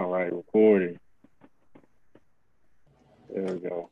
All 0.00 0.08
right, 0.08 0.32
recording. 0.32 0.98
There 3.28 3.52
we 3.54 3.60
go. 3.60 3.90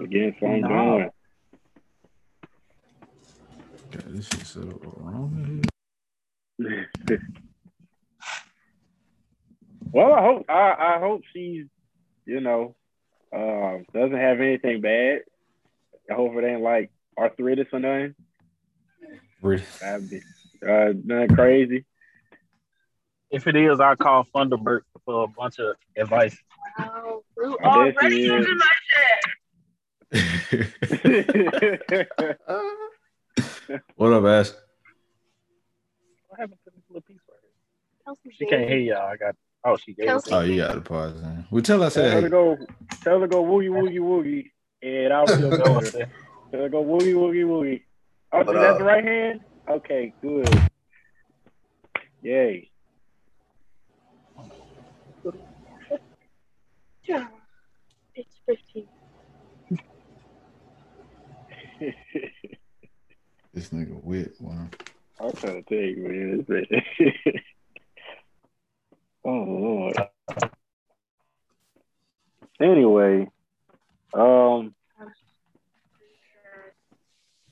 Again, 0.00 0.36
I'm 0.40 0.60
No. 0.60 0.68
going. 0.68 1.10
God, 3.90 4.04
this 4.14 4.28
shit 4.28 4.46
so 4.46 4.60
wrong. 4.98 5.64
well, 9.90 10.12
I 10.12 10.22
hope 10.22 10.44
I, 10.48 10.74
I 10.78 10.98
hope 11.00 11.22
she's, 11.32 11.66
you 12.24 12.40
know, 12.40 12.76
um, 13.34 13.84
doesn't 13.92 14.16
have 14.16 14.40
anything 14.40 14.80
bad. 14.80 15.22
I 16.08 16.14
hope 16.14 16.36
it 16.36 16.44
ain't 16.44 16.62
like 16.62 16.92
arthritis 17.18 17.66
or 17.72 17.80
nothing. 17.80 18.14
That'd 19.80 20.08
be 20.08 20.20
uh, 20.64 20.92
nothing 21.04 21.34
crazy. 21.34 21.84
If 23.30 23.46
it 23.46 23.56
is, 23.56 23.78
I'll 23.80 23.96
call 23.96 24.24
Thunderbird 24.34 24.80
for 25.04 25.24
a 25.24 25.26
bunch 25.26 25.58
of 25.58 25.76
advice. 25.96 26.36
Oh, 26.78 27.22
Blue 27.36 27.56
already 27.62 28.16
using 28.16 28.56
my 28.56 28.66
shit. 30.10 30.68
what 33.96 34.12
up, 34.12 34.24
Ash? 34.24 34.50
What 36.28 36.40
happened 36.40 36.58
to 36.64 36.70
this 36.74 36.82
little 36.88 37.02
piece 37.02 37.18
right 37.28 37.38
here? 37.42 37.50
Kelsey 38.06 38.30
She 38.32 38.46
can't 38.46 38.68
hear 38.68 38.78
y'all. 38.78 39.08
I 39.08 39.16
got. 39.16 39.34
Oh, 39.64 39.76
she 39.76 39.92
gave 39.92 40.06
Kelsey. 40.06 40.32
Oh, 40.32 40.40
you 40.40 40.56
got 40.56 40.74
the 40.76 40.80
pause. 40.80 41.20
Man. 41.20 41.46
Well, 41.50 41.62
tell 41.62 41.82
us 41.82 41.94
tell 41.94 42.08
her 42.10 42.22
to 42.22 42.30
go. 42.30 42.56
Tell 43.02 43.20
her 43.20 43.26
to 43.26 43.28
go 43.28 43.44
woogie 43.44 43.68
woogie 43.68 44.00
woogie, 44.00 44.50
and 44.82 45.12
I'll 45.12 45.26
feel 45.26 45.50
Go 45.50 45.64
on, 45.64 45.74
better. 45.80 45.86
sis. 45.86 46.06
Tell 46.50 46.60
her 46.60 46.66
to 46.66 46.70
go 46.70 46.82
woogie 46.82 47.12
woogie 47.12 47.44
woogie. 47.44 47.82
Oh, 48.32 48.42
But, 48.42 48.56
is 48.56 48.62
that 48.62 48.78
the 48.78 48.84
right 48.84 49.04
hand? 49.04 49.40
Okay, 49.68 50.14
good. 50.22 50.70
Yay. 52.22 52.70
Yeah. 57.08 57.26
It's 58.14 58.38
15. 58.46 58.86
This 63.54 63.70
nigga 63.70 64.02
wit. 64.04 64.34
Wow. 64.40 64.68
I'm 65.20 65.32
trying 65.32 65.64
to 65.64 65.68
tell 65.68 65.78
you, 65.78 66.44
man. 66.48 66.82
Oh 69.24 69.30
Lord. 69.30 69.96
Anyway, 72.62 73.28
um, 74.14 74.74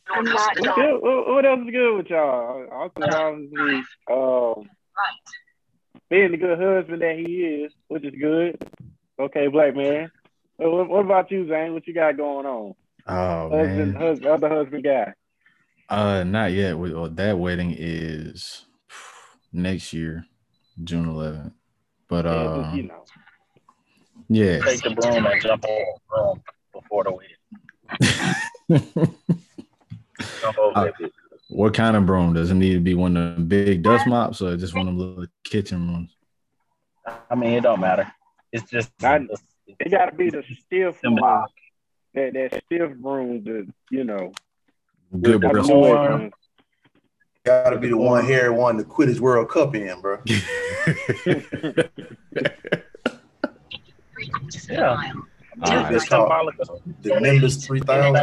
I'm 0.08 0.24
not 0.24 0.58
what, 0.58 0.76
done. 0.76 1.00
what 1.00 1.28
what 1.28 1.44
else 1.44 1.60
is 1.66 1.70
good 1.70 1.96
with 1.98 2.06
y'all? 2.06 2.66
I 2.72 2.88
think 2.98 3.12
obviously, 3.12 3.82
um, 4.10 4.70
being 6.08 6.30
the 6.30 6.38
good 6.38 6.58
husband 6.58 7.02
that 7.02 7.18
he 7.18 7.34
is, 7.42 7.72
which 7.88 8.04
is 8.04 8.14
good. 8.18 8.56
Okay, 9.18 9.48
black 9.48 9.74
man. 9.74 10.10
Uh, 10.62 10.70
What, 10.70 10.88
what 10.88 11.04
about 11.04 11.30
you, 11.30 11.48
Zane? 11.48 11.72
What 11.72 11.86
you 11.86 11.94
got 11.94 12.16
going 12.16 12.46
on? 12.46 12.74
Oh 13.08 13.50
Husband, 13.50 13.92
man. 13.94 14.02
husband, 14.02 14.30
other 14.32 14.48
husband 14.48 14.84
guy. 14.84 15.12
Uh, 15.88 16.24
not 16.24 16.52
yet. 16.52 16.76
We- 16.76 16.92
Well, 16.94 17.08
that 17.10 17.38
wedding 17.38 17.74
is 17.76 18.66
next 19.52 19.92
year, 19.92 20.26
June 20.82 21.06
11th. 21.06 21.52
But 22.08 22.24
Yeah, 22.24 22.30
uh, 22.32 22.62
just, 22.64 22.76
you 22.76 22.82
know. 22.84 23.04
yeah. 24.28 24.58
Take 24.60 24.82
the 24.82 24.90
broom 24.90 25.26
and 25.26 25.40
jump 25.42 25.64
over 25.64 25.84
the 25.84 26.00
broom 26.08 26.42
before 26.72 27.04
the 27.04 27.12
wedding. 27.12 27.36
Uh. 30.74 30.90
What 31.48 31.74
kind 31.74 31.96
of 31.96 32.06
broom? 32.06 32.32
Does 32.32 32.50
it 32.50 32.54
need 32.54 32.74
to 32.74 32.80
be 32.80 32.94
one 32.94 33.16
of 33.16 33.36
the 33.36 33.42
big 33.42 33.82
dust 33.82 34.06
mops 34.06 34.40
or 34.40 34.56
just 34.56 34.74
one 34.74 34.88
of 34.88 34.96
the 34.96 35.04
little 35.04 35.26
kitchen 35.44 35.92
ones? 35.92 36.16
I 37.30 37.34
mean, 37.34 37.50
it 37.50 37.62
don't 37.62 37.80
matter. 37.80 38.10
It's 38.56 38.70
just. 38.70 38.90
I- 39.02 39.16
it's- 39.16 39.42
It 39.80 39.90
got 39.90 40.06
to 40.06 40.16
be 40.16 40.30
the 40.30 40.42
stiff 40.64 40.98
Symbol. 41.00 41.20
mop. 41.20 41.50
That 42.14 42.32
that 42.34 42.62
stiff 42.64 42.96
broom, 42.96 43.42
the 43.44 43.66
you 43.90 44.04
know. 44.04 44.32
Good 45.20 45.40
bristle. 45.42 45.74
new 45.74 45.80
Warm. 45.88 46.12
one. 46.12 46.30
Gotta 47.44 47.78
be 47.78 47.88
the 47.88 47.96
one 47.96 48.24
here 48.24 48.52
to 48.78 48.84
quit 48.84 49.08
his 49.08 49.20
World 49.20 49.48
Cup 49.50 49.74
in, 49.74 50.00
bro. 50.00 50.18
Yeah. 54.70 54.96
All 55.62 55.76
right. 55.76 55.94
It's 55.94 56.08
symbolic 56.08 56.56
The 57.02 57.20
Nimbus 57.20 57.64
3000. 57.66 58.14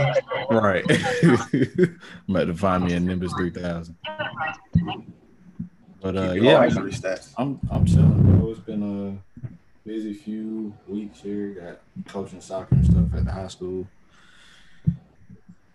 right. 0.60 0.84
I'm 1.24 2.00
about 2.36 2.46
to 2.48 2.54
find 2.56 2.86
me 2.86 2.94
a 2.94 3.00
Nimbus 3.00 3.34
3000. 3.34 3.96
But 6.02 6.18
uh, 6.18 6.32
yeah, 6.34 6.58
I'm, 6.58 6.70
stats. 6.92 7.34
I'm 7.38 7.60
I'm 7.72 7.86
chilling, 7.86 8.24
bro. 8.40 8.50
It's 8.52 8.60
been 8.62 8.84
a 8.84 9.48
busy 9.86 10.14
few 10.14 10.74
weeks 10.88 11.22
here. 11.22 11.50
Got 11.50 11.80
coaching 12.12 12.42
soccer 12.42 12.76
and 12.76 12.86
stuff 12.86 13.06
at 13.16 13.26
the 13.26 13.32
high 13.32 13.48
school. 13.48 13.88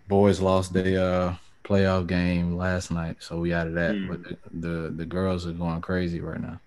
Boys 0.06 0.40
lost 0.40 0.72
their 0.72 1.00
uh, 1.00 1.34
playoff 1.64 2.06
game 2.06 2.56
last 2.56 2.90
night, 2.90 3.16
so 3.20 3.38
we 3.38 3.52
out 3.52 3.66
of 3.66 3.74
that. 3.74 3.94
Hmm. 3.94 4.08
But 4.08 4.22
the, 4.22 4.36
the 4.52 4.90
the 4.90 5.06
girls 5.06 5.46
are 5.46 5.52
going 5.52 5.80
crazy 5.80 6.20
right 6.20 6.40
now. 6.40 6.60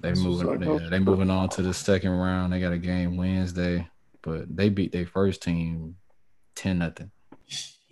They 0.00 0.10
That's 0.10 0.20
moving. 0.20 0.62
Yeah, 0.62 0.88
they 0.88 0.98
moving 0.98 1.30
on 1.30 1.48
to 1.50 1.62
the 1.62 1.74
second 1.74 2.10
round. 2.10 2.52
They 2.52 2.60
got 2.60 2.72
a 2.72 2.78
game 2.78 3.16
Wednesday, 3.16 3.88
but 4.22 4.54
they 4.54 4.68
beat 4.68 4.92
their 4.92 5.06
first 5.06 5.42
team 5.42 5.96
ten 6.54 6.78
nothing. 6.78 7.10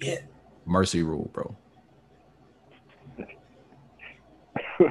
Yeah. 0.01 0.19
Mercy 0.67 1.03
rule, 1.03 1.31
bro. 1.33 1.57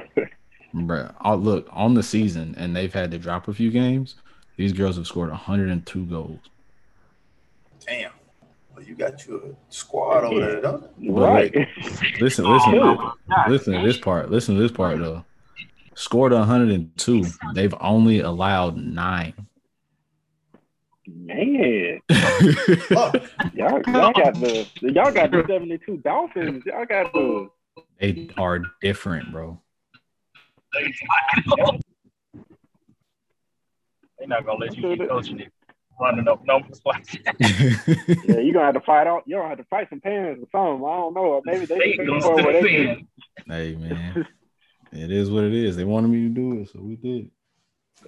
Bruh, 0.76 1.14
oh, 1.24 1.36
look 1.36 1.68
on 1.72 1.94
the 1.94 2.02
season, 2.02 2.54
and 2.58 2.76
they've 2.76 2.92
had 2.92 3.10
to 3.12 3.18
drop 3.18 3.48
a 3.48 3.54
few 3.54 3.70
games. 3.70 4.16
These 4.56 4.72
girls 4.72 4.96
have 4.96 5.06
scored 5.06 5.30
102 5.30 6.04
goals. 6.06 6.38
Damn. 7.86 8.10
Well, 8.74 8.84
you 8.84 8.94
got 8.94 9.26
your 9.26 9.40
squad 9.70 10.24
over 10.24 10.40
there, 10.40 10.60
don't 10.60 10.84
you? 10.98 11.12
right. 11.12 11.54
Listen, 12.20 12.44
listen, 12.50 12.98
listen 13.48 13.72
to 13.74 13.86
this 13.86 13.96
part. 13.96 14.30
Listen 14.30 14.54
to 14.56 14.60
this 14.60 14.72
part 14.72 14.98
though. 14.98 15.24
Scored 15.94 16.32
102. 16.32 17.24
They've 17.54 17.74
only 17.80 18.20
allowed 18.20 18.76
nine. 18.76 19.32
Man, 21.08 22.00
y'all, 22.10 23.12
y'all 23.56 24.12
got 24.12 24.34
the 24.34 24.66
y'all 24.80 25.12
got 25.12 25.30
the 25.30 25.44
seventy 25.46 25.78
two 25.78 25.98
Dolphins. 25.98 26.64
Y'all 26.66 26.84
got 26.84 27.12
the 27.12 27.48
they 28.00 28.28
are 28.36 28.60
different, 28.80 29.30
bro. 29.32 29.60
They're 34.18 34.28
not 34.28 34.46
gonna 34.46 34.58
let 34.58 34.76
you 34.76 34.96
keep 34.96 35.08
coaching 35.08 35.40
it, 35.40 35.52
running 36.00 36.26
up 36.28 36.44
numbers 36.46 36.80
like 36.84 37.04
that. 37.24 37.36
yeah. 38.26 38.38
You 38.38 38.52
gonna 38.52 38.66
have 38.66 38.74
to 38.74 38.80
fight 38.80 39.06
out. 39.06 39.22
You 39.26 39.36
gonna 39.36 39.48
have 39.50 39.58
to 39.58 39.64
fight 39.64 39.88
some 39.90 40.00
parents 40.00 40.42
or 40.42 40.46
something. 40.50 40.86
I 40.86 40.96
don't 40.96 41.14
know. 41.14 41.42
Maybe 41.44 41.66
they 41.66 41.78
They 41.78 41.96
just 41.96 42.08
gonna 42.08 42.20
go 42.20 42.34
where 42.36 42.44
step 42.52 42.62
they 42.62 42.76
in. 42.76 42.86
can. 42.86 43.08
hey 43.48 43.74
man, 43.76 44.26
it 44.92 45.10
is 45.12 45.30
what 45.30 45.44
it 45.44 45.52
is. 45.54 45.76
They 45.76 45.84
wanted 45.84 46.08
me 46.08 46.22
to 46.22 46.28
do 46.28 46.60
it, 46.60 46.70
so 46.70 46.80
we 46.80 46.96
did. 46.96 47.30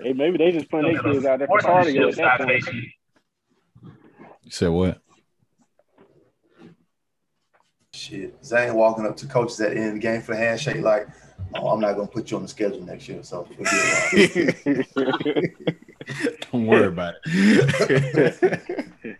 Hey, 0.00 0.12
maybe 0.12 0.38
they 0.38 0.52
just 0.52 0.70
putting 0.70 0.92
their 0.92 1.02
kids 1.02 1.24
out 1.26 1.38
there 1.40 1.48
for 1.48 1.58
cardio 1.58 2.08
at 2.10 2.16
that 2.16 2.40
point. 2.40 2.64
You 4.42 4.50
said 4.50 4.68
what? 4.68 4.98
Shit. 7.92 8.44
Zane 8.44 8.74
walking 8.74 9.06
up 9.06 9.16
to 9.16 9.26
coaches 9.26 9.60
at 9.60 9.70
the 9.70 9.76
end 9.76 9.88
of 9.88 9.94
the 9.94 10.00
game 10.00 10.20
for 10.22 10.32
the 10.34 10.38
handshake, 10.38 10.82
like, 10.82 11.08
oh, 11.54 11.68
I'm 11.68 11.80
not 11.80 11.94
going 11.94 12.06
to 12.08 12.12
put 12.12 12.30
you 12.30 12.36
on 12.36 12.42
the 12.42 12.48
schedule 12.48 12.82
next 12.82 13.08
year. 13.08 13.22
So. 13.22 13.46
Don't 16.52 16.66
worry 16.66 16.86
about 16.86 17.14
it. 17.24 19.18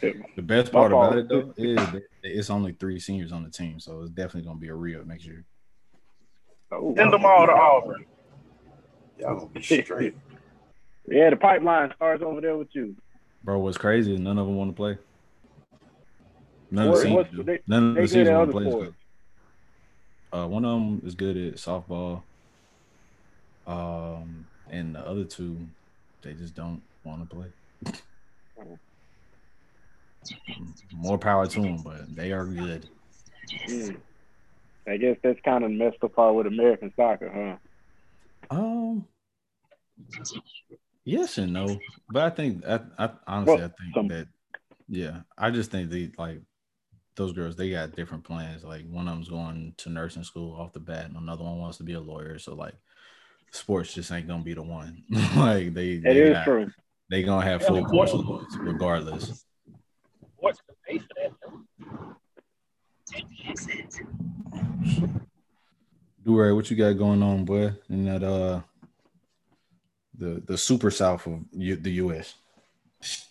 the 0.36 0.42
best 0.42 0.72
part 0.72 0.92
about 0.92 1.16
it 1.18 1.28
though 1.28 1.52
is 1.56 1.76
that 1.76 2.02
it's 2.22 2.50
only 2.50 2.72
three 2.72 2.98
seniors 2.98 3.32
on 3.32 3.44
the 3.44 3.50
team, 3.50 3.78
so 3.78 4.00
it's 4.00 4.10
definitely 4.10 4.42
gonna 4.42 4.58
be 4.58 4.68
a 4.68 4.74
re 4.74 4.96
up 4.96 5.06
next 5.06 5.24
year. 5.24 5.44
Oh, 6.72 6.94
Send 6.96 7.12
them 7.12 7.24
all 7.24 7.46
to 7.46 7.52
Auburn. 7.52 8.04
Y'all 9.18 9.36
going 9.36 9.48
to 9.48 9.54
be 9.54 9.62
straight. 9.62 10.16
yeah, 11.08 11.30
the 11.30 11.36
pipeline 11.36 11.92
starts 11.94 12.22
over 12.22 12.40
there 12.40 12.56
with 12.56 12.68
you. 12.72 12.96
Bro, 13.44 13.60
what's 13.60 13.78
crazy 13.78 14.14
is 14.14 14.20
none 14.20 14.38
of 14.38 14.46
them 14.46 14.56
want 14.56 14.70
to 14.70 14.76
play. 14.76 14.98
None 16.70 16.88
of 16.88 16.92
What- 16.92 16.96
the 16.96 17.02
seniors 17.02 17.46
they- 17.46 17.60
None 17.68 17.90
of 17.90 17.94
the 17.94 18.08
seniors 18.08 18.28
want 18.30 18.50
to 18.50 18.58
other 18.58 18.68
play. 18.68 18.94
This 20.32 20.40
sports. 20.40 20.42
stuff. 20.42 20.44
Uh, 20.44 20.48
one 20.48 20.64
of 20.64 20.80
them 20.80 21.02
is 21.04 21.14
good 21.14 21.36
at 21.36 21.54
softball. 21.54 22.22
Um, 23.66 24.46
and 24.70 24.94
the 24.94 25.00
other 25.00 25.24
two, 25.24 25.56
they 26.22 26.32
just 26.34 26.54
don't 26.54 26.82
want 27.04 27.28
to 27.28 27.36
play. 27.36 27.48
More 30.92 31.18
power 31.18 31.46
to 31.46 31.60
them, 31.60 31.78
but 31.84 32.14
they 32.14 32.32
are 32.32 32.44
good. 32.46 32.88
Mm. 33.68 33.96
I 34.88 34.96
guess 34.96 35.16
that's 35.22 35.40
kind 35.44 35.64
of 35.64 35.70
messed 35.70 35.98
up 36.02 36.14
part 36.14 36.34
with 36.34 36.46
American 36.46 36.92
soccer, 36.96 37.58
huh? 38.50 38.56
Um, 38.56 39.04
yes 41.04 41.38
and 41.38 41.52
no, 41.52 41.78
but 42.10 42.22
I 42.22 42.30
think 42.30 42.64
I, 42.66 42.80
I 42.98 43.10
honestly 43.26 43.54
Well, 43.56 43.64
I 43.64 43.82
think 43.82 43.94
some- 43.94 44.08
that 44.08 44.28
yeah, 44.88 45.20
I 45.36 45.50
just 45.50 45.70
think 45.72 45.90
they 45.90 46.10
like 46.18 46.40
those 47.16 47.32
girls 47.32 47.56
they 47.56 47.70
got 47.70 47.96
different 47.96 48.24
plans. 48.24 48.62
Like 48.64 48.84
one 48.90 49.08
of 49.08 49.14
them's 49.14 49.28
going 49.28 49.74
to 49.78 49.88
nursing 49.90 50.22
school 50.24 50.54
off 50.60 50.72
the 50.72 50.80
bat, 50.80 51.06
and 51.06 51.16
another 51.16 51.44
one 51.44 51.58
wants 51.58 51.78
to 51.78 51.82
be 51.84 51.94
a 51.94 52.00
lawyer. 52.00 52.38
So 52.38 52.54
like, 52.54 52.74
sports 53.50 53.92
just 53.94 54.12
ain't 54.12 54.28
gonna 54.28 54.42
be 54.44 54.54
the 54.54 54.62
one. 54.62 55.02
like 55.36 55.74
they 55.74 55.92
It 55.92 56.02
they, 56.04 56.20
is 56.20 56.32
got- 56.34 56.44
true. 56.44 56.70
they 57.10 57.22
gonna 57.22 57.44
have 57.44 57.62
Yeah, 57.62 57.68
full 57.68 57.80
what- 57.82 57.90
courses 57.90 58.22
regardless. 58.60 59.44
What's 60.36 60.60
the 60.68 60.74
pay 60.86 60.98
for 60.98 61.06
that? 61.22 61.32
though? 61.42 62.16
Duray, 66.24 66.54
what 66.54 66.70
you 66.70 66.76
got 66.76 66.92
going 66.98 67.22
on, 67.22 67.44
boy? 67.44 67.72
In 67.88 68.04
that 68.06 68.22
uh, 68.22 68.60
the 70.18 70.42
the 70.46 70.58
super 70.58 70.90
south 70.90 71.26
of 71.26 71.40
U- 71.52 71.76
the 71.76 71.92
U.S. 71.92 72.34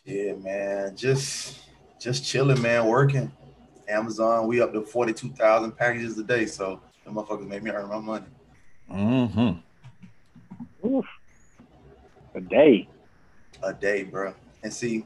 Yeah, 0.06 0.34
man. 0.34 0.96
Just 0.96 1.60
just 2.00 2.26
chilling, 2.26 2.62
man. 2.62 2.86
Working. 2.88 3.32
Amazon, 3.88 4.48
we 4.48 4.62
up 4.62 4.74
to 4.74 4.82
forty 4.82 5.14
two 5.14 5.30
thousand 5.30 5.72
packages 5.74 6.18
a 6.18 6.24
day, 6.24 6.46
so 6.46 6.80
the 7.04 7.12
motherfuckers 7.12 7.48
made 7.48 7.64
me 7.64 7.72
earn 7.72 7.90
my 7.90 8.00
money. 8.00 8.26
Mm-hmm. 8.92 10.88
Oof. 10.88 11.06
A 12.36 12.42
day. 12.42 12.88
a 13.64 13.74
day, 13.74 14.04
bro. 14.04 14.34
And 14.64 14.74
see, 14.74 15.06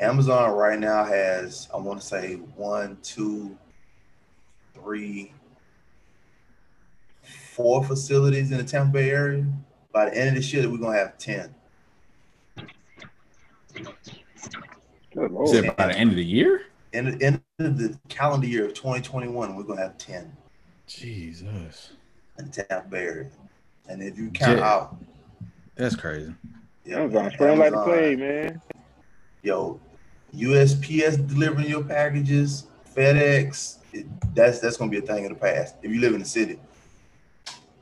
Amazon 0.00 0.52
right 0.52 0.78
now 0.78 1.04
has, 1.04 1.68
I 1.72 1.76
want 1.76 2.00
to 2.00 2.06
say, 2.06 2.34
one, 2.56 2.98
two, 3.02 3.56
three, 4.74 5.32
four 7.22 7.84
facilities 7.84 8.50
in 8.50 8.58
the 8.58 8.64
Tampa 8.64 8.92
Bay 8.92 9.10
area. 9.10 9.46
By 9.92 10.06
the 10.06 10.16
end 10.16 10.30
of 10.30 10.34
this 10.36 10.52
year, 10.52 10.68
we're 10.68 10.78
gonna 10.78 10.98
have 10.98 11.16
ten. 11.18 11.54
Good 15.14 15.30
Lord. 15.30 15.48
Said 15.48 15.76
by 15.76 15.86
the 15.86 15.96
end 15.96 16.10
of 16.10 16.16
the 16.16 16.24
year. 16.24 16.62
In 16.94 17.18
the 17.18 17.24
end 17.26 17.40
of 17.58 17.76
the 17.76 17.98
calendar 18.08 18.46
year 18.46 18.66
of 18.66 18.74
2021, 18.74 19.56
we're 19.56 19.64
gonna 19.64 19.80
have 19.82 19.98
ten 19.98 20.32
Jesus, 20.86 21.90
And 22.38 22.52
the 22.52 22.62
Tampa 22.62 22.88
Bay 22.88 22.98
area. 23.04 23.30
And 23.88 24.00
if 24.00 24.16
you 24.16 24.30
count 24.30 24.58
Yeah. 24.60 24.72
out, 24.72 24.96
that's 25.74 25.96
crazy. 25.96 26.32
yeah, 26.84 27.00
Amazon 27.00 27.22
man, 27.24 27.32
spreading 27.32 27.58
like 27.58 27.72
the 27.72 27.78
Amazon, 27.78 27.98
plague, 27.98 28.18
man. 28.20 28.60
yo, 29.42 29.80
USPS 30.36 31.16
delivering 31.26 31.68
your 31.68 31.82
packages, 31.82 32.66
FedEx, 32.94 33.78
it, 33.92 34.06
that's 34.34 34.60
that's 34.60 34.76
gonna 34.76 34.90
be 34.90 34.98
a 34.98 35.02
thing 35.02 35.24
of 35.24 35.30
the 35.30 35.38
past. 35.38 35.74
If 35.82 35.90
you 35.90 36.00
live 36.00 36.14
in 36.14 36.20
the 36.20 36.26
city. 36.28 36.60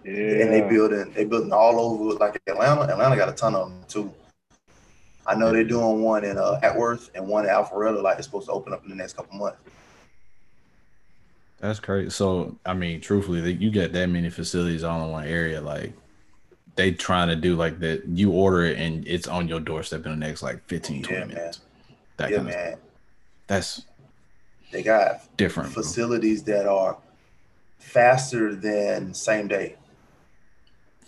Yeah. 0.04 0.12
and 0.14 0.52
they 0.52 0.62
building 0.62 1.12
they 1.12 1.24
building 1.26 1.52
all 1.52 1.78
over 1.78 2.18
like 2.18 2.40
Atlanta. 2.46 2.82
Atlanta 2.90 3.14
got 3.16 3.28
a 3.28 3.32
ton 3.32 3.54
of 3.54 3.68
them 3.68 3.84
too. 3.88 4.12
I 5.26 5.34
know 5.34 5.52
they're 5.52 5.64
doing 5.64 6.02
one 6.02 6.24
in 6.24 6.38
uh, 6.38 6.60
Acworth 6.62 7.10
and 7.14 7.26
one 7.28 7.44
in 7.44 7.50
Alpharetta. 7.50 8.02
Like 8.02 8.18
it's 8.18 8.26
supposed 8.26 8.46
to 8.46 8.52
open 8.52 8.72
up 8.72 8.82
in 8.84 8.90
the 8.90 8.96
next 8.96 9.14
couple 9.14 9.38
months. 9.38 9.58
That's 11.58 11.78
crazy. 11.80 12.10
So, 12.10 12.58
I 12.66 12.74
mean, 12.74 13.00
truthfully, 13.00 13.52
you 13.52 13.70
get 13.70 13.92
that 13.92 14.08
many 14.08 14.30
facilities 14.30 14.82
all 14.82 15.04
in 15.04 15.10
one 15.12 15.26
area, 15.26 15.60
like 15.60 15.92
they 16.74 16.92
trying 16.92 17.28
to 17.28 17.36
do 17.36 17.54
like 17.54 17.78
that. 17.80 18.04
You 18.06 18.32
order 18.32 18.64
it 18.64 18.78
and 18.78 19.06
it's 19.06 19.28
on 19.28 19.48
your 19.48 19.60
doorstep 19.60 20.04
in 20.06 20.10
the 20.12 20.16
next 20.26 20.42
like 20.42 20.66
15, 20.68 21.02
20 21.04 21.20
Yeah, 21.20 21.26
minutes. 21.26 21.60
That 22.16 22.30
yeah, 22.30 22.36
kind 22.38 22.48
of 22.48 22.54
man. 22.54 22.78
that's 23.46 23.86
They 24.72 24.82
got 24.82 25.36
different. 25.36 25.72
bro. 25.72 25.82
facilities 25.82 26.42
that 26.44 26.66
are 26.66 26.98
faster 27.78 28.54
than 28.54 29.14
same 29.14 29.48
day. 29.48 29.76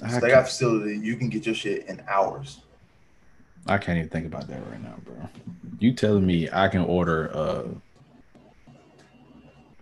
I, 0.03 0.09
So 0.11 0.21
they 0.21 0.29
got 0.29 0.47
facility 0.47 0.99
you 0.99 1.17
can 1.17 1.29
get 1.31 1.47
your 1.47 1.55
shit 1.55 1.87
in 1.87 2.03
hours. 2.09 2.61
I 3.67 3.79
can't 3.79 3.99
even 3.99 4.11
think 4.11 4.27
about 4.27 4.47
that 4.49 4.61
right 4.71 4.83
now, 4.83 4.95
bro. 5.05 5.15
You 5.79 5.93
telling 5.95 6.27
me 6.27 6.49
I 6.53 6.69
can 6.69 6.83
order 6.83 7.27
a 7.27 7.65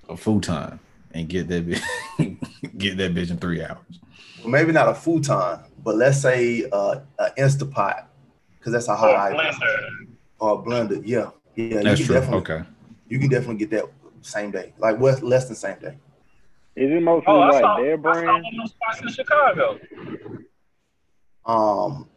a 0.09 0.17
futon 0.17 0.79
and 1.15 1.29
get 1.29 1.49
that 1.49 1.67
bitch, 1.67 1.83
get 2.79 2.97
that 2.99 3.15
bitch 3.15 3.31
in 3.31 3.39
three 3.39 3.63
hours? 3.63 3.79
Well, 4.41 4.49
maybe 4.49 4.73
not 4.73 4.89
a 4.89 4.95
futon, 4.95 5.61
but 5.85 5.97
let's 5.97 6.21
say 6.21 6.65
uh, 6.73 7.01
an 7.19 7.31
Instapot, 7.39 8.05
because 8.59 8.73
that's 8.73 8.89
a 8.89 8.97
hot 8.97 9.11
Or 9.15 9.17
item. 9.17 9.39
blender. 9.39 9.89
Or 10.41 10.59
a 10.59 10.63
blender. 10.63 11.03
Yeah, 11.05 11.31
yeah. 11.57 11.83
That's 11.83 12.01
you 12.01 12.07
true. 12.07 12.15
can 12.17 12.23
definitely 12.31 12.55
Okay. 12.57 12.69
you 13.09 13.19
can 13.19 13.29
definitely 13.29 13.57
get 13.57 13.71
that 13.71 13.85
same 14.23 14.51
day, 14.51 14.73
like 14.79 14.99
what 14.99 15.23
less 15.23 15.47
than 15.47 15.57
same 15.57 15.79
day. 15.81 15.97
Is 16.75 16.91
it 16.91 17.03
mostly 17.03 17.33
Oh, 17.33 17.39
like 17.41 17.61
saw, 17.63 17.77
their 17.77 17.99
I 17.99 18.03
saw 18.03 18.33
one 18.33 18.37
of 18.37 18.45
those 18.59 18.71
spots 18.71 19.01
in 19.03 19.09
Chicago. 19.09 19.79
Um, 21.45 22.09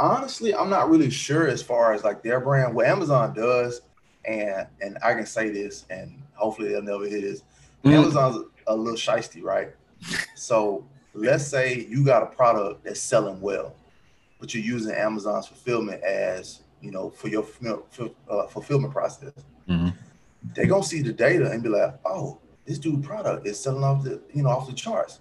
honestly, 0.00 0.54
I'm 0.54 0.70
not 0.70 0.88
really 0.88 1.10
sure 1.10 1.46
as 1.46 1.62
far 1.62 1.92
as 1.92 2.02
like 2.02 2.22
their 2.22 2.40
brand. 2.40 2.74
What 2.74 2.86
Amazon 2.86 3.34
does, 3.34 3.82
and 4.24 4.66
and 4.80 4.98
I 5.02 5.14
can 5.14 5.26
say 5.26 5.50
this, 5.50 5.84
and 5.90 6.22
hopefully 6.34 6.70
they'll 6.70 6.82
never 6.82 7.06
hear 7.06 7.20
this. 7.20 7.42
Mm. 7.84 7.92
Amazon's 7.92 8.46
a 8.66 8.74
little 8.74 8.98
shisty, 8.98 9.42
right? 9.42 9.68
So 10.34 10.84
let's 11.12 11.46
say 11.46 11.86
you 11.88 12.04
got 12.04 12.22
a 12.22 12.26
product 12.26 12.84
that's 12.84 13.00
selling 13.00 13.40
well, 13.40 13.74
but 14.38 14.54
you're 14.54 14.62
using 14.62 14.94
Amazon's 14.94 15.46
fulfillment 15.46 16.02
as 16.02 16.62
you 16.80 16.90
know 16.90 17.10
for 17.10 17.28
your 17.28 17.46
uh, 18.28 18.46
fulfillment 18.46 18.92
process. 18.92 19.32
Mhm. 19.68 19.94
They're 20.54 20.66
gonna 20.66 20.82
see 20.82 21.02
the 21.02 21.12
data 21.12 21.50
and 21.50 21.62
be 21.62 21.68
like, 21.68 21.94
oh, 22.04 22.38
this 22.64 22.78
dude 22.78 23.04
product 23.04 23.46
is 23.46 23.60
selling 23.60 23.84
off 23.84 24.02
the 24.04 24.20
you 24.32 24.42
know 24.42 24.50
off 24.50 24.66
the 24.66 24.72
charts. 24.72 25.20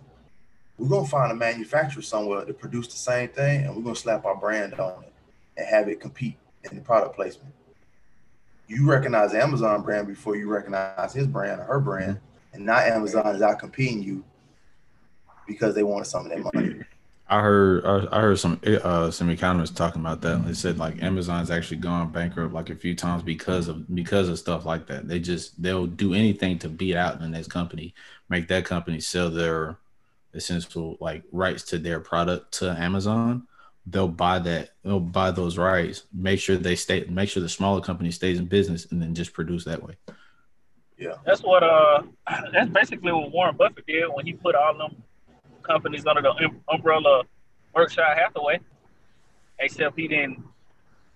We're 0.80 0.88
gonna 0.88 1.08
find 1.08 1.31
a 1.31 1.36
manufacturer 1.36 2.02
somewhere 2.02 2.46
to 2.46 2.54
produce 2.54 2.88
the 2.88 2.98
same 2.98 3.28
thing, 3.30 3.66
and 3.66 3.76
we're 3.76 3.84
gonna 3.84 3.96
slap 3.96 4.24
our 4.24 4.36
brand 4.36 4.74
on 4.76 5.04
it 5.04 5.14
and 5.58 5.68
have 5.68 5.90
it 5.90 6.00
compete 6.00 6.38
in 6.64 6.78
the 6.78 6.81
product 6.81 7.16
placement. 7.16 7.54
You 8.68 8.90
recognize 8.90 9.34
Amazon 9.34 9.81
brand 9.81 10.08
before 10.08 10.38
you 10.38 10.48
recognize 10.50 11.14
his 11.14 11.28
brand 11.28 11.60
or 11.60 11.66
her 11.66 11.80
brand, 11.81 12.20
and 12.54 12.66
now 12.66 12.78
Amazon 12.78 13.36
is 13.36 13.42
out 13.42 13.60
competing 13.60 14.02
you 14.02 14.24
because 15.46 15.76
they 15.76 15.84
wanted 15.84 16.06
some 16.06 16.26
of 16.26 16.31
that 16.31 16.54
money. 16.54 16.80
I 17.28 17.42
heard 17.42 17.86
I 17.86 18.18
I 18.18 18.22
heard 18.22 18.40
some 18.40 18.60
uh 18.66 19.12
some 19.12 19.30
economists 19.30 19.76
talking 19.76 20.02
about 20.02 20.22
that. 20.22 20.46
They 20.48 20.54
said 20.54 20.78
like 20.80 21.04
Amazon's 21.04 21.52
actually 21.52 21.78
gone 21.78 22.12
bankrupt 22.12 22.54
like 22.54 22.70
a 22.70 22.76
few 22.76 22.96
times 22.96 23.22
because 23.22 23.68
of 23.68 23.94
because 23.94 24.30
of 24.30 24.40
stuff 24.40 24.66
like 24.66 24.88
that. 24.88 25.10
They 25.10 25.20
just 25.20 25.62
they'll 25.62 25.88
do 25.88 26.14
anything 26.14 26.58
to 26.60 26.70
beat 26.70 26.96
out 26.96 27.20
the 27.20 27.28
next 27.28 27.50
company, 27.50 27.94
make 28.30 28.48
that 28.48 28.64
company 28.66 29.02
sell 29.02 29.30
their 29.30 29.78
essential 30.34 30.98
like 31.00 31.24
rights 31.31 31.64
to 31.64 31.78
their 31.78 32.00
product 32.00 32.54
to 32.60 32.72
Amazon. 32.72 33.48
They'll 33.86 34.08
buy 34.08 34.40
that, 34.40 34.72
they'll 34.84 35.00
buy 35.00 35.31
those 35.31 35.58
rights, 35.58 36.04
make 36.14 36.40
sure 36.40 36.58
they 36.58 36.76
stay, 36.76 37.06
make 37.10 37.30
sure 37.30 37.42
the 37.42 37.50
smaller 37.50 37.81
company 37.81 38.12
stays 38.12 38.38
in 38.38 38.46
business, 38.46 38.86
and 38.92 39.02
then 39.02 39.16
just 39.16 39.34
produce 39.34 39.66
that 39.66 39.81
way. 39.81 39.96
Yeah. 40.98 41.16
That's 41.26 41.42
what 41.42 41.64
uh 41.64 42.04
that's 42.54 42.70
basically 42.70 43.12
what 43.12 43.31
Warren 43.31 43.56
Buffett 43.56 43.88
did 43.88 44.06
when 44.14 44.26
he 44.26 44.34
put 44.34 44.54
all 44.56 44.78
them 44.78 45.02
companies 45.64 46.06
under 46.06 46.22
the 46.22 46.31
um- 46.31 46.62
umbrella 46.68 47.24
Berkshire 47.74 48.04
Hathaway. 48.04 48.60
Except 49.59 49.98
he 49.98 50.07
didn't 50.07 50.44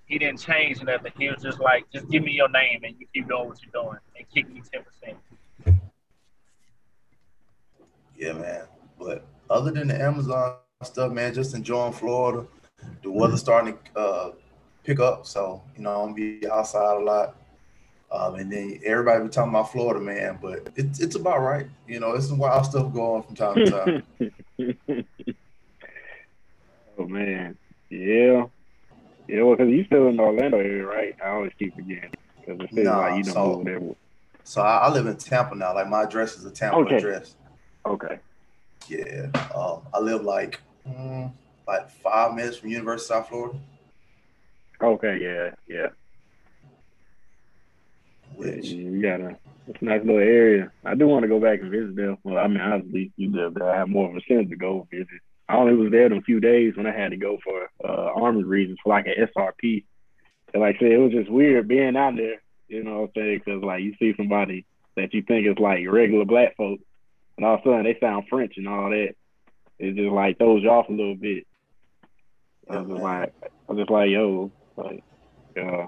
he 0.05 0.17
didn't 0.17 0.39
change 0.39 0.81
nothing. 0.83 1.11
He 1.17 1.29
was 1.29 1.41
just 1.41 1.59
like, 1.59 1.85
just 1.91 2.09
give 2.09 2.23
me 2.23 2.31
your 2.31 2.49
name 2.49 2.81
and 2.83 2.95
you 2.99 3.07
keep 3.13 3.27
doing 3.27 3.47
what 3.47 3.57
you're 3.61 3.83
doing 3.83 3.97
and 4.17 4.25
kick 4.33 4.49
me 4.49 4.61
ten 4.71 4.83
percent. 4.83 5.17
Yeah, 8.15 8.33
man. 8.33 8.61
But 9.03 9.25
other 9.49 9.71
than 9.71 9.87
the 9.89 10.01
Amazon 10.01 10.55
stuff, 10.83 11.11
man, 11.11 11.33
just 11.33 11.53
enjoying 11.55 11.93
Florida. 11.93 12.45
The 13.01 13.11
weather's 13.11 13.39
starting 13.39 13.77
to 13.95 13.99
uh, 13.99 14.31
pick 14.83 14.99
up, 14.99 15.25
so 15.25 15.61
you 15.75 15.83
know 15.83 16.01
I'm 16.01 16.13
gonna 16.13 16.39
be 16.39 16.47
outside 16.49 16.97
a 16.97 17.03
lot. 17.03 17.35
Um, 18.11 18.35
and 18.35 18.51
then 18.51 18.79
everybody 18.85 19.23
be 19.23 19.29
talking 19.29 19.49
about 19.49 19.71
Florida, 19.71 19.99
man, 19.99 20.37
but 20.41 20.69
it's 20.75 20.99
it's 20.99 21.15
about 21.15 21.39
right. 21.41 21.65
You 21.87 21.99
know, 21.99 22.11
it's 22.13 22.27
some 22.27 22.37
wild 22.37 22.65
stuff 22.65 22.93
going 22.93 23.17
on 23.17 23.23
from 23.23 23.35
time 23.35 23.55
to 23.65 23.71
time. 23.71 24.03
oh 26.99 27.07
man, 27.07 27.57
yeah, 27.89 28.45
yeah. 29.27 29.41
Well, 29.43 29.55
because 29.55 29.69
you 29.71 29.85
still 29.85 30.07
in 30.07 30.17
the 30.17 30.23
Orlando 30.23 30.57
area, 30.59 30.85
right? 30.85 31.15
I 31.23 31.29
always 31.29 31.51
keep 31.57 31.75
forgetting 31.75 32.11
because 32.39 32.59
it 32.61 32.69
feels 32.73 32.85
Nah, 32.85 32.97
like 32.99 33.17
you 33.17 33.23
don't 33.23 33.33
so- 33.33 33.55
move 33.57 33.65
there. 33.65 33.95
so 34.43 34.61
I, 34.61 34.77
I 34.87 34.91
live 34.91 35.07
in 35.07 35.15
Tampa 35.17 35.55
now. 35.55 35.73
Like 35.73 35.87
my 35.89 36.03
address 36.03 36.37
is 36.37 36.45
a 36.45 36.51
Tampa 36.51 36.77
Okay. 36.79 36.97
address. 36.97 37.35
Okay, 37.85 38.19
Yeah. 38.87 39.27
Um, 39.55 39.81
I 39.93 39.99
live 39.99 40.23
like 40.23 40.59
mm, 40.87 41.31
like 41.67 41.89
five 41.89 42.35
minutes 42.35 42.57
from 42.57 42.69
University 42.69 43.13
of 43.13 43.19
South 43.19 43.29
Florida, 43.29 43.59
okay, 44.81 45.19
yeah, 45.21 45.51
yeah. 45.67 45.87
which 48.35 48.67
You 48.67 49.01
got 49.01 49.21
a 49.21 49.37
it's 49.67 49.81
a 49.81 49.85
nice 49.85 50.01
little 50.01 50.17
area. 50.19 50.71
I 50.83 50.95
do 50.95 51.07
want 51.07 51.23
to 51.23 51.29
go 51.29 51.39
back 51.39 51.61
and 51.61 51.71
visit 51.71 51.95
there. 51.95 52.17
Well, 52.23 52.37
I 52.37 52.47
mean, 52.47 52.59
honestly, 52.59 53.11
you 53.15 53.31
live 53.31 53.53
there. 53.53 53.69
I 53.69 53.77
have 53.77 53.87
more 53.87 54.09
of 54.09 54.15
a 54.15 54.21
sense 54.27 54.49
to 54.49 54.55
go 54.55 54.87
visit. 54.91 55.07
I 55.47 55.55
only 55.55 55.75
was 55.75 55.91
there 55.91 56.05
in 56.05 56.13
a 56.13 56.21
few 56.21 56.39
days 56.39 56.75
when 56.75 56.87
I 56.87 56.91
had 56.91 57.11
to 57.11 57.17
go 57.17 57.37
for 57.43 57.69
uh, 57.83 58.11
army 58.15 58.43
reasons 58.43 58.79
for 58.83 58.89
like 58.89 59.07
an 59.07 59.27
SRP. 59.35 59.85
And 60.53 60.61
like 60.61 60.75
I 60.75 60.79
said, 60.79 60.91
it 60.91 60.97
was 60.97 61.11
just 61.11 61.31
weird 61.31 61.67
being 61.67 61.95
out 61.95 62.15
there. 62.15 62.41
You 62.67 62.83
know 62.83 63.01
what 63.01 63.11
I'm 63.15 63.21
saying? 63.21 63.41
Because 63.45 63.63
like 63.63 63.83
you 63.83 63.93
see 63.99 64.13
somebody 64.17 64.65
that 64.95 65.13
you 65.13 65.21
think 65.21 65.47
is 65.47 65.57
like 65.59 65.85
regular 65.87 66.25
black 66.25 66.55
folk, 66.57 66.79
and 67.37 67.45
all 67.45 67.55
of 67.55 67.61
a 67.61 67.63
sudden 67.63 67.83
they 67.83 67.97
sound 67.99 68.25
French 68.29 68.53
and 68.57 68.67
all 68.67 68.89
that. 68.89 69.15
It 69.79 69.95
just 69.95 70.11
like 70.11 70.37
throws 70.37 70.63
you 70.63 70.69
off 70.69 70.89
a 70.89 70.91
little 70.91 71.15
bit. 71.15 71.45
I 72.69 72.77
was 72.77 72.87
just 72.87 73.01
like, 73.01 73.33
I 73.41 73.71
was 73.71 73.77
just 73.79 73.91
like, 73.91 74.09
yo, 74.09 74.51
like, 74.77 75.03
uh, 75.57 75.87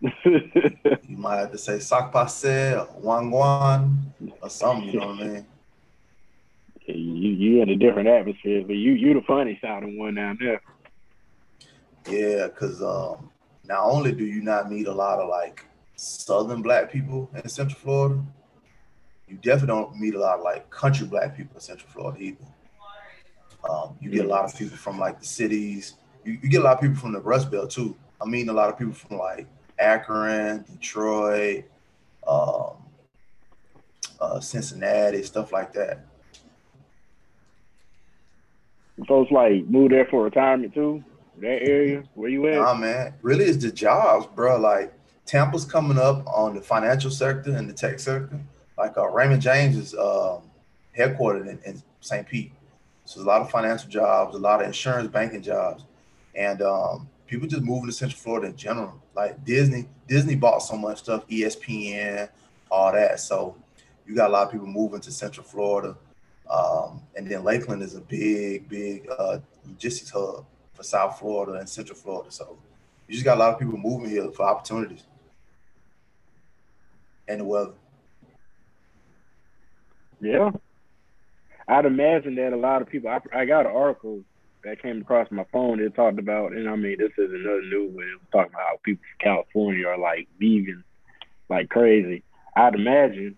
You 0.24 1.16
might 1.16 1.38
have 1.38 1.52
to 1.52 1.58
say 1.58 1.78
"sak 1.78 2.12
passe" 2.12 2.74
or 2.74 2.88
"wan 3.00 3.30
guan" 3.30 4.32
or 4.42 4.50
something. 4.50 4.90
You 4.90 5.00
know 5.00 5.06
what 5.06 5.20
I 5.20 5.28
mean? 5.28 5.46
you 6.86 7.30
you 7.30 7.62
in 7.62 7.70
a 7.70 7.76
different 7.76 8.08
atmosphere, 8.08 8.62
but 8.66 8.76
you 8.76 8.92
you 8.92 9.14
the 9.14 9.22
funny 9.22 9.58
sounding 9.62 9.98
one 9.98 10.14
down 10.14 10.38
there. 10.40 10.60
Yeah, 12.08 12.48
because 12.48 12.82
um, 12.82 13.30
not 13.64 13.84
only 13.84 14.12
do 14.12 14.24
you 14.24 14.42
not 14.42 14.70
meet 14.70 14.86
a 14.86 14.92
lot 14.92 15.18
of 15.18 15.28
like 15.28 15.64
Southern 15.96 16.60
black 16.60 16.92
people 16.92 17.30
in 17.34 17.48
Central 17.48 17.78
Florida, 17.78 18.22
you 19.28 19.36
definitely 19.36 19.68
don't 19.68 19.98
meet 19.98 20.14
a 20.14 20.18
lot 20.18 20.38
of 20.38 20.44
like 20.44 20.68
country 20.70 21.06
black 21.06 21.36
people 21.36 21.54
in 21.54 21.60
Central 21.60 21.88
Florida 21.90 22.20
either. 22.20 22.44
Um, 23.68 23.96
you 24.00 24.10
get 24.10 24.26
a 24.26 24.28
lot 24.28 24.44
of 24.44 24.56
people 24.56 24.76
from 24.76 24.98
like 24.98 25.20
the 25.20 25.26
cities. 25.26 25.94
You, 26.24 26.38
you 26.42 26.48
get 26.48 26.60
a 26.60 26.64
lot 26.64 26.74
of 26.74 26.80
people 26.80 26.96
from 26.96 27.12
the 27.12 27.20
Rust 27.20 27.50
Belt 27.50 27.70
too. 27.70 27.96
I 28.20 28.26
mean, 28.26 28.48
a 28.48 28.52
lot 28.52 28.68
of 28.68 28.78
people 28.78 28.92
from 28.92 29.18
like 29.18 29.46
Akron, 29.78 30.64
Detroit, 30.70 31.64
um, 32.26 32.76
uh, 34.20 34.40
Cincinnati, 34.40 35.22
stuff 35.22 35.52
like 35.52 35.72
that. 35.72 36.04
Folks 39.08 39.32
like 39.32 39.66
move 39.66 39.90
there 39.90 40.06
for 40.06 40.22
retirement 40.22 40.74
too. 40.74 41.02
That 41.38 41.62
area 41.62 42.04
where 42.14 42.28
you 42.28 42.46
at? 42.46 42.54
Nah, 42.54 42.74
man, 42.74 43.14
really, 43.22 43.46
it's 43.46 43.62
the 43.62 43.72
jobs, 43.72 44.26
bro. 44.26 44.58
Like 44.58 44.92
Tampa's 45.26 45.64
coming 45.64 45.98
up 45.98 46.24
on 46.26 46.54
the 46.54 46.60
financial 46.60 47.10
sector 47.10 47.56
and 47.56 47.68
the 47.68 47.72
tech 47.72 47.98
sector. 47.98 48.38
Like 48.76 48.96
uh, 48.96 49.08
Raymond 49.08 49.42
James 49.42 49.76
is 49.76 49.94
um, 49.94 50.42
headquartered 50.96 51.48
in, 51.48 51.58
in 51.64 51.82
St. 52.00 52.26
Pete. 52.26 52.52
So 53.04 53.20
there's 53.20 53.26
a 53.26 53.28
lot 53.28 53.42
of 53.42 53.50
financial 53.50 53.88
jobs, 53.88 54.34
a 54.34 54.38
lot 54.38 54.60
of 54.60 54.66
insurance 54.66 55.10
banking 55.10 55.42
jobs, 55.42 55.84
and 56.34 56.62
um, 56.62 57.08
people 57.26 57.46
just 57.46 57.62
moving 57.62 57.86
to 57.86 57.92
Central 57.92 58.18
Florida 58.18 58.48
in 58.48 58.56
general. 58.56 59.00
Like 59.14 59.44
Disney, 59.44 59.86
Disney 60.08 60.34
bought 60.34 60.60
so 60.60 60.76
much 60.76 60.98
stuff, 60.98 61.26
ESPN, 61.28 62.28
all 62.70 62.92
that. 62.92 63.20
So 63.20 63.56
you 64.06 64.14
got 64.14 64.30
a 64.30 64.32
lot 64.32 64.46
of 64.46 64.52
people 64.52 64.66
moving 64.66 65.00
to 65.00 65.12
Central 65.12 65.44
Florida, 65.44 65.96
um, 66.50 67.02
and 67.14 67.30
then 67.30 67.44
Lakeland 67.44 67.82
is 67.82 67.94
a 67.94 68.00
big, 68.00 68.68
big 68.68 69.08
uh, 69.18 69.38
logistics 69.66 70.10
hub 70.10 70.44
for 70.72 70.82
South 70.82 71.18
Florida 71.18 71.58
and 71.58 71.68
Central 71.68 71.96
Florida. 71.96 72.30
So 72.30 72.58
you 73.06 73.14
just 73.14 73.24
got 73.24 73.36
a 73.36 73.40
lot 73.40 73.52
of 73.54 73.58
people 73.58 73.76
moving 73.76 74.10
here 74.10 74.30
for 74.30 74.44
opportunities 74.46 75.04
and 77.28 77.40
the 77.40 77.44
weather. 77.44 77.72
Yeah. 80.20 80.50
I'd 81.66 81.86
imagine 81.86 82.34
that 82.36 82.52
a 82.52 82.56
lot 82.56 82.82
of 82.82 82.88
people. 82.88 83.10
I, 83.10 83.20
I 83.32 83.44
got 83.44 83.66
an 83.66 83.72
article 83.74 84.22
that 84.64 84.82
came 84.82 85.00
across 85.00 85.30
my 85.30 85.44
phone 85.52 85.82
that 85.82 85.94
talked 85.94 86.18
about, 86.18 86.52
and 86.52 86.68
I 86.68 86.76
mean, 86.76 86.96
this 86.98 87.12
is 87.18 87.30
another 87.32 87.62
new 87.62 87.90
one. 87.92 88.04
It 88.04 88.20
was 88.20 88.28
talking 88.32 88.52
about 88.52 88.66
how 88.66 88.80
people 88.82 89.02
from 89.02 89.32
California 89.32 89.86
are 89.86 89.98
like 89.98 90.28
vegan, 90.38 90.84
like 91.48 91.68
crazy. 91.68 92.22
I'd 92.56 92.74
imagine, 92.74 93.36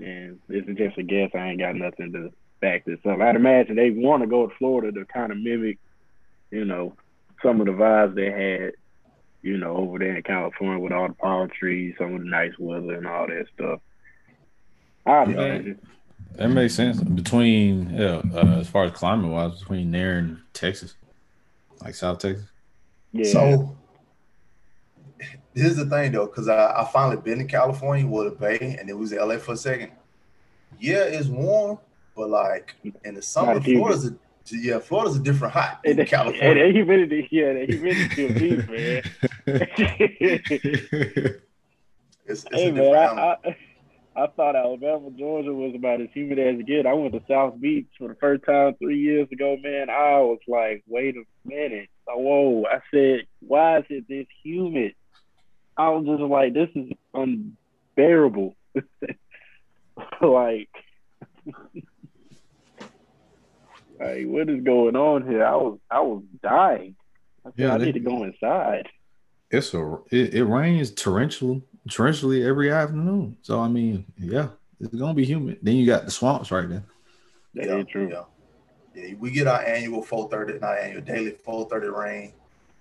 and 0.00 0.38
this 0.48 0.64
is 0.66 0.76
just 0.76 0.98
a 0.98 1.02
guess. 1.02 1.30
I 1.34 1.48
ain't 1.48 1.60
got 1.60 1.74
nothing 1.74 2.12
to 2.12 2.32
back 2.60 2.84
this 2.84 2.98
up. 3.08 3.20
I'd 3.20 3.36
imagine 3.36 3.76
they 3.76 3.90
want 3.90 4.22
to 4.22 4.28
go 4.28 4.46
to 4.46 4.54
Florida 4.56 4.92
to 4.92 5.04
kind 5.06 5.32
of 5.32 5.38
mimic, 5.38 5.78
you 6.50 6.64
know, 6.64 6.94
some 7.42 7.60
of 7.60 7.66
the 7.66 7.72
vibes 7.72 8.14
they 8.14 8.30
had, 8.30 8.72
you 9.42 9.56
know, 9.56 9.76
over 9.76 9.98
there 9.98 10.16
in 10.16 10.22
California 10.22 10.78
with 10.78 10.92
all 10.92 11.08
the 11.08 11.14
palm 11.14 11.48
trees, 11.48 11.94
some 11.98 12.14
of 12.14 12.20
the 12.20 12.28
nice 12.28 12.52
weather, 12.58 12.94
and 12.94 13.06
all 13.06 13.26
that 13.26 13.46
stuff. 13.54 13.80
I'd 15.08 15.28
Yeah. 15.30 15.34
imagine. 15.34 15.80
That 16.36 16.48
makes 16.50 16.74
sense. 16.74 17.00
Between 17.02 17.90
yeah, 17.90 18.22
uh, 18.32 18.58
as 18.60 18.68
far 18.68 18.84
as 18.84 18.92
climate 18.92 19.30
wise, 19.30 19.58
between 19.58 19.90
there 19.90 20.18
and 20.18 20.38
Texas, 20.52 20.94
like 21.82 21.94
South 21.96 22.18
Texas. 22.20 22.44
Yeah. 23.12 23.24
So 23.32 23.76
here's 25.54 25.76
the 25.76 25.86
thing 25.86 26.12
though, 26.12 26.26
because 26.26 26.48
I, 26.48 26.72
I 26.80 26.88
finally 26.92 27.16
been 27.16 27.38
to 27.38 27.44
California 27.44 28.06
with 28.06 28.28
a 28.28 28.30
bay 28.30 28.76
and 28.78 28.88
it 28.88 28.96
was 28.96 29.10
in 29.12 29.18
LA 29.18 29.38
for 29.38 29.52
a 29.52 29.56
second. 29.56 29.90
Yeah, 30.78 30.98
it's 31.04 31.26
warm, 31.28 31.78
but 32.14 32.28
like 32.30 32.74
in 33.04 33.14
the 33.14 33.22
summer, 33.22 33.60
Florida's 33.60 34.06
a 34.06 34.14
yeah, 34.50 34.78
Florida's 34.78 35.16
a 35.16 35.20
different 35.20 35.52
hot 35.52 35.80
And 35.84 35.98
the, 35.98 36.04
California. 36.06 36.42
and 36.42 36.58
the 36.58 36.72
humidity, 36.72 37.28
yeah, 37.30 37.52
the 37.52 37.66
humidity 37.66 38.26
of 38.26 38.34
beef, 38.38 38.68
man. 38.70 39.02
It's, 42.30 42.44
it's 42.44 42.54
hey 42.54 42.68
a 42.68 42.72
man, 42.72 42.82
different 42.84 43.18
I. 43.18 43.36
I 43.42 43.56
I 44.18 44.26
thought 44.36 44.56
Alabama, 44.56 45.10
Georgia 45.16 45.52
was 45.54 45.74
about 45.76 46.00
as 46.00 46.08
humid 46.12 46.38
as 46.38 46.58
it 46.58 46.66
get. 46.66 46.86
I 46.86 46.92
went 46.94 47.12
to 47.14 47.22
South 47.28 47.60
Beach 47.60 47.86
for 47.98 48.08
the 48.08 48.14
first 48.16 48.44
time 48.44 48.74
three 48.74 48.98
years 49.00 49.28
ago, 49.30 49.56
man. 49.62 49.88
I 49.90 50.18
was 50.20 50.40
like, 50.48 50.82
wait 50.88 51.14
a 51.16 51.22
minute. 51.48 51.88
Whoa. 52.06 52.64
I 52.64 52.80
said, 52.92 53.26
why 53.40 53.78
is 53.78 53.84
it 53.90 54.08
this 54.08 54.26
humid? 54.42 54.94
I 55.76 55.90
was 55.90 56.06
just 56.06 56.20
like, 56.22 56.52
this 56.54 56.68
is 56.74 56.90
unbearable. 57.14 58.56
like, 60.20 60.68
like, 64.00 64.26
what 64.26 64.48
is 64.48 64.62
going 64.64 64.96
on 64.96 65.26
here? 65.28 65.44
I 65.44 65.54
was 65.56 65.78
I 65.90 66.00
was 66.00 66.22
dying. 66.42 66.96
I 67.44 67.50
said, 67.50 67.54
Yeah, 67.56 67.74
I 67.74 67.78
they- 67.78 67.86
need 67.86 67.92
to 67.92 68.00
go 68.00 68.24
inside. 68.24 68.88
it's 69.50 69.72
a 69.74 69.98
it, 70.10 70.34
it 70.34 70.44
rains 70.44 70.90
torrential 70.92 71.62
torrentially 71.88 72.46
every 72.46 72.70
afternoon. 72.70 73.36
So 73.42 73.60
I 73.60 73.68
mean, 73.68 74.04
yeah, 74.18 74.48
it's 74.80 74.94
gonna 74.94 75.14
be 75.14 75.24
humid. 75.24 75.58
Then 75.62 75.76
you 75.76 75.86
got 75.86 76.04
the 76.04 76.10
swamps 76.10 76.50
right 76.50 76.68
there. 76.68 76.84
That 77.54 77.66
yeah, 77.66 77.82
true. 77.84 78.08
Yeah. 78.10 78.24
yeah, 78.94 79.14
we 79.18 79.30
get 79.30 79.46
our 79.46 79.62
annual 79.62 80.02
430, 80.02 80.60
not 80.60 80.78
annual, 80.78 81.02
daily 81.02 81.30
430 81.30 81.88
rain. 81.88 82.32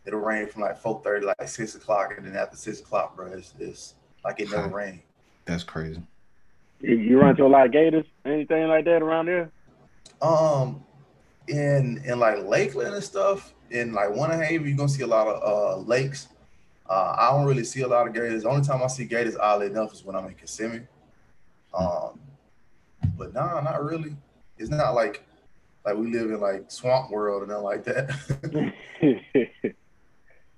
It'll 0.05 0.19
rain 0.19 0.47
from 0.47 0.61
like 0.61 0.77
430 0.77 1.25
like 1.39 1.49
six 1.49 1.75
o'clock, 1.75 2.13
and 2.17 2.25
then 2.25 2.35
after 2.35 2.55
six 2.55 2.79
o'clock, 2.79 3.15
bro, 3.15 3.27
it's, 3.27 3.53
it's 3.59 3.95
like 4.23 4.39
it 4.39 4.49
never 4.49 4.69
Huh. 4.69 4.75
rained. 4.75 4.99
That's 5.45 5.63
crazy. 5.63 6.01
You- 6.81 6.95
You 6.97 7.19
run 7.19 7.31
into 7.31 7.45
a 7.45 7.47
lot 7.47 7.65
of 7.65 7.71
gators, 7.71 8.05
anything 8.25 8.67
like 8.67 8.85
that 8.85 9.01
around 9.01 9.25
there? 9.25 9.51
Um, 10.21 10.83
in 11.47 12.01
in 12.05 12.19
like 12.19 12.43
Lakeland 12.43 12.93
and 12.93 13.03
stuff, 13.03 13.53
in 13.69 13.93
like 13.93 14.09
Winterhaven, 14.09 14.67
you're 14.67 14.77
gonna 14.77 14.89
see 14.89 15.03
a 15.03 15.07
lot 15.07 15.27
of 15.27 15.41
uh 15.43 15.77
lakes. 15.81 16.27
Uh, 16.89 17.15
I 17.17 17.31
don't 17.31 17.45
really 17.45 17.63
see 17.63 17.81
a 17.81 17.87
lot 17.87 18.07
of 18.07 18.13
gators. 18.13 18.43
The 18.43 18.49
only 18.49 18.65
time 18.65 18.81
I 18.81 18.87
see 18.87 19.05
gators, 19.05 19.35
oddly 19.35 19.67
enough, 19.67 19.93
is 19.93 20.03
when 20.05 20.15
I'm 20.15 20.25
in 20.25 20.35
Kissimmee. 20.35 20.87
Um, 21.73 22.19
but 23.17 23.33
nah, 23.33 23.59
not 23.61 23.83
really. 23.83 24.15
It's 24.57 24.69
not 24.69 24.95
like 24.95 25.23
like 25.85 25.95
we 25.95 26.11
live 26.11 26.31
in 26.31 26.39
like 26.39 26.71
swamp 26.71 27.11
world 27.11 27.43
or 27.43 27.47
nothing 27.47 27.63
like 27.63 27.83
that. 27.85 28.09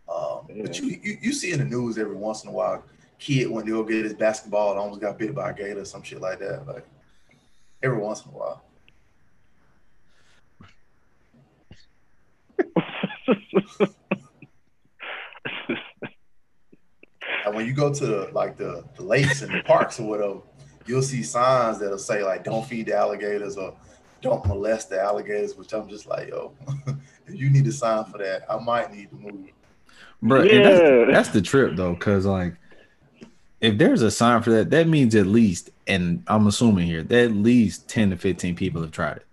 um, 0.09 0.47
but 0.61 0.79
you, 0.79 0.99
you 1.01 1.17
you 1.21 1.33
see 1.33 1.51
in 1.51 1.59
the 1.59 1.65
news 1.65 1.97
every 1.97 2.15
once 2.15 2.43
in 2.43 2.49
a 2.49 2.53
while, 2.53 2.83
kid 3.17 3.49
went 3.49 3.65
to 3.67 3.73
go 3.73 3.83
get 3.83 4.03
his 4.03 4.13
basketball 4.13 4.71
and 4.71 4.79
almost 4.79 5.01
got 5.01 5.17
bit 5.17 5.33
by 5.35 5.49
a 5.49 5.53
gator 5.53 5.81
or 5.81 5.85
some 5.85 6.03
shit 6.03 6.21
like 6.21 6.39
that. 6.39 6.67
Like 6.67 6.85
every 7.81 7.97
once 7.97 8.23
in 8.23 8.31
a 8.31 8.33
while. 8.33 8.63
And 17.49 17.55
when 17.57 17.65
you 17.65 17.73
go 17.73 17.91
to 17.91 18.29
like 18.31 18.57
the, 18.57 18.83
the 18.95 19.01
lakes 19.03 19.41
and 19.41 19.51
the 19.51 19.63
parks 19.63 19.99
or 19.99 20.03
whatever, 20.07 20.37
you'll 20.85 21.01
see 21.01 21.23
signs 21.23 21.79
that'll 21.79 21.97
say 21.97 22.23
like 22.23 22.43
"Don't 22.43 22.63
feed 22.63 22.85
the 22.85 22.95
alligators" 22.95 23.57
or 23.57 23.75
"Don't 24.21 24.45
molest 24.45 24.91
the 24.91 25.01
alligators," 25.01 25.55
which 25.55 25.73
I'm 25.73 25.89
just 25.89 26.05
like, 26.05 26.29
yo, 26.29 26.53
if 27.27 27.33
you 27.33 27.49
need 27.49 27.65
a 27.65 27.71
sign 27.71 28.05
for 28.05 28.19
that, 28.19 28.43
I 28.47 28.59
might 28.59 28.93
need 28.93 29.09
to 29.09 29.15
move. 29.15 29.49
Bro, 30.21 30.43
Yeah. 30.43 30.61
that's, 30.61 31.11
that's 31.11 31.29
the 31.29 31.41
trip 31.41 31.75
though, 31.75 31.95
because 31.95 32.27
like 32.27 32.53
if 33.61 33.79
there's 33.79 34.03
a 34.03 34.11
sign 34.11 34.43
for 34.43 34.51
that, 34.51 34.69
that 34.69 34.87
means 34.87 35.15
at 35.15 35.25
least, 35.25 35.71
and 35.87 36.21
I'm 36.27 36.45
assuming 36.45 36.85
here, 36.85 37.01
that 37.01 37.25
at 37.25 37.31
least 37.31 37.89
10 37.89 38.11
to 38.11 38.15
15 38.17 38.55
people 38.55 38.81
have 38.83 38.91
tried 38.91 39.17
it. 39.17 39.25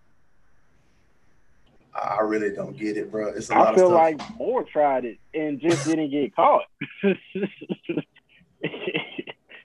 I 1.97 2.21
really 2.21 2.51
don't 2.51 2.77
get 2.77 2.97
it, 2.97 3.11
bro. 3.11 3.29
It's 3.29 3.49
a 3.49 3.55
lot 3.55 3.69
I 3.69 3.71
of 3.71 3.77
feel 3.77 3.89
stuff. 3.89 3.99
like 3.99 4.37
more 4.37 4.65
tried 4.65 5.05
it 5.05 5.19
and 5.33 5.61
just 5.61 5.87
didn't 5.87 6.11
get 6.11 6.35
caught. 6.37 6.65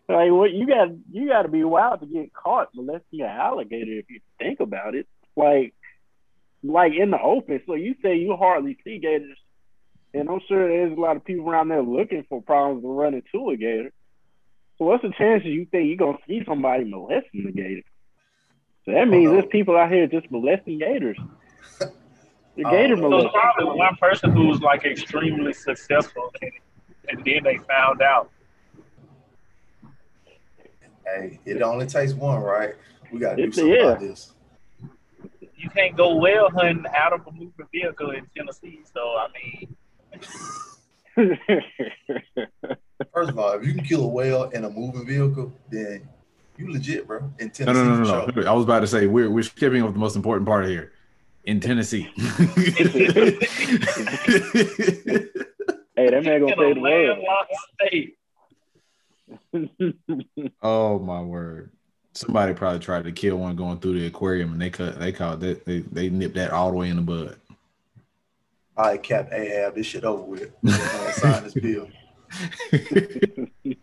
like 0.08 0.32
what 0.32 0.52
you 0.52 0.66
got 0.68 0.90
you 1.12 1.28
gotta 1.28 1.50
be 1.50 1.64
wild 1.64 2.00
to 2.02 2.06
get 2.06 2.34
caught 2.34 2.70
molesting 2.74 3.22
an 3.22 3.28
alligator 3.28 4.00
if 4.00 4.10
you 4.10 4.22
think 4.40 4.60
about 4.60 4.96
it. 4.96 5.08
Like 5.36 5.74
like 6.64 6.94
in 6.94 7.12
the 7.12 7.22
open. 7.22 7.62
So 7.66 7.76
you 7.76 7.96
say 8.02 8.18
you 8.18 8.36
hardly 8.36 8.78
see 8.84 9.00
gators. 9.00 9.38
And 10.14 10.30
I'm 10.30 10.42
sure 10.48 10.68
there's 10.68 10.98
a 10.98 11.02
lot 11.02 11.16
of 11.16 11.24
people 11.24 11.50
around 11.50 11.70
there 11.70 11.82
looking 11.82 12.26
for 12.30 12.42
problems 12.42 12.84
to 12.84 12.88
run 12.88 13.14
into 13.14 13.50
a 13.50 13.58
gator. 13.58 13.92
So 14.78 14.86
what's 14.86 15.04
the 15.04 15.12
chances 15.18 15.50
you 15.50 15.66
think 15.66 15.88
you're 15.88 15.98
gonna 15.98 16.18
see 16.28 16.44
somebody 16.46 16.86
molesting 16.86 17.44
the 17.46 17.52
gator? 17.52 17.84
So 18.86 18.92
that 18.94 19.08
oh, 19.08 19.12
means 19.12 19.26
no. 19.26 19.34
there's 19.34 19.46
people 19.52 19.78
out 19.78 19.92
here 19.92 20.08
just 20.08 20.32
molesting 20.32 20.80
gators. 20.80 21.18
The 22.56 22.64
gator 22.64 22.96
no. 22.96 23.10
So 23.10 23.26
it's 23.26 23.34
probably 23.34 23.78
one 23.78 23.96
person 23.96 24.32
who 24.32 24.48
was 24.48 24.62
like 24.62 24.84
extremely 24.84 25.54
successful 25.54 26.32
in 26.42 26.50
it, 26.50 26.54
and 27.10 27.24
then 27.24 27.44
they 27.44 27.58
found 27.68 28.02
out. 28.02 28.30
hey, 31.06 31.40
it 31.46 31.62
only 31.62 31.88
takes 31.88 32.14
one, 32.14 32.42
right? 32.42 32.76
We 33.12 33.20
gotta 33.20 33.38
do 33.38 33.52
something 33.52 33.74
yeah. 33.74 33.82
about 33.84 34.00
this. 34.00 34.34
You 35.56 35.70
can't 35.70 35.96
go 35.96 36.16
well 36.16 36.50
hunting 36.50 36.86
out 36.96 37.14
of 37.14 37.26
a 37.28 37.32
moving 37.32 37.68
vehicle 37.72 38.12
in 38.12 38.28
Tennessee. 38.36 38.82
So 38.92 39.00
I 39.00 39.28
mean, 39.34 39.76
First 41.16 41.40
First 43.14 43.30
of 43.30 43.40
all, 43.40 43.54
if 43.54 43.66
you 43.66 43.74
can 43.74 43.84
kill 43.84 44.04
a 44.04 44.08
whale 44.08 44.44
in 44.50 44.66
a 44.66 44.70
moving 44.70 45.06
vehicle, 45.06 45.52
then 45.70 46.08
you 46.58 46.72
legit, 46.72 47.08
bro. 47.08 47.32
In 47.40 47.50
Tennessee, 47.50 47.80
no, 47.80 47.84
no, 47.84 47.96
for 47.96 48.02
no, 48.02 48.32
sure. 48.34 48.44
no. 48.44 48.52
I 48.52 48.54
was 48.54 48.64
about 48.64 48.82
to 48.82 48.88
say 48.88 49.08
we're 49.08 49.30
we're 49.30 49.44
skipping 49.44 49.82
over 49.82 49.92
the 49.92 50.00
most 50.00 50.16
important 50.16 50.48
part 50.48 50.68
here. 50.68 50.92
In 51.44 51.60
Tennessee. 51.60 52.10
Hey, 55.96 56.10
that 56.10 56.24
man 56.24 56.40
gonna 56.40 56.54
In 56.54 56.58
say 56.58 56.74
the 56.74 56.80
word. 59.54 59.70
oh 60.62 61.00
my 61.00 61.22
word. 61.22 61.72
Somebody 62.14 62.54
probably 62.54 62.80
tried 62.80 63.04
to 63.04 63.12
kill 63.12 63.38
one 63.38 63.56
going 63.56 63.80
through 63.80 64.00
the 64.00 64.08
aquarium 64.08 64.54
and 64.54 64.62
they 64.62 64.70
cut 64.70 65.00
they 65.00 65.12
caught 65.12 65.40
that 65.42 65.66
they, 65.66 65.80
they 65.80 66.10
nipped 66.10 66.36
that 66.36 66.52
all 66.52 66.72
the 66.72 66.78
way 66.78 66.90
in 66.90 66.96
the 66.96 67.02
bud. 67.02 67.38
All 68.78 68.86
right, 68.86 69.04
Cap 69.04 69.30
Ahab, 69.32 69.76
this 69.76 69.86
shit 69.86 70.04
over 70.04 70.24
with. 70.24 70.52
I'm 70.66 71.14
sign 71.14 71.44
this 71.44 71.54
bill. 71.54 71.88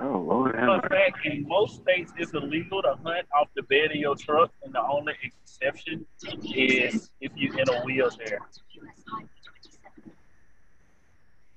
oh 0.00 0.18
Lord, 0.18 0.54
have 0.54 0.80
Fun 0.80 0.88
fact, 0.88 1.26
in 1.26 1.46
most 1.46 1.82
states, 1.82 2.12
it's 2.16 2.32
illegal 2.32 2.82
to 2.82 2.96
hunt 3.04 3.26
off 3.38 3.48
the 3.54 3.62
bed 3.64 3.90
of 3.90 3.96
your 3.96 4.16
truck, 4.16 4.50
and 4.64 4.74
the 4.74 4.82
only 4.82 5.14
exception 5.22 6.06
is 6.54 7.10
if 7.20 7.32
you're 7.36 7.58
in 7.58 7.68
a 7.68 7.80
wheelchair. 7.82 8.40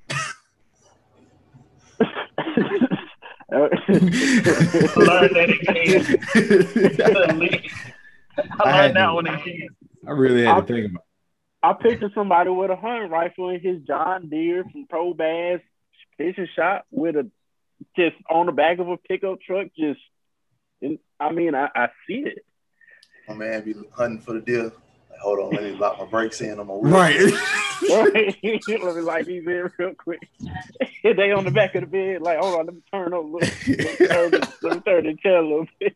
I 3.54 3.58
learned 4.96 5.36
that 5.36 5.50
again. 5.62 6.06
I 7.00 8.60
I 8.60 8.82
learned 8.82 8.96
that 8.96 9.14
one 9.14 9.28
again. 9.28 9.68
I 10.08 10.12
really 10.12 10.44
had 10.44 10.56
to 10.56 10.74
think 10.74 10.92
about 10.92 11.04
It. 11.04 11.08
I 11.64 11.74
picture 11.74 12.12
somebody 12.14 12.50
with 12.50 12.72
a 12.72 12.76
hunting 12.76 13.10
rifle 13.10 13.50
in 13.50 13.62
his 13.62 13.82
John 13.84 14.28
Deere 14.30 14.64
from 14.64 14.86
Pro 14.90 15.14
Bass 15.14 15.62
fishing 16.18 16.48
shop 16.56 16.86
with 16.92 17.16
a 17.16 17.30
just 17.96 18.16
on 18.30 18.46
the 18.46 18.52
back 18.52 18.80
of 18.80 18.88
a 18.90 18.98
pickup 18.98 19.42
truck. 19.42 19.68
Just, 19.78 20.00
and, 20.82 21.00
I 21.20 21.32
mean, 21.32 21.56
I, 21.56 21.70
I 21.76 21.88
see 22.08 22.24
it. 22.26 22.46
My 23.28 23.36
man 23.36 23.64
be 23.64 23.74
hunting 23.96 24.20
for 24.20 24.34
the 24.34 24.42
deer. 24.42 24.64
Like, 24.64 25.20
hold 25.22 25.40
on, 25.40 25.52
let 25.52 25.64
me 25.64 25.72
lock 25.72 26.00
my 26.00 26.06
brakes 26.06 26.42
in 26.42 26.60
on 26.60 26.68
my 26.68 26.74
wheel. 26.74 26.92
Right. 26.92 27.20
Right? 27.90 28.36
let 28.84 28.96
me 28.96 29.02
light 29.02 29.26
these 29.26 29.46
in 29.46 29.72
real 29.78 29.94
quick. 29.96 30.28
they 31.04 31.32
on 31.32 31.46
the 31.46 31.52
back 31.52 31.76
of 31.76 31.82
the 31.82 31.88
bed. 31.88 32.22
Like, 32.22 32.40
hold 32.40 32.60
on, 32.60 32.66
let 32.66 32.76
me 32.76 32.82
turn 32.92 33.14
up. 33.14 33.24
a 33.24 33.28
little- 33.28 33.40
Let 33.40 34.00
me 34.00 34.08
turn, 34.08 34.32
the- 34.32 34.54
let 34.62 34.76
me 34.76 34.82
turn 34.82 35.04
the 35.06 35.16
chair 35.22 35.38
a 35.38 35.42
little 35.42 35.68
bit. 35.80 35.96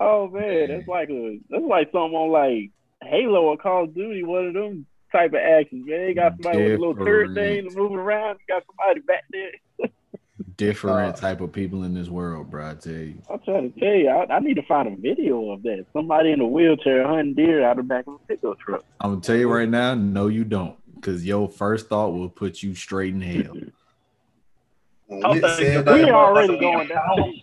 oh 0.00 0.28
man, 0.28 0.68
that's 0.68 0.88
like 0.88 1.08
a 1.10 1.38
that's 1.50 1.64
like 1.64 1.86
something 1.92 2.16
on 2.16 2.30
like 2.30 2.70
Halo 3.02 3.42
or 3.42 3.56
Call 3.56 3.84
of 3.84 3.94
Duty. 3.94 4.24
One 4.24 4.48
of 4.48 4.54
them 4.54 4.86
type 5.12 5.30
of 5.30 5.40
actions. 5.40 5.86
Man, 5.86 6.06
they 6.06 6.14
got 6.14 6.32
somebody 6.32 6.58
with 6.64 6.72
a 6.74 6.78
little 6.78 6.94
turret 6.96 7.34
thing 7.34 7.68
moving 7.74 7.98
around. 7.98 8.38
Got 8.48 8.64
somebody 8.66 9.00
back 9.00 9.24
there. 9.30 9.52
Different 10.56 11.16
Uh, 11.16 11.20
type 11.20 11.40
of 11.40 11.52
people 11.52 11.84
in 11.84 11.94
this 11.94 12.08
world, 12.08 12.50
bro. 12.50 12.70
I 12.70 12.74
tell 12.74 12.92
you. 12.92 13.14
I'm 13.30 13.38
trying 13.44 13.72
to 13.72 13.80
tell 13.80 13.94
you, 13.94 14.08
I, 14.08 14.34
I 14.36 14.38
need 14.40 14.54
to 14.54 14.62
find 14.62 14.88
a 14.88 14.96
video 14.96 15.50
of 15.50 15.62
that. 15.62 15.86
Somebody 15.92 16.32
in 16.32 16.40
a 16.40 16.46
wheelchair 16.46 17.06
hunting 17.06 17.34
deer 17.34 17.64
out 17.64 17.78
of 17.78 17.84
the 17.84 17.88
back 17.88 18.06
of 18.06 18.14
a 18.14 18.18
pickup 18.26 18.58
truck. 18.58 18.84
I'm 19.00 19.10
gonna 19.12 19.20
tell 19.20 19.36
you 19.36 19.52
right 19.52 19.68
now, 19.68 19.94
no, 19.94 20.26
you 20.28 20.44
don't. 20.44 20.76
Because 20.96 21.24
your 21.26 21.48
first 21.48 21.88
thought 21.88 22.10
will 22.14 22.28
put 22.28 22.62
you 22.62 22.74
straight 22.74 23.14
in 23.14 23.20
hell. 23.20 23.54
When 25.06 25.24
I'm 25.24 25.30
Whit 25.32 25.42
thinking 25.42 25.64
said 25.66 25.76
about 25.80 25.94
We 25.94 26.00
that, 26.02 26.08
it. 26.08 26.14
already 26.14 26.58
going 26.58 26.88
down. 26.88 27.40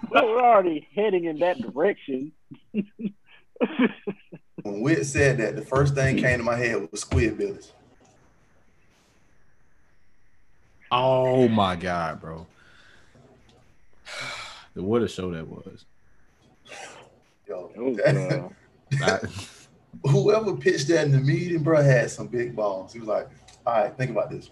We're 0.10 0.40
already 0.44 0.88
heading 0.94 1.24
in 1.24 1.38
that 1.40 1.60
direction. 1.60 2.32
when 4.62 4.80
Whit 4.80 5.04
said 5.06 5.38
that, 5.38 5.56
the 5.56 5.62
first 5.62 5.94
thing 5.94 6.16
came 6.16 6.38
to 6.38 6.44
my 6.44 6.56
head 6.56 6.88
was 6.90 7.04
Squidbillies. 7.04 7.72
Oh 10.90 11.48
my 11.48 11.76
god, 11.76 12.20
bro. 12.20 12.46
The 14.74 14.82
What 14.82 15.02
a 15.02 15.08
show 15.08 15.30
that 15.32 15.46
was. 15.46 15.84
Yo, 17.48 17.72
It 17.74 17.80
was, 17.80 18.52
uh, 19.02 19.26
whoever 20.08 20.56
pitched 20.56 20.88
that 20.88 21.06
in 21.06 21.12
the 21.12 21.18
meeting, 21.18 21.62
bro, 21.62 21.82
had 21.82 22.10
some 22.10 22.28
big 22.28 22.54
balls. 22.54 22.92
He 22.92 23.00
was 23.00 23.08
like, 23.08 23.28
all 23.66 23.74
right, 23.74 23.96
think 23.96 24.10
about 24.10 24.30
this. 24.30 24.50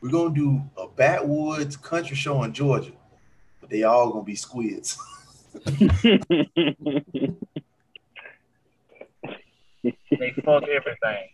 We're 0.00 0.10
gonna 0.10 0.34
do 0.34 0.62
a 0.76 0.88
backwoods 0.88 1.76
country 1.76 2.16
show 2.16 2.42
in 2.44 2.52
Georgia, 2.52 2.92
but 3.60 3.70
they 3.70 3.82
all 3.82 4.10
gonna 4.10 4.24
be 4.24 4.36
squids. 4.36 4.98
They 10.10 10.32
fuck 10.44 10.64
everything. 10.64 11.28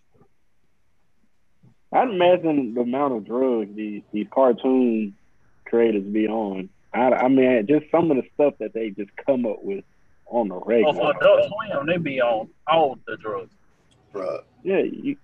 I'd 1.93 2.09
imagine 2.09 2.75
the 2.75 2.81
amount 2.83 3.15
of 3.15 3.27
drugs 3.27 3.75
these, 3.75 4.03
these 4.13 4.27
cartoon 4.31 5.15
creators 5.67 6.05
be 6.05 6.27
on. 6.27 6.69
I, 6.95 7.11
I 7.13 7.29
mean, 7.29 7.67
just 7.67 7.91
some 7.91 8.11
of 8.11 8.17
the 8.17 8.25
stuff 8.35 8.55
that 8.61 8.73
they 8.73 8.91
just 8.91 9.11
come 9.27 9.47
up 9.47 9.63
with 9.63 9.85
on 10.27 10.49
the 10.49 10.55
oh, 10.55 10.65
regular. 10.65 10.93
Oh, 10.95 11.13
for 11.13 11.17
Adult 11.17 11.53
Swim, 11.71 11.87
they 11.87 11.97
be 11.99 12.21
on 12.21 12.49
all 12.67 12.99
the 13.07 13.17
drugs. 13.17 13.53
Bro, 14.13 14.41
yeah, 14.63 14.81
you, 14.81 15.17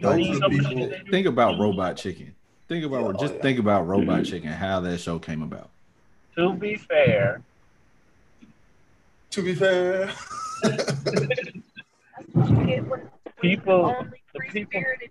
those 0.00 0.30
are 0.42 0.48
the 0.48 0.48
people. 0.48 1.10
think 1.10 1.26
about 1.26 1.58
Robot 1.58 1.96
Chicken. 1.96 2.34
Think 2.68 2.84
about 2.84 3.02
oh, 3.02 3.12
just 3.12 3.34
yeah. 3.34 3.42
think 3.42 3.58
about 3.58 3.86
Robot 3.86 4.20
mm-hmm. 4.20 4.22
Chicken, 4.24 4.52
how 4.52 4.80
that 4.80 4.98
show 4.98 5.18
came 5.18 5.42
about. 5.42 5.70
To 6.36 6.54
be 6.54 6.76
fair, 6.76 7.42
To 9.32 9.42
be 9.42 9.54
fair, 9.54 10.10
people, 13.40 13.96
Only 13.98 14.21
the 14.32 14.40
free 14.40 14.50
people, 14.50 14.80
spirited 14.80 15.10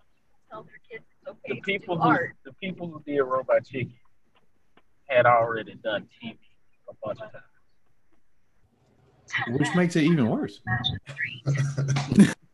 tell 0.49 0.63
their 0.63 0.79
kids 0.89 1.03
it's 1.21 1.29
okay 1.29 1.49
the 1.49 1.55
to 1.55 1.61
people 1.61 1.95
do 1.95 2.01
who, 2.01 2.09
art. 2.09 2.35
the 2.45 2.53
people 2.53 2.87
who 2.87 3.01
did 3.05 3.21
Robot 3.21 3.65
Chicken 3.65 3.93
had 5.05 5.25
already 5.25 5.75
done 5.75 6.07
TV 6.21 6.37
a 6.89 6.93
bunch 7.03 7.19
of 7.21 7.31
times. 7.31 7.43
Which 9.49 9.69
makes 9.75 9.95
it 9.95 10.03
even 10.03 10.27
worse. 10.27 10.59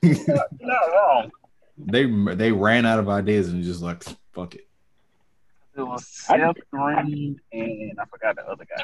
You're 0.01 0.25
not 0.27 0.80
wrong. 0.91 1.32
They 1.77 2.06
they 2.36 2.51
ran 2.51 2.86
out 2.86 2.99
of 2.99 3.10
ideas 3.10 3.49
and 3.49 3.63
just 3.63 3.82
like 3.82 4.03
fuck 4.34 4.56
it. 4.56 4.67
It 5.75 5.82
was 5.82 6.08
Seth 6.08 6.56
Green 6.71 7.39
and 7.51 7.99
I 7.99 8.06
forgot 8.06 8.36
the 8.36 8.47
other 8.47 8.65
guy. 8.65 8.84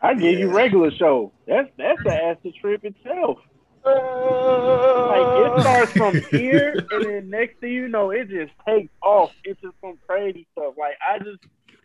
I 0.00 0.14
give 0.14 0.38
you 0.38 0.50
regular 0.50 0.90
show. 0.90 1.32
That's 1.46 1.68
that's 1.76 2.02
the 2.02 2.12
acid 2.12 2.54
trip 2.60 2.84
itself. 2.84 3.38
Uh, 3.84 5.08
like 5.08 5.58
it 5.58 5.60
starts 5.62 5.92
from 5.92 6.20
here, 6.30 6.86
and 6.90 7.04
then 7.04 7.30
next 7.30 7.58
thing 7.60 7.72
you 7.72 7.88
know, 7.88 8.10
it 8.10 8.28
just 8.28 8.52
takes 8.66 8.92
off. 9.02 9.32
It's 9.44 9.60
just 9.60 9.74
some 9.80 9.98
crazy 10.06 10.46
stuff. 10.52 10.74
Like 10.78 10.96
I 11.06 11.18
just, 11.18 11.38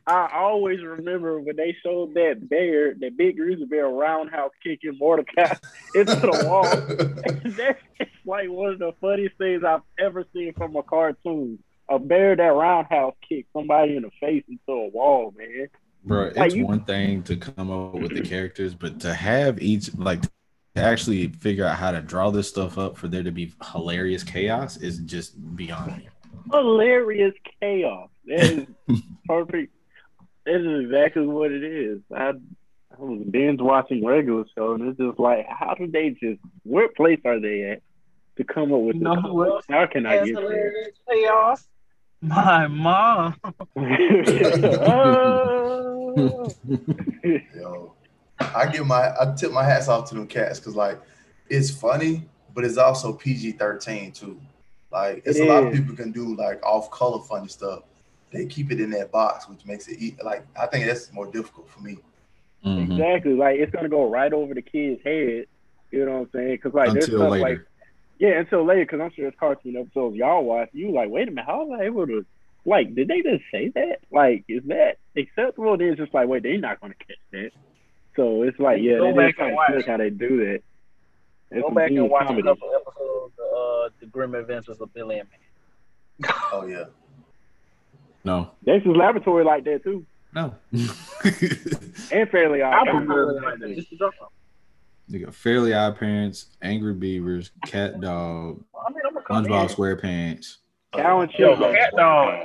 I 0.08 0.30
always 0.36 0.82
remember 0.82 1.40
when 1.40 1.56
they 1.56 1.76
showed 1.84 2.14
that 2.16 2.48
bear, 2.50 2.94
that 2.96 3.18
big 3.18 3.38
grizzly 3.38 3.66
bear 3.66 3.88
roundhouse 3.88 4.52
kicking 4.64 4.98
Mordecai 5.00 5.54
into 5.96 6.16
the 6.16 6.46
wall. 6.48 6.64
That's 7.58 7.80
like 8.26 8.50
one 8.50 8.74
of 8.74 8.80
the 8.80 8.94
funniest 9.02 9.38
things 9.38 9.64
I've 9.64 9.82
ever 10.00 10.26
seen 10.34 10.54
from 10.54 10.76
a 10.76 10.84
cartoon. 10.84 11.60
A 11.90 12.00
bear 12.00 12.36
that 12.36 12.44
roundhouse 12.44 13.14
kicked 13.28 13.52
somebody 13.54 13.96
in 13.98 14.04
the 14.04 14.12
face 14.22 14.44
into 14.48 14.62
a 14.72 14.88
wall, 14.90 15.34
man. 15.38 15.68
Bro, 16.06 16.32
Like, 16.36 16.48
it's 16.48 16.56
you- 16.56 16.66
one 16.66 16.84
thing 16.86 17.24
to 17.24 17.36
come 17.38 17.70
up 17.72 17.94
with 17.94 18.14
the 18.14 18.22
characters, 18.22 18.74
but 18.74 19.00
to 19.02 19.14
have 19.14 19.62
each 19.62 19.94
like 19.98 20.22
to 20.22 20.30
actually 20.82 21.28
figure 21.28 21.66
out 21.66 21.78
how 21.78 21.92
to 21.92 22.02
draw 22.02 22.32
this 22.32 22.50
stuff 22.50 22.78
up 22.78 22.98
for 22.98 23.08
there 23.08 23.24
to 23.24 23.32
be 23.32 23.54
hilarious 23.72 24.24
chaos 24.24 24.78
is 24.78 24.98
just 25.00 25.56
beyond 25.56 25.98
me. 25.98 26.10
Hilarious 26.52 27.34
chaos. 27.62 28.10
That 28.26 28.40
is 28.42 28.68
perfect. 29.28 29.72
That 30.46 30.56
is 30.56 30.86
exactly 30.86 31.26
what 31.28 31.52
it 31.52 31.64
is. 31.64 32.00
I, 32.14 32.30
I 32.30 32.34
was 32.98 33.22
binge 33.30 33.62
watching 33.62 34.04
regular 34.06 34.46
show, 34.58 34.74
and 34.74 34.88
it's 34.90 34.98
just 34.98 35.20
like, 35.20 35.46
how 35.48 35.74
do 35.76 35.88
they 35.88 36.10
just? 36.12 36.40
Where 36.64 36.90
place 36.90 37.20
are 37.26 37.40
they 37.40 37.64
at 37.72 37.82
to 38.38 38.44
come 38.44 38.74
up 38.74 38.82
with 38.82 38.96
You 38.96 39.02
know 39.04 39.16
this? 39.16 39.24
who 39.26 39.46
else 39.46 39.66
How 39.70 39.86
can 39.86 40.06
I 40.08 40.16
Has 40.16 40.28
get 40.28 40.36
there? 40.38 40.74
chaos. 41.10 41.68
My 42.22 42.68
mom. 42.68 43.36
Oh. 44.96 46.50
Yo, 47.56 47.94
I 48.56 48.70
give 48.72 48.86
my 48.86 49.10
I 49.20 49.34
tip 49.36 49.52
my 49.52 49.64
hats 49.64 49.88
off 49.88 50.10
to 50.10 50.16
them 50.16 50.28
cats 50.28 50.60
because 50.60 50.76
like 50.76 51.00
it's 51.50 51.70
funny, 51.70 52.24
but 52.54 52.64
it's 52.64 52.78
also 52.78 53.14
PG 53.14 53.54
thirteen 53.54 54.12
too. 54.12 54.40
Like 54.92 55.24
it's 55.26 55.40
It 55.40 55.44
a 55.44 55.48
lot 55.48 55.64
of 55.64 55.74
people 55.74 55.96
can 55.96 56.12
do 56.12 56.36
like 56.36 56.64
off 56.66 56.90
color 56.92 57.20
funny 57.24 57.48
stuff. 57.48 57.84
They 58.32 58.46
keep 58.46 58.72
it 58.72 58.80
in 58.80 58.90
that 58.92 59.12
box, 59.12 59.48
which 59.48 59.66
makes 59.66 59.88
it 59.88 60.00
e- 60.02 60.16
like 60.24 60.46
I 60.60 60.66
think 60.68 60.86
that's 60.86 61.12
more 61.14 61.28
difficult 61.28 61.70
for 61.70 61.82
me. 61.82 61.98
Mhm. 62.66 62.92
Exactly. 62.92 63.34
Like 63.34 63.60
it's 63.60 63.72
gonna 63.72 63.90
go 63.90 64.10
right 64.10 64.32
over 64.32 64.54
the 64.54 64.62
kid's 64.62 65.02
head. 65.04 65.46
You 65.92 66.06
know 66.06 66.12
what 66.14 66.20
I'm 66.22 66.30
saying? 66.34 66.56
Because 66.56 66.74
like 66.74 66.94
there's 66.94 67.06
stuff 67.06 67.32
later. 67.32 67.42
like 67.42 67.60
yeah, 68.20 68.40
until 68.40 68.64
later. 68.66 68.86
Because 68.86 69.02
I'm 69.02 69.12
sure 69.14 69.28
it's 69.28 69.40
cartoon 69.40 69.76
episodes 69.76 70.16
y'all 70.16 70.44
watch. 70.44 70.70
You 70.72 70.92
like, 70.92 71.10
wait 71.10 71.28
a 71.28 71.32
minute, 71.32 71.46
how 71.46 71.66
was 71.66 71.80
I 71.80 71.86
able 71.86 72.08
to? 72.08 72.26
Like, 72.66 72.96
did 72.96 73.10
they 73.10 73.22
just 73.22 73.44
say 73.52 73.68
that? 73.76 74.00
Like, 74.10 74.46
is 74.48 74.64
that 74.68 74.98
acceptable? 75.18 75.78
Then 75.78 75.90
it's 75.90 76.00
just 76.00 76.14
like, 76.14 76.30
wait, 76.30 76.44
they're 76.44 76.58
not 76.58 76.80
gonna 76.80 76.94
catch 76.94 77.18
that. 77.32 77.52
So 78.16 78.44
it's 78.44 78.60
like, 78.60 78.82
yeah, 78.82 78.98
Go 78.98 79.06
it 79.08 79.10
is 79.12 79.16
back 79.16 79.26
and 79.26 79.36
kind 79.38 79.50
of 79.52 79.56
watch. 79.56 79.72
slick 79.72 79.88
how 79.88 79.98
they 79.98 80.10
do 80.10 80.38
that. 80.46 80.62
It's 81.52 81.62
Go 81.62 81.70
back 81.72 81.90
and 81.92 82.10
watch 82.10 82.28
comedy. 82.28 82.42
a 82.48 82.52
couple 82.52 82.70
episodes 82.76 83.34
of 83.40 83.58
uh, 83.58 83.90
The 84.00 84.06
Grim 84.08 84.36
Adventures 84.36 84.80
of 84.82 84.94
Billy 84.94 85.20
and 85.20 85.30
Man. 85.30 86.32
Oh 86.52 86.66
yeah. 86.68 86.86
No, 88.24 88.52
Dexter's 88.66 88.96
Laboratory 88.96 89.44
like 89.44 89.64
that 89.66 89.84
too, 89.84 90.06
no. 90.34 90.56
and 90.72 92.30
Fairly 92.30 92.62
I 92.62 92.72
Odd. 92.80 92.88
prefer 92.88 93.34
like 93.42 93.60
that. 93.60 93.76
Just 93.76 93.90
to 93.90 93.98
drop 93.98 94.14
they 95.10 95.20
got 95.20 95.36
Fairly 95.36 95.74
Odd 95.74 95.98
Parents, 95.98 96.46
Angry 96.62 96.94
Beavers, 96.94 97.52
Cat 97.66 98.00
Dog, 98.00 98.64
I 98.74 98.90
mean, 98.92 99.00
I'm 99.06 99.14
gonna 99.14 99.26
come 99.26 99.46
SpongeBob 99.46 99.70
in. 99.70 99.76
SquarePants. 99.76 100.58
Cow 100.94 101.20
and 101.22 101.32
Yo, 101.34 101.56
Chicken. 101.56 101.74
Cat 101.76 101.94
Dog. 101.98 102.44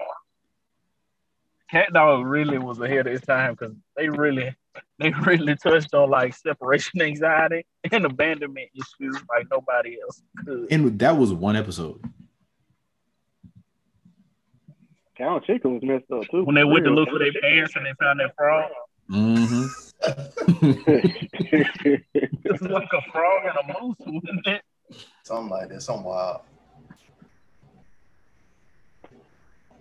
Cat 1.70 1.92
Dog 1.92 2.26
really 2.26 2.58
was 2.58 2.80
ahead 2.80 3.06
of 3.06 3.12
its 3.12 3.26
time 3.26 3.54
because 3.54 3.74
they 3.96 4.08
really, 4.08 4.54
they 4.98 5.10
really 5.22 5.54
touched 5.56 5.92
on 5.94 6.10
like 6.10 6.34
separation 6.34 7.00
anxiety 7.02 7.64
and 7.90 8.04
abandonment 8.04 8.68
issues 8.74 9.16
like 9.28 9.46
nobody 9.50 9.98
else 10.00 10.22
could. 10.44 10.68
And 10.70 10.98
that 10.98 11.16
was 11.16 11.32
one 11.32 11.56
episode. 11.56 12.02
Cow 15.16 15.36
and 15.36 15.44
Chicken 15.44 15.74
was 15.74 15.82
messed 15.82 16.10
up 16.12 16.22
too. 16.30 16.44
When 16.44 16.54
they 16.54 16.64
went 16.64 16.84
to 16.84 16.90
look 16.90 17.08
for 17.10 17.18
their 17.18 17.32
pants 17.42 17.74
and 17.76 17.84
they 17.84 17.92
found 18.00 18.20
that 18.20 18.34
frog, 18.36 18.70
Mm-hmm. 19.10 19.64
it's 22.44 22.62
like 22.62 22.88
a 22.92 23.10
frog 23.10 23.42
and 23.44 23.56
a 23.56 23.80
moose, 23.80 23.96
wasn't 24.00 24.46
it? 24.46 24.62
Something 25.24 25.50
like 25.50 25.68
that. 25.70 25.82
Something 25.82 26.04
wild. 26.04 26.42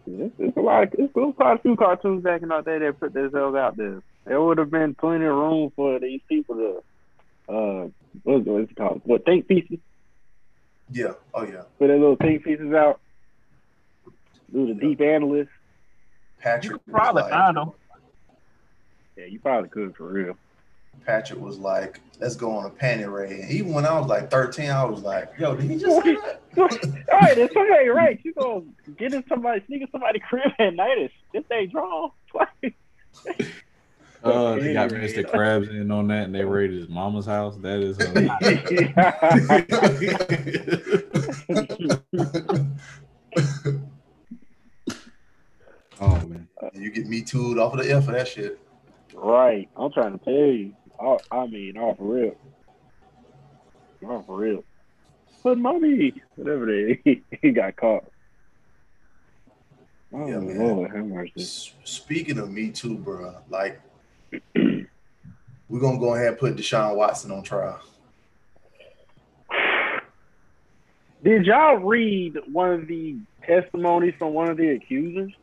It's, 0.07 0.33
it's 0.39 0.57
a 0.57 0.61
lot 0.61 0.83
of 0.83 0.93
it's, 0.97 1.13
there's 1.13 1.35
quite 1.35 1.59
a 1.59 1.61
few 1.61 1.75
cartoons 1.75 2.23
back 2.23 2.41
in 2.41 2.47
the 2.47 2.61
day 2.61 2.79
that 2.79 2.99
put 2.99 3.13
themselves 3.13 3.57
out 3.57 3.75
there. 3.75 4.01
There 4.25 4.41
would 4.41 4.57
have 4.57 4.71
been 4.71 4.95
plenty 4.95 5.25
of 5.25 5.35
room 5.35 5.71
for 5.75 5.99
these 5.99 6.21
people 6.29 6.55
to 6.55 7.53
uh 7.53 7.87
what 8.23 8.45
what's 8.45 8.71
it 8.71 8.77
called? 8.77 9.01
What 9.03 9.25
think 9.25 9.47
pieces? 9.47 9.79
Yeah. 10.91 11.13
Oh 11.33 11.43
yeah. 11.43 11.63
Put 11.77 11.87
their 11.87 11.99
little 11.99 12.15
think 12.15 12.43
pieces 12.45 12.73
out. 12.73 12.99
Do 14.51 14.67
the 14.67 14.73
deep 14.75 15.01
analyst. 15.01 15.51
Patrick 16.39 16.63
You 16.63 16.79
could 16.79 16.93
probably 16.93 17.23
like, 17.23 17.31
find 17.31 17.57
them. 17.57 17.71
Yeah, 19.17 19.25
you 19.25 19.39
probably 19.39 19.69
could 19.69 19.95
for 19.95 20.07
real. 20.07 20.37
Patrick 21.05 21.39
was 21.39 21.57
like, 21.57 21.99
let's 22.19 22.35
go 22.35 22.51
on 22.51 22.65
a 22.65 22.69
panty 22.69 23.11
raid. 23.11 23.39
And 23.39 23.51
even 23.51 23.73
when 23.73 23.85
I 23.85 23.97
was 23.99 24.07
like 24.07 24.29
13, 24.29 24.69
I 24.69 24.83
was 24.83 25.01
like, 25.01 25.31
yo, 25.37 25.55
did 25.55 25.69
he 25.69 25.77
just 25.77 26.03
say 26.03 26.15
that? 26.15 26.41
All 26.57 27.19
right, 27.19 27.37
it's 27.37 27.53
somebody 27.53 27.87
right. 27.89 28.19
You 28.23 28.33
gonna 28.33 28.65
get 28.97 29.13
in 29.13 29.23
somebody 29.27 29.59
sneak 29.59 29.67
sneaking 29.67 29.87
somebody 29.91 30.19
crib 30.19 30.51
at 30.59 30.73
night 30.73 30.97
and 30.97 31.09
if 31.33 31.47
they 31.47 31.67
draw 31.67 32.09
twice. 32.27 32.73
Uh, 34.23 34.55
they 34.55 34.73
got 34.73 34.89
Mr. 34.89 35.23
Krabs 35.23 35.69
in 35.69 35.91
on 35.91 36.07
that, 36.07 36.23
and 36.25 36.35
they 36.35 36.43
raided 36.43 36.77
his 36.77 36.89
mama's 36.89 37.27
house. 37.27 37.55
That 37.57 37.79
is. 37.79 37.97
Oh 45.99 46.15
man. 46.27 46.47
you 46.73 46.91
get 46.91 47.07
me 47.07 47.21
tooed 47.21 47.57
off 47.57 47.73
of 47.73 47.83
the 47.83 47.91
F 47.91 48.05
for 48.05 48.11
that 48.11 48.27
shit. 48.27 48.59
right. 49.15 49.67
I'm 49.75 49.91
trying 49.91 50.17
to 50.17 50.23
tell 50.23 50.33
you. 50.33 50.73
Oh, 50.99 51.19
I 51.31 51.45
mean, 51.47 51.77
all 51.77 51.95
for 51.95 52.03
real. 52.15 52.35
All 54.07 54.23
for 54.23 54.37
real. 54.37 54.63
But 55.43 55.57
money, 55.57 56.21
whatever 56.35 56.65
they 56.65 57.21
he 57.41 57.51
got 57.51 57.75
caught. 57.75 58.05
Oh 60.13 60.27
Yeah, 60.27 60.39
man. 60.39 60.59
Lord, 60.59 60.95
have 60.95 61.05
mercy. 61.05 61.31
S- 61.37 61.73
Speaking 61.83 62.39
of 62.39 62.49
me 62.51 62.71
too, 62.71 62.95
bro, 62.97 63.35
like 63.49 63.79
we're 64.55 65.79
gonna 65.79 65.99
go 65.99 66.15
ahead 66.15 66.29
and 66.29 66.37
put 66.37 66.55
Deshaun 66.55 66.95
Watson 66.95 67.31
on 67.31 67.43
trial. 67.43 67.79
Did 71.23 71.45
y'all 71.45 71.77
read 71.77 72.35
one 72.51 72.71
of 72.71 72.87
the 72.87 73.17
testimonies 73.45 74.13
from 74.17 74.33
one 74.33 74.49
of 74.49 74.57
the 74.57 74.69
accusers? 74.69 75.33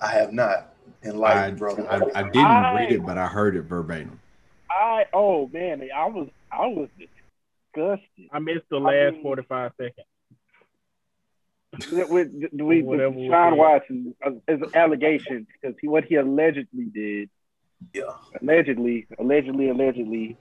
I 0.00 0.08
have 0.12 0.32
not 0.32 0.74
I, 1.04 1.08
enlightened, 1.08 1.58
brother. 1.58 1.86
I, 1.90 1.96
I 2.20 2.22
didn't 2.22 2.36
I- 2.46 2.74
read 2.76 2.92
it, 2.92 3.04
but 3.04 3.18
I 3.18 3.26
heard 3.26 3.56
it 3.56 3.62
verbatim. 3.62 4.20
I 4.70 5.04
oh 5.12 5.48
man, 5.52 5.82
I 5.94 6.06
was 6.06 6.28
I 6.52 6.66
was 6.66 6.88
disgusted. 6.98 8.28
I 8.32 8.38
missed 8.38 8.68
the 8.70 8.76
I 8.78 8.80
last 9.06 9.14
mean- 9.14 9.22
45 9.22 9.72
seconds. 9.76 10.06
with, 11.92 12.08
with, 12.10 12.32
with, 12.32 12.52
with 12.52 12.84
was 12.84 13.28
Sean. 13.30 13.56
Watson 13.56 14.14
uh, 14.24 14.30
his 14.46 14.60
allegations 14.74 15.46
because 15.60 15.76
he 15.80 15.86
what 15.88 16.04
he 16.04 16.14
allegedly 16.16 16.84
did, 16.86 17.28
yeah. 17.92 18.04
allegedly, 18.40 19.06
allegedly, 19.18 19.68
allegedly. 19.68 20.36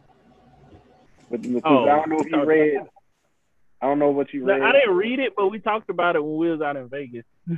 But 1.30 1.44
the- 1.44 1.62
Oh, 1.66 1.84
I 1.84 1.96
don't 1.98 2.10
know 2.10 2.20
if 2.20 2.28
you 2.32 2.44
read. 2.46 2.80
I 3.82 3.86
don't 3.88 4.00
know 4.00 4.10
what 4.10 4.34
you 4.34 4.46
read. 4.46 4.62
I 4.62 4.72
didn't 4.72 4.96
read 4.96 5.20
it, 5.20 5.34
but 5.36 5.50
we 5.50 5.60
talked 5.60 5.90
about 5.90 6.16
it 6.16 6.24
when 6.24 6.38
we 6.38 6.50
was 6.50 6.62
out 6.62 6.76
in 6.78 6.88
Vegas. 6.90 7.26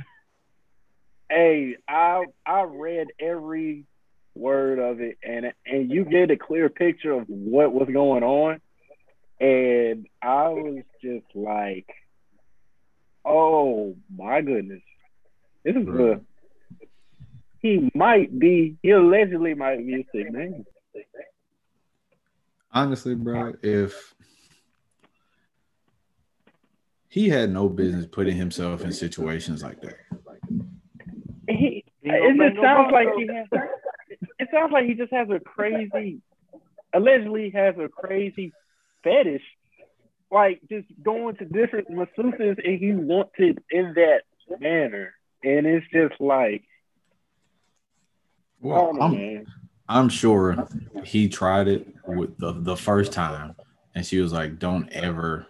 Hey, 1.32 1.76
I 1.88 2.24
I 2.44 2.62
read 2.62 3.06
every 3.20 3.84
word 4.34 4.78
of 4.78 5.00
it, 5.00 5.18
and 5.22 5.52
and 5.66 5.90
you 5.90 6.04
get 6.04 6.30
a 6.30 6.36
clear 6.36 6.68
picture 6.68 7.12
of 7.12 7.28
what 7.28 7.72
was 7.72 7.88
going 7.92 8.22
on, 8.22 8.60
and 9.40 10.06
I 10.22 10.48
was 10.48 10.82
just 11.02 11.26
like, 11.34 11.86
oh 13.24 13.96
my 14.14 14.40
goodness, 14.40 14.82
this 15.64 15.76
is 15.76 15.84
good." 15.84 16.24
He 17.60 17.90
might 17.94 18.36
be. 18.38 18.76
He 18.82 18.90
allegedly 18.90 19.54
might 19.54 19.86
be 19.86 20.00
a 20.00 20.06
sick 20.14 20.32
man. 20.32 20.64
Honestly, 22.72 23.14
bro, 23.14 23.54
if 23.62 24.14
he 27.10 27.28
had 27.28 27.50
no 27.50 27.68
business 27.68 28.06
putting 28.06 28.36
himself 28.36 28.82
in 28.82 28.92
situations 28.92 29.62
like 29.62 29.80
that. 29.82 29.96
He, 31.48 31.84
He 32.02 32.08
it 32.08 32.36
just 32.36 32.62
sounds 32.62 32.92
like 32.92 33.08
he 33.16 33.26
has. 33.26 33.46
It 34.40 34.48
sounds 34.50 34.72
like 34.72 34.86
he 34.86 34.94
just 34.94 35.12
has 35.12 35.28
a 35.28 35.38
crazy, 35.38 36.22
allegedly 36.94 37.50
has 37.50 37.74
a 37.76 37.88
crazy 37.88 38.54
fetish, 39.04 39.42
like 40.32 40.62
just 40.70 40.86
going 41.02 41.36
to 41.36 41.44
different 41.44 41.90
masseuses 41.90 42.56
and 42.64 42.78
he 42.78 42.92
wants 42.92 43.32
it 43.36 43.58
in 43.70 43.92
that 43.94 44.22
manner, 44.58 45.12
and 45.44 45.66
it's 45.66 45.86
just 45.92 46.18
like, 46.22 46.64
Well, 48.62 48.94
know, 48.94 49.02
I'm, 49.02 49.12
man. 49.12 49.46
I'm 49.86 50.08
sure 50.08 50.66
he 51.04 51.28
tried 51.28 51.68
it 51.68 51.86
with 52.06 52.38
the, 52.38 52.52
the 52.52 52.78
first 52.78 53.12
time, 53.12 53.56
and 53.94 54.06
she 54.06 54.20
was 54.20 54.32
like, 54.32 54.58
"Don't 54.58 54.88
ever 54.88 55.46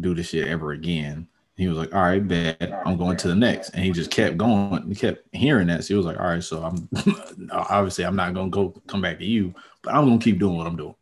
do 0.00 0.12
this 0.12 0.30
shit 0.30 0.48
ever 0.48 0.72
again." 0.72 1.28
He 1.62 1.68
was 1.68 1.78
like, 1.78 1.94
"All 1.94 2.02
right, 2.02 2.26
bet 2.26 2.60
I'm 2.84 2.96
going 2.96 3.16
to 3.18 3.28
the 3.28 3.34
next," 3.34 3.70
and 3.70 3.84
he 3.84 3.90
just 3.92 4.10
kept 4.10 4.36
going. 4.36 4.86
He 4.88 4.94
kept 4.94 5.26
hearing 5.32 5.68
that, 5.68 5.84
so 5.84 5.88
he 5.88 5.96
was 5.96 6.06
like, 6.06 6.18
"All 6.18 6.26
right, 6.26 6.42
so 6.42 6.62
I'm 6.62 6.88
obviously 7.52 8.04
I'm 8.04 8.16
not 8.16 8.34
gonna 8.34 8.50
go 8.50 8.70
come 8.86 9.00
back 9.02 9.18
to 9.18 9.24
you, 9.24 9.54
but 9.82 9.94
I'm 9.94 10.06
gonna 10.06 10.18
keep 10.18 10.38
doing 10.38 10.56
what 10.56 10.66
I'm 10.66 10.76
doing." 10.76 10.94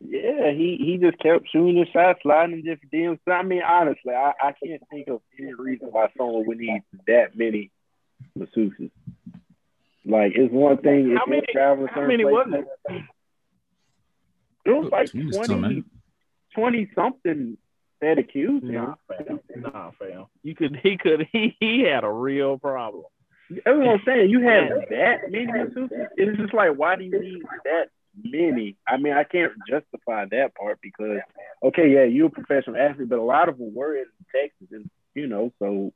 Yeah, 0.00 0.50
he 0.52 0.76
he 0.78 0.98
just 1.00 1.18
kept 1.20 1.48
shooting 1.50 1.76
his 1.76 1.88
shots, 1.88 2.20
sliding 2.22 2.56
in 2.58 2.64
different 2.64 2.90
deals. 2.92 3.18
I 3.26 3.42
mean, 3.42 3.62
honestly, 3.62 4.12
I, 4.12 4.32
I 4.42 4.52
can't 4.62 4.82
think 4.90 5.08
of 5.08 5.20
any 5.38 5.54
reason 5.54 5.88
why 5.90 6.08
someone 6.18 6.46
would 6.46 6.58
need 6.58 6.82
that 7.06 7.36
many 7.36 7.70
masseuses. 8.38 8.90
Like, 10.04 10.32
it's 10.36 10.52
one 10.52 10.76
thing 10.78 11.10
if 11.12 11.18
How 11.18 11.24
you're 11.26 11.28
many- 11.28 11.46
traveling 11.52 11.88
how 11.88 11.94
certain 11.96 12.08
many 12.08 12.24
was 12.24 12.46
places. 12.48 13.08
It 14.66 14.70
was 14.70 14.90
like 14.92 15.12
Between 15.12 15.32
20, 15.32 15.84
20 16.54 16.90
something 16.94 17.56
that 18.00 18.18
accused 18.18 18.64
him. 18.64 18.74
Nah, 18.74 18.94
fam. 19.08 19.40
Nah, 19.56 19.90
fam. 19.98 20.26
You 20.42 20.54
could, 20.54 20.78
he 20.82 20.96
could, 20.96 21.26
he, 21.32 21.56
he 21.60 21.80
had 21.82 22.04
a 22.04 22.10
real 22.10 22.58
problem. 22.58 23.04
That's 23.48 23.62
what 23.78 23.88
I'm 23.88 24.00
saying. 24.04 24.30
You 24.30 24.40
have 24.42 24.68
that 24.90 25.30
many 25.30 25.46
masseuses. 25.46 26.06
It's 26.16 26.36
just 26.38 26.52
like, 26.52 26.70
why 26.76 26.96
do 26.96 27.04
you 27.04 27.20
need 27.20 27.42
that 27.64 27.90
many? 28.22 28.76
I 28.88 28.96
mean, 28.96 29.12
I 29.12 29.22
can't 29.24 29.52
justify 29.68 30.24
that 30.32 30.54
part 30.56 30.80
because, 30.82 31.18
okay, 31.62 31.88
yeah, 31.92 32.04
you're 32.04 32.26
a 32.26 32.30
professional 32.30 32.76
athlete, 32.76 33.08
but 33.08 33.18
a 33.20 33.22
lot 33.22 33.48
of 33.48 33.56
them 33.58 33.72
were 33.72 33.96
in 33.96 34.06
Texas, 34.34 34.66
and 34.72 34.90
you 35.14 35.28
know, 35.28 35.52
so 35.60 35.92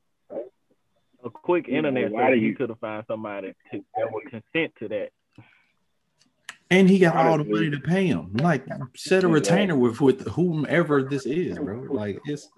A 1.24 1.28
quick 1.30 1.66
You 1.66 1.82
know, 1.82 1.88
internet 1.88 2.12
why 2.12 2.28
search, 2.28 2.34
do 2.34 2.40
he 2.40 2.46
you- 2.46 2.54
could 2.56 2.68
have 2.70 2.78
found 2.78 3.04
somebody 3.08 3.52
to, 3.72 3.84
that 3.96 4.12
would 4.12 4.30
consent 4.30 4.72
to 4.78 4.88
that. 4.88 5.10
And 6.70 6.88
he 6.88 7.00
got 7.00 7.16
all 7.16 7.38
the 7.38 7.44
money 7.44 7.70
to 7.70 7.80
pay 7.80 8.06
him. 8.06 8.32
Like, 8.34 8.64
set 8.96 9.24
a 9.24 9.28
retainer 9.28 9.76
with 9.76 10.00
with 10.00 10.26
whomever 10.28 11.02
this 11.02 11.26
is, 11.26 11.58
bro. 11.58 11.80
Like, 11.90 12.20
it's 12.26 12.48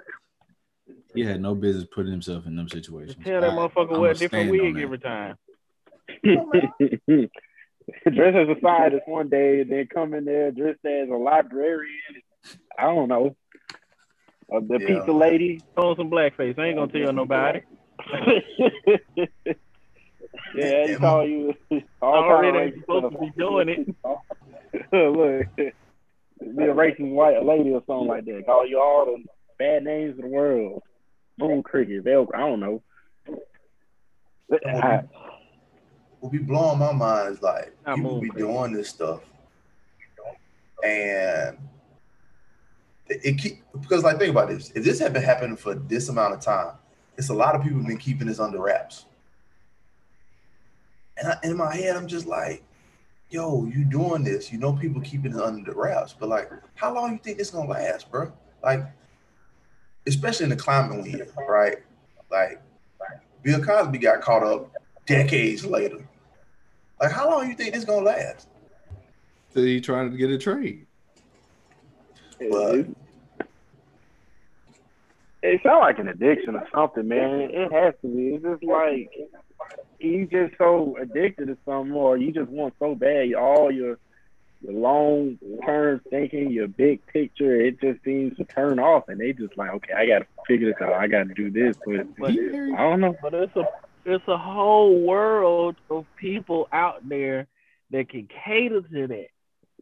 he 1.15 1.25
had 1.25 1.41
no 1.41 1.55
business 1.55 1.87
putting 1.95 2.13
himself 2.13 2.47
in 2.47 2.55
them 2.57 2.69
situations. 2.69 3.17
Tell 3.25 3.41
that 3.41 3.53
motherfucker 3.53 3.91
I'ma 3.93 4.01
wear 4.01 4.11
a 4.11 4.15
different 4.15 4.51
wig 4.51 4.79
every 4.79 4.99
time. 4.99 5.37
dress 8.13 8.35
as 8.35 8.49
a 8.49 8.57
scientist 8.63 9.03
one 9.07 9.29
day, 9.29 9.63
then 9.65 9.89
come 9.93 10.15
in 10.15 10.25
there 10.25 10.51
dressed 10.51 10.85
as 10.85 11.09
a 11.09 11.15
librarian. 11.15 12.23
I 12.79 12.85
don't 12.85 13.09
know. 13.09 13.37
Uh, 14.53 14.61
the 14.61 14.79
Yeah. 14.81 14.87
pizza 14.87 15.13
lady. 15.13 15.61
On 15.77 15.97
some 15.97 16.11
blackface. 16.11 16.59
I 16.59 16.67
ain't 16.67 16.77
gonna 16.77 16.93
tell 16.93 17.13
nobody. 17.13 17.61
yeah, 20.55 20.87
he 20.87 20.97
call 20.97 21.27
you 21.27 21.55
all 22.01 22.15
Already 22.15 22.53
kind 22.59 22.75
ain't 22.75 22.81
supposed 22.81 23.13
to 23.13 23.19
be 23.19 23.33
doing 23.37 23.69
it. 23.69 23.89
Look, 24.93 25.47
be 25.57 26.65
a 26.65 26.75
racist 26.75 27.13
white 27.13 27.45
lady 27.45 27.71
or 27.71 27.83
something 27.87 28.09
like 28.09 28.25
that. 28.25 28.45
Call 28.47 28.67
you 28.67 28.81
all 28.81 29.07
the 29.07 29.25
bad 29.59 29.85
names 29.85 30.17
in 30.17 30.23
the 30.23 30.29
world. 30.29 30.83
Moon 31.39 31.63
cricket, 31.63 32.05
Velcro. 32.05 32.35
I 32.35 32.41
don't 32.41 32.61
know. 32.61 32.83
I, 34.67 35.03
what 36.21 36.31
be 36.31 36.39
blowing 36.39 36.79
my 36.79 36.93
mind 36.93 37.35
is 37.35 37.43
like 37.43 37.75
Not 37.87 37.97
people 37.97 38.15
moving. 38.15 38.31
be 38.31 38.39
doing 38.39 38.73
this 38.73 38.89
stuff, 38.89 39.21
and 40.85 41.59
it, 43.09 43.21
it 43.25 43.39
keep 43.39 43.63
because 43.81 44.05
like 44.05 44.19
think 44.19 44.31
about 44.31 44.49
this: 44.49 44.71
if 44.75 44.85
this 44.85 44.99
had 44.99 45.13
been 45.13 45.23
happening 45.23 45.57
for 45.57 45.75
this 45.75 46.09
amount 46.11 46.35
of 46.35 46.41
time, 46.41 46.75
it's 47.17 47.31
a 47.31 47.35
lot 47.35 47.55
of 47.55 47.63
people 47.63 47.83
been 47.83 47.99
keeping 47.99 48.27
this 48.27 48.41
under 48.41 48.61
wraps. 48.61 49.07
And 51.23 51.33
I, 51.33 51.39
in 51.45 51.57
my 51.57 51.75
head, 51.75 51.97
I'm 51.97 52.09
just 52.09 52.27
like, 52.27 52.65
"Yo, 53.31 53.65
you 53.65 53.85
doing 53.85 54.25
this? 54.25 54.53
You 54.53 54.59
know, 54.59 54.73
people 54.73 55.01
keeping 55.01 55.33
it 55.33 55.41
under 55.41 55.71
the 55.71 55.77
wraps, 55.79 56.15
but 56.19 56.29
like, 56.29 56.51
how 56.75 56.93
long 56.95 57.13
you 57.13 57.19
think 57.19 57.39
this 57.39 57.51
gonna 57.51 57.71
last, 57.71 58.11
bro? 58.11 58.33
Like, 58.63 58.81
especially 60.07 60.45
in 60.45 60.51
the 60.51 60.57
climate 60.57 61.03
we 61.03 61.13
in, 61.15 61.29
right? 61.49 61.77
Like, 62.31 62.61
Bill 63.43 63.63
Cosby 63.63 63.99
got 63.99 64.21
caught 64.21 64.43
up 64.43 64.71
decades 65.07 65.65
later. 65.65 66.07
Like, 67.01 67.13
how 67.13 67.31
long 67.31 67.49
you 67.49 67.55
think 67.55 67.75
this 67.75 67.85
gonna 67.85 68.05
last? 68.05 68.49
So 69.55 69.63
he 69.63 69.81
trying 69.81 70.11
to 70.11 70.17
get 70.17 70.31
a 70.31 70.39
trade. 70.39 70.87
But- 72.39 72.87
it, 75.43 75.61
sounds 75.63 75.81
like 75.81 75.99
an 75.99 76.09
addiction 76.09 76.57
or 76.57 76.67
something, 76.75 77.07
man. 77.09 77.51
It 77.51 77.73
has 77.73 77.95
to 78.03 78.09
be. 78.09 78.35
It's 78.35 78.45
just 78.45 78.63
like 78.63 79.11
you 79.99 80.27
just 80.27 80.57
so 80.59 80.97
addicted 81.01 81.47
to 81.47 81.57
something, 81.65 81.93
or 81.93 82.17
you 82.17 82.33
just 82.33 82.51
want 82.51 82.75
so 82.79 82.95
bad 82.95 83.35
all 83.35 83.71
your 83.71 83.99
your 84.63 84.73
long 84.75 85.39
term 85.65 86.01
thinking, 86.11 86.51
your 86.51 86.69
big 86.69 87.05
picture, 87.07 87.61
it 87.61 87.81
just 87.81 88.03
seems 88.05 88.37
to 88.37 88.45
turn 88.45 88.79
off, 88.79 89.09
and 89.09 89.21
they 89.21 89.33
just 89.33 89.57
like, 89.57 89.71
okay, 89.71 89.93
I 89.93 90.07
got 90.07 90.21
to 90.21 90.27
figure 90.47 90.73
this 90.73 90.81
out. 90.81 90.93
I 90.93 91.09
got 91.09 91.29
to 91.29 91.35
do 91.35 91.51
this, 91.51 91.77
but 91.85 92.07
But, 92.17 92.31
I 92.31 92.77
don't 92.77 93.01
know. 93.01 93.17
but 93.21 93.35
it's 93.35 93.57
a 93.57 93.65
it's 94.05 94.27
a 94.29 94.39
whole 94.39 95.01
world 95.01 95.77
of 95.91 96.07
people 96.17 96.69
out 96.73 97.09
there 97.09 97.47
that 97.91 98.09
can 98.09 98.29
cater 98.45 98.83
to 98.83 99.07
that. 99.09 99.29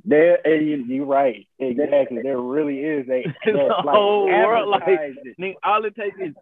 There, 0.05 0.39
and 0.47 0.67
you, 0.67 0.77
you're 0.85 1.05
right. 1.07 1.47
Exactly. 1.59 2.23
There 2.23 2.41
really 2.41 2.81
is 2.81 3.09
a 3.09 3.23
The 3.45 3.53
that, 3.53 3.85
whole 3.85 4.27
world, 4.27 4.69
like- 4.69 4.83
advertise 4.83 5.17
it. 5.25 5.39
Nigga, 5.39 5.55
all 5.63 5.85
it 5.85 5.95
takes 5.95 6.19
is 6.19 6.35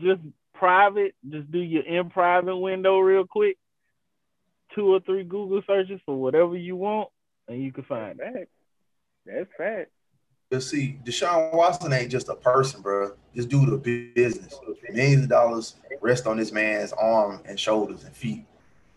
just 0.00 0.20
private, 0.54 1.14
just 1.28 1.50
do 1.50 1.58
your 1.58 1.82
in 1.82 2.10
private 2.10 2.56
window 2.56 2.98
real 2.98 3.26
quick, 3.26 3.58
two 4.74 4.94
or 4.94 5.00
three 5.00 5.24
Google 5.24 5.62
searches 5.66 6.00
for 6.06 6.14
whatever 6.14 6.56
you 6.56 6.76
want, 6.76 7.08
and 7.48 7.62
you 7.62 7.72
can 7.72 7.84
find 7.84 8.18
it. 8.20 8.32
Fact. 8.32 8.48
That's 9.26 9.48
fact. 9.56 9.90
But 10.50 10.62
see, 10.62 10.98
Deshaun 11.02 11.54
Watson 11.54 11.92
ain't 11.94 12.10
just 12.10 12.28
a 12.28 12.34
person, 12.34 12.82
bro. 12.82 13.12
This 13.34 13.46
dude 13.46 13.72
a 13.72 13.78
business. 13.78 14.54
Millions 14.90 15.22
of 15.22 15.30
dollars 15.30 15.76
rest 16.02 16.26
on 16.26 16.36
this 16.36 16.52
man's 16.52 16.92
arm 16.92 17.40
and 17.46 17.58
shoulders 17.58 18.04
and 18.04 18.14
feet. 18.14 18.44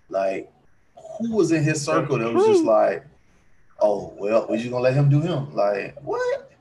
Like, 0.09 0.51
who 1.17 1.31
was 1.31 1.51
in 1.53 1.63
his 1.63 1.81
circle 1.81 2.17
that 2.17 2.33
was 2.33 2.45
just 2.45 2.63
like, 2.65 3.05
oh, 3.79 4.13
well, 4.17 4.47
we 4.49 4.57
just 4.57 4.69
gonna 4.69 4.83
let 4.83 4.93
him 4.93 5.09
do 5.09 5.21
him? 5.21 5.53
Like, 5.53 5.95
what? 6.01 6.51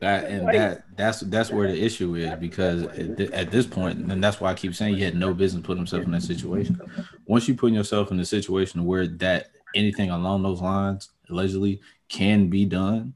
That 0.00 0.30
and 0.30 0.48
that 0.48 0.96
that's 0.96 1.20
that's 1.20 1.50
where 1.50 1.70
the 1.70 1.78
issue 1.78 2.14
is 2.14 2.32
because 2.40 2.84
at, 2.84 3.18
thi- 3.18 3.32
at 3.34 3.50
this 3.50 3.66
point, 3.66 3.98
and 4.10 4.24
that's 4.24 4.40
why 4.40 4.50
I 4.50 4.54
keep 4.54 4.74
saying 4.74 4.96
he 4.96 5.02
had 5.02 5.14
no 5.14 5.34
business 5.34 5.62
putting 5.62 5.80
himself 5.80 6.04
in 6.04 6.10
that 6.12 6.22
situation. 6.22 6.80
Once 7.26 7.46
you 7.46 7.54
put 7.54 7.72
yourself 7.72 8.10
in 8.10 8.18
a 8.18 8.24
situation 8.24 8.86
where 8.86 9.06
that 9.06 9.50
anything 9.74 10.08
along 10.08 10.42
those 10.42 10.62
lines 10.62 11.10
allegedly 11.28 11.82
can 12.08 12.48
be 12.48 12.64
done, 12.64 13.12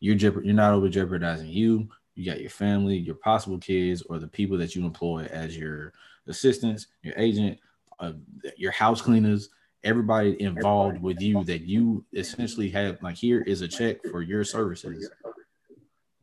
you're 0.00 0.16
jeopard, 0.16 0.44
you're 0.44 0.54
not 0.54 0.72
over 0.72 0.88
jeopardizing 0.88 1.48
you. 1.48 1.88
You 2.16 2.24
got 2.24 2.40
your 2.40 2.50
family, 2.50 2.96
your 2.96 3.14
possible 3.14 3.58
kids, 3.58 4.02
or 4.02 4.18
the 4.18 4.26
people 4.26 4.58
that 4.58 4.74
you 4.74 4.84
employ 4.84 5.28
as 5.30 5.56
your 5.56 5.92
assistants, 6.26 6.88
your 7.02 7.14
agent, 7.16 7.60
uh, 8.00 8.12
your 8.56 8.72
house 8.72 9.00
cleaners, 9.00 9.50
everybody 9.84 10.40
involved 10.42 11.00
with 11.00 11.20
you 11.20 11.44
that 11.44 11.62
you 11.62 12.04
essentially 12.14 12.68
have 12.70 13.00
like 13.02 13.16
here 13.16 13.42
is 13.42 13.60
a 13.60 13.68
check 13.68 13.96
for 14.10 14.22
your 14.22 14.42
services 14.44 15.10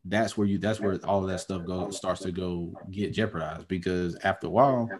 that's 0.06 0.36
where 0.36 0.46
you 0.46 0.58
that's 0.58 0.80
where 0.80 0.98
all 1.04 1.22
of 1.22 1.28
that 1.30 1.40
stuff 1.40 1.64
goes 1.64 1.96
starts 1.96 2.20
to 2.20 2.30
go 2.30 2.72
get 2.90 3.12
jeopardized 3.12 3.66
because 3.68 4.16
after 4.24 4.46
a 4.48 4.50
while 4.50 4.90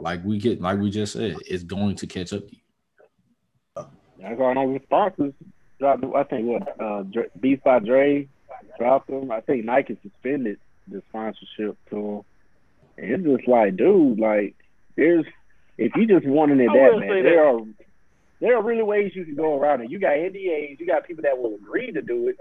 like 0.00 0.22
we 0.24 0.38
get 0.38 0.60
like 0.60 0.78
we 0.78 0.90
just 0.90 1.14
said 1.14 1.36
it's 1.46 1.62
going 1.62 1.94
to 1.94 2.06
catch 2.06 2.32
up 2.32 2.46
to 2.46 2.54
you 2.54 3.86
That's 4.20 4.38
all 4.40 4.46
I 4.50 4.52
know. 4.54 4.72
The 4.74 4.80
sponsors 4.84 5.32
dropped. 5.78 6.04
I 6.04 6.24
think 6.24 6.46
what 6.46 6.80
uh, 6.80 7.02
Dr- 7.04 7.30
Beats 7.40 7.62
by 7.64 7.78
Dre 7.78 8.28
dropped 8.78 9.08
them. 9.08 9.30
I 9.30 9.40
think 9.40 9.64
Nike 9.64 9.96
suspended 10.02 10.58
the 10.88 11.02
sponsorship 11.08 11.78
to 11.90 11.96
them. 11.96 12.22
And 12.98 13.26
it's 13.26 13.38
just 13.38 13.48
like, 13.48 13.76
dude, 13.76 14.18
like 14.18 14.54
there's 14.96 15.24
if 15.78 15.92
you 15.96 16.06
just 16.06 16.26
wanting 16.26 16.60
it 16.60 16.68
I 16.68 16.74
that 16.74 16.98
man, 16.98 17.22
there 17.22 17.36
that. 17.36 17.38
are 17.38 17.60
there 18.40 18.56
are 18.56 18.62
really 18.62 18.82
ways 18.82 19.12
you 19.14 19.24
can 19.24 19.34
go 19.34 19.58
around 19.58 19.82
it. 19.82 19.90
You 19.90 19.98
got 19.98 20.12
NDAs. 20.12 20.78
You 20.80 20.86
got 20.86 21.06
people 21.06 21.22
that 21.22 21.36
will 21.38 21.54
agree 21.56 21.92
to 21.92 22.02
do 22.02 22.28
it. 22.28 22.36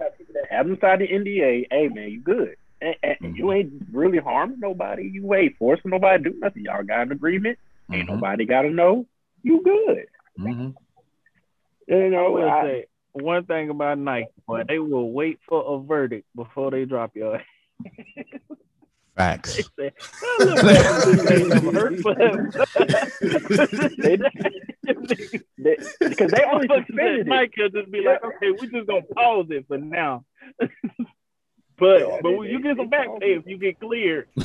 Have 0.49 0.67
them 0.67 0.77
sign 0.81 0.99
the 0.99 1.07
NDA. 1.07 1.67
Hey 1.71 1.88
man, 1.89 2.09
you 2.12 2.21
good. 2.21 2.55
And, 2.81 2.95
and 3.03 3.35
you 3.35 3.51
ain't 3.51 3.73
really 3.91 4.19
harming 4.19 4.59
nobody. 4.62 5.03
You 5.12 5.33
ain't 5.33 5.57
forcing 5.57 5.91
nobody 5.91 6.23
to 6.23 6.29
do 6.29 6.39
nothing. 6.39 6.63
Y'all 6.63 6.83
got 6.83 7.01
an 7.01 7.12
agreement. 7.12 7.59
Ain't 7.91 8.07
Mhm, 8.07 8.13
nobody 8.15 8.45
got 8.45 8.62
to 8.62 8.69
know. 8.69 9.05
You 9.43 9.62
good. 9.63 10.05
mhm. 10.39 10.75
You 11.88 11.95
I 12.05 12.07
know, 12.09 12.31
will 12.31 12.49
I- 12.49 12.63
say 12.63 12.85
one 13.13 13.45
thing 13.45 13.69
about 13.69 13.97
Nike, 13.97 14.29
boy, 14.47 14.63
they 14.67 14.79
will 14.79 15.12
wait 15.12 15.39
for 15.47 15.75
a 15.75 15.79
verdict 15.85 16.27
before 16.35 16.71
they 16.71 16.85
drop 16.85 17.15
your 17.15 17.35
ass. 17.38 17.43
facts 19.19 19.58
They 19.58 19.63
say, 19.63 19.91
"Oh, 20.23 20.38
look, 20.39 20.62
this 20.63 21.32
ain't 21.32 21.49
never 21.49 21.71
hurt 21.73 21.99
for 21.99 22.15
them." 22.15 22.51
they, 23.97 24.15
they, 25.58 25.77
because 25.99 26.32
they 26.32 26.43
only 26.45 26.67
suspended 26.67 27.19
it. 27.21 27.27
Nike 27.27 27.51
could 27.58 27.73
just 27.73 27.91
be 27.91 28.01
like, 28.01 28.23
okay, 28.23 28.51
we 28.51 28.67
just 28.69 28.88
gonna 28.88 29.01
pause 29.13 29.47
it 29.49 29.65
for 29.67 29.77
now. 29.77 30.23
but 30.58 31.99
Yeah, 31.99 32.19
but 32.21 32.29
they- 32.29 32.36
when 32.36 32.49
you 32.49 32.58
they- 32.60 32.63
get 32.69 32.77
some 32.77 32.88
back 32.89 33.08
pay 33.19 33.34
if 33.34 33.45
you 33.45 33.58
get 33.58 33.79
cleared. 33.79 34.29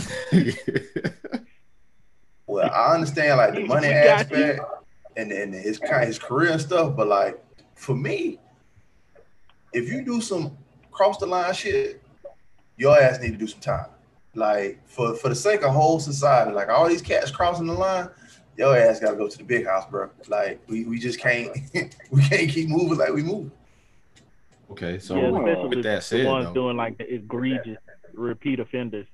Well, 2.46 2.70
I 2.70 2.92
understand 2.94 3.38
like 3.38 3.54
the 3.54 3.64
money 3.64 3.88
aspect 3.88 4.60
and, 5.16 5.32
and 5.32 5.54
his 5.54 5.78
kind 5.78 6.06
his 6.06 6.18
career 6.18 6.52
and 6.52 6.60
stuff, 6.60 6.94
but 6.94 7.06
like 7.08 7.42
for 7.74 7.94
me, 7.94 8.38
if 9.72 9.90
you 9.90 10.04
do 10.04 10.20
some 10.20 10.54
cross 10.90 11.16
the 11.16 11.24
line 11.26 11.54
shit, 11.54 12.02
your 12.76 13.00
ass 13.00 13.18
need 13.18 13.30
to 13.32 13.38
do 13.38 13.46
some 13.46 13.60
time. 13.60 13.86
Like 14.34 14.80
for 14.86 15.14
for 15.14 15.28
the 15.28 15.34
sake 15.34 15.62
of 15.62 15.72
whole 15.72 16.00
society, 16.00 16.52
like 16.52 16.68
all 16.68 16.88
these 16.88 17.02
cats 17.02 17.30
crossing 17.30 17.66
the 17.66 17.72
line, 17.72 18.08
your 18.56 18.76
ass 18.76 19.00
gotta 19.00 19.16
go 19.16 19.28
to 19.28 19.38
the 19.38 19.44
big 19.44 19.66
house, 19.66 19.84
bro. 19.90 20.10
Like 20.28 20.60
we, 20.68 20.84
we 20.84 20.98
just 20.98 21.20
can't 21.20 21.50
we 22.10 22.22
can't 22.22 22.50
keep 22.50 22.68
moving 22.68 22.98
like 22.98 23.12
we 23.12 23.22
move. 23.22 23.50
okay 24.70 24.98
so 24.98 25.16
yeah, 25.16 25.30
with, 25.30 25.42
especially 25.46 25.68
with 25.68 25.82
that 25.84 25.96
the 25.96 26.00
said 26.02 26.26
ones 26.26 26.46
though, 26.46 26.54
doing 26.54 26.76
like 26.76 26.98
the 26.98 27.14
egregious 27.14 27.78
repeat 28.14 28.60
offenders. 28.60 29.06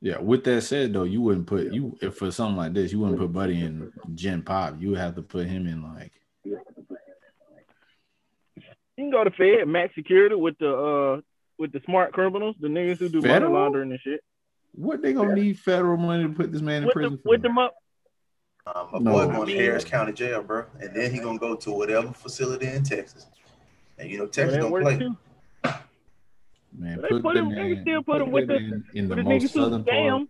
yeah 0.00 0.18
with 0.18 0.44
that 0.44 0.62
said 0.62 0.92
though 0.92 1.04
you 1.04 1.20
wouldn't 1.20 1.46
put 1.46 1.72
you 1.72 1.96
if 2.02 2.16
for 2.16 2.30
something 2.30 2.56
like 2.56 2.74
this 2.74 2.92
you 2.92 2.98
wouldn't 3.00 3.18
put 3.18 3.32
buddy 3.32 3.60
in 3.60 3.90
gen 4.14 4.42
pop 4.42 4.74
you 4.78 4.90
would 4.90 4.98
have 4.98 5.14
to 5.14 5.22
put 5.22 5.46
him 5.46 5.66
in 5.66 5.82
like 5.82 6.12
You 6.44 6.58
can 9.04 9.10
go 9.12 9.22
to 9.22 9.30
Fed, 9.30 9.68
max 9.68 9.94
security 9.94 10.34
with 10.34 10.58
the 10.58 10.74
uh 10.74 11.20
with 11.58 11.72
the 11.72 11.80
smart 11.84 12.12
criminals, 12.12 12.56
the 12.60 12.68
niggas 12.68 12.98
who 12.98 13.08
do 13.08 13.20
Federal? 13.20 13.50
money 13.52 13.62
laundering 13.62 13.90
and 13.90 14.00
shit. 14.00 14.20
what 14.72 15.02
they 15.02 15.12
gonna 15.12 15.34
need 15.34 15.58
federal 15.58 15.96
money 15.96 16.22
to 16.24 16.28
put 16.30 16.52
this 16.52 16.62
man 16.62 16.82
in 16.82 16.84
With, 16.86 16.92
prison 16.94 17.12
the, 17.16 17.22
for 17.22 17.28
with 17.30 17.42
them 17.42 17.58
up, 17.58 17.74
Um, 18.66 18.88
my 18.92 18.98
No. 19.00 19.12
boy 19.12 19.18
I 19.22 19.26
going 19.36 19.48
mean- 19.48 19.56
to 19.56 19.62
Harris 19.64 19.84
County 19.84 20.12
Jail, 20.12 20.42
bro, 20.42 20.64
and 20.80 20.94
then 20.94 21.12
he 21.12 21.18
gonna 21.20 21.38
go 21.38 21.56
to 21.56 21.70
whatever 21.72 22.12
facility 22.12 22.66
in 22.66 22.82
Texas. 22.84 23.26
And 23.98 24.08
you 24.10 24.18
know 24.18 24.26
Texas 24.26 24.54
that 24.56 24.60
don't 24.70 24.82
play. 24.82 24.98
too. 24.98 25.16
man 26.72 27.00
put, 27.08 27.22
put 27.22 27.36
him- 27.36 27.48
they 27.48 27.54
man, 27.74 27.82
still 27.82 28.02
put 28.02 28.20
him 28.22 28.30
with 28.30 28.46
that 28.48 28.58
the- 28.58 28.98
in 28.98 29.08
the 29.08 29.16
the 29.16 29.22
most 29.24 29.52
southern 29.52 29.84
part 29.84 30.28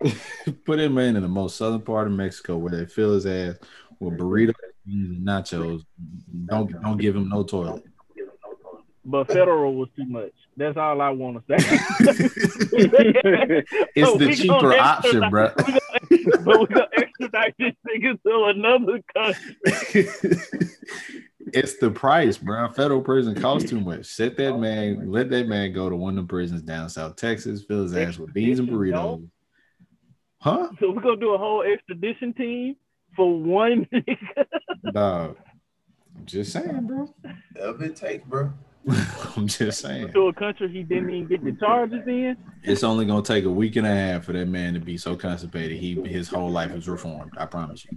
put 0.64 0.78
him 0.80 0.96
in 0.98 1.16
in 1.16 1.22
the 1.22 1.28
most 1.28 1.56
southern 1.56 1.82
part 1.82 2.06
of 2.06 2.12
Mexico 2.14 2.56
where 2.56 2.70
they 2.70 2.86
fill 2.86 3.12
his 3.14 3.26
ass 3.26 3.56
with 4.00 4.16
burritos 4.16 4.54
and 4.86 5.26
nachos. 5.26 5.84
Don't 6.46 6.70
don't 6.80 6.96
give 6.98 7.14
him 7.16 7.28
no 7.28 7.42
toilet. 7.42 7.84
But 9.04 9.26
federal 9.28 9.74
was 9.74 9.88
too 9.96 10.04
much. 10.06 10.30
That's 10.56 10.76
all 10.76 11.00
I 11.00 11.10
want 11.10 11.44
to 11.48 11.58
say. 11.58 11.78
It's 13.94 14.08
So 14.10 14.16
the 14.16 14.32
cheaper 14.34 14.60
gonna 14.60 14.76
option, 14.76 15.30
bro. 15.30 15.44
extradite- 15.46 16.44
but 16.44 16.60
we 16.60 16.66
gonna 16.66 16.88
extradite 16.96 17.54
this 17.58 17.72
nigga 17.88 18.22
to 18.22 18.44
another 18.54 19.00
country. 19.14 19.56
it's 21.52 21.76
the 21.78 21.90
price, 21.90 22.38
bro. 22.38 22.68
Federal 22.70 23.00
prison 23.02 23.34
costs 23.40 23.68
too 23.68 23.80
much. 23.80 24.06
Set 24.06 24.36
that 24.36 24.52
oh 24.52 24.58
man, 24.58 25.10
let 25.10 25.30
that 25.30 25.48
man 25.48 25.72
go 25.72 25.88
to 25.90 25.96
one 25.96 26.16
of 26.18 26.24
the 26.24 26.28
prisons 26.28 26.62
down 26.62 26.88
South 26.88 27.16
Texas, 27.16 27.64
fill 27.64 27.82
his 27.82 27.96
ass 27.96 28.18
with 28.18 28.32
beans 28.32 28.58
and 28.58 28.68
burritos. 28.68 29.26
Huh? 30.40 30.68
So 30.80 30.90
we're 30.92 31.02
gonna 31.02 31.16
do 31.16 31.34
a 31.34 31.38
whole 31.38 31.62
extradition 31.62 32.32
team 32.34 32.76
for 33.16 33.32
one 33.40 33.86
nigga. 33.92 34.46
Dog. 34.92 35.36
I'm 36.16 36.26
just 36.26 36.52
saying, 36.52 36.86
bro. 36.86 37.12
Whatever 37.54 37.84
it 37.84 37.96
takes, 37.96 38.24
bro. 38.26 38.52
I'm 39.36 39.46
just 39.46 39.80
saying. 39.80 40.12
To 40.12 40.28
a 40.28 40.32
country 40.32 40.68
he 40.68 40.82
didn't 40.82 41.10
even 41.10 41.28
get 41.28 41.44
the 41.44 41.52
charges 41.52 42.02
in. 42.06 42.36
It's 42.64 42.82
only 42.82 43.04
gonna 43.06 43.22
take 43.22 43.44
a 43.44 43.50
week 43.50 43.76
and 43.76 43.86
a 43.86 43.94
half 43.94 44.24
for 44.24 44.32
that 44.32 44.46
man 44.46 44.74
to 44.74 44.80
be 44.80 44.96
so 44.96 45.14
constipated. 45.14 45.78
He 45.78 45.94
his 46.02 46.28
whole 46.28 46.50
life 46.50 46.72
is 46.72 46.88
reformed. 46.88 47.32
I 47.36 47.46
promise 47.46 47.84
you. 47.84 47.96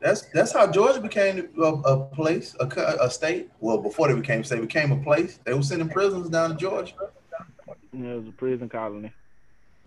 That's 0.00 0.22
that's 0.32 0.52
how 0.52 0.66
Georgia 0.70 1.00
became 1.00 1.48
a, 1.58 1.62
a 1.62 2.04
place, 2.06 2.54
a, 2.60 2.66
a 3.00 3.10
state. 3.10 3.50
Well, 3.60 3.78
before 3.78 4.08
they 4.08 4.14
became 4.14 4.40
a 4.40 4.44
state, 4.44 4.60
became 4.60 4.92
a 4.92 5.02
place. 5.02 5.38
They 5.44 5.54
were 5.54 5.62
sending 5.62 5.88
prisoners 5.88 6.28
down 6.28 6.50
to 6.50 6.56
Georgia. 6.56 6.94
Yeah, 7.92 8.10
it 8.10 8.16
was 8.16 8.28
a 8.28 8.32
prison 8.32 8.68
colony. 8.68 9.12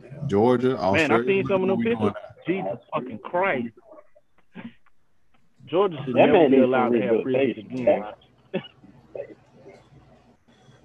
Yeah. 0.02 0.10
Georgia, 0.28 0.70
Man, 0.94 1.12
I've 1.12 1.26
seen 1.26 1.46
some 1.48 1.64
of 1.64 1.70
them 1.70 2.00
where 2.00 2.12
pictures. 2.12 2.14
Jesus 2.48 2.78
fucking 2.94 3.20
Christ. 3.20 3.68
Georgia 5.66 5.98
should 6.06 6.16
That 6.16 6.28
never 6.28 6.34
man 6.34 6.52
be 6.52 6.58
allowed 6.60 6.90
to 6.90 7.02
have 7.02 7.24
prisons 7.24 7.26
rehabilitation. 7.26 7.82
again. 7.82 8.04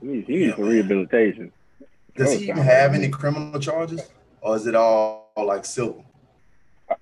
He 0.03 0.09
needs, 0.09 0.27
he 0.27 0.37
needs 0.39 0.57
some 0.57 0.65
rehabilitation. 0.65 1.53
Does 2.17 2.35
Oh, 2.35 2.39
he 2.39 2.45
even 2.51 2.57
have 2.59 2.93
any 2.93 3.09
criminal 3.09 3.59
charges, 3.61 4.03
or 4.41 4.57
is 4.57 4.67
it 4.67 4.75
all 4.75 5.31
like 5.37 5.65
civil? 5.65 6.05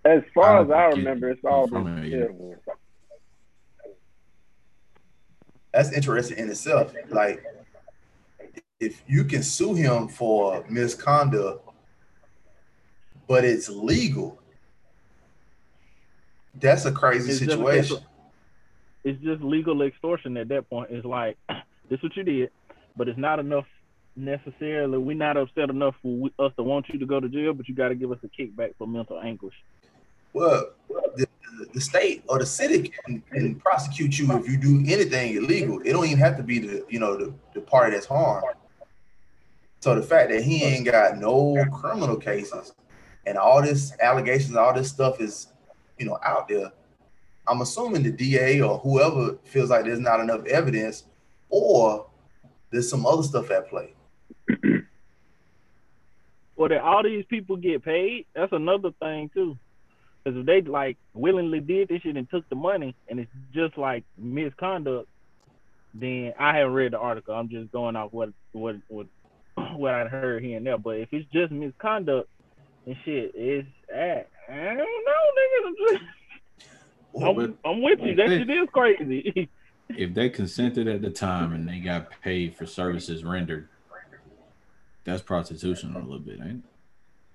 As 0.04 0.22
far 0.34 0.58
don't 0.64 0.66
as 0.66 0.70
I 0.70 0.84
remember, 0.98 1.30
it's 1.30 1.44
all 1.44 1.66
been 1.66 2.08
civil. 2.10 2.54
That's 5.72 5.92
interesting 5.92 6.38
in 6.38 6.50
itself. 6.50 6.92
Like, 7.08 7.42
if 8.78 9.02
you 9.08 9.24
can 9.24 9.42
sue 9.42 9.74
him 9.74 10.08
for 10.08 10.64
misconduct, 10.68 11.66
but 13.26 13.44
it's 13.44 13.68
legal, 13.68 14.38
that's 16.54 16.84
a 16.84 16.92
crazy 16.92 17.30
It's 17.30 17.40
just- 17.40 17.50
situation. 17.52 17.98
It's 19.02 19.18
just 19.22 19.40
legal 19.42 19.80
extortion 19.80 20.36
at 20.36 20.48
that 20.48 20.68
point. 20.68 20.90
It's 20.90 21.06
like, 21.06 21.38
this 21.48 21.96
is 21.98 22.02
what 22.02 22.16
you 22.16 22.22
did, 22.22 22.50
but 22.96 23.08
it's 23.08 23.18
not 23.18 23.38
enough 23.38 23.66
necessarily. 24.16 24.98
We're 24.98 25.16
not 25.16 25.36
upset 25.36 25.70
enough 25.70 25.94
for 26.02 26.12
we- 26.12 26.34
us 26.38 26.52
to 26.56 26.62
want 26.62 26.88
you 26.88 26.98
to 26.98 27.06
go 27.06 27.20
to 27.20 27.28
jail, 27.28 27.52
but 27.54 27.68
you 27.68 27.74
got 27.74 27.88
to 27.88 27.94
give 27.94 28.12
us 28.12 28.18
a 28.22 28.28
kickback 28.28 28.74
for 28.78 28.86
mental 28.86 29.20
anguish. 29.20 29.54
Well, 30.32 30.70
the, 31.16 31.26
the 31.72 31.80
state 31.80 32.22
or 32.28 32.38
the 32.38 32.46
city 32.46 32.92
can, 33.04 33.22
can 33.32 33.54
prosecute 33.56 34.18
you 34.18 34.30
if 34.36 34.48
you 34.48 34.56
do 34.56 34.82
anything 34.86 35.36
illegal. 35.36 35.80
It 35.80 35.92
don't 35.92 36.06
even 36.06 36.18
have 36.18 36.36
to 36.36 36.42
be 36.42 36.58
the 36.60 36.84
you 36.88 37.00
know 37.00 37.16
the, 37.16 37.34
the 37.54 37.60
party 37.60 37.92
that's 37.92 38.06
harmed. 38.06 38.46
So 39.80 39.94
the 39.94 40.02
fact 40.02 40.30
that 40.30 40.42
he 40.42 40.62
ain't 40.62 40.84
got 40.84 41.16
no 41.16 41.64
criminal 41.72 42.16
cases 42.16 42.72
and 43.26 43.38
all 43.38 43.62
this 43.62 43.92
allegations, 44.00 44.54
all 44.56 44.74
this 44.74 44.88
stuff 44.88 45.20
is 45.20 45.48
you 45.98 46.06
know 46.06 46.18
out 46.24 46.48
there. 46.48 46.70
I'm 47.48 47.62
assuming 47.62 48.04
the 48.04 48.12
DA 48.12 48.60
or 48.60 48.78
whoever 48.78 49.36
feels 49.44 49.70
like 49.70 49.84
there's 49.84 49.98
not 49.98 50.20
enough 50.20 50.44
evidence, 50.46 51.04
or 51.48 52.06
there's 52.70 52.88
some 52.88 53.06
other 53.06 53.22
stuff 53.22 53.50
at 53.50 53.68
play. 53.68 53.94
Well, 56.60 56.68
that 56.68 56.82
all 56.82 57.02
these 57.02 57.24
people 57.24 57.56
get 57.56 57.82
paid, 57.82 58.26
that's 58.34 58.52
another 58.52 58.90
thing 59.00 59.30
too. 59.32 59.56
Because 60.22 60.40
if 60.40 60.44
they 60.44 60.60
like 60.60 60.98
willingly 61.14 61.60
did 61.60 61.88
this 61.88 62.02
shit 62.02 62.18
and 62.18 62.28
took 62.28 62.46
the 62.50 62.54
money, 62.54 62.94
and 63.08 63.18
it's 63.18 63.30
just 63.54 63.78
like 63.78 64.04
misconduct, 64.18 65.08
then 65.94 66.34
I 66.38 66.58
haven't 66.58 66.74
read 66.74 66.92
the 66.92 66.98
article. 66.98 67.34
I'm 67.34 67.48
just 67.48 67.72
going 67.72 67.96
off 67.96 68.12
what 68.12 68.34
what 68.52 68.76
what 68.88 69.06
what 69.74 69.94
I 69.94 70.06
heard 70.08 70.44
here 70.44 70.58
and 70.58 70.66
there. 70.66 70.76
But 70.76 70.98
if 70.98 71.08
it's 71.12 71.26
just 71.32 71.50
misconduct 71.50 72.28
and 72.84 72.94
shit, 73.06 73.32
it's 73.34 73.66
I, 73.90 74.26
I 74.52 74.74
don't 74.74 74.76
know, 74.76 75.94
nigga. 75.96 75.98
I'm, 77.26 77.58
I'm 77.64 77.80
with 77.80 78.00
you. 78.02 78.16
That 78.16 78.28
shit 78.28 78.50
is 78.50 78.68
crazy. 78.70 79.48
If 79.96 80.14
they 80.14 80.28
consented 80.28 80.88
at 80.88 81.02
the 81.02 81.10
time 81.10 81.52
and 81.52 81.68
they 81.68 81.78
got 81.78 82.10
paid 82.22 82.56
for 82.56 82.66
services 82.66 83.24
rendered, 83.24 83.68
that's 85.04 85.22
prostitution 85.22 85.94
a 85.94 85.98
little 85.98 86.18
bit, 86.18 86.40
ain't 86.40 86.64
it? 86.64 86.70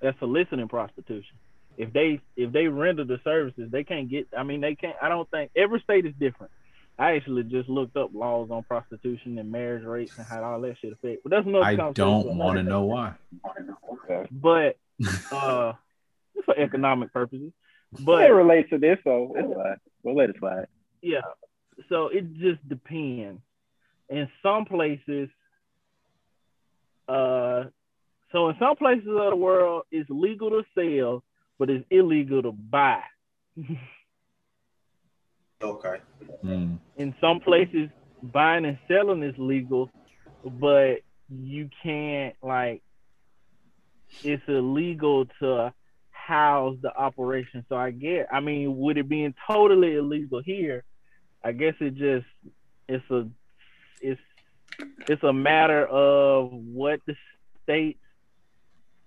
that's 0.02 0.20
soliciting 0.20 0.68
prostitution. 0.68 1.36
If 1.78 1.92
they 1.92 2.22
if 2.38 2.52
they 2.52 2.68
render 2.68 3.04
the 3.04 3.20
services, 3.24 3.70
they 3.72 3.84
can't 3.84 4.10
get. 4.10 4.28
I 4.38 4.44
mean, 4.44 4.62
they 4.62 4.76
can't. 4.76 4.96
I 5.02 5.10
don't 5.10 5.30
think 5.30 5.52
every 5.56 5.82
state 5.82 6.06
is 6.06 6.14
different. 6.20 6.52
I 6.98 7.16
actually 7.16 7.44
just 7.44 7.68
looked 7.68 7.98
up 7.98 8.12
laws 8.14 8.50
on 8.52 8.64
prostitution 8.64 9.38
and 9.38 9.52
marriage 9.52 9.84
rates 9.84 10.18
and 10.18 10.26
how 10.26 10.42
all 10.44 10.62
that 10.62 10.78
shit 10.80 10.94
affect. 10.94 11.24
But 11.24 11.32
that's 11.32 11.46
another 11.46 11.66
I 11.66 11.76
don't 11.76 12.38
want 12.38 12.58
to 12.58 12.64
know 12.64 12.84
why. 12.84 13.16
But 14.32 14.78
uh, 15.32 15.74
for 16.46 16.58
economic 16.58 17.12
purposes. 17.12 17.52
But 17.92 18.06
But 18.06 18.30
it 18.30 18.34
relates 18.34 18.70
to 18.70 18.78
this, 18.78 18.98
so 19.04 19.34
it's 19.36 19.54
fine. 19.54 19.78
We'll 20.04 20.16
let 20.16 20.30
it 20.30 20.38
slide. 20.40 20.68
yeah, 21.02 21.22
so 21.90 22.08
it 22.08 22.34
just 22.34 22.68
depends. 22.68 23.42
In 24.10 24.28
some 24.44 24.66
places, 24.66 25.30
uh, 27.08 27.66
so 28.32 28.50
in 28.50 28.56
some 28.60 28.76
places 28.76 29.08
of 29.08 29.32
the 29.32 29.36
world, 29.36 29.84
it's 29.92 30.10
legal 30.10 30.50
to 30.50 30.64
sell, 30.76 31.24
but 31.58 31.70
it's 31.70 31.86
illegal 31.90 32.42
to 32.44 32.52
buy. 32.52 33.02
okay. 35.64 36.02
Hmm. 36.42 36.76
in 36.98 37.16
some 37.22 37.40
places 37.40 37.90
buying 38.22 38.66
and 38.66 38.78
selling 38.88 39.24
is 39.24 39.36
legal, 39.38 39.90
but 40.44 40.96
you 41.30 41.70
can't 41.82 42.36
like 42.42 42.82
it's 44.24 44.44
illegal 44.48 45.26
to 45.40 45.74
house 46.12 46.78
the 46.82 46.96
operation. 46.96 47.66
So 47.70 47.76
I 47.76 47.92
get 47.92 48.28
I 48.32 48.40
mean, 48.40 48.78
would 48.78 48.98
it 48.98 49.10
being 49.10 49.34
totally 49.48 49.96
illegal 49.96 50.42
here, 50.44 50.84
I 51.46 51.52
guess 51.52 51.76
it 51.80 51.94
just 51.96 52.26
it's 52.90 53.10
a 53.12 53.28
it's 54.02 54.20
it's 55.08 55.24
a 55.24 55.32
matter 55.32 55.86
of 55.86 56.52
what 56.52 57.00
the 57.06 57.16
state 57.64 58.00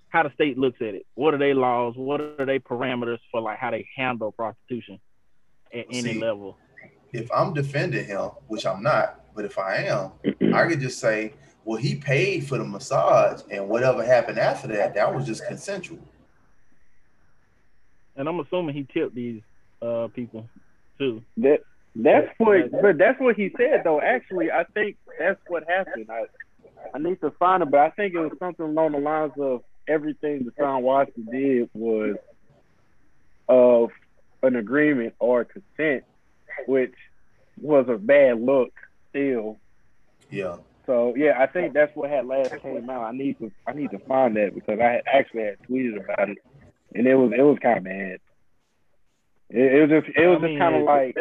how 0.08 0.22
the 0.22 0.32
state 0.34 0.56
looks 0.56 0.80
at 0.80 0.94
it. 0.94 1.06
What 1.14 1.34
are 1.34 1.38
their 1.38 1.54
laws? 1.54 1.94
What 1.96 2.20
are 2.20 2.46
their 2.46 2.60
parameters 2.60 3.18
for 3.32 3.40
like 3.40 3.58
how 3.58 3.72
they 3.72 3.88
handle 3.96 4.30
prostitution 4.30 5.00
at 5.74 5.86
any 5.90 6.14
level? 6.14 6.56
if 7.12 7.30
I'm 7.32 7.54
defending 7.54 8.04
him, 8.04 8.30
which 8.48 8.66
I'm 8.66 8.82
not, 8.82 9.20
but 9.34 9.44
if 9.44 9.58
I 9.58 9.76
am, 9.86 10.12
I 10.54 10.66
could 10.66 10.80
just 10.80 10.98
say, 10.98 11.32
well, 11.64 11.78
he 11.78 11.96
paid 11.96 12.46
for 12.46 12.58
the 12.58 12.64
massage, 12.64 13.42
and 13.50 13.68
whatever 13.68 14.04
happened 14.04 14.38
after 14.38 14.68
that, 14.68 14.94
that 14.94 15.14
was 15.14 15.26
just 15.26 15.46
consensual. 15.46 15.98
And 18.16 18.28
I'm 18.28 18.40
assuming 18.40 18.74
he 18.74 18.86
tipped 18.92 19.14
these 19.14 19.42
uh 19.80 20.08
people 20.14 20.48
too. 20.98 21.22
That 21.38 21.60
that's 21.96 22.28
what, 22.38 22.70
but 22.70 22.98
that's 22.98 23.18
what 23.20 23.36
he 23.36 23.50
said 23.56 23.82
though. 23.84 24.00
Actually, 24.00 24.50
I 24.50 24.64
think 24.64 24.96
that's 25.18 25.40
what 25.48 25.68
happened. 25.68 26.08
I 26.10 26.26
I 26.94 26.98
need 26.98 27.20
to 27.20 27.30
find 27.32 27.62
it, 27.62 27.70
but 27.70 27.80
I 27.80 27.90
think 27.90 28.14
it 28.14 28.18
was 28.18 28.32
something 28.38 28.64
along 28.66 28.92
the 28.92 28.98
lines 28.98 29.32
of 29.38 29.62
everything 29.88 30.44
Deshaun 30.44 30.82
Watson 30.82 31.26
did 31.30 31.68
was 31.74 32.16
of 33.48 33.90
an 34.42 34.56
agreement 34.56 35.14
or 35.18 35.44
consent, 35.44 36.04
which 36.66 36.94
was 37.60 37.86
a 37.88 37.96
bad 37.96 38.40
look 38.40 38.72
still. 39.10 39.56
Yeah. 40.30 40.56
So 40.86 41.14
yeah, 41.16 41.36
I 41.38 41.46
think 41.46 41.74
that's 41.74 41.94
what 41.96 42.10
had 42.10 42.26
last 42.26 42.54
came 42.62 42.88
out. 42.88 43.02
I 43.02 43.12
need 43.12 43.38
to 43.40 43.50
I 43.66 43.72
need 43.72 43.90
to 43.90 43.98
find 44.00 44.36
that 44.36 44.54
because 44.54 44.78
I 44.80 44.84
had 44.84 45.02
actually 45.12 45.44
had 45.44 45.58
tweeted 45.68 46.02
about 46.02 46.30
it, 46.30 46.38
and 46.94 47.06
it 47.06 47.14
was 47.14 47.32
it 47.36 47.42
was 47.42 47.58
kind 47.60 47.78
of 47.78 47.84
bad. 47.84 48.18
It, 49.50 49.72
it 49.72 49.80
was 49.90 50.02
just 50.02 50.16
it 50.16 50.26
was 50.26 50.38
I 50.42 50.46
just 50.48 50.58
kind 50.58 50.74
of 50.76 50.82
it- 50.82 50.84
like 50.84 51.16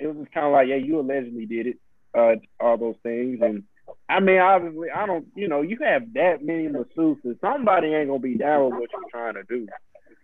it- 0.00 0.06
was 0.06 0.16
just 0.18 0.32
kind 0.32 0.46
of 0.46 0.52
like 0.52 0.68
yeah, 0.68 0.76
you 0.76 1.00
allegedly 1.00 1.46
did 1.46 1.66
it, 1.68 1.78
uh, 2.14 2.34
all 2.58 2.76
those 2.76 2.96
things, 3.02 3.40
and 3.42 3.64
I 4.08 4.20
mean 4.20 4.38
obviously 4.38 4.90
I 4.90 5.06
don't 5.06 5.26
you 5.34 5.48
know 5.48 5.62
you 5.62 5.78
have 5.82 6.12
that 6.14 6.44
many 6.44 6.68
masseuses, 6.68 7.40
somebody 7.40 7.88
ain't 7.94 8.08
gonna 8.08 8.18
be 8.20 8.36
down 8.36 8.64
with 8.66 8.80
what 8.80 8.90
you're 8.92 9.10
trying 9.10 9.34
to 9.34 9.44
do. 9.44 9.66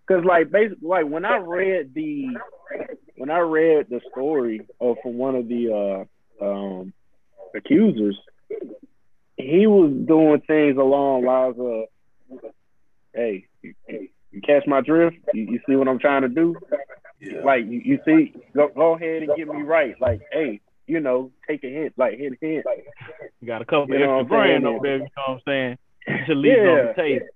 Cause 0.08 0.24
like 0.24 0.50
basically 0.50 0.88
like 0.88 1.06
when 1.06 1.24
I 1.24 1.38
read 1.38 1.92
the 1.94 2.36
when 3.16 3.30
I 3.30 3.38
read 3.40 3.86
the 3.90 4.00
story 4.12 4.60
of 4.80 4.96
from 5.02 5.18
one 5.18 5.34
of 5.34 5.48
the 5.48 6.06
uh 6.40 6.44
um 6.44 6.92
accusers, 7.54 8.18
he 9.36 9.66
was 9.66 9.92
doing 10.06 10.40
things 10.46 10.76
along 10.76 11.24
lines 11.24 11.56
of, 11.58 12.42
"Hey, 13.14 13.46
you, 13.62 13.74
you 14.30 14.40
catch 14.42 14.66
my 14.66 14.80
drift? 14.80 15.16
You, 15.34 15.44
you 15.52 15.60
see 15.66 15.76
what 15.76 15.88
I'm 15.88 15.98
trying 15.98 16.22
to 16.22 16.28
do? 16.28 16.56
Yeah. 17.20 17.40
Like 17.44 17.64
you, 17.66 17.80
you 17.84 17.98
see, 18.04 18.34
go 18.54 18.68
go 18.74 18.94
ahead 18.94 19.22
and 19.22 19.36
get 19.36 19.48
me 19.48 19.62
right. 19.62 19.94
Like, 20.00 20.20
hey, 20.32 20.60
you 20.86 21.00
know, 21.00 21.32
take 21.48 21.64
a 21.64 21.68
hint, 21.68 21.94
like 21.96 22.18
hit 22.18 22.32
a 22.32 22.36
hint. 22.46 22.64
You 23.40 23.46
got 23.46 23.62
a 23.62 23.64
couple 23.64 23.88
You 23.94 24.00
know 24.00 24.20
extra 24.20 24.38
what 24.38 24.44
I'm 24.44 24.48
saying? 24.48 24.60
grand 24.62 24.66
over 24.66 24.78
there, 24.82 24.96
you 24.96 25.02
know 25.02 25.08
what 25.16 25.30
I'm 25.30 25.40
saying? 25.46 25.78
To 26.26 26.34
leave 26.34 26.58
on 26.58 26.86
the 26.86 26.94
table. 26.96 27.26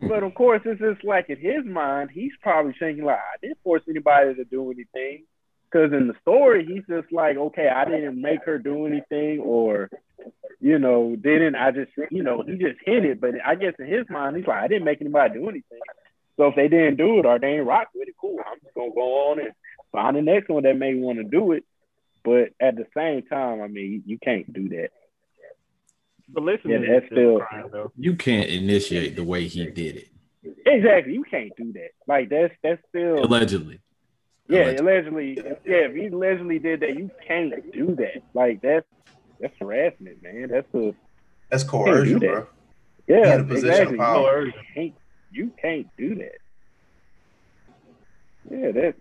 But 0.00 0.22
of 0.22 0.34
course, 0.34 0.60
it's 0.64 0.80
just 0.80 1.04
like 1.04 1.30
in 1.30 1.38
his 1.38 1.64
mind, 1.64 2.10
he's 2.12 2.32
probably 2.42 2.74
thinking 2.78 3.04
like, 3.04 3.16
I 3.16 3.38
didn't 3.40 3.58
force 3.62 3.82
anybody 3.88 4.34
to 4.34 4.44
do 4.44 4.70
anything. 4.70 5.24
Because 5.70 5.92
in 5.92 6.06
the 6.06 6.14
story, 6.20 6.64
he's 6.64 6.84
just 6.88 7.12
like, 7.12 7.36
okay, 7.36 7.68
I 7.68 7.84
didn't 7.84 8.20
make 8.20 8.44
her 8.44 8.58
do 8.58 8.86
anything, 8.86 9.40
or 9.40 9.90
you 10.60 10.78
know, 10.78 11.16
didn't 11.16 11.56
I 11.56 11.72
just, 11.72 11.90
you 12.10 12.22
know, 12.22 12.44
he 12.46 12.52
just 12.52 12.78
hinted. 12.84 13.20
But 13.20 13.32
I 13.44 13.56
guess 13.56 13.74
in 13.80 13.86
his 13.86 14.06
mind, 14.08 14.36
he's 14.36 14.46
like, 14.46 14.62
I 14.62 14.68
didn't 14.68 14.84
make 14.84 15.00
anybody 15.00 15.34
do 15.34 15.48
anything. 15.48 15.80
So 16.36 16.46
if 16.48 16.56
they 16.56 16.68
didn't 16.68 16.96
do 16.96 17.18
it 17.20 17.26
or 17.26 17.38
they 17.38 17.56
ain't 17.58 17.66
rock 17.66 17.88
with 17.94 18.08
it, 18.08 18.14
cool. 18.20 18.38
I'm 18.44 18.58
just 18.62 18.74
gonna 18.74 18.90
go 18.94 19.30
on 19.30 19.38
and 19.40 19.52
find 19.92 20.16
the 20.16 20.22
next 20.22 20.48
one 20.48 20.64
that 20.64 20.76
may 20.76 20.94
want 20.94 21.18
to 21.18 21.24
do 21.24 21.52
it. 21.52 21.64
But 22.24 22.50
at 22.60 22.76
the 22.76 22.86
same 22.96 23.22
time, 23.22 23.60
I 23.60 23.68
mean, 23.68 23.92
you, 23.92 24.02
you 24.06 24.18
can't 24.18 24.50
do 24.52 24.68
that. 24.70 24.88
But 26.28 26.42
listen, 26.42 26.70
Yeah, 26.70 26.78
that's 26.88 27.06
still- 27.06 27.40
crime. 27.40 27.70
You 27.96 28.16
can't 28.16 28.48
initiate 28.48 29.14
the 29.16 29.24
way 29.24 29.46
he 29.46 29.64
did 29.66 29.96
it. 29.96 30.08
Exactly, 30.66 31.14
you 31.14 31.24
can't 31.24 31.52
do 31.56 31.72
that. 31.74 31.90
Like 32.06 32.28
that's 32.28 32.52
that's 32.62 32.82
still 32.88 33.24
Allegedly. 33.24 33.80
yeah, 34.48 34.64
Allegedly. 34.78 35.36
allegedly. 35.38 35.56
Yeah, 35.64 35.76
if 35.88 35.94
he 35.94 36.06
allegedly 36.06 36.58
did 36.58 36.80
that, 36.80 36.96
you 36.98 37.10
can't 37.26 37.72
do 37.72 37.94
that. 37.96 38.22
Like 38.34 38.60
that's 38.60 38.86
that's 39.40 39.54
harassment, 39.60 40.22
man. 40.22 40.48
That's 40.50 40.66
a 40.74 40.94
That's 41.50 41.64
coercion, 41.64 42.18
that. 42.20 42.26
bro. 42.26 42.46
yeah, 43.06 43.34
in 43.36 43.40
a 43.40 43.44
position 43.44 43.68
of 43.68 43.74
exactly. 43.74 43.96
power. 43.98 44.46
You 44.46 44.52
can't, 44.74 44.94
you 45.34 45.50
can't 45.60 45.88
do 45.96 46.14
that. 46.16 46.38
Yeah, 48.50 48.72
that 48.72 48.94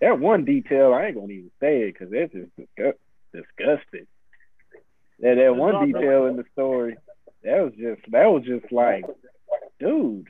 that 0.00 0.18
one 0.20 0.44
detail 0.44 0.92
I 0.94 1.06
ain't 1.06 1.16
gonna 1.16 1.32
even 1.32 1.50
say 1.60 1.82
it 1.82 1.94
because 1.94 2.10
that's 2.10 2.32
just 2.32 2.50
disgust, 2.56 2.98
disgusting. 3.32 4.06
Yeah, 5.18 5.34
that 5.34 5.56
one 5.56 5.86
detail 5.86 6.26
in 6.26 6.36
the 6.36 6.44
story 6.52 6.96
that 7.42 7.62
was 7.62 7.72
just 7.78 8.00
that 8.10 8.26
was 8.26 8.44
just 8.44 8.72
like, 8.72 9.04
dude, 9.78 10.28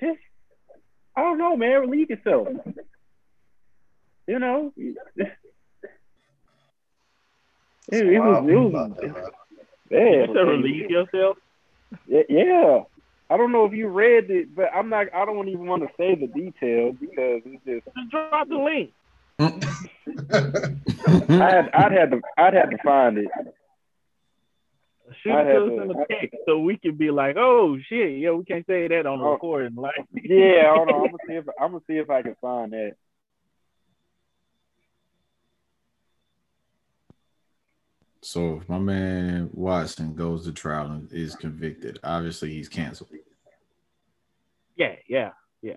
just 0.00 0.18
I 1.16 1.20
don't 1.22 1.38
know, 1.38 1.56
man. 1.56 1.80
Relieve 1.80 2.10
yourself. 2.10 2.48
You 4.26 4.38
know, 4.38 4.72
it, 4.76 5.28
it 7.90 8.20
was, 8.20 8.44
wild 8.44 8.50
it 8.50 8.56
was, 8.56 8.68
about 8.68 9.02
man. 9.02 9.14
yeah, 9.90 9.98
You 9.98 10.26
said 10.26 10.40
relieve 10.40 10.90
yourself. 10.90 11.36
yeah, 12.06 12.22
yeah. 12.28 12.80
I 13.30 13.36
don't 13.36 13.52
know 13.52 13.64
if 13.66 13.72
you 13.72 13.88
read 13.88 14.30
it, 14.30 14.54
but 14.54 14.66
I'm 14.74 14.88
not. 14.88 15.06
I 15.14 15.24
don't 15.24 15.48
even 15.48 15.66
want 15.66 15.82
to 15.82 15.88
say 15.98 16.14
the 16.14 16.26
details 16.28 16.96
because 17.00 17.42
it's 17.44 17.64
just. 17.64 17.84
Just 17.96 18.10
drop 18.10 18.48
the 18.48 18.56
link. 18.56 18.92
Mm. 19.38 21.30
I 21.30 21.50
had, 21.54 21.70
I'd 21.74 21.92
have 21.92 22.10
to. 22.10 22.20
I'd 22.38 22.54
have 22.54 22.70
to 22.70 22.78
find 22.84 23.18
it. 23.18 23.28
Shoot 25.22 25.32
I 25.32 25.40
it 25.42 25.46
had 25.46 25.52
to 25.54 25.64
us 25.64 25.68
to- 25.70 25.82
in 25.82 25.88
the 25.88 26.06
text 26.10 26.36
so 26.46 26.58
we 26.58 26.76
can 26.76 26.96
be 26.96 27.10
like, 27.10 27.36
oh 27.38 27.78
shit, 27.88 28.18
yeah, 28.18 28.30
we 28.32 28.44
can't 28.44 28.66
say 28.66 28.88
that 28.88 29.06
on 29.06 29.18
the 29.18 29.24
Oh. 29.24 29.32
recording. 29.32 29.74
Like, 29.76 29.94
Yeah, 30.12 30.74
hold 30.74 30.88
on. 30.90 30.94
I'm 31.00 31.00
gonna 31.06 31.16
see 31.26 31.34
if 31.34 31.44
I'm 31.60 31.70
gonna 31.72 31.84
see 31.86 31.96
if 31.98 32.10
I 32.10 32.22
can 32.22 32.36
find 32.40 32.72
that. 32.72 32.92
So 38.28 38.58
if 38.60 38.68
my 38.68 38.78
man 38.78 39.48
Watson 39.54 40.14
goes 40.14 40.44
to 40.44 40.52
trial 40.52 40.90
and 40.90 41.10
is 41.10 41.34
convicted, 41.34 41.98
obviously 42.04 42.50
he's 42.50 42.68
canceled. 42.68 43.08
yeah, 44.76 44.96
yeah. 45.08 45.30
Yeah. 45.62 45.76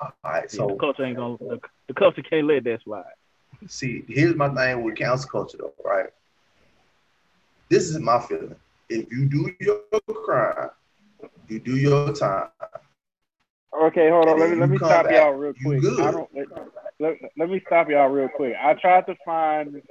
All 0.00 0.10
right, 0.24 0.50
So 0.50 0.66
the 0.66 0.76
culture 0.76 1.04
ain't 1.04 1.18
gonna. 1.18 1.36
The, 1.38 1.60
the 1.88 1.92
culture 1.92 2.22
can't 2.22 2.46
let 2.46 2.64
that 2.64 2.78
slide. 2.84 3.04
see, 3.68 4.02
here's 4.08 4.34
my 4.34 4.48
thing 4.48 4.82
with 4.82 4.96
cancel 4.96 5.28
culture, 5.28 5.58
though, 5.58 5.74
right? 5.84 6.06
This 7.68 7.90
is 7.90 7.98
my 7.98 8.18
feeling. 8.18 8.56
If 8.88 9.12
you 9.12 9.26
do 9.26 9.54
your 9.60 9.82
crime, 10.24 10.70
you 11.48 11.60
do 11.60 11.76
your 11.76 12.14
time. 12.14 12.48
Okay, 13.78 14.08
hold 14.08 14.26
on. 14.26 14.40
Let 14.40 14.48
me 14.48 14.56
let 14.56 14.70
me 14.70 14.78
stop 14.78 15.04
back, 15.04 15.12
y'all 15.12 15.32
real 15.32 15.52
quick. 15.62 15.84
I 15.84 16.10
don't. 16.12 16.30
Let, 16.34 16.46
let, 16.98 17.16
let 17.36 17.50
me 17.50 17.60
stop 17.66 17.90
y'all 17.90 18.08
real 18.08 18.30
quick. 18.30 18.54
I 18.58 18.72
tried 18.72 19.04
to 19.04 19.14
find. 19.22 19.82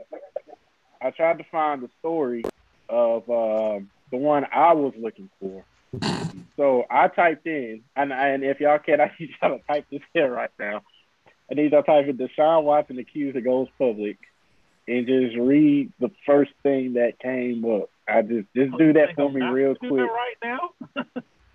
I 1.01 1.11
tried 1.11 1.37
to 1.37 1.45
find 1.51 1.81
the 1.81 1.89
story 1.99 2.43
of 2.89 3.29
um, 3.29 3.89
the 4.11 4.17
one 4.17 4.45
I 4.51 4.73
was 4.73 4.93
looking 4.97 5.29
for. 5.39 5.63
So 6.57 6.85
I 6.89 7.07
typed 7.07 7.47
in, 7.47 7.81
and 7.95 8.11
and 8.11 8.43
if 8.43 8.59
y'all 8.59 8.79
can, 8.79 8.99
I 9.01 9.11
need 9.19 9.29
y'all 9.41 9.57
to 9.57 9.63
type 9.65 9.85
this 9.91 10.01
here 10.13 10.31
right 10.31 10.51
now. 10.59 10.81
I 11.49 11.55
need 11.55 11.71
y'all 11.71 11.83
to 11.83 11.87
type 11.87 12.07
in 12.07 12.17
Deshaun 12.17 12.63
Watson 12.63 12.99
accuser 12.99 13.41
goes 13.41 13.67
public, 13.77 14.17
and 14.87 15.07
just 15.07 15.37
read 15.37 15.91
the 15.99 16.11
first 16.25 16.51
thing 16.63 16.93
that 16.93 17.19
came 17.19 17.63
up. 17.65 17.89
I 18.07 18.21
just 18.21 18.47
just 18.55 18.77
do 18.77 18.93
that 18.93 19.15
for 19.15 19.31
me 19.31 19.41
real 19.41 19.75
quick. 19.75 19.91
right 19.91 20.35
now. 20.43 20.69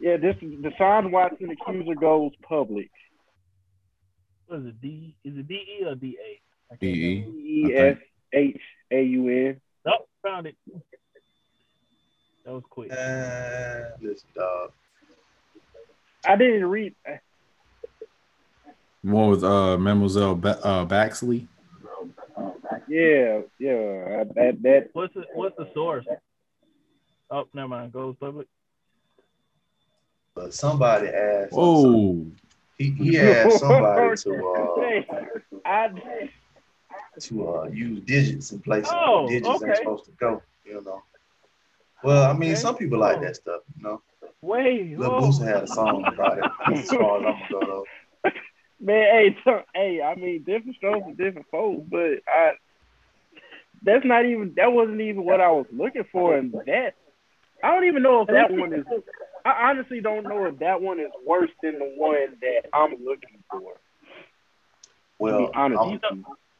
Yeah, 0.00 0.18
this 0.18 0.36
Deshaun 0.36 1.12
Watson 1.12 1.48
accuser 1.48 1.94
goes 1.94 2.32
public. 2.46 2.90
What 4.48 4.60
is 4.60 4.66
it? 4.66 4.80
D? 4.82 5.16
Is 5.24 5.38
it 5.38 5.48
D 5.48 5.54
E 5.54 5.84
or 5.86 5.94
D 5.94 6.18
A? 6.20 6.74
I 6.74 6.76
can't 6.76 6.80
D.E.. 6.80 7.20
remember. 7.20 7.38
E 7.38 7.74
S 7.74 7.96
H 8.34 8.60
A 8.90 9.02
U 9.02 9.28
N. 9.28 9.60
Nope, 9.86 10.08
found 10.22 10.46
it. 10.46 10.56
That 12.44 12.52
was 12.52 12.64
quick. 12.68 12.92
Uh, 12.92 13.96
listen, 14.00 14.28
dog. 14.34 14.72
I 16.26 16.36
didn't 16.36 16.66
read. 16.66 16.94
One 19.02 19.30
with 19.30 19.44
uh 19.44 19.76
Mademoiselle 19.78 20.34
ba- 20.34 20.60
uh 20.64 20.84
Baxley. 20.86 21.46
Yeah, 22.88 23.42
yeah. 23.58 24.24
That 24.34 24.58
that 24.62 24.88
What's 24.92 25.14
the 25.14 25.24
What's 25.34 25.56
the 25.56 25.68
source? 25.74 26.06
Oh, 27.30 27.44
never 27.54 27.68
mind. 27.68 27.92
Goes 27.92 28.16
public. 28.18 28.46
But 30.34 30.52
somebody 30.52 31.08
asked. 31.08 31.52
Oh, 31.52 32.26
He, 32.76 32.90
he 32.90 33.18
asked 33.20 33.60
somebody 33.60 34.16
to 34.22 34.46
uh, 34.46 35.60
I 35.64 35.88
to 37.20 37.48
uh, 37.48 37.64
use 37.72 38.00
digits 38.00 38.52
in 38.52 38.60
places 38.60 38.92
Oh, 38.94 39.28
digits 39.28 39.48
okay. 39.48 39.66
ain't 39.66 39.76
supposed 39.78 40.04
to 40.06 40.10
go. 40.12 40.42
You 40.64 40.82
know. 40.82 41.02
Well, 42.02 42.30
I 42.30 42.32
mean, 42.34 42.52
Okay. 42.52 42.60
some 42.60 42.76
people 42.76 42.98
like 42.98 43.20
that 43.20 43.36
stuff. 43.36 43.62
You 43.76 43.84
know, 43.84 44.02
Wait. 44.42 44.98
Lil 44.98 45.10
oh. 45.10 45.20
Boosie 45.22 45.46
had 45.46 45.62
a 45.62 45.66
song 45.66 46.04
about 46.06 46.38
it. 46.38 46.44
As 46.78 46.88
far 46.90 47.18
as 47.18 47.24
I'm 47.26 47.48
gonna 47.50 47.66
go, 47.66 47.84
though. 48.24 48.30
man, 48.80 49.04
hey, 49.10 49.36
so, 49.44 49.62
hey. 49.74 50.02
I 50.02 50.14
mean, 50.14 50.42
different 50.42 50.76
strokes 50.76 51.06
for 51.06 51.14
different 51.14 51.46
folks, 51.50 51.82
but 51.90 52.20
I. 52.28 52.52
That's 53.82 54.04
not 54.04 54.24
even. 54.24 54.54
That 54.56 54.72
wasn't 54.72 55.00
even 55.00 55.24
what 55.24 55.40
I 55.40 55.50
was 55.50 55.66
looking 55.72 56.04
for, 56.10 56.36
and 56.36 56.52
that. 56.66 56.94
I 57.62 57.74
don't 57.74 57.84
even 57.84 58.02
know 58.02 58.22
if 58.22 58.28
that 58.28 58.50
one 58.50 58.72
is. 58.74 58.84
I 59.46 59.70
honestly 59.70 60.00
don't 60.00 60.24
know 60.24 60.46
if 60.46 60.58
that 60.58 60.80
one 60.80 61.00
is 61.00 61.10
worse 61.26 61.50
than 61.62 61.78
the 61.78 61.94
one 61.96 62.36
that 62.40 62.62
I'm 62.72 62.90
looking 63.04 63.42
for. 63.50 63.74
Well, 65.18 65.38
be 65.46 65.52
honest 65.54 65.80
I'm- 65.80 65.92
with 65.92 66.02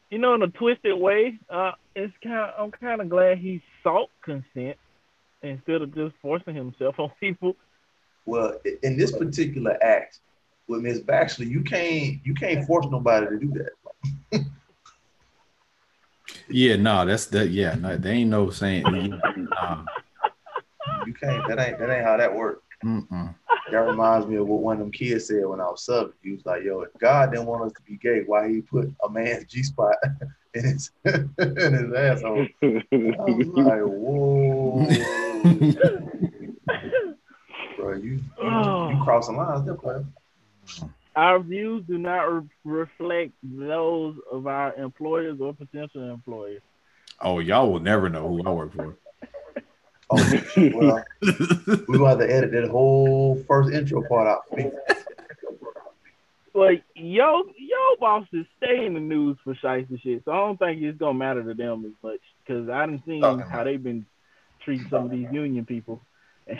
you. 0.09 0.15
You 0.15 0.21
know, 0.21 0.33
in 0.35 0.41
a 0.41 0.47
twisted 0.47 0.97
way, 0.99 1.39
uh, 1.49 1.71
it's 1.95 2.13
kind. 2.23 2.51
I'm 2.57 2.71
kind 2.71 3.01
of 3.01 3.09
glad 3.09 3.37
he 3.37 3.61
sought 3.83 4.09
consent 4.23 4.77
instead 5.41 5.81
of 5.81 5.93
just 5.93 6.15
forcing 6.21 6.55
himself 6.55 6.99
on 6.99 7.11
people. 7.19 7.55
well, 8.25 8.57
in 8.83 8.97
this 8.97 9.11
particular 9.11 9.77
act 9.83 10.19
with 10.67 10.81
Miss 10.81 10.99
Baxley, 10.99 11.47
you 11.47 11.61
can't 11.61 12.19
you 12.25 12.33
can't 12.33 12.65
force 12.65 12.87
nobody 12.89 13.27
to 13.27 13.39
do 13.39 13.53
that. 14.31 14.45
yeah, 16.49 16.75
no, 16.75 17.05
that's 17.05 17.27
that. 17.27 17.49
Yeah, 17.49 17.75
no, 17.75 17.97
they 17.97 18.11
ain't 18.11 18.29
no 18.29 18.49
saying. 18.49 18.83
Nah, 18.83 19.85
You 21.05 21.13
can't. 21.13 21.47
That 21.47 21.59
ain't 21.59 21.77
that 21.79 21.89
ain't 21.89 22.05
how 22.05 22.17
that 22.17 22.33
works. 22.33 22.63
Mm-mm. 22.85 23.35
That 23.71 23.79
reminds 23.79 24.27
me 24.27 24.35
of 24.35 24.47
what 24.47 24.61
one 24.61 24.75
of 24.75 24.79
them 24.79 24.91
kids 24.91 25.27
said 25.27 25.45
when 25.45 25.59
I 25.59 25.65
was 25.65 25.85
subbing. 25.85 26.13
He 26.23 26.31
was 26.31 26.45
like, 26.45 26.63
"Yo, 26.63 26.81
if 26.81 26.93
God 26.99 27.31
didn't 27.31 27.47
want 27.47 27.63
us 27.63 27.73
to 27.73 27.81
be 27.81 27.97
gay, 27.97 28.21
why 28.25 28.47
he 28.47 28.61
put 28.61 28.93
a 29.03 29.09
man's 29.09 29.45
G 29.45 29.63
spot 29.63 29.95
in 30.53 30.63
his 30.63 30.91
in 31.03 31.29
his 31.73 31.93
asshole?" 31.93 32.47
I 32.61 32.83
was 32.91 33.47
like, 33.47 33.81
"Whoa, 33.81 34.85
bro, 37.77 37.93
you 37.93 38.03
you, 38.03 38.11
you 38.11 38.21
oh. 38.39 39.01
crossing 39.03 39.37
lines 39.37 39.65
there, 39.65 39.75
player." 39.75 40.05
Our 41.15 41.39
views 41.39 41.83
do 41.87 41.97
not 41.97 42.23
re- 42.23 42.49
reflect 42.65 43.31
those 43.41 44.15
of 44.31 44.47
our 44.47 44.75
employers 44.75 45.39
or 45.39 45.53
potential 45.53 46.11
employers. 46.11 46.61
Oh, 47.21 47.39
y'all 47.39 47.71
will 47.71 47.79
never 47.79 48.09
know 48.09 48.27
who 48.27 48.43
I 48.45 48.51
work 48.51 48.73
for. 48.75 48.97
Oh, 50.09 50.17
well, 50.73 51.03
we 51.21 51.97
gonna 51.97 52.09
have 52.09 52.19
to 52.19 52.31
edit 52.31 52.51
that 52.51 52.69
whole 52.69 53.43
first 53.47 53.73
intro 53.73 54.03
part 54.03 54.27
out 54.27 54.41
for 54.49 54.57
me. 54.57 54.71
But 56.53 56.83
yo, 56.95 57.43
yo, 57.57 57.95
bosses 57.99 58.45
stay 58.57 58.85
in 58.85 58.93
the 58.93 58.99
news 58.99 59.37
for 59.43 59.55
shiesty 59.55 60.01
shit, 60.01 60.23
so 60.23 60.31
I 60.31 60.37
don't 60.37 60.57
think 60.57 60.81
it's 60.81 60.97
gonna 60.97 61.17
matter 61.17 61.43
to 61.43 61.53
them 61.53 61.85
as 61.85 61.91
much 62.03 62.21
because 62.45 62.69
I 62.69 62.85
didn't 62.85 63.03
see 63.05 63.21
Okay. 63.23 63.43
how 63.49 63.63
they've 63.63 63.81
been 63.81 64.05
treating 64.63 64.87
some 64.89 65.05
of 65.05 65.11
these 65.11 65.27
union 65.31 65.65
people. 65.65 66.01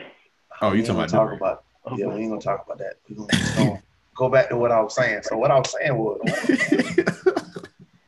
Oh, 0.61 0.71
you 0.71 0.83
talking 0.83 0.95
about 0.95 1.09
talk 1.09 1.33
about? 1.33 1.63
Oh, 1.85 1.97
yeah, 1.97 2.07
we 2.07 2.21
ain't 2.21 2.29
gonna 2.29 2.41
talk 2.41 2.65
about 2.65 2.77
that. 2.77 2.93
We 3.09 3.15
gonna, 3.15 3.27
we 3.57 3.65
gonna 3.65 3.81
go 4.15 4.29
back 4.29 4.47
to 4.49 4.57
what 4.57 4.71
I 4.71 4.79
was 4.79 4.95
saying. 4.95 5.23
So 5.23 5.37
what 5.37 5.51
I 5.51 5.57
was 5.57 5.69
saying 5.77 5.97
was, 5.97 6.21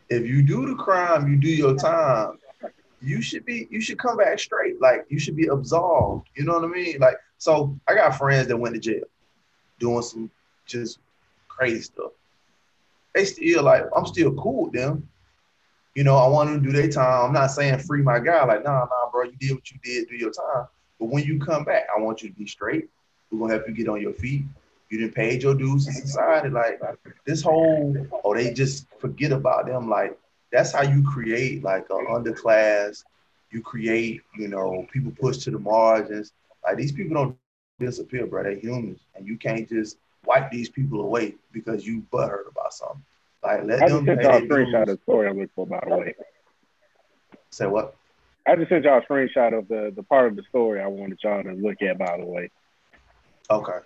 if 0.09 0.25
you 0.25 0.41
do 0.43 0.65
the 0.65 0.75
crime, 0.75 1.29
you 1.29 1.35
do 1.37 1.49
your 1.49 1.75
time. 1.75 2.39
You 3.01 3.21
should 3.21 3.45
be. 3.45 3.67
You 3.69 3.79
should 3.81 3.99
come 3.99 4.17
back 4.17 4.39
straight. 4.39 4.81
Like 4.81 5.05
you 5.09 5.19
should 5.19 5.35
be 5.35 5.47
absolved. 5.47 6.29
You 6.35 6.45
know 6.45 6.53
what 6.53 6.63
I 6.63 6.67
mean? 6.67 6.97
Like 6.99 7.17
so, 7.37 7.77
I 7.87 7.93
got 7.93 8.17
friends 8.17 8.47
that 8.47 8.57
went 8.57 8.75
to 8.75 8.81
jail, 8.81 9.03
doing 9.79 10.01
some 10.01 10.31
just 10.65 10.99
crazy 11.47 11.81
stuff. 11.81 12.11
They 13.13 13.25
still 13.25 13.63
like 13.63 13.83
I'm 13.95 14.05
still 14.05 14.33
cool 14.33 14.65
with 14.65 14.73
them. 14.73 15.07
You 15.95 16.03
know, 16.03 16.15
I 16.15 16.27
want 16.27 16.49
them 16.49 16.61
to 16.61 16.69
do 16.69 16.75
their 16.75 16.89
time. 16.89 17.25
I'm 17.25 17.33
not 17.33 17.47
saying 17.47 17.79
free 17.79 18.01
my 18.01 18.19
guy. 18.19 18.43
Like 18.45 18.63
nah, 18.63 18.85
nah, 18.85 19.11
bro, 19.11 19.23
you 19.23 19.35
did 19.39 19.53
what 19.53 19.71
you 19.71 19.77
did. 19.83 20.07
Do 20.09 20.15
your 20.15 20.31
time. 20.31 20.67
But 20.99 21.09
when 21.09 21.23
you 21.23 21.39
come 21.39 21.63
back, 21.63 21.87
I 21.95 21.99
want 22.01 22.23
you 22.23 22.29
to 22.29 22.35
be 22.35 22.47
straight. 22.47 22.89
We're 23.31 23.39
gonna 23.39 23.53
help 23.53 23.67
you 23.67 23.73
get 23.73 23.89
on 23.89 24.01
your 24.01 24.13
feet. 24.13 24.43
You 24.89 24.99
didn't 24.99 25.15
pay 25.15 25.37
your 25.37 25.53
dues 25.53 25.85
to 25.85 25.91
society. 25.91 26.49
Like 26.49 26.79
this 27.25 27.41
whole, 27.41 27.95
or 28.23 28.35
they 28.35 28.53
just 28.53 28.87
forget 28.99 29.31
about 29.31 29.67
them. 29.67 29.89
Like 29.89 30.17
that's 30.51 30.71
how 30.71 30.83
you 30.83 31.03
create 31.03 31.63
like 31.63 31.85
an 31.89 32.05
underclass. 32.09 33.03
You 33.51 33.61
create, 33.61 34.21
you 34.37 34.47
know, 34.47 34.85
people 34.91 35.11
pushed 35.19 35.41
to 35.43 35.51
the 35.51 35.59
margins. 35.59 36.33
Like 36.63 36.77
these 36.77 36.91
people 36.91 37.15
don't 37.15 37.37
disappear, 37.79 38.25
bro. 38.25 38.43
They're 38.43 38.55
humans, 38.55 38.99
and 39.15 39.27
you 39.27 39.37
can't 39.37 39.67
just 39.67 39.97
wipe 40.25 40.51
these 40.51 40.69
people 40.69 41.01
away 41.01 41.35
because 41.51 41.85
you 41.85 42.03
butthurt 42.11 42.49
about 42.49 42.73
something. 42.73 43.03
Like 43.43 43.63
let 43.63 43.81
I 43.81 43.89
them. 43.89 44.05
just 44.05 44.21
sent 44.21 44.21
y'all 44.21 44.37
a 44.37 44.41
screenshot 44.41 44.81
of 44.81 44.87
the 44.87 44.99
story 45.03 45.27
I'm 45.27 45.35
looking 45.35 45.49
for, 45.55 45.65
by 45.65 45.83
the 45.87 45.95
way. 45.95 46.15
Say 47.51 47.67
what? 47.67 47.95
I 48.45 48.55
just 48.55 48.69
sent 48.69 48.83
y'all 48.85 48.99
a 48.99 49.01
screenshot 49.01 49.57
of 49.57 49.67
the, 49.67 49.91
the 49.95 50.03
part 50.03 50.27
of 50.27 50.35
the 50.35 50.43
story 50.49 50.81
I 50.81 50.87
wanted 50.87 51.19
y'all 51.23 51.43
to 51.43 51.53
look 51.53 51.81
at, 51.81 51.97
by 51.97 52.17
the 52.17 52.25
way. 52.25 52.49
Okay. 53.49 53.79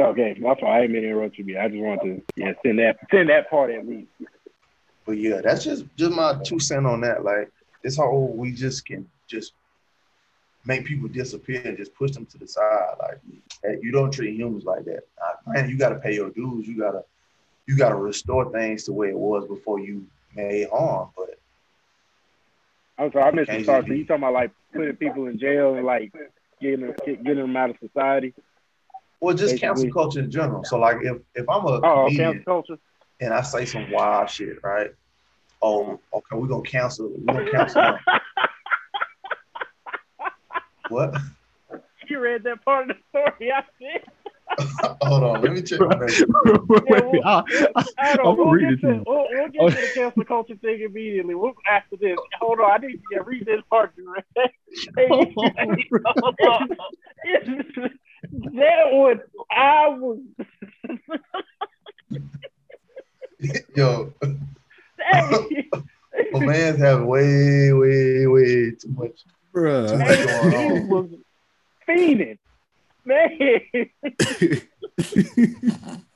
Okay, 0.00 0.36
my 0.38 0.54
fault. 0.54 0.64
I 0.64 0.82
didn't 0.82 0.92
mean 0.92 1.02
to 1.02 1.08
interrupt 1.08 1.38
you, 1.38 1.58
I 1.58 1.68
just 1.68 1.80
wanted 1.80 2.16
to 2.16 2.22
yeah, 2.36 2.52
send 2.64 2.78
that 2.78 2.98
send 3.10 3.28
that 3.28 3.50
part 3.50 3.70
at 3.70 3.86
least. 3.86 4.08
But 5.08 5.18
yeah, 5.18 5.40
that's 5.42 5.64
just 5.64 5.86
just 5.96 6.12
my 6.12 6.38
two 6.44 6.60
cent 6.60 6.86
on 6.86 7.00
that. 7.00 7.24
Like 7.24 7.50
this 7.82 7.96
whole 7.96 8.34
we 8.36 8.52
just 8.52 8.86
can 8.86 9.08
just 9.28 9.54
make 10.66 10.84
people 10.84 11.08
disappear 11.08 11.62
and 11.64 11.78
just 11.78 11.94
push 11.94 12.12
them 12.12 12.26
to 12.26 12.38
the 12.38 12.46
side. 12.46 12.94
Like 13.00 13.20
hey, 13.64 13.78
you 13.82 13.90
don't 13.90 14.12
treat 14.12 14.36
humans 14.36 14.64
like 14.66 14.84
that. 14.84 15.04
Man, 15.46 15.70
you 15.70 15.78
got 15.78 15.90
to 15.90 15.96
pay 16.00 16.14
your 16.14 16.30
dues. 16.30 16.68
You 16.68 16.78
gotta 16.78 17.04
you 17.66 17.76
gotta 17.78 17.96
restore 17.96 18.52
things 18.52 18.84
to 18.84 18.92
where 18.92 19.10
it 19.10 19.18
was 19.18 19.46
before 19.48 19.80
you 19.80 20.06
made 20.36 20.68
harm. 20.70 21.08
But 21.16 21.38
I'm 22.98 23.12
sorry, 23.12 23.24
I 23.24 23.30
missed 23.32 23.52
the 23.52 23.62
start. 23.62 23.86
So 23.88 23.94
you 23.94 24.04
talking 24.04 24.22
about 24.22 24.34
like 24.34 24.50
putting 24.74 24.96
people 24.96 25.26
in 25.26 25.38
jail 25.38 25.74
and 25.76 25.86
like 25.86 26.12
getting 26.60 26.80
them 26.82 26.94
getting 27.06 27.36
them 27.36 27.56
out 27.56 27.70
of 27.70 27.76
society? 27.78 28.34
well, 29.20 29.34
just 29.34 29.52
Basically. 29.52 29.68
cancel 29.68 29.92
culture 29.92 30.20
in 30.20 30.30
general. 30.30 30.64
So 30.64 30.78
like 30.78 30.98
if 31.02 31.18
if 31.34 31.48
I'm 31.48 31.66
a 31.66 31.80
Oh, 31.82 32.08
comedian 32.08 32.34
cancel 32.34 32.44
culture. 32.44 32.78
And 33.20 33.34
I 33.34 33.42
say 33.42 33.64
some 33.64 33.90
wild 33.90 34.30
shit, 34.30 34.62
right? 34.62 34.90
Oh, 35.60 35.98
okay, 36.12 36.36
we're 36.36 36.46
gonna 36.46 36.62
cancel. 36.62 37.08
We're 37.10 37.34
gonna 37.34 37.50
cancel. 37.50 37.82
what? 40.88 41.16
You 42.08 42.20
read 42.20 42.44
that 42.44 42.64
part 42.64 42.90
of 42.90 42.96
the 42.96 43.02
story 43.10 43.52
I 43.52 43.62
said. 43.80 44.04
Hold 45.02 45.24
on, 45.24 45.42
let 45.42 45.52
me 45.52 45.62
check 45.62 45.80
my 45.80 45.96
message. 45.96 46.26
Wait, 46.68 47.04
I, 47.24 47.42
I 47.98 48.16
don't. 48.16 48.26
I'm 48.26 48.36
We'll 48.36 48.50
reading 48.50 48.76
get, 48.76 48.78
it 48.78 48.80
to 48.80 48.86
to, 48.88 48.94
you. 48.94 49.04
we'll, 49.06 49.26
we'll 49.30 49.48
get 49.48 49.60
to 49.76 49.80
the 49.86 49.90
cancel 49.94 50.24
culture 50.24 50.56
thing 50.56 50.80
immediately. 50.82 51.34
We'll 51.34 51.52
after 51.70 51.96
this. 51.96 52.16
Hold 52.40 52.60
on, 52.60 52.70
I 52.70 52.78
need 52.78 52.94
to 52.94 52.98
yeah, 53.12 53.18
read 53.24 53.44
this 53.44 53.60
part. 53.68 53.92
you 53.96 54.12
read. 54.14 54.24
that 58.54 58.90
was 58.90 59.18
I 59.50 59.88
was. 59.88 60.18
Yo, 63.76 64.12
Hey, 65.00 65.68
my 66.32 66.40
man's 66.40 66.78
having 66.78 67.06
way, 67.06 67.72
way, 67.72 68.26
way 68.26 68.70
too 68.72 68.88
much. 68.88 69.20
Bruh. 69.54 69.98
What's 70.02 70.22
going 70.24 70.52
he 70.52 70.68
on? 70.72 70.88
was 70.88 71.10
fiending, 71.88 72.38
man. 73.04 73.30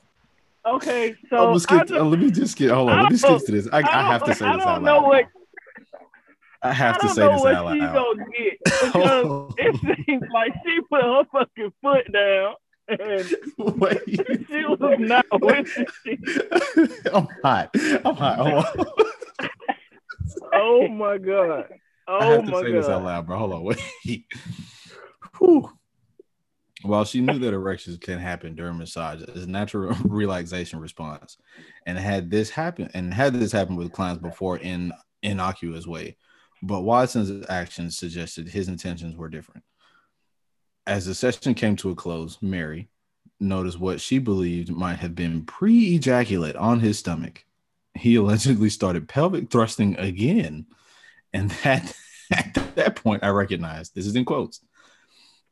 Okay, 0.65 1.09
I'm 1.09 1.17
so 1.29 1.53
I 1.55 1.57
skip. 1.57 1.87
just, 1.87 1.91
uh, 1.99 2.05
let 2.05 2.19
me 2.19 2.31
just 2.31 2.55
get. 2.55 2.71
Hold 2.71 2.89
on. 2.91 3.01
Let 3.03 3.11
me 3.11 3.17
skip 3.17 3.37
to 3.47 3.51
this. 3.51 3.67
I, 3.73 3.79
I, 3.79 3.81
I 3.81 4.03
have 4.13 4.23
to 4.23 4.33
say 4.33 4.45
I 4.45 4.55
this 4.55 4.65
out 4.65 4.81
loud. 4.81 5.03
what- 5.03 5.25
I 6.61 6.71
have 6.71 6.95
I 6.95 6.97
to 6.99 7.05
don't 7.07 7.15
say 7.15 7.21
know 7.23 7.31
this 7.33 7.41
what 7.43 7.53
out 7.55 7.73
she 7.73 7.79
loud. 7.81 7.93
gonna 7.93 8.25
get 8.37 8.59
because 8.81 9.53
it 9.57 10.05
seems 10.05 10.23
like 10.33 10.53
she 10.65 10.79
put 10.89 11.01
her 11.01 11.23
fucking 11.33 11.73
foot 11.81 12.09
down 12.13 12.53
and 12.87 13.35
Wait. 13.57 14.01
she 14.07 14.65
was 14.65 14.95
not 14.99 15.25
with 15.41 15.67
it. 16.05 17.05
I'm 17.13 17.27
hot. 17.43 17.69
I'm 18.05 18.15
hot. 18.15 18.77
Oh 20.53 20.87
my 20.87 21.17
god. 21.17 21.65
I 22.07 22.17
Oh 22.17 22.31
have 22.31 22.45
to 22.45 22.51
my 22.51 22.61
say 22.61 22.71
this 22.71 22.87
out 22.87 23.03
loud, 23.03 23.25
bro. 23.27 23.37
Hold 23.37 23.53
on. 23.53 23.63
Wait. 23.63 24.25
Whew. 25.39 25.69
While 26.83 27.05
she 27.05 27.21
knew 27.21 27.39
that 27.39 27.53
erections 27.53 27.97
can 27.97 28.19
happen 28.19 28.55
during 28.55 28.77
massage, 28.77 29.21
it's 29.21 29.45
a 29.45 29.49
natural 29.49 29.95
relaxation 30.03 30.79
response, 30.79 31.37
and 31.85 31.97
had 31.97 32.29
this 32.29 32.49
happen, 32.49 32.89
and 32.93 33.13
had 33.13 33.33
this 33.33 33.53
happened 33.53 33.77
with 33.77 33.93
clients 33.93 34.21
before 34.21 34.57
in 34.57 34.91
innocuous 35.21 35.87
way, 35.87 36.17
but 36.61 36.81
Watson's 36.81 37.45
actions 37.47 37.97
suggested 37.97 38.49
his 38.49 38.67
intentions 38.67 39.15
were 39.15 39.29
different. 39.29 39.63
As 40.85 41.05
the 41.05 41.15
session 41.15 41.53
came 41.53 41.75
to 41.77 41.91
a 41.91 41.95
close, 41.95 42.37
Mary 42.41 42.89
noticed 43.39 43.79
what 43.79 44.01
she 44.01 44.19
believed 44.19 44.69
might 44.69 44.99
have 44.99 45.15
been 45.15 45.45
pre-ejaculate 45.45 46.55
on 46.55 46.79
his 46.81 46.99
stomach. 46.99 47.45
He 47.93 48.15
allegedly 48.17 48.69
started 48.69 49.07
pelvic 49.07 49.49
thrusting 49.49 49.97
again, 49.97 50.65
and 51.31 51.51
that 51.63 51.95
at 52.31 52.75
that 52.75 52.95
point, 52.95 53.23
I 53.23 53.29
recognized 53.29 53.95
this 53.95 54.05
is 54.05 54.15
in 54.15 54.25
quotes. 54.25 54.61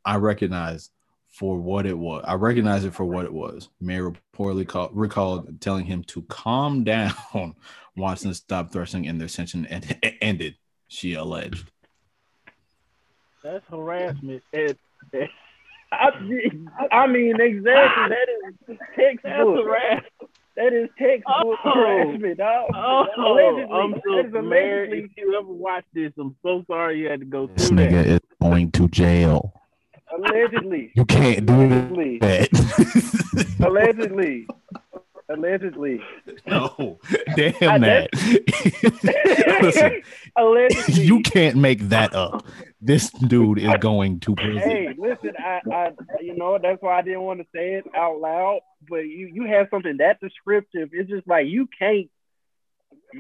I 0.04 0.16
recognized 0.18 0.92
for 1.30 1.58
what 1.58 1.86
it 1.86 1.98
was. 1.98 2.24
I 2.28 2.34
recognized 2.34 2.86
it 2.86 2.94
for 2.94 3.06
what 3.06 3.26
it 3.26 3.34
was. 3.34 3.70
Mary 3.80 4.12
reportedly 4.12 4.68
called, 4.68 4.92
recalled 4.94 5.62
telling 5.62 5.86
him 5.86 6.04
to 6.06 6.24
calm 6.24 6.84
down. 6.86 7.56
Watson 7.96 8.34
stopped 8.34 8.74
thrusting, 8.74 9.08
and 9.08 9.20
their 9.20 9.28
session 9.28 9.66
ended. 10.22 10.56
She 10.88 11.14
alleged. 11.14 11.72
That's 13.44 13.66
harassment. 13.70 14.44
I, 15.94 16.10
I 16.92 17.08
mean, 17.08 17.40
exactly. 17.42 18.10
That 18.10 18.28
is 18.70 18.78
textbook. 18.96 19.66
That 20.58 20.74
is 20.74 20.90
textbook 20.98 21.26
Oh. 21.36 21.58
harassment, 21.64 22.38
dog. 22.38 22.70
Oh, 22.74 23.06
allegedly. 23.18 23.74
I'm 23.74 23.94
so 24.06 24.20
is 24.20 24.34
Mary, 24.48 25.04
if 25.06 25.12
you 25.18 25.38
ever 25.38 25.52
watch 25.52 25.86
this, 25.94 26.12
I'm 26.18 26.36
so 26.44 26.64
sorry 26.68 27.00
you 27.00 27.10
had 27.10 27.20
to 27.22 27.26
go 27.26 27.48
This 27.48 27.68
through 27.68 27.78
that. 27.78 27.92
nigga 27.92 28.06
is 28.06 28.20
going 28.42 28.72
to 28.72 28.88
jail. 28.90 29.54
Allegedly. 30.18 30.92
You 30.96 31.06
can't 31.06 31.46
do 31.46 31.54
Allegedly. 31.54 32.18
that. 32.20 33.56
Allegedly. 33.66 34.48
Allegedly. 35.34 36.02
no, 36.48 37.00
I- 37.10 37.34
damn 37.36 37.82
that. 37.82 38.10
Listen, 39.62 40.02
Allegedly. 40.36 41.04
you 41.04 41.22
can't 41.22 41.58
make 41.58 41.80
that 41.90 42.14
up. 42.16 42.46
This 42.82 43.12
dude 43.12 43.60
is 43.60 43.74
going 43.80 44.20
to 44.22 44.36
prison. 44.36 44.58
Hey, 44.58 44.96
listen, 44.98 45.34
I, 45.38 45.60
I, 45.72 45.92
you 46.20 46.36
know, 46.36 46.58
that's 46.62 46.82
why 46.82 46.98
I 46.98 47.02
didn't 47.04 47.22
want 47.22 47.40
to 47.40 47.46
say 47.54 47.74
it 47.76 47.86
out 47.96 48.20
loud. 48.20 48.62
But 48.90 49.02
you, 49.08 49.28
you 49.32 49.44
have 49.46 49.68
something 49.70 49.98
that 49.98 50.20
descriptive. 50.20 50.90
It's 50.92 51.10
just 51.10 51.28
like 51.28 51.48
you 51.48 51.68
can't. 51.78 52.10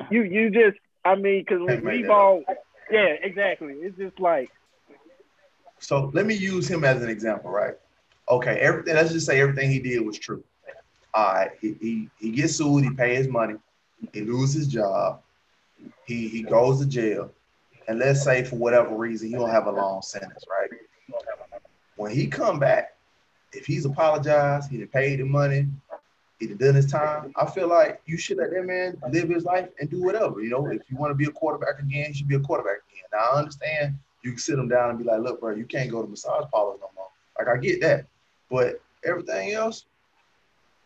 You, 0.09 0.23
you 0.23 0.49
just. 0.49 0.77
I 1.05 1.15
mean, 1.15 1.41
because 1.47 1.59
we've 1.59 2.03
that 2.03 2.09
all. 2.09 2.43
Yeah, 2.91 3.15
exactly. 3.21 3.73
It's 3.73 3.97
just 3.97 4.19
like. 4.19 4.49
So 5.79 6.11
let 6.13 6.25
me 6.25 6.35
use 6.35 6.67
him 6.67 6.83
as 6.83 7.01
an 7.01 7.09
example, 7.09 7.51
right? 7.51 7.75
Okay, 8.29 8.57
everything. 8.59 8.95
Let's 8.95 9.11
just 9.11 9.25
say 9.25 9.41
everything 9.41 9.69
he 9.69 9.79
did 9.79 10.05
was 10.05 10.17
true. 10.17 10.43
All 11.13 11.33
right, 11.33 11.51
he 11.59 11.75
he, 11.81 12.09
he 12.19 12.31
gets 12.31 12.55
sued. 12.55 12.83
He 12.83 12.91
pays 12.91 13.19
his 13.19 13.27
money. 13.27 13.55
He 14.13 14.21
loses 14.21 14.55
his 14.55 14.67
job. 14.67 15.21
He 16.05 16.27
he 16.27 16.43
goes 16.43 16.79
to 16.79 16.85
jail, 16.85 17.31
and 17.87 17.99
let's 17.99 18.23
say 18.23 18.43
for 18.43 18.55
whatever 18.55 18.95
reason 18.95 19.29
he 19.29 19.35
don't 19.35 19.49
have 19.49 19.67
a 19.67 19.71
long 19.71 20.01
sentence, 20.01 20.45
right? 20.49 20.69
When 21.95 22.11
he 22.11 22.27
come 22.27 22.59
back, 22.59 22.95
if 23.51 23.65
he's 23.65 23.85
apologized, 23.85 24.71
he 24.71 24.77
done 24.77 24.87
paid 24.87 25.19
the 25.19 25.25
money, 25.25 25.67
he 26.39 26.47
done 26.47 26.57
done 26.57 26.75
his 26.75 26.89
time. 26.89 27.33
I 27.35 27.45
feel 27.45 27.67
like 27.67 28.01
you 28.05 28.17
should 28.17 28.37
let 28.37 28.51
that 28.51 28.63
man 28.63 28.97
live 29.11 29.29
his 29.29 29.43
life 29.43 29.69
and 29.79 29.89
do 29.89 30.01
whatever. 30.01 30.41
You 30.41 30.49
know, 30.49 30.67
if 30.67 30.81
you 30.89 30.97
want 30.97 31.11
to 31.11 31.15
be 31.15 31.25
a 31.25 31.31
quarterback 31.31 31.79
again, 31.79 32.07
he 32.07 32.13
should 32.13 32.27
be 32.27 32.35
a 32.35 32.39
quarterback 32.39 32.77
again. 32.89 33.05
Now 33.11 33.33
I 33.33 33.39
understand 33.39 33.95
you 34.23 34.31
can 34.31 34.39
sit 34.39 34.57
him 34.57 34.67
down 34.67 34.91
and 34.91 34.99
be 34.99 35.05
like, 35.05 35.21
look, 35.21 35.39
bro, 35.39 35.55
you 35.55 35.65
can't 35.65 35.91
go 35.91 36.01
to 36.01 36.07
massage 36.07 36.49
parlors 36.51 36.79
no 36.79 36.89
more. 36.95 37.09
Like 37.37 37.47
I 37.47 37.59
get 37.59 37.81
that, 37.81 38.05
but 38.49 38.81
everything 39.03 39.53
else, 39.53 39.85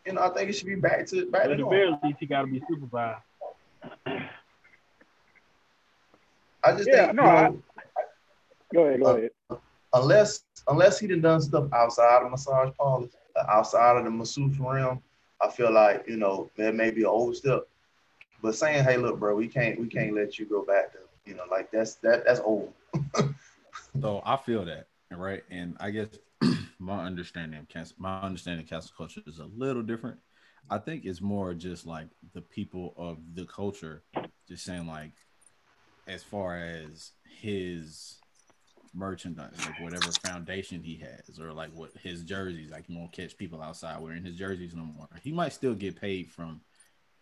you 0.06 0.12
know, 0.12 0.22
I 0.22 0.28
think 0.30 0.50
it 0.50 0.54
should 0.54 0.66
be 0.66 0.76
back 0.76 1.06
to 1.08 1.26
back 1.30 1.42
But 1.42 1.48
to 1.48 1.52
at 1.52 1.58
the 1.58 1.64
very 1.64 1.90
least, 2.02 2.18
he 2.20 2.26
got 2.26 2.42
to 2.42 2.46
be 2.46 2.62
supervised. 2.68 3.22
I 6.64 6.72
just 6.72 6.90
Yeah, 6.90 7.06
think, 7.06 7.14
no, 7.14 7.22
you 7.22 7.28
I- 7.28 7.48
know, 7.48 7.62
Go 8.74 8.86
ahead. 8.86 9.00
Go 9.00 9.16
ahead. 9.16 9.30
unless 9.94 10.44
unless 10.68 10.98
he 10.98 11.06
done 11.06 11.20
done 11.20 11.40
stuff 11.40 11.72
outside 11.72 12.22
of 12.22 12.30
massage 12.30 12.74
parlors, 12.76 13.10
uh, 13.36 13.44
outside 13.48 13.96
of 13.96 14.04
the 14.04 14.10
masseuse 14.10 14.58
realm, 14.58 15.00
I 15.40 15.48
feel 15.50 15.72
like 15.72 16.04
you 16.08 16.16
know 16.16 16.50
there 16.56 16.72
may 16.72 16.90
be 16.90 17.02
an 17.02 17.08
overstep. 17.08 17.60
But 18.42 18.54
saying, 18.54 18.84
hey, 18.84 18.96
look, 18.96 19.18
bro, 19.18 19.34
we 19.36 19.48
can't 19.48 19.80
we 19.80 19.86
can't 19.88 20.14
let 20.14 20.38
you 20.38 20.46
go 20.46 20.64
back 20.64 20.92
to 20.92 20.98
you 21.24 21.34
know 21.34 21.44
like 21.50 21.70
that's 21.70 21.94
that 21.96 22.24
that's 22.26 22.40
old. 22.40 22.72
So 24.00 24.20
I 24.24 24.36
feel 24.36 24.64
that, 24.66 24.86
right? 25.10 25.42
And 25.50 25.76
I 25.80 25.90
guess 25.90 26.08
my 26.78 27.04
understanding 27.04 27.58
of 27.58 27.68
cancel, 27.68 27.96
my 27.98 28.20
understanding 28.20 28.64
of 28.64 28.70
cancel 28.70 28.92
culture 28.96 29.22
is 29.26 29.38
a 29.38 29.46
little 29.46 29.82
different. 29.82 30.18
I 30.68 30.78
think 30.78 31.04
it's 31.04 31.20
more 31.20 31.54
just 31.54 31.86
like 31.86 32.08
the 32.34 32.42
people 32.42 32.94
of 32.96 33.18
the 33.34 33.46
culture 33.46 34.02
just 34.48 34.64
saying 34.64 34.86
like, 34.86 35.12
as 36.06 36.22
far 36.22 36.56
as 36.58 37.12
his 37.40 38.18
merchandise, 38.94 39.58
like 39.60 39.78
whatever 39.78 40.14
foundation 40.22 40.82
he 40.82 40.96
has, 40.96 41.38
or 41.38 41.52
like 41.52 41.70
what 41.72 41.90
his 42.02 42.22
jerseys, 42.22 42.70
like 42.70 42.88
you 42.88 42.96
won't 42.96 43.12
catch 43.12 43.36
people 43.36 43.60
outside 43.62 44.00
wearing 44.00 44.24
his 44.24 44.36
jerseys 44.36 44.74
no 44.74 44.84
more. 44.84 45.08
He 45.22 45.32
might 45.32 45.52
still 45.52 45.74
get 45.74 46.00
paid 46.00 46.30
from 46.30 46.60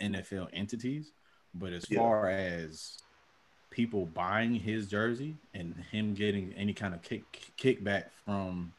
NFL 0.00 0.48
entities, 0.52 1.12
but 1.54 1.72
as 1.72 1.86
Yeah. 1.86 1.98
far 1.98 2.28
as 2.28 2.98
people 3.70 4.06
buying 4.06 4.54
his 4.54 4.88
jersey 4.88 5.36
and 5.52 5.74
him 5.90 6.14
getting 6.14 6.52
any 6.54 6.72
kind 6.72 6.94
of 6.94 7.02
kick 7.02 7.52
kickback 7.58 8.10
from 8.24 8.72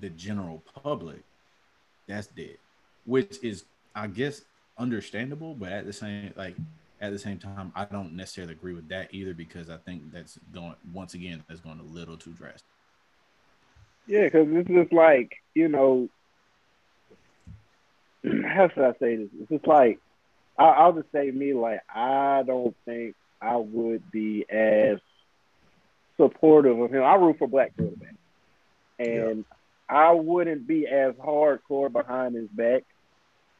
the 0.00 0.10
general 0.10 0.62
public, 0.82 1.22
that's 2.06 2.26
dead. 2.28 2.58
Which 3.04 3.38
is, 3.42 3.64
I 3.94 4.06
guess, 4.06 4.42
understandable, 4.78 5.54
but 5.54 5.72
at 5.72 5.86
the 5.86 5.92
same 5.92 6.32
like 6.36 6.54
at 7.00 7.12
the 7.12 7.18
same 7.18 7.38
time, 7.38 7.72
I 7.76 7.84
don't 7.84 8.14
necessarily 8.14 8.52
agree 8.52 8.74
with 8.74 8.88
that 8.88 9.14
either 9.14 9.34
because 9.34 9.70
I 9.70 9.76
think 9.76 10.12
that's 10.12 10.38
going 10.52 10.74
once 10.92 11.14
again 11.14 11.44
that's 11.48 11.60
going 11.60 11.80
a 11.80 11.82
little 11.84 12.16
too 12.16 12.32
drastic. 12.32 12.64
Yeah, 14.06 14.24
because 14.24 14.48
it's 14.50 14.68
just 14.68 14.92
like 14.92 15.36
you 15.54 15.68
know, 15.68 16.08
how 18.44 18.68
should 18.68 18.84
I 18.84 18.92
say 18.98 19.16
this? 19.16 19.28
It's 19.40 19.50
just 19.50 19.66
like 19.66 19.98
I, 20.58 20.64
I'll 20.64 20.92
just 20.92 21.12
say 21.12 21.30
me 21.30 21.54
like 21.54 21.80
I 21.92 22.42
don't 22.46 22.74
think 22.84 23.14
I 23.40 23.56
would 23.56 24.10
be 24.10 24.44
as 24.50 24.98
supportive 26.16 26.78
of 26.78 26.92
him. 26.92 27.02
I 27.02 27.14
root 27.14 27.38
for 27.38 27.48
black 27.48 27.76
quarterback, 27.76 28.14
and 28.98 29.44
I 29.88 30.12
wouldn't 30.12 30.66
be 30.66 30.86
as 30.86 31.14
hardcore 31.14 31.90
behind 31.90 32.34
his 32.34 32.48
back 32.48 32.84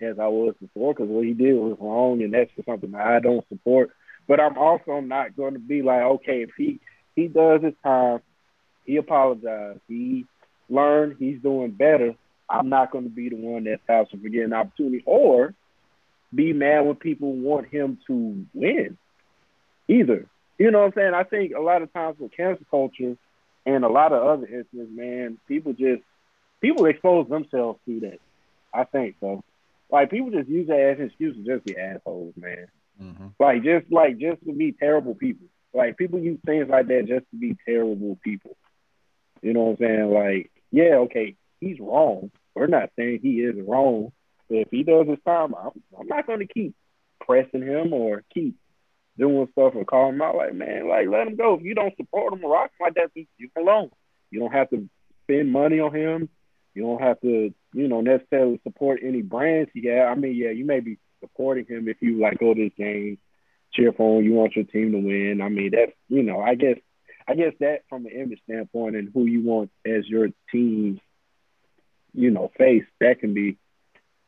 as 0.01 0.19
I 0.19 0.29
was 0.29 0.55
before 0.61 0.95
because 0.95 1.09
what 1.09 1.25
he 1.25 1.33
did 1.33 1.55
was 1.55 1.77
wrong, 1.81 2.23
and 2.23 2.33
that's 2.33 2.51
just 2.55 2.67
something 2.67 2.91
that 2.93 3.07
I 3.07 3.21
don't 3.21 3.47
support. 3.49 3.91
But 4.27 4.41
I'm 4.41 4.59
also 4.59 5.01
not 5.01 5.37
going 5.37 5.55
to 5.55 5.59
be 5.59 5.83
like, 5.83 6.03
okay, 6.03 6.43
if 6.43 6.51
he 6.57 6.81
he 7.17 7.29
does 7.29 7.63
his 7.63 7.75
time, 7.83 8.21
he 8.85 8.97
apologized, 8.97 9.81
he 9.89 10.27
learned, 10.69 11.17
he's 11.19 11.41
doing 11.41 11.71
better. 11.73 12.15
I'm 12.49 12.69
not 12.69 12.91
going 12.91 13.05
to 13.05 13.11
be 13.11 13.29
the 13.29 13.37
one 13.37 13.65
that 13.65 13.81
stops 13.85 14.13
him 14.13 14.21
from 14.21 14.31
getting 14.31 14.47
an 14.47 14.53
opportunity, 14.53 15.03
or 15.07 15.55
be 16.35 16.53
mad 16.53 16.81
when 16.81 16.97
people 16.97 17.33
want 17.33 17.69
him 17.69 17.99
to 18.07 18.45
win. 18.55 18.99
Either, 19.89 20.27
you 20.59 20.71
know 20.71 20.81
what 20.81 20.87
I'm 20.87 20.93
saying? 20.95 21.15
I 21.15 21.25
think 21.25 21.53
a 21.55 21.61
lot 21.61 21.83
of 21.83 21.93
times 21.93 22.19
with 22.19 22.37
cancel 22.37 22.67
culture 22.71 23.17
and 23.65 23.85
a 23.85 23.89
lot 23.89 24.13
of 24.13 24.23
other 24.23 24.47
incidents, 24.47 24.93
man, 24.95 25.39
people 25.49 25.73
just 25.73 26.03
people 26.61 26.87
expose 26.87 27.29
themselves 27.29 27.79
to 27.87 28.01
that. 28.01 28.19
I 28.73 28.85
think 28.85 29.17
so. 29.21 29.43
Like 29.91 30.11
people 30.11 30.31
just 30.31 30.49
use 30.49 30.69
that 30.69 30.81
as 30.81 30.99
an 30.99 31.07
excuse 31.07 31.37
to 31.37 31.55
just 31.55 31.65
be 31.65 31.77
assholes, 31.77 32.35
man. 32.37 32.67
Mm-hmm. 33.03 33.27
Like 33.39 33.63
just 33.65 33.91
like 33.91 34.19
just 34.19 34.45
to 34.45 34.53
be 34.53 34.73
terrible 34.73 35.15
people. 35.15 35.47
Like 35.73 35.97
people 35.97 36.19
use 36.19 36.39
things 36.45 36.69
like 36.69 36.89
that 36.89 37.07
just 37.07 37.31
to 37.31 37.37
be 37.39 37.57
terrible 37.67 38.19
people. 38.23 38.57
You 39.43 39.53
know 39.53 39.63
what 39.63 39.81
I'm 39.81 39.87
saying? 39.87 40.11
Like, 40.13 40.51
yeah, 40.71 40.97
okay, 41.05 41.37
he's 41.61 41.79
wrong. 41.81 42.31
We're 42.55 42.67
not 42.67 42.91
saying 42.97 43.21
he 43.23 43.41
is 43.41 43.57
wrong. 43.67 44.13
But 44.49 44.59
if 44.59 44.69
he 44.71 44.83
does 44.83 45.07
his 45.07 45.19
time, 45.25 45.55
I'm, 45.55 45.71
I'm 45.99 46.07
not 46.07 46.27
going 46.27 46.41
to 46.41 46.47
keep 46.47 46.75
pressing 47.21 47.63
him 47.63 47.93
or 47.93 48.25
keep 48.33 48.57
doing 49.17 49.49
stuff 49.53 49.75
or 49.75 49.85
calling 49.85 50.15
him 50.15 50.23
out. 50.23 50.37
Like, 50.37 50.55
man, 50.55 50.89
like 50.89 51.09
let 51.09 51.29
him 51.29 51.37
go. 51.37 51.55
If 51.55 51.63
you 51.63 51.75
don't 51.75 51.97
support 51.97 52.33
him 52.33 52.45
or 52.45 52.53
rock 52.53 52.71
him 52.71 52.85
like 52.85 52.95
that, 52.95 53.11
leave 53.15 53.29
him 53.39 53.51
alone. 53.57 53.91
You 54.31 54.41
don't 54.41 54.53
have 54.53 54.71
to 54.71 54.89
spend 55.25 55.53
money 55.53 55.81
on 55.81 55.95
him. 55.95 56.29
You 56.79 56.85
don't 56.85 57.03
have 57.03 57.21
to, 57.23 57.53
you 57.75 57.89
know, 57.89 58.01
necessarily 58.03 58.61
support 58.63 59.01
any 59.03 59.21
brands 59.21 59.69
he 59.75 59.81
got. 59.81 60.07
I 60.07 60.15
mean, 60.15 60.37
yeah, 60.37 60.51
you 60.51 60.65
may 60.65 60.79
be 60.79 60.97
supporting 61.19 61.67
him 61.67 61.89
if 61.89 61.97
you 62.01 62.21
like 62.21 62.39
go 62.39 62.55
to 62.55 62.63
this 62.63 62.73
game, 62.79 63.19
cheer 63.73 63.93
for 63.93 64.19
him, 64.21 64.25
you 64.25 64.35
want 64.35 64.55
your 64.55 64.65
team 64.65 64.93
to 64.93 64.99
win. 64.99 65.41
I 65.43 65.49
mean, 65.49 65.73
that's 65.73 65.91
you 66.09 66.23
know, 66.23 66.41
I 66.41 66.55
guess 66.55 66.77
I 67.27 67.35
guess 67.35 67.53
that 67.59 67.81
from 67.89 68.07
an 68.07 68.13
image 68.13 68.41
standpoint 68.45 68.95
and 68.95 69.11
who 69.13 69.27
you 69.27 69.43
want 69.43 69.73
as 69.85 70.07
your 70.07 70.29
team's, 70.53 71.01
you 72.15 72.31
know, 72.31 72.53
face, 72.57 72.85
that 73.01 73.19
can 73.19 73.35
be 73.35 73.59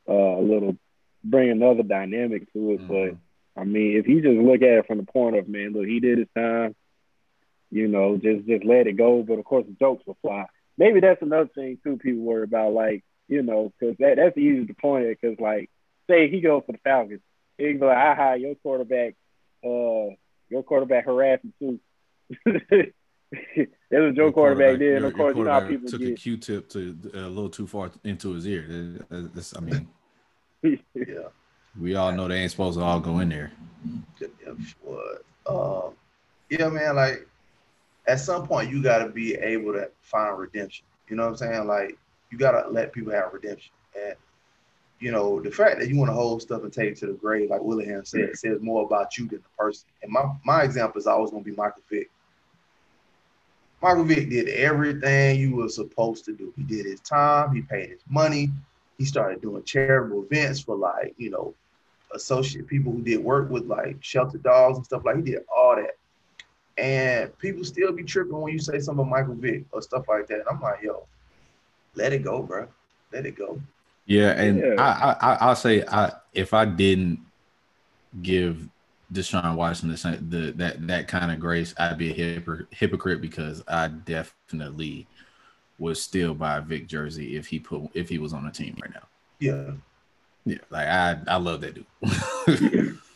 uh, 0.09 0.12
a 0.12 0.42
little 0.42 0.76
bring 1.22 1.51
another 1.51 1.84
dynamic 1.84 2.53
to 2.53 2.72
it. 2.72 2.80
Mhm. 2.80 2.88
But 2.88 3.61
I 3.61 3.64
mean, 3.64 3.96
if 3.96 4.09
you 4.09 4.22
just 4.22 4.38
look 4.38 4.62
at 4.62 4.78
it 4.78 4.86
from 4.88 4.98
the 4.98 5.05
point 5.05 5.36
of 5.36 5.48
man, 5.48 5.72
look, 5.72 5.86
he 5.86 6.01
did 6.01 6.18
his 6.18 6.28
time, 6.34 6.74
you 7.70 7.86
know, 7.86 8.16
just 8.16 8.44
just 8.44 8.64
let 8.64 8.88
it 8.88 8.96
go. 8.96 9.22
But 9.22 9.38
of 9.38 9.44
course, 9.44 9.66
the 9.66 9.76
jokes 9.78 10.05
will 10.05 10.18
fly. 10.20 10.46
Maybe 10.79 11.01
that's 11.01 11.23
another 11.23 11.49
thing 11.55 11.79
too. 11.85 11.97
People 11.99 12.23
worry 12.23 12.45
about, 12.45 12.73
like 12.73 13.05
you 13.29 13.43
know, 13.43 13.73
because 13.79 13.97
that 13.99 14.16
that's 14.16 14.37
easy 14.39 14.66
to 14.66 14.75
point 14.75 15.07
at. 15.07 15.21
Because 15.21 15.39
like, 15.41 15.71
say 16.09 16.29
he 16.31 16.41
goes 16.41 16.62
for 16.66 16.73
the 16.73 16.79
Falcons, 16.79 17.21
he 17.59 17.64
can 17.68 17.79
be 17.79 17.87
like, 17.87 17.97
"Aha, 17.97 18.35
your 18.35 18.55
quarterback, 18.57 19.14
uh, 19.64 20.14
your 20.49 20.62
quarterback 20.64 21.05
harassing 21.07 21.53
too." 21.59 21.81
That 23.93 24.01
was 24.01 24.16
Joe 24.16 24.33
quarterback 24.33 24.79
did, 24.81 24.97
and 24.97 25.05
of 25.05 25.14
course, 25.14 25.37
you 25.37 25.45
know 25.45 25.53
how 25.53 25.61
people 25.66 25.89
took 25.89 26.01
a 26.01 26.07
get. 26.07 26.18
Q-tip 26.18 26.68
to 26.71 26.97
a 27.14 27.18
little 27.29 27.49
too 27.49 27.66
far 27.68 27.91
into 28.03 28.33
his 28.33 28.45
ear. 28.47 28.64
That- 28.68 29.09
that- 29.09 29.35
that's- 29.35 29.55
I 29.57 29.61
mean, 29.61 29.89
Yeah. 30.95 31.29
we 31.81 31.95
all 31.95 32.11
know 32.11 32.27
they 32.27 32.39
ain't 32.41 32.51
supposed 32.51 32.77
to 32.79 32.85
all 32.85 32.99
go 32.99 33.21
in 33.21 33.29
there. 33.29 33.53
Yeah, 34.21 34.53
what? 34.83 35.25
Um, 35.47 35.95
yeah, 36.51 36.68
man. 36.71 36.97
Like, 36.97 37.29
at 38.07 38.20
some 38.20 38.46
point, 38.46 38.70
you 38.70 38.82
got 38.82 38.98
to 38.98 39.09
be 39.09 39.34
able 39.34 39.72
to 39.72 39.90
find 40.03 40.38
redemption. 40.38 40.86
You 41.09 41.16
know 41.16 41.24
what 41.24 41.30
I'm 41.30 41.36
saying? 41.36 41.66
Like, 41.66 41.98
you 42.30 42.38
got 42.38 42.53
to 42.53 42.68
let 42.70 42.92
people 42.92 43.12
have 43.12 43.32
redemption. 43.32 43.72
And 43.94 44.14
you 45.01 45.11
know, 45.11 45.40
the 45.40 45.51
fact 45.51 45.80
that 45.80 45.88
you 45.88 45.96
want 45.96 46.11
to 46.11 46.14
hold 46.14 46.42
stuff 46.42 46.62
and 46.62 46.72
take 46.72 46.90
it 46.90 46.96
to 46.98 47.07
the 47.07 47.14
grave, 47.14 47.48
like 47.48 47.62
Willingham 47.62 48.05
said, 48.05 48.20
it 48.20 48.36
says 48.36 48.59
more 48.61 48.84
about 48.84 49.16
you 49.16 49.26
than 49.26 49.38
the 49.38 49.48
person. 49.59 49.88
And 50.03 50.12
my 50.12 50.30
my 50.44 50.62
example 50.62 50.98
is 50.98 51.07
always 51.07 51.30
going 51.30 51.42
to 51.42 51.51
be 51.51 51.57
Michael 51.57 51.82
Vick. 51.90 52.11
Michael 53.82 54.05
Vick 54.05 54.28
did 54.28 54.48
everything 54.48 55.40
you 55.40 55.57
were 55.57 55.70
supposed 55.70 56.26
to 56.26 56.34
do. 56.34 56.53
He 56.55 56.62
did 56.62 56.84
his 56.84 57.01
time. 57.01 57.55
He 57.55 57.62
paid 57.62 57.88
his 57.88 58.03
money. 58.11 58.51
He 58.98 59.07
started 59.07 59.40
doing 59.40 59.64
charitable 59.64 60.26
events 60.30 60.61
for 60.61 60.76
like 60.76 61.14
you 61.16 61.30
know 61.30 61.55
associate 62.14 62.66
people 62.66 62.92
who 62.92 63.03
did 63.03 63.24
work 63.24 63.48
with 63.51 63.64
like 63.64 63.96
shelter 64.01 64.38
dogs 64.38 64.76
and 64.76 64.84
stuff 64.84 65.05
like 65.05 65.16
he 65.16 65.22
did 65.22 65.40
all 65.57 65.76
that. 65.76 65.96
And 66.79 67.37
people 67.39 67.64
still 67.64 67.93
be 67.93 68.05
tripping 68.05 68.41
when 68.41 68.53
you 68.53 68.59
say 68.59 68.79
something 68.79 69.07
about 69.07 69.11
Michael 69.11 69.35
Vick 69.35 69.64
or 69.73 69.83
stuff 69.83 70.09
like 70.09 70.27
that. 70.29 70.41
And 70.41 70.49
I'm 70.51 70.61
like, 70.61 70.83
yo, 70.83 71.07
let 71.95 72.12
it 72.12 72.23
go, 72.25 72.43
bro. 72.43 72.68
Let 73.12 73.27
it 73.27 73.37
go. 73.37 73.61
Yeah, 74.07 74.31
and 74.31 74.59
Yeah. 74.59 74.75
I, 74.79 75.11
I, 75.11 75.33
I, 75.33 75.35
I'll 75.41 75.57
say, 75.57 75.85
I 75.87 76.12
if 76.33 76.55
I 76.55 76.64
didn't 76.64 77.21
give 78.23 78.68
Deshaun 79.12 79.57
Watson 79.57 79.91
the, 79.91 80.18
the 80.29 80.53
that 80.53 80.87
that 80.87 81.09
kind 81.09 81.31
of 81.31 81.41
grace, 81.41 81.75
I'd 81.79 81.99
be 81.99 82.11
a 82.11 82.41
hypocr- 82.41 82.66
hypocrite 82.71 83.21
because 83.21 83.62
I 83.68 83.89
definitely 83.89 85.07
would 85.79 85.97
still 85.97 86.35
buy 86.35 86.59
a 86.59 86.61
Vick 86.61 86.87
jersey 86.87 87.37
if 87.37 87.47
he 87.47 87.59
put 87.59 87.83
if 87.95 88.09
he 88.09 88.18
was 88.18 88.33
on 88.33 88.45
the 88.45 88.51
team 88.51 88.77
right 88.81 88.93
now. 88.95 89.07
Yeah. 89.39 89.73
Yeah, 90.47 90.59
like 90.71 90.89
I 90.89 91.18
I 91.27 91.37
love 91.37 91.61
that 91.61 91.75
dude. 91.75 92.99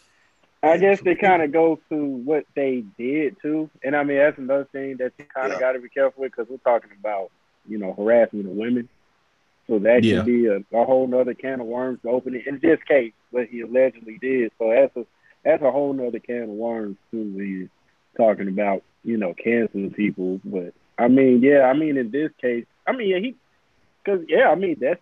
I 0.65 0.79
guess 0.79 1.01
they 1.01 1.15
kind 1.15 1.43
of 1.43 1.53
go 1.53 1.81
to 1.91 2.05
what 2.05 2.45
they 2.55 2.85
did 2.99 3.37
too, 3.43 3.71
and 3.83 3.95
I 3.97 4.03
mean 4.05 4.19
that's 4.19 4.39
another 4.39 4.69
thing 4.73 4.97
that 4.99 5.12
you 5.19 5.25
kind 5.35 5.53
of 5.53 5.59
Yeah. 5.61 5.61
got 5.61 5.73
to 5.73 5.81
be 5.81 5.89
careful 5.89 6.23
with 6.23 6.33
because 6.33 6.49
we're 6.49 6.59
talking 6.59 6.91
about 6.99 7.31
you 7.69 7.79
know 7.79 7.93
harassment 7.95 8.47
of 8.47 8.53
women, 8.53 8.89
so 9.67 9.79
that 9.81 10.05
Yeah. 10.05 10.17
could 10.19 10.27
be 10.27 10.47
a, 10.47 10.57
a 10.73 10.85
whole 10.85 11.07
nother 11.07 11.35
can 11.35 11.61
of 11.61 11.67
worms 11.67 12.01
to 12.03 12.09
open 12.11 12.35
it. 12.35 12.47
In 12.47 12.59
this 12.61 12.81
case, 12.87 13.12
what 13.31 13.47
he 13.49 13.61
allegedly 13.61 14.19
did, 14.21 14.53
so 14.59 14.71
that's 14.71 14.97
a 14.97 15.07
that's 15.45 15.62
a 15.62 15.71
whole 15.71 15.93
nother 15.93 16.19
can 16.21 16.43
of 16.45 16.49
worms 16.49 16.97
too. 17.11 17.23
When 17.23 17.49
you're 18.17 18.27
talking 18.27 18.49
about 18.49 18.83
you 19.05 19.17
know 19.17 19.35
canceling 19.35 19.93
people, 19.93 20.41
but 20.45 20.73
I 20.99 21.09
mean 21.09 21.43
yeah, 21.43 21.62
I 21.62 21.73
mean 21.75 21.97
in 21.97 22.11
this 22.11 22.31
case, 22.41 22.67
I 22.87 22.93
mean 22.93 23.09
yeah 23.09 23.19
he, 23.19 23.35
because 24.05 24.25
yeah, 24.29 24.49
I 24.51 24.55
mean 24.55 24.77
that's 24.81 25.01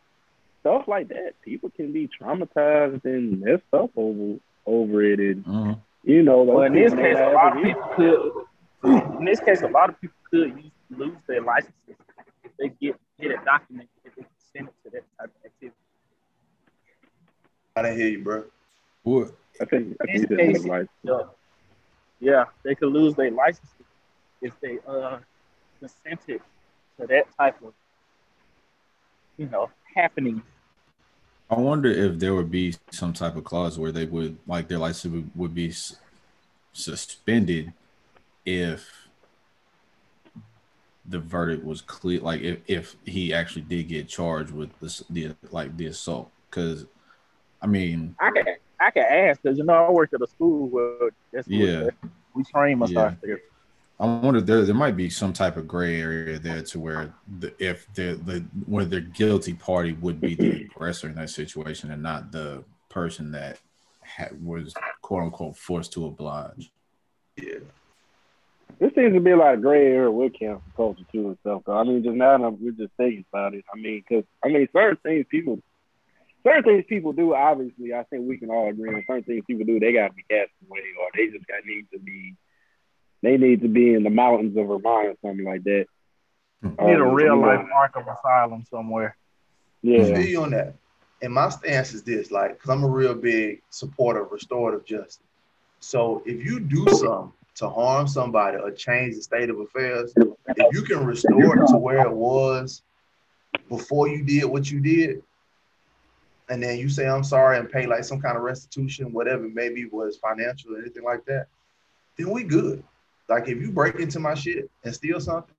stuff 0.61 0.87
like 0.87 1.09
that. 1.09 1.33
People 1.45 1.71
can 1.71 1.93
be 1.93 2.09
traumatized 2.21 3.05
and 3.05 3.43
there's 3.43 3.61
stuff 3.69 3.91
over 3.97 4.39
over 4.67 5.03
it 5.03 5.19
and 5.21 5.45
Mhm. 5.45 5.81
you 6.05 6.23
know, 6.23 6.43
Well, 6.43 6.63
in 6.63 6.73
this 6.75 6.95
case, 6.95 7.17
a 7.19 7.31
lot 7.33 7.57
of 7.57 7.63
people 7.63 7.83
could. 7.97 8.33
In 9.19 9.25
this 9.25 9.41
case, 9.41 9.63
a 9.63 9.69
lot 9.69 9.89
of 9.91 10.01
people 10.01 10.17
could 10.31 10.57
use, 10.57 10.73
lose 10.91 11.17
their 11.29 11.41
licenses 11.43 11.97
if 12.45 12.51
they 12.59 12.69
get 12.69 12.97
get 13.21 13.31
it 13.31 13.45
documented 13.45 13.89
if 14.05 14.15
they 14.17 14.23
consent 14.23 14.75
to 14.85 14.91
that 14.91 15.05
type 15.19 15.31
of 15.31 15.45
activity. 15.45 15.77
I 17.77 17.83
didn't 17.83 17.99
hear 17.99 18.09
you, 18.09 18.25
bro. 18.25 18.45
What? 19.03 19.33
I 19.61 19.65
think 19.65 19.97
I 20.01 20.11
In 20.11 20.27
think 20.27 20.29
this 20.53 20.63
case, 20.63 20.65
like 20.67 20.87
yeah, 21.03 21.23
yeah, 22.21 22.45
they 22.65 22.75
could 22.75 22.93
lose 22.93 23.15
their 23.15 23.31
licenses 23.31 23.87
if 24.41 24.59
they 24.61 24.79
uh 24.87 25.19
consented 25.79 26.41
to 27.01 27.07
that 27.07 27.25
type 27.39 27.61
of 27.63 27.73
you 29.37 29.47
know 29.47 29.71
happening. 29.95 30.43
I 31.53 31.61
wonder 31.61 31.91
if 31.91 32.19
there 32.19 32.35
would 32.35 32.51
be 32.51 32.75
some 32.93 33.13
type 33.13 33.37
of 33.37 33.45
clause 33.45 33.79
where 33.79 33.93
they 33.93 34.07
would 34.07 34.39
like 34.47 34.69
their 34.69 34.79
license 34.79 35.13
would, 35.13 35.31
would 35.37 35.55
be 35.55 35.69
s- 35.69 35.97
suspended 36.73 37.75
if 38.47 38.91
the 41.05 41.19
verdict 41.19 41.63
was 41.63 41.83
clear 41.83 42.21
like 42.21 42.41
if, 42.41 42.61
if 42.69 42.97
he 43.05 43.35
actually 43.35 43.63
did 43.63 43.89
get 43.89 44.09
charged 44.09 44.51
with 44.53 44.71
this 44.81 45.03
the 45.11 45.35
like 45.51 45.77
the 45.77 45.87
assault 45.87 46.31
because 46.49 46.87
i 47.61 47.67
mean 47.67 48.15
I 48.21 48.31
can 48.31 48.45
I 48.81 48.91
can 48.91 49.03
ask 49.05 49.43
because 49.43 49.59
you 49.59 49.65
know 49.65 49.75
I 49.75 49.91
worked 49.91 50.15
at 50.15 50.23
a 50.23 50.27
school 50.27 50.69
where 50.69 51.11
that's 51.33 51.47
Yeah. 51.49 51.91
we 52.35 52.45
train 52.45 52.79
massage 52.79 52.95
Yeah. 52.95 53.15
therapists. 53.25 53.39
I 54.03 54.07
wonder 54.07 54.41
there 54.41 54.65
there 54.65 54.75
might 54.75 54.97
be 54.97 55.09
some 55.09 55.33
type 55.33 55.57
of 55.57 55.69
gray 55.69 56.01
area 56.01 56.37
there 56.37 56.63
to 56.63 56.81
where 56.81 57.15
the 57.39 57.55
if 57.65 57.87
the 57.95 58.21
the 58.25 58.41
where 58.67 58.85
the 58.85 59.01
guilty 59.01 59.55
party 59.55 59.93
would 59.93 60.21
be 60.21 60.35
the 60.35 60.63
aggressor 60.75 61.09
in 61.09 61.15
that 61.15 61.31
situation 61.31 61.93
and 61.93 62.03
not 62.03 62.33
the 62.33 62.65
person 62.89 63.31
that 63.31 63.61
was 64.43 64.75
quote 65.03 65.23
unquote 65.23 65.57
forced 65.57 65.93
to 65.93 66.07
oblige. 66.07 66.73
Yeah. 67.37 67.61
There 68.81 68.91
seems 68.97 69.15
to 69.15 69.21
be 69.21 69.31
a 69.31 69.37
lot 69.37 69.55
of 69.55 69.63
gray 69.63 69.87
area 69.87 70.11
with 70.11 70.33
cancel 70.37 70.63
culture 70.77 71.05
too 71.13 71.29
and 71.29 71.39
stuff. 71.41 71.63
I 71.69 71.85
mean, 71.85 72.03
just 72.03 72.17
now 72.17 72.39
that 72.39 72.59
we're 72.61 72.73
just 72.73 72.93
thinking 72.97 73.25
about 73.33 73.55
it. 73.55 73.65
I 73.73 73.79
mean, 73.79 74.03
because 74.09 74.25
I 74.45 74.49
mean, 74.49 74.67
certain 74.73 74.97
things 75.05 75.27
people, 75.31 75.61
certain 76.43 76.65
things 76.65 76.85
people 76.89 77.13
do. 77.13 77.37
Obviously, 77.37 77.95
I 77.95 78.03
think 78.05 78.27
we 78.27 78.39
can 78.39 78.51
all 78.51 78.69
agree 78.69 78.93
on 78.93 79.05
certain 79.07 79.23
things 79.23 79.45
people 79.47 79.65
do. 79.65 79.79
They 79.79 79.93
got 79.93 80.09
to 80.09 80.15
be 80.15 80.25
cast 80.29 80.51
away, 80.69 80.81
or 81.01 81.09
they 81.15 81.29
just 81.29 81.47
got 81.47 81.65
need 81.65 81.87
to 81.93 82.01
be, 82.01 82.35
they 83.23 83.37
need 83.37 83.63
to 83.63 83.69
be 83.69 83.95
in 83.95 84.03
the 84.03 84.11
mountains 84.11 84.57
of 84.57 84.67
Vermont 84.67 85.09
or 85.09 85.15
something 85.23 85.47
like 85.47 85.65
that. 85.65 85.87
Need 86.63 86.79
a 86.79 87.05
Um, 87.05 87.15
real 87.15 87.35
you 87.35 87.41
know, 87.41 87.47
life 87.47 87.67
Arkham 87.75 88.19
Asylum 88.19 88.65
somewhere. 88.69 89.17
Yeah. 89.83 90.05
feel 90.05 90.21
you 90.21 90.43
on 90.43 90.51
that. 90.51 90.75
And 91.23 91.33
my 91.33 91.49
stance 91.49 91.95
is 91.95 92.03
this, 92.03 92.31
like, 92.31 92.55
because 92.55 92.71
I'm 92.71 92.85
a 92.85 92.89
real 92.89 93.15
big 93.15 93.63
supporter 93.71 94.23
of 94.23 94.33
restorative 94.33 94.85
justice. 94.85 95.21
So 95.81 96.23
if 96.27 96.45
you 96.45 96.61
do 96.61 96.85
something 96.89 97.33
to 97.57 97.69
harm 97.69 98.09
somebody 98.09 98.57
or 98.57 98.71
change 98.71 99.15
the 99.17 99.23
state 99.23 99.51
of 99.51 99.59
affairs, 99.61 100.13
if 100.17 100.73
you 100.73 100.83
can 100.83 101.05
restore 101.05 101.63
it 101.63 101.67
to 101.69 101.77
where 101.77 102.01
it 102.01 102.13
was 102.13 102.83
before 103.69 104.09
you 104.09 104.23
did 104.25 104.45
what 104.45 104.71
you 104.71 104.81
did, 104.81 105.23
and 106.49 106.63
then 106.63 106.79
you 106.79 106.89
say 106.89 107.09
I'm 107.09 107.25
sorry 107.25 107.59
and 107.59 107.71
pay 107.71 107.87
like 107.87 108.05
some 108.05 108.21
kind 108.21 108.37
of 108.37 108.43
restitution, 108.43 109.13
whatever 109.13 109.49
maybe 109.49 109.85
was 109.87 110.17
financial 110.17 110.75
or 110.75 110.81
anything 110.81 111.05
like 111.05 111.25
that, 111.27 111.47
then 112.17 112.31
we 112.31 112.43
good. 112.45 112.83
Like 113.33 113.49
if 113.49 113.61
you 113.63 113.73
break 113.73 113.95
into 113.97 114.21
my 114.21 114.35
shit 114.35 114.71
and 114.85 114.95
steal 114.95 115.19
something, 115.21 115.55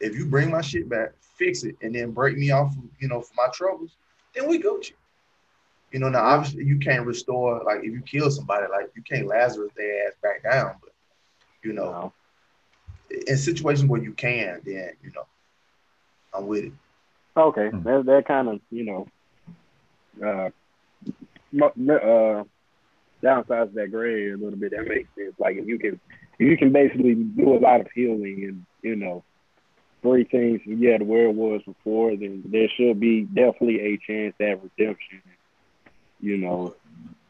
if 0.00 0.14
you 0.14 0.26
bring 0.26 0.50
my 0.50 0.60
shit 0.60 0.86
back, 0.88 1.12
fix 1.20 1.64
it, 1.64 1.76
and 1.80 1.94
then 1.94 2.10
break 2.10 2.36
me 2.36 2.50
off, 2.50 2.74
you 2.98 3.08
know, 3.08 3.22
for 3.22 3.32
my 3.34 3.48
troubles, 3.54 3.96
then 4.34 4.48
we 4.48 4.60
Gucci. 4.60 4.90
You 4.90 4.96
You 5.92 6.00
know, 6.00 6.10
now 6.10 6.24
obviously 6.24 6.64
you 6.64 6.78
can't 6.78 7.06
restore, 7.06 7.62
like 7.64 7.78
if 7.78 7.84
you 7.86 8.02
kill 8.02 8.30
somebody, 8.30 8.66
like 8.70 8.90
you 8.94 9.02
can't 9.02 9.26
Lazarus 9.26 9.72
their 9.76 10.08
ass 10.08 10.14
back 10.22 10.42
down, 10.42 10.74
but 10.82 10.90
you 11.62 11.72
know, 11.72 12.12
in 13.28 13.36
situations 13.38 13.88
where 13.88 14.02
you 14.02 14.12
can, 14.12 14.60
then 14.66 14.90
you 15.02 15.10
know, 15.14 15.26
I'm 16.34 16.46
with 16.46 16.64
it. 16.64 16.72
Okay, 17.36 17.68
Hmm. 17.70 17.82
that 17.84 18.04
that 18.06 18.24
kind 18.26 18.48
of 18.48 18.60
you 18.70 18.84
know, 18.84 19.08
uh, 20.22 20.50
mo- 21.50 21.72
uh, 21.78 22.44
downsides 23.24 23.72
that 23.72 23.90
gray 23.90 24.32
a 24.32 24.36
little 24.36 24.58
bit. 24.58 24.72
That 24.72 24.86
makes 24.86 25.08
sense. 25.14 25.34
Like 25.38 25.56
if 25.56 25.66
you 25.66 25.78
can, 25.78 25.94
if 25.94 26.23
you 26.38 26.56
can 26.56 26.72
basically 26.72 27.14
do 27.14 27.54
a 27.56 27.58
lot 27.60 27.80
of 27.80 27.86
healing 27.94 28.44
and 28.48 28.66
you 28.82 28.96
know, 28.96 29.24
three 30.02 30.24
things 30.24 30.60
yeah 30.66 30.98
to 30.98 31.04
where 31.04 31.26
it 31.26 31.34
was 31.34 31.62
before, 31.66 32.16
then 32.16 32.42
there 32.46 32.68
should 32.76 33.00
be 33.00 33.22
definitely 33.22 33.80
a 33.80 33.98
chance 34.06 34.34
at 34.40 34.62
redemption. 34.62 35.22
You 36.20 36.38
know, 36.38 36.74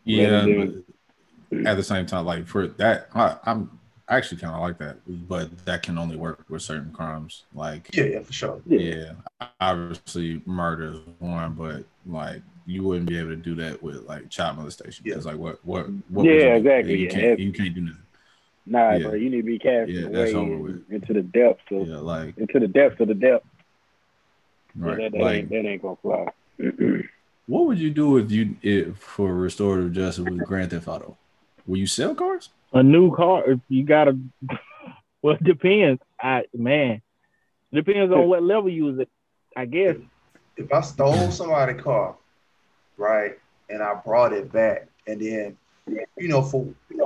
Yeah, 0.04 0.46
Rather 0.46 0.82
but 1.52 1.66
at 1.66 1.76
the 1.76 1.82
same 1.82 2.06
time, 2.06 2.24
like 2.26 2.46
for 2.46 2.66
that, 2.66 3.08
I, 3.14 3.36
I'm 3.44 3.70
actually 4.08 4.40
kind 4.40 4.54
of 4.54 4.60
like 4.60 4.78
that, 4.78 4.98
but 5.28 5.56
that 5.64 5.82
can 5.82 5.98
only 5.98 6.16
work 6.16 6.44
with 6.48 6.62
certain 6.62 6.92
crimes. 6.92 7.44
Like, 7.54 7.94
Yeah, 7.96 8.04
yeah, 8.04 8.20
for 8.20 8.32
sure. 8.32 8.62
yeah, 8.66 9.12
obviously 9.60 10.42
murder 10.46 10.92
is 10.92 10.98
one, 11.18 11.54
but 11.54 11.84
like 12.06 12.42
you 12.66 12.82
wouldn't 12.82 13.08
be 13.08 13.18
able 13.18 13.30
to 13.30 13.36
do 13.36 13.54
that 13.56 13.82
with 13.82 14.04
like 14.04 14.28
child 14.30 14.56
molestation 14.58 15.02
because 15.04 15.26
like 15.26 15.36
what 15.38 15.64
what 15.64 15.86
what 16.10 16.24
Yeah, 16.26 16.32
was 16.32 16.44
it? 16.44 16.56
exactly, 16.58 16.96
you 16.98 17.06
yeah, 17.06 17.10
can't 17.10 17.38
you 17.40 17.52
can't 17.52 17.74
do 17.74 17.80
nothing. 17.82 17.98
Nah, 18.66 18.92
Yeah. 18.96 18.98
bro, 19.08 19.14
you 19.14 19.30
need 19.30 19.38
to 19.38 19.42
be 19.42 19.58
cast 19.58 19.90
Yeah, 19.90 20.06
away 20.06 20.12
that's 20.24 20.34
over 20.34 20.52
in- 20.52 20.62
with. 20.62 20.90
into 20.90 21.12
the 21.12 21.22
depths 21.22 21.62
of 21.70 21.88
Yeah, 21.88 21.96
like 21.98 22.36
into 22.38 22.58
the 22.60 22.68
depths 22.68 23.00
of 23.00 23.08
the 23.08 23.14
depth. 23.14 23.46
right, 24.76 24.98
Yeah, 24.98 25.04
that, 25.04 25.12
that, 25.12 25.22
like 25.22 25.36
ain't, 25.36 25.48
that 25.50 25.64
ain't 25.66 25.82
gonna 25.82 25.96
fly. 26.02 26.26
what 27.46 27.66
would 27.66 27.78
you 27.78 27.90
do 27.90 28.16
if 28.18 28.30
you 28.30 28.56
if 28.62 28.96
for 28.98 29.34
restorative 29.34 29.92
justice 29.92 30.24
with 30.24 30.44
Grand 30.44 30.70
Theft 30.70 30.88
Auto? 30.88 31.16
Will 31.66 31.78
you 31.78 31.86
sell 31.86 32.14
cars? 32.14 32.50
A 32.72 32.82
new 32.82 33.14
car, 33.14 33.50
if 33.50 33.60
you 33.68 33.84
gotta. 33.84 34.18
Well, 35.22 35.36
it 35.36 35.42
depends. 35.44 36.02
I 36.20 36.44
man, 36.52 37.00
depends 37.72 38.12
on 38.12 38.28
what 38.28 38.42
level 38.42 38.68
you 38.68 38.84
was 38.84 38.98
at. 38.98 39.08
I 39.56 39.64
guess. 39.64 39.96
If 40.58 40.70
I 40.70 40.82
stole 40.82 41.30
somebody's 41.30 41.80
car, 41.80 42.14
right, 42.98 43.38
and 43.70 43.82
I 43.82 43.94
brought 43.94 44.34
it 44.34 44.52
back, 44.52 44.86
and 45.06 45.18
then, 45.18 45.56
you 46.18 46.28
know, 46.28 46.42
for 46.42 46.66
we 46.90 46.96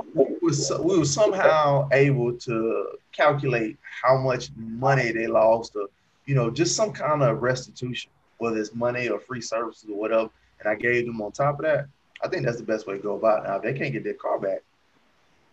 was, 0.49 0.71
we 0.79 0.99
were 0.99 1.05
somehow 1.05 1.87
able 1.91 2.33
to 2.33 2.87
calculate 3.11 3.77
how 4.03 4.17
much 4.17 4.49
money 4.55 5.11
they 5.11 5.27
lost, 5.27 5.75
or 5.75 5.87
you 6.25 6.35
know, 6.35 6.49
just 6.49 6.75
some 6.75 6.91
kind 6.91 7.23
of 7.23 7.41
restitution, 7.41 8.11
whether 8.37 8.57
it's 8.57 8.73
money 8.75 9.09
or 9.09 9.19
free 9.19 9.41
services 9.41 9.89
or 9.89 9.97
whatever, 9.97 10.29
and 10.59 10.69
I 10.69 10.75
gave 10.75 11.05
them 11.05 11.21
on 11.21 11.31
top 11.31 11.59
of 11.59 11.65
that. 11.65 11.87
I 12.23 12.27
think 12.27 12.45
that's 12.45 12.57
the 12.57 12.63
best 12.63 12.85
way 12.85 12.97
to 12.97 13.03
go 13.03 13.15
about 13.15 13.45
it. 13.45 13.47
Now, 13.47 13.55
if 13.57 13.63
they 13.63 13.73
can't 13.73 13.93
get 13.93 14.03
their 14.03 14.13
car 14.13 14.39
back, 14.39 14.59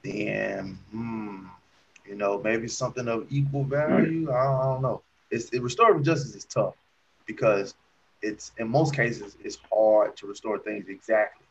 then, 0.03 0.78
hmm, 0.90 1.47
you 2.07 2.16
know, 2.16 2.40
maybe 2.42 2.68
something 2.68 3.09
of 3.09 3.26
equal 3.30 3.64
value. 3.64 4.30
I 4.30 4.44
don't, 4.44 4.61
I 4.61 4.62
don't 4.64 4.82
know. 4.82 5.03
It's 5.30 5.51
it, 5.51 5.62
restorative 5.62 6.03
justice 6.05 6.34
is 6.34 6.44
tough 6.44 6.74
because 7.26 7.74
it's 8.22 8.53
in 8.59 8.68
most 8.68 8.94
cases 8.94 9.36
it's 9.42 9.59
hard 9.72 10.16
to 10.16 10.26
restore 10.26 10.59
things 10.59 10.88
exactly, 10.88 11.47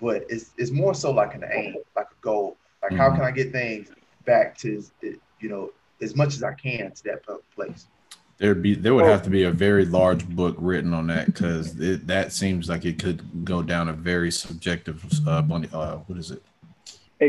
but 0.00 0.24
it's 0.28 0.50
it's 0.58 0.70
more 0.70 0.94
so 0.94 1.10
like 1.10 1.34
an 1.34 1.44
aim, 1.52 1.76
like 1.96 2.06
a 2.06 2.22
goal. 2.22 2.56
Like 2.82 2.92
how 2.92 3.10
Mhm. 3.10 3.16
can 3.16 3.24
I 3.24 3.30
get 3.30 3.52
things 3.52 3.90
back 4.24 4.56
to 4.58 4.82
you 5.40 5.48
know 5.48 5.70
as 6.00 6.16
much 6.16 6.34
as 6.34 6.42
I 6.42 6.52
can 6.54 6.90
to 6.92 7.04
that 7.04 7.22
place. 7.54 7.86
There'd 8.38 8.62
be 8.62 8.74
there 8.74 8.94
would 8.94 9.04
have 9.04 9.22
to 9.22 9.30
be 9.30 9.44
a 9.44 9.52
very 9.52 9.84
large 9.84 10.28
book 10.28 10.56
written 10.58 10.92
on 10.92 11.06
that 11.08 11.26
because 11.26 11.74
that 11.76 12.32
seems 12.32 12.68
like 12.68 12.84
it 12.84 12.98
could 12.98 13.44
go 13.44 13.62
down 13.62 13.88
a 13.88 13.92
very 13.92 14.32
subjective 14.32 15.04
uh, 15.26 15.42
bunny- 15.42 15.68
uh 15.72 15.98
what 15.98 16.18
is 16.18 16.30
it 16.32 16.42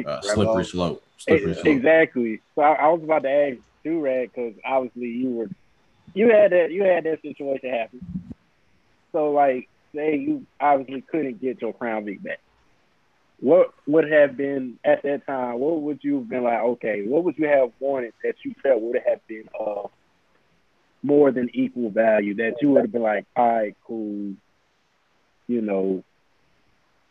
uh, 0.08 0.22
slippery 0.22 0.66
slope. 0.66 1.04
Slippery 1.18 1.54
slope. 1.54 1.68
Exactly. 1.68 2.41
So 2.56 2.64
I, 2.64 2.74
I 2.74 2.88
was 2.89 3.04
about 3.04 3.22
to 3.24 3.30
ask 3.30 3.58
Durag 3.86 4.32
because 4.34 4.56
obviously 4.66 5.10
you 5.10 5.30
were 5.30 5.49
you 6.16 6.32
had 6.32 6.51
that 6.51 6.72
you 6.72 6.84
had 6.84 7.04
that 7.04 7.22
situation 7.22 7.70
happen. 7.70 8.01
So 9.12 9.32
like 9.32 9.70
say 9.93 10.16
you 10.18 10.47
obviously 10.60 11.01
couldn't 11.01 11.39
get 11.39 11.62
your 11.62 11.74
Crown 11.74 12.06
Vic 12.06 12.24
back. 12.24 12.39
What 13.40 13.74
would 13.88 14.10
have 14.10 14.38
been 14.38 14.80
at 14.86 15.04
that 15.04 15.26
time? 15.28 15.60
What 15.60 15.82
would 15.82 16.00
you 16.02 16.20
have 16.20 16.30
been 16.30 16.44
like? 16.44 16.60
Okay, 16.60 17.04
what 17.06 17.24
would 17.26 17.38
you 17.38 17.48
have 17.48 17.72
wanted 17.80 18.14
that 18.24 18.36
you 18.44 18.54
felt 18.64 18.82
would 18.82 19.00
have 19.06 19.26
been 19.28 19.50
uh 19.60 19.88
more 21.02 21.32
than 21.32 21.50
equal 21.54 21.90
value? 21.90 22.36
That 22.36 22.56
you 22.62 22.70
would 22.72 22.82
have 22.82 22.92
been 22.92 23.02
like, 23.02 23.26
all 23.36 23.48
right, 23.48 23.76
cool. 23.86 24.34
You 25.48 25.62
know, 25.62 26.04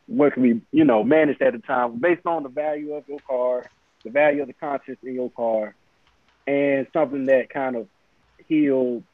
what 0.07 0.35
can 0.35 0.43
we, 0.43 0.61
you 0.73 0.85
know, 0.85 1.05
manage 1.05 1.41
at 1.41 1.53
the 1.53 1.59
time 1.59 1.99
based 1.99 2.27
on 2.27 2.43
the 2.43 2.49
value 2.49 2.95
of 2.95 3.07
your 3.09 3.20
car, 3.20 3.66
the 4.05 4.11
value 4.11 4.43
of 4.43 4.49
the 4.49 4.55
conscience 4.55 4.99
in 5.03 5.14
your 5.14 5.31
car, 5.31 5.75
and 6.47 6.87
something 6.93 7.27
that 7.27 7.51
kind 7.51 7.77
of 7.77 7.89
healed, 8.49 9.05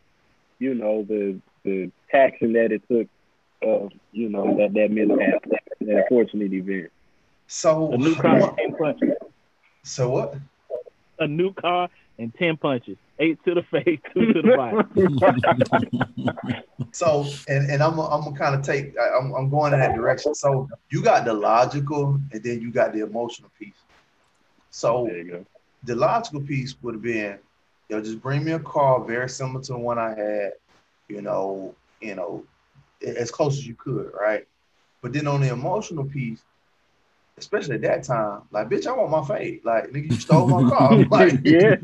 you 0.59 0.75
know, 0.75 1.03
the 1.03 1.41
the 1.65 1.91
taxing 2.11 2.55
that 2.55 2.73
it 2.73 2.83
took 2.91 3.09
of, 3.63 3.93
you 4.13 4.29
know, 4.29 4.57
that 4.57 4.73
that 4.75 4.91
mishap, 4.91 5.45
that 5.51 5.63
unfortunate 5.81 6.53
event. 6.53 6.91
So 7.49 7.93
A 7.93 7.97
new 7.99 8.15
car, 8.15 8.39
what- 8.41 8.57
ten 8.57 8.75
punches. 8.77 9.11
so 9.85 10.11
what? 10.11 10.35
A 11.19 11.27
new 11.27 11.53
car 11.55 11.89
and 12.19 12.33
ten 12.35 12.57
punches. 12.57 12.97
Eight 13.19 13.39
to 13.45 13.55
the 13.55 13.63
face, 13.65 13.99
two 14.15 14.33
to 14.33 14.43
the 14.43 14.55
body. 14.55 15.89
So, 16.93 17.27
and, 17.49 17.71
and 17.71 17.83
I'm 17.83 17.99
I'm 17.99 18.23
gonna 18.25 18.37
kind 18.37 18.55
of 18.55 18.63
take 18.63 18.95
I'm 18.99 19.33
I'm 19.35 19.51
going 19.51 19.73
in 19.75 19.81
that 19.81 19.95
direction. 19.95 20.35
So 20.35 20.69
you 20.91 21.03
got 21.03 21.25
the 21.25 21.35
logical, 21.35 22.19
and 22.33 22.43
then 22.43 22.61
you 22.61 22.71
got 22.71 22.93
the 22.93 23.01
emotional 23.01 23.51
piece. 23.59 23.75
So 24.71 25.07
There 25.09 25.19
you 25.19 25.31
go. 25.31 25.47
the 25.85 25.95
logical 25.97 26.41
piece 26.41 26.77
would 26.83 26.95
have 26.95 27.03
been, 27.03 27.39
you 27.89 27.97
know, 27.97 28.03
just 28.03 28.23
bring 28.23 28.43
me 28.45 28.53
a 28.53 28.59
car 28.61 29.05
very 29.05 29.29
similar 29.29 29.61
to 29.65 29.73
the 29.73 29.79
one 29.79 29.99
I 29.99 30.11
had, 30.11 30.53
you 31.09 31.21
know, 31.21 31.75
you 32.01 32.15
know, 32.15 32.45
as 33.05 33.31
close 33.31 33.59
as 33.59 33.67
you 33.67 33.75
could, 33.75 34.11
right? 34.19 34.47
But 35.03 35.13
then 35.13 35.27
on 35.27 35.41
the 35.41 35.49
emotional 35.51 36.05
piece, 36.05 36.43
especially 37.39 37.77
at 37.77 37.83
that 37.83 38.05
time, 38.05 38.43
like, 38.51 38.69
bitch, 38.69 38.87
I 38.87 38.93
want 38.93 39.11
my 39.11 39.25
fade. 39.25 39.65
Like, 39.65 39.85
nigga, 39.91 40.11
you 40.11 40.21
stole 40.21 40.47
my 40.47 40.69
car. 40.69 40.97
like, 41.11 41.41
yeah, 41.45 41.77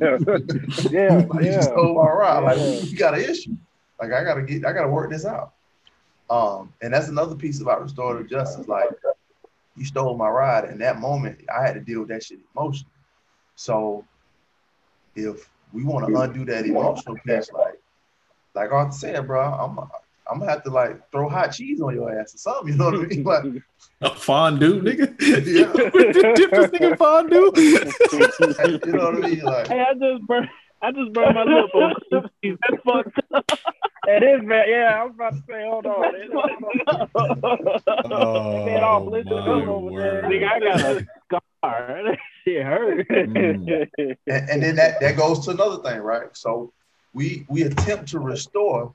yeah, 0.90 1.26
like, 1.28 1.44
you 1.44 1.62
stole 1.62 1.94
my 1.94 2.10
ride. 2.10 2.38
Like, 2.40 2.58
Yeah. 2.58 2.80
we 2.82 2.94
got 2.94 3.14
an 3.14 3.20
issue. 3.20 3.56
Like, 4.00 4.12
I 4.12 4.24
gotta 4.24 4.42
get, 4.42 4.64
I 4.64 4.72
gotta 4.72 4.88
work 4.88 5.10
this 5.10 5.24
out. 5.24 5.52
Um, 6.30 6.72
and 6.82 6.92
that's 6.92 7.08
another 7.08 7.34
piece 7.34 7.60
about 7.60 7.82
restorative 7.82 8.28
justice. 8.28 8.66
Like, 8.68 8.88
you 9.76 9.84
stole 9.84 10.16
my 10.16 10.28
ride, 10.28 10.64
and 10.64 10.80
that 10.80 10.98
moment, 11.00 11.40
I 11.54 11.62
had 11.66 11.74
to 11.74 11.80
deal 11.80 12.00
with 12.00 12.08
that 12.08 12.22
shit 12.22 12.38
emotionally. 12.56 12.90
So, 13.56 14.04
if 15.14 15.48
we 15.72 15.84
want 15.84 16.06
to 16.08 16.16
undo 16.20 16.44
that 16.46 16.66
emotional 16.66 17.16
piece, 17.24 17.50
like, 17.52 17.80
like 18.54 18.72
Arthur 18.72 18.92
said, 18.92 19.26
bro, 19.26 19.42
I'm, 19.42 19.78
I'm 20.30 20.38
gonna 20.38 20.50
have 20.50 20.62
to 20.64 20.70
like 20.70 21.10
throw 21.12 21.28
hot 21.28 21.48
cheese 21.52 21.80
on 21.80 21.94
your 21.94 22.18
ass 22.18 22.34
or 22.34 22.38
something. 22.38 22.72
You 22.72 22.78
know 22.78 22.86
what 22.86 22.94
I 22.94 22.98
mean? 23.06 23.24
Like, 23.24 23.44
A 24.00 24.10
fondue, 24.14 24.80
nigga. 24.82 25.14
Yeah. 25.20 25.72
Dip 26.34 26.50
this 26.50 26.70
nigga 26.70 26.96
fondue. 26.98 27.52
you 28.86 28.92
know 28.92 29.04
what 29.12 29.24
I 29.24 29.28
mean? 29.28 29.40
Like, 29.40 29.66
Hey, 29.68 29.80
I 29.80 29.92
just 29.94 30.26
burned. 30.26 30.48
I 30.82 30.92
just 30.92 31.12
burned 31.12 31.34
my 31.34 31.44
lip 31.44 31.74
on 31.74 31.94
cheese. 32.42 32.56
That's 32.68 32.82
fucked 32.84 33.18
up. 33.34 33.44
That 34.06 34.22
is 34.22 34.40
bad. 34.46 34.66
Yeah, 34.68 35.00
I 35.00 35.04
was 35.04 35.14
about 35.14 35.32
to 35.32 35.42
say, 35.48 35.62
hold 35.66 35.86
on. 35.86 36.02
That- 36.02 37.08
oh, 38.12 38.64
That 38.66 38.82
all 38.82 39.04
blistered 39.06 39.32
my 39.32 39.38
up 39.62 39.68
over 39.68 39.90
there. 40.00 40.22
word. 40.22 40.24
Nigga, 40.24 40.50
I 40.50 40.60
got 40.60 40.80
a 40.80 41.06
scar. 41.26 42.02
That 42.04 42.18
shit 42.44 42.62
hurt. 42.66 43.08
Mm. 43.08 43.88
and, 44.26 44.50
and 44.50 44.62
then 44.62 44.76
that 44.76 45.00
that 45.00 45.16
goes 45.16 45.44
to 45.46 45.52
another 45.52 45.82
thing, 45.82 46.00
right? 46.00 46.28
So 46.36 46.72
we 47.14 47.46
we 47.48 47.62
attempt 47.62 48.08
to 48.10 48.18
restore, 48.18 48.92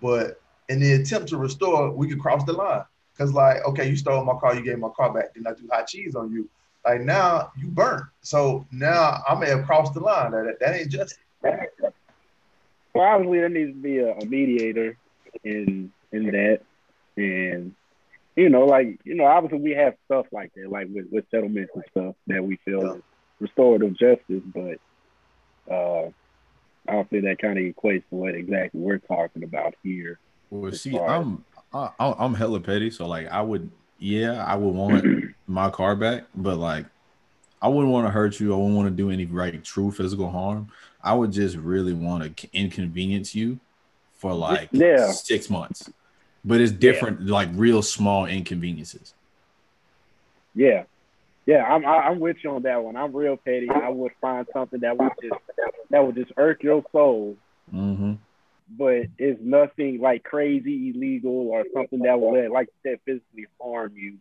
but 0.00 0.40
in 0.68 0.80
the 0.80 0.92
attempt 0.94 1.28
to 1.30 1.36
restore, 1.38 1.90
we 1.90 2.08
could 2.08 2.20
cross 2.20 2.44
the 2.44 2.52
line. 2.52 2.82
Cause 3.16 3.32
like, 3.32 3.64
okay, 3.66 3.88
you 3.88 3.96
stole 3.96 4.24
my 4.24 4.34
car, 4.38 4.54
you 4.54 4.62
gave 4.62 4.78
my 4.78 4.90
car 4.96 5.12
back, 5.12 5.34
then 5.34 5.44
I 5.46 5.52
do 5.58 5.68
hot 5.72 5.88
cheese 5.88 6.14
on 6.14 6.30
you. 6.30 6.48
Like 6.86 7.00
now 7.00 7.50
you 7.58 7.66
burnt. 7.66 8.04
So 8.22 8.64
now 8.70 9.22
I 9.28 9.34
may 9.34 9.48
have 9.48 9.64
crossed 9.66 9.94
the 9.94 10.00
line. 10.00 10.30
That 10.30 10.56
that 10.60 10.76
ain't 10.76 10.90
just 10.90 11.18
Well, 12.94 13.04
obviously 13.04 13.38
there 13.38 13.48
needs 13.48 13.72
to 13.72 13.82
be 13.82 13.98
a, 13.98 14.12
a 14.14 14.24
mediator 14.24 14.96
in 15.44 15.92
in 16.12 16.26
that, 16.26 16.60
and 17.16 17.74
you 18.36 18.48
know, 18.48 18.64
like 18.66 18.98
you 19.04 19.14
know, 19.16 19.24
obviously 19.24 19.58
we 19.58 19.72
have 19.72 19.94
stuff 20.06 20.26
like 20.30 20.52
that, 20.54 20.70
like 20.70 20.86
with, 20.92 21.06
with 21.10 21.24
settlements 21.30 21.72
and 21.74 21.84
stuff 21.90 22.14
that 22.28 22.44
we 22.44 22.56
feel 22.64 22.82
Yeah. 22.84 22.94
is 22.94 23.02
restorative 23.40 23.98
justice, 23.98 24.42
but 24.54 24.78
uh, 25.72 26.08
I 26.88 26.92
don't 26.92 27.10
think 27.10 27.24
that 27.24 27.38
kind 27.40 27.58
of 27.58 27.64
equates 27.64 28.08
to 28.10 28.14
what 28.16 28.34
exactly 28.34 28.80
we're 28.80 28.98
talking 28.98 29.42
about 29.42 29.74
here. 29.82 30.18
Well, 30.50 30.72
see, 30.72 31.00
far 31.00 31.06
I'm 31.06 31.44
I, 31.72 31.90
I'm 31.98 32.34
hella 32.34 32.60
petty, 32.60 32.90
so 32.90 33.06
like 33.06 33.28
I 33.28 33.42
would, 33.42 33.70
yeah, 33.98 34.44
I 34.44 34.56
would 34.56 34.74
want 34.74 35.08
my 35.46 35.70
car 35.70 35.94
back, 35.96 36.24
but 36.34 36.56
like 36.56 36.86
I 37.62 37.68
wouldn't 37.68 37.92
want 37.92 38.06
to 38.06 38.12
hurt 38.12 38.40
you. 38.40 38.54
I 38.54 38.56
wouldn't 38.56 38.76
want 38.76 38.88
to 38.88 38.94
do 38.96 39.10
any 39.10 39.26
like 39.26 39.64
true 39.64 39.90
physical 39.92 40.30
harm. 40.30 40.68
I 41.02 41.14
would 41.14 41.32
just 41.32 41.56
really 41.56 41.94
want 41.94 42.38
to 42.38 42.48
inconvenience 42.54 43.34
you 43.34 43.60
for 44.14 44.34
like 44.34 44.70
Yeah. 44.72 45.18
six 45.24 45.50
months, 45.50 45.90
but 46.44 46.60
it's 46.60 46.72
different, 46.72 47.26
like 47.26 47.50
real 47.54 47.82
small 47.82 48.26
inconveniences. 48.26 49.14
Yeah, 50.54 50.84
yeah, 51.46 51.64
I'm 51.64 51.86
I- 51.86 52.08
I'm 52.08 52.20
with 52.20 52.38
you 52.44 52.50
on 52.52 52.62
that 52.64 52.82
one. 52.82 52.96
I'm 52.96 53.14
real 53.16 53.36
petty. 53.38 53.68
I 53.70 53.88
would 53.90 54.12
find 54.20 54.46
something 54.52 54.80
that 54.80 54.98
would 54.98 55.12
just 55.22 55.38
that 55.90 56.00
would 56.06 56.16
just 56.16 56.32
irk 56.38 56.62
your 56.62 56.84
soul 56.92 57.38
hmm 57.70 58.18
but 58.70 59.06
it's 59.18 59.40
nothing 59.40 60.00
like 60.00 60.22
crazy 60.24 60.90
illegal 60.94 61.48
or 61.48 61.64
something 61.74 62.00
that 62.00 62.20
will 62.20 62.52
like 62.52 62.68
you 62.84 62.90
said 62.90 63.00
physically 63.04 63.46
harm 63.60 63.92
you. 63.96 64.18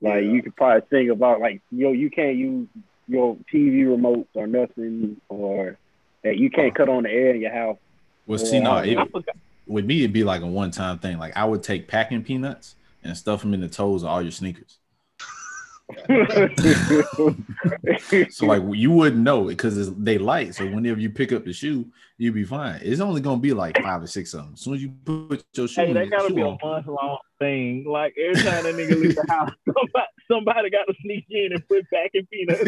Like 0.00 0.22
Yeah. 0.24 0.30
you 0.30 0.42
could 0.42 0.56
probably 0.56 0.82
think 0.88 1.10
about 1.10 1.40
like 1.40 1.60
yo, 1.70 1.92
you 1.92 2.10
can't 2.10 2.36
use 2.36 2.68
your 3.08 3.36
TV 3.52 3.84
remotes 3.84 4.28
or 4.34 4.46
nothing, 4.46 5.20
or 5.28 5.76
that 6.22 6.36
you 6.36 6.50
can't 6.50 6.74
cut 6.74 6.88
on 6.88 7.04
the 7.04 7.10
air 7.10 7.34
in 7.34 7.40
your 7.40 7.52
house. 7.52 7.78
Well, 8.26 8.38
see, 8.38 8.60
no, 8.60 8.78
it, 8.78 8.98
with 9.66 9.86
me 9.86 10.00
it'd 10.00 10.12
be 10.12 10.24
like 10.24 10.42
a 10.42 10.46
one 10.46 10.70
time 10.70 10.98
thing. 10.98 11.18
Like 11.18 11.36
I 11.36 11.44
would 11.44 11.62
take 11.62 11.88
packing 11.88 12.22
peanuts 12.22 12.76
and 13.02 13.16
stuff 13.16 13.40
them 13.42 13.54
in 13.54 13.60
the 13.60 13.68
toes 13.68 14.02
of 14.02 14.08
all 14.08 14.22
your 14.22 14.30
sneakers. 14.30 14.78
So 18.30 18.46
like 18.46 18.62
you 18.74 18.90
wouldn't 18.90 19.22
know 19.22 19.48
it 19.48 19.56
because 19.56 19.94
they 19.96 20.18
light. 20.18 20.54
So 20.54 20.66
whenever 20.66 21.00
you 21.00 21.10
pick 21.10 21.32
up 21.32 21.44
the 21.44 21.52
shoe, 21.52 21.86
you'll 22.18 22.34
be 22.34 22.44
fine. 22.44 22.80
It's 22.82 23.00
only 23.00 23.20
gonna 23.20 23.40
be 23.40 23.52
like 23.52 23.80
five 23.82 24.02
or 24.02 24.06
six 24.06 24.34
of 24.34 24.44
them. 24.44 24.50
As 24.54 24.60
soon 24.60 24.74
as 24.74 24.82
you 24.82 24.90
put 25.04 25.44
your 25.54 25.68
shoe, 25.68 25.80
Hey, 25.82 25.88
in, 25.88 25.94
that 25.94 26.10
gotta 26.10 26.28
shoe 26.28 26.34
be 26.34 26.42
a 26.42 26.46
on, 26.46 26.58
month 26.62 26.86
long 26.86 27.18
thing. 27.38 27.84
Like 27.84 28.14
every 28.18 28.42
time 28.42 28.64
that 28.64 28.74
nigga 28.74 29.00
leave 29.00 29.14
the 29.16 29.24
house, 29.28 29.50
somebody, 29.66 30.06
somebody 30.30 30.70
got 30.70 30.84
to 30.84 30.94
sneak 31.02 31.26
in 31.30 31.52
and 31.52 31.66
put 31.68 31.88
back 31.90 32.10
in 32.14 32.26
peanuts. 32.26 32.62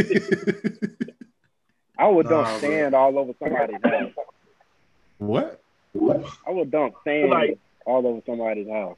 I 1.98 2.08
would 2.08 2.26
Nah, 2.26 2.42
dump 2.44 2.60
bro. 2.60 2.70
sand 2.70 2.94
all 2.94 3.18
over 3.18 3.32
somebody's 3.38 3.76
house. 3.84 4.12
what? 5.18 5.60
I 6.46 6.50
would 6.50 6.70
dump 6.70 6.94
sand 7.04 7.30
Like- 7.30 7.58
all 7.86 8.06
over 8.06 8.20
somebody's 8.26 8.68
house. 8.68 8.96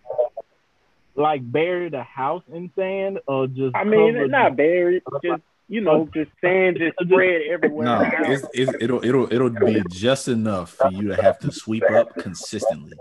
Like 1.15 1.41
bury 1.51 1.89
the 1.91 2.03
house 2.03 2.43
in 2.53 2.71
sand 2.77 3.19
or 3.27 3.47
just 3.47 3.75
I 3.77 3.85
mean, 3.85 4.17
it's 4.17 4.31
not 4.31 4.57
buried, 4.57 5.03
just 5.23 5.43
you 5.69 5.81
know, 5.81 6.09
just 6.15 6.31
sand 6.41 6.79
just 6.79 6.97
spread 7.03 7.43
everywhere. 7.51 7.85
No, 7.85 7.95
in 7.97 8.11
the 8.11 8.17
house. 8.17 8.27
it's, 8.29 8.47
it's, 8.55 8.73
it'll 8.81 9.05
it'll 9.05 9.33
it'll 9.33 9.51
be 9.51 9.83
just 9.91 10.29
enough 10.29 10.71
for 10.73 10.91
you 10.91 11.09
to 11.09 11.23
have 11.23 11.39
to 11.41 11.53
sweep 11.53 11.85
up 11.91 12.15
consistently. 12.17 12.97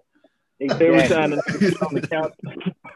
every 0.61 0.99
Exactly. 0.99 1.07
time 1.09 1.33
on 1.33 1.93
the 1.95 2.07
couch 2.07 2.33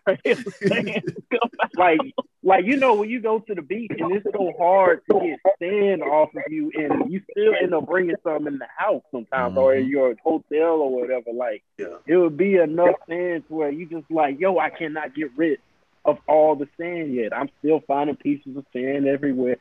spray 0.06 0.36
sand 0.36 1.18
come 1.32 1.49
out. 1.62 1.72
like 1.76 1.99
like 2.43 2.66
you 2.66 2.78
know 2.78 2.95
when 2.95 3.10
you 3.10 3.20
go 3.20 3.39
to 3.39 3.56
the 3.56 3.62
beach 3.62 3.91
and 3.97 4.12
it's 4.16 4.26
so 4.32 4.53
hard 4.58 5.01
to 5.10 5.20
get 5.20 5.39
sand 5.60 6.03
off 6.03 6.30
of 6.36 6.43
you 6.49 6.72
and 6.76 7.12
you 7.12 7.22
still 7.32 7.53
end 7.62 7.74
up 7.74 7.86
bringing 7.88 8.16
some 8.24 8.47
in 8.47 8.58
the 8.58 8.68
house 8.78 9.03
sometimes 9.12 9.58
or 9.58 9.76
in 9.76 9.84
mm-hmm. 9.84 9.91
your 9.91 10.16
hotel 10.24 10.82
or 10.82 10.93
whatever 11.01 11.32
like 11.34 11.64
Yeah. 11.78 11.97
it 12.06 12.18
would 12.18 12.38
be 12.38 12.56
enough 12.56 12.95
sand 13.08 13.47
to 13.47 13.53
where 13.53 13.72
you 13.72 13.86
just 13.86 14.10
like 14.10 14.39
yo 14.39 14.58
i 14.60 14.70
cannot 14.70 15.16
get 15.16 15.32
rid 15.36 15.60
of 16.03 16.20
all 16.28 16.56
the 16.56 16.68
sand 16.78 17.14
yet 17.14 17.36
i'm 17.36 17.49
still 17.60 17.82
finding 17.88 18.16
pieces 18.16 18.56
of 18.56 18.66
sand 18.74 19.08
everywhere 19.08 19.58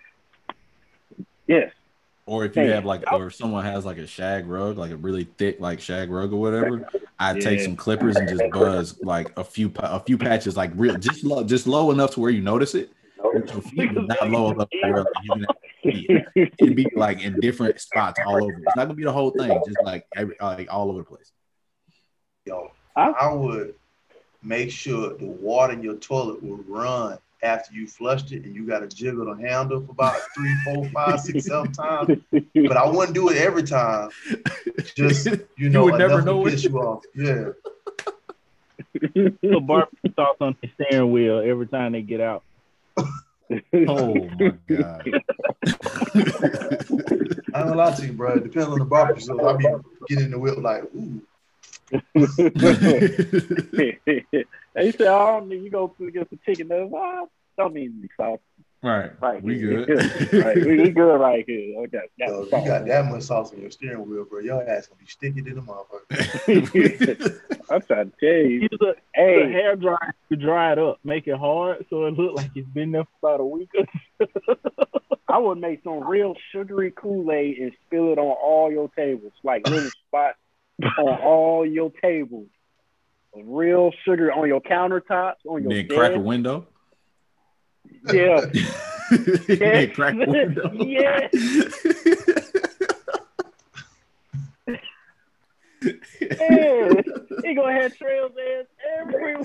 yes 1.47 1.73
Or 2.27 2.45
if 2.45 2.57
you 2.57 2.63
Hey. 2.63 2.71
have 2.71 2.85
like, 2.87 3.05
or 3.13 3.27
if 3.27 3.35
someone 3.35 3.65
has 3.65 3.85
like 3.85 3.99
a 3.99 4.07
shag 4.07 4.47
rug, 4.47 4.79
like 4.79 4.91
a 4.91 4.97
really 4.97 5.25
thick 5.25 5.61
like 5.61 5.81
shag 5.81 6.11
rug 6.11 6.33
or 6.33 6.41
whatever, 6.41 6.87
I'd 7.19 7.41
take 7.41 7.61
some 7.61 7.77
clippers 7.77 8.19
and 8.19 8.29
just 8.29 8.51
buzz 8.51 8.99
like 9.03 9.31
a 9.39 9.45
few 9.45 9.71
a 9.77 10.01
few 10.01 10.17
patches, 10.17 10.57
like 10.57 10.73
real 10.75 10.97
just 10.97 11.23
low, 11.25 11.45
just 11.45 11.67
low 11.67 11.91
enough 11.91 12.13
to 12.13 12.21
where 12.21 12.31
you 12.31 12.41
notice 12.41 12.75
it. 12.75 12.91
Your 13.35 13.61
feet, 13.63 13.95
but 13.95 14.07
not 14.07 14.31
low 14.31 14.53
enough 14.53 14.71
to 14.71 14.79
where 14.91 15.03
like, 15.03 15.09
you 15.23 15.33
can 15.33 15.47
see 15.93 16.07
it. 16.09 16.53
It'd 16.59 16.77
be 16.77 16.91
like 16.95 17.23
in 17.23 17.41
different 17.41 17.81
spots 17.81 18.19
all 18.25 18.43
over. 18.43 18.65
It's 18.65 18.77
not 18.77 18.85
gonna 18.85 18.95
be 18.95 19.05
the 19.05 19.13
whole 19.13 19.31
thing, 19.31 19.63
just 19.67 19.83
like 19.83 20.07
every 20.15 20.37
like 20.41 20.73
all 20.73 20.89
over 20.91 21.01
the 21.01 21.05
place. 21.05 21.31
yo, 22.47 22.71
Huh? 22.97 23.13
I 23.21 23.33
would 23.33 23.75
make 24.43 24.71
sure 24.71 25.15
the 25.17 25.27
water 25.27 25.73
in 25.73 25.83
your 25.83 25.97
toilet 25.97 26.43
will 26.43 26.59
run 26.69 27.19
after 27.43 27.75
you 27.75 27.87
flushed 27.87 28.33
it 28.33 28.45
and 28.45 28.55
you 28.55 28.67
got 28.67 28.81
to 28.81 28.89
jiggle 28.89 29.35
the 29.35 29.47
handle 29.47 29.81
for 29.81 29.93
about 29.93 30.17
three, 30.35 30.55
four, 30.65 30.89
five, 30.91 31.21
six, 31.21 31.47
seven 31.47 31.73
times. 31.73 32.21
But 32.55 32.77
I 32.77 32.89
wouldn't 32.89 33.15
do 33.15 33.29
it 33.29 33.37
every 33.37 33.63
time. 33.63 34.11
Just 34.95 35.27
you 35.57 35.69
know, 35.69 35.85
would 35.85 35.99
never 35.99 36.15
enough 36.15 36.25
know 36.25 36.43
to 36.43 36.49
it. 36.49 36.53
piss 36.53 36.65
you 36.65 36.79
off. 36.79 37.03
Yeah. 37.15 37.51
Put 39.43 39.67
barbecue 39.67 40.13
sauce 40.15 40.37
on 40.41 40.57
the 40.63 40.71
steering 40.75 41.13
wheel 41.13 41.41
every 41.41 41.67
time 41.67 41.93
they 41.93 42.03
get 42.03 42.21
out. 42.21 42.43
Oh 43.87 44.15
my 44.15 44.55
god. 44.67 45.03
I 47.55 47.61
ain't 47.61 47.75
gonna 47.75 47.97
to 47.97 48.07
you, 48.07 48.13
bro. 48.13 48.35
It 48.35 48.45
depends 48.45 48.69
on 48.69 48.79
the 48.79 48.85
barbecue. 48.85 49.23
So 49.23 49.49
I 49.49 49.57
be 49.57 49.67
getting 50.09 50.31
the 50.31 50.39
whip 50.39 50.59
like, 50.59 50.85
ooh, 50.95 51.21
they 54.75 54.91
say, 54.93 55.07
oh, 55.07 55.47
you 55.51 55.71
go 55.71 55.89
to 55.99 56.11
get 56.11 56.31
the 56.31 56.39
chicken 56.45 56.69
nuggets. 56.69 56.93
Oh, 56.95 57.29
don't 57.57 57.75
need 57.75 57.93
any 57.99 58.09
sauce. 58.17 58.41
right. 58.83 59.13
Right. 59.21 59.43
We 59.43 59.59
good. 59.59 59.89
right. 60.33 60.57
We, 60.57 60.83
we 60.83 60.91
good 60.91 61.17
right 61.17 61.45
here. 61.47 61.79
Okay. 61.85 62.01
Yo, 62.17 62.27
the 62.27 62.43
if 62.43 62.51
sauce. 62.51 62.63
you 62.63 62.69
got 62.69 62.87
that 62.87 63.07
much 63.11 63.23
sauce 63.23 63.53
on 63.53 63.61
your 63.61 63.71
steering 63.71 64.09
wheel, 64.09 64.25
bro. 64.25 64.41
Your 64.41 64.69
ass 64.69 64.89
gonna 64.89 65.01
be 65.01 65.07
sticky 65.07 65.43
to 65.43 65.55
the 65.55 65.61
motherfucker. 65.61 67.41
I'm 67.71 67.83
trying 67.83 68.11
to 68.11 68.17
tell 68.19 68.51
you. 68.51 68.69
Use 68.71 68.79
a, 68.83 68.95
Hey, 69.15 69.43
a 69.43 69.49
hair 69.49 69.77
dryer 69.77 70.15
to 70.31 70.37
dry 70.37 70.73
it 70.73 70.79
up, 70.79 70.99
make 71.05 71.27
it 71.29 71.39
hard 71.39 71.87
so 71.91 72.05
it 72.07 72.15
look 72.15 72.35
like 72.37 72.51
it's 72.55 72.69
been 72.69 72.91
there 72.93 73.05
for 73.21 73.29
about 73.29 73.41
a 73.41 73.45
week. 73.47 73.71
I 75.29 75.39
would 75.39 75.59
make 75.59 75.83
some 75.83 76.07
real 76.07 76.35
sugary 76.53 76.93
Kool-Aid 76.93 77.59
and 77.59 77.73
spill 77.87 78.13
it 78.13 78.19
on 78.19 78.37
all 78.41 78.71
your 78.71 78.89
tables, 78.91 79.33
like 79.43 79.67
little 79.69 79.91
spots 80.09 80.39
on 80.99 81.21
all 81.21 81.67
your 81.67 81.91
tables. 82.03 82.49
Real 83.37 83.91
sugar 84.05 84.33
on 84.33 84.47
your 84.47 84.61
countertops, 84.61 85.45
on 85.47 85.63
your 85.63 85.73
then 85.73 85.89
crack 85.97 86.13
a 86.13 86.21
window. 86.21 86.67
Yeah. 88.13 88.47
then 89.49 89.91
crack 89.91 90.15
a 90.15 90.31
window. 90.31 90.71
Yes. 90.75 91.35
Yeah. 96.21 96.93
He 97.43 97.55
gonna 97.55 97.73
have 97.73 97.95
trails 97.99 98.33
ass 98.41 98.67
everywhere. 98.99 99.45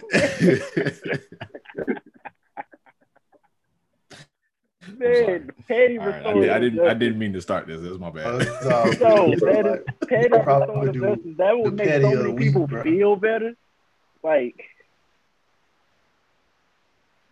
Man, 4.98 5.52
petty 5.68 5.98
All 5.98 6.08
right, 6.08 6.26
I, 6.26 6.34
did, 6.34 6.50
I 6.50 6.60
didn't. 6.60 6.80
I 6.88 6.94
didn't 6.94 7.20
mean 7.20 7.34
to 7.34 7.42
start 7.42 7.68
this. 7.68 7.82
That's 7.82 7.98
my 8.00 8.10
bad. 8.10 8.42
it's 8.42 8.66
all 8.66 8.86
No, 9.28 9.36
good, 9.36 9.40
that 9.42 9.66
is 9.66 9.86
Like, 10.02 10.10
petty 10.10 10.30
Probably 10.44 10.88
restorative. 11.00 11.38
That 11.38 11.58
would 11.60 11.74
make 11.76 11.90
so 11.90 12.00
many 12.10 12.16
the 12.24 12.32
week, 12.32 12.48
people 12.48 12.68
bro. 12.68 12.84
feel 12.84 13.16
better. 13.16 13.54
Like 14.24 14.56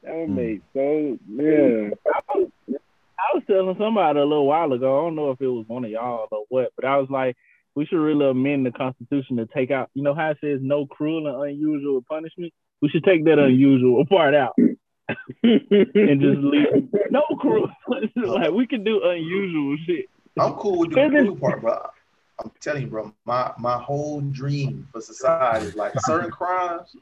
that 0.04 0.16
would 0.16 0.30
Hmm. 0.30 0.36
make 0.36 0.62
so 0.74 1.18
yeah. 1.30 1.90
I 3.20 3.34
was 3.34 3.44
telling 3.48 3.76
somebody 3.80 4.20
a 4.20 4.24
little 4.26 4.46
while 4.46 4.72
ago. 4.72 5.00
I 5.00 5.02
don't 5.06 5.16
know 5.16 5.32
if 5.32 5.42
it 5.42 5.48
was 5.48 5.66
one 5.68 5.84
of 5.84 5.92
y'all 5.92 6.28
or 6.32 6.46
what, 6.50 6.70
but 6.76 6.86
I 6.86 6.98
was 6.98 7.10
like, 7.10 7.36
we 7.76 7.86
should 7.86 7.98
really 8.00 8.30
amend 8.30 8.66
the 8.66 8.72
Constitution 8.72 9.38
to 9.38 9.48
take 9.48 9.72
out. 9.72 9.90
You 9.96 10.04
know 10.04 10.14
how 10.16 10.30
it 10.32 10.38
says 10.40 10.60
no 10.62 10.86
cruel 10.86 11.28
and 11.28 11.52
unusual 11.52 12.04
punishment. 12.08 12.54
We 12.82 12.90
should 12.90 13.04
take 13.04 13.26
that 13.26 13.40
unusual 13.40 14.06
part 14.10 14.34
out 14.36 14.56
and 15.44 16.22
just 16.22 16.40
leave 16.42 16.90
no 17.10 17.24
crew. 17.40 17.68
like 18.16 18.52
we 18.52 18.68
can 18.68 18.84
do 18.84 19.04
unusual 19.04 19.78
shit. 19.86 20.06
I'm 20.40 20.54
cool 20.54 20.80
with 20.80 20.92
the 20.92 21.10
cool 21.10 21.36
part, 21.36 21.62
bro. 21.62 21.90
I'm 22.40 22.52
telling 22.60 22.84
you, 22.84 22.88
bro, 22.88 23.14
my 23.26 23.52
my 23.58 23.78
whole 23.78 24.22
dream 24.22 24.88
for 24.92 25.02
society 25.02 25.68
is 25.68 25.76
like 25.76 25.94
certain 26.02 26.30
crimes, 26.30 26.96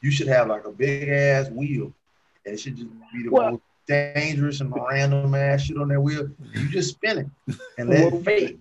you 0.00 0.10
should 0.10 0.28
have 0.28 0.48
like 0.48 0.64
a 0.64 0.70
big 0.72 1.08
ass 1.08 1.50
wheel. 1.50 1.92
And 2.46 2.54
it 2.54 2.58
should 2.58 2.76
just 2.76 2.88
be 3.12 3.24
the 3.24 3.30
Well- 3.30 3.50
most 3.52 3.62
dangerous 3.86 4.60
and 4.60 4.72
random 4.74 5.34
ass 5.34 5.62
shit 5.62 5.78
on 5.78 5.88
that 5.88 6.00
wheel. 6.00 6.28
You 6.54 6.68
just 6.68 6.90
spin 6.90 7.18
it 7.18 7.56
and 7.78 7.88
let 7.88 8.12
Well- 8.12 8.22
fate 8.22 8.58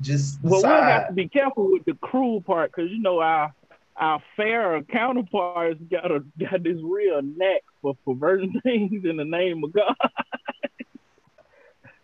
just 0.00 0.42
Well, 0.42 0.62
we'll 0.62 0.70
have 0.70 1.08
to 1.08 1.12
be 1.12 1.28
careful 1.28 1.72
with 1.72 1.84
the 1.84 1.94
cruel 1.94 2.40
part 2.40 2.70
because 2.70 2.90
you 2.90 3.00
know 3.00 3.20
our 3.20 3.52
our 3.96 4.22
fair 4.36 4.80
counterparts 4.82 5.80
got 5.90 6.10
a 6.10 6.24
got 6.38 6.62
this 6.62 6.78
real 6.82 7.20
knack 7.22 7.62
for 7.82 7.94
perverting 8.04 8.60
things 8.62 9.04
in 9.04 9.16
the 9.16 9.24
name 9.24 9.64
of 9.64 9.72
God. 9.72 9.94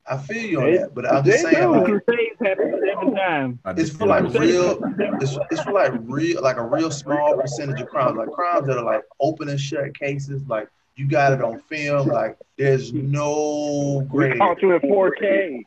I 0.07 0.19
feel 0.19 0.43
you 0.43 0.61
on 0.61 0.75
that, 0.75 0.95
but 0.95 1.11
I'm 1.11 1.25
just 1.25 1.43
saying, 1.43 1.71
like, 1.71 1.85
crusades 1.87 2.37
seven 2.39 3.15
times. 3.15 3.59
It's 3.79 3.89
for 3.91 4.07
like 4.07 4.25
real, 4.35 4.79
it's, 4.99 5.39
it's 5.51 5.63
for 5.63 5.73
like 5.73 5.93
real, 6.03 6.43
like 6.43 6.59
a 6.59 6.63
real 6.63 6.91
small 6.91 7.39
percentage 7.39 7.81
of 7.81 7.89
crimes, 7.89 8.19
like 8.19 8.31
crimes 8.31 8.67
that 8.67 8.77
are 8.77 8.85
like 8.85 9.03
open 9.19 9.49
and 9.49 9.59
shut 9.59 9.99
cases, 9.99 10.43
like 10.47 10.69
you 10.97 11.09
got 11.09 11.33
it 11.33 11.41
on 11.41 11.59
film, 11.61 12.09
like 12.09 12.37
there's 12.59 12.93
no 12.93 14.07
gray. 14.11 14.37
caught 14.37 14.61
you 14.61 14.73
in 14.73 14.81
4K. 14.83 15.65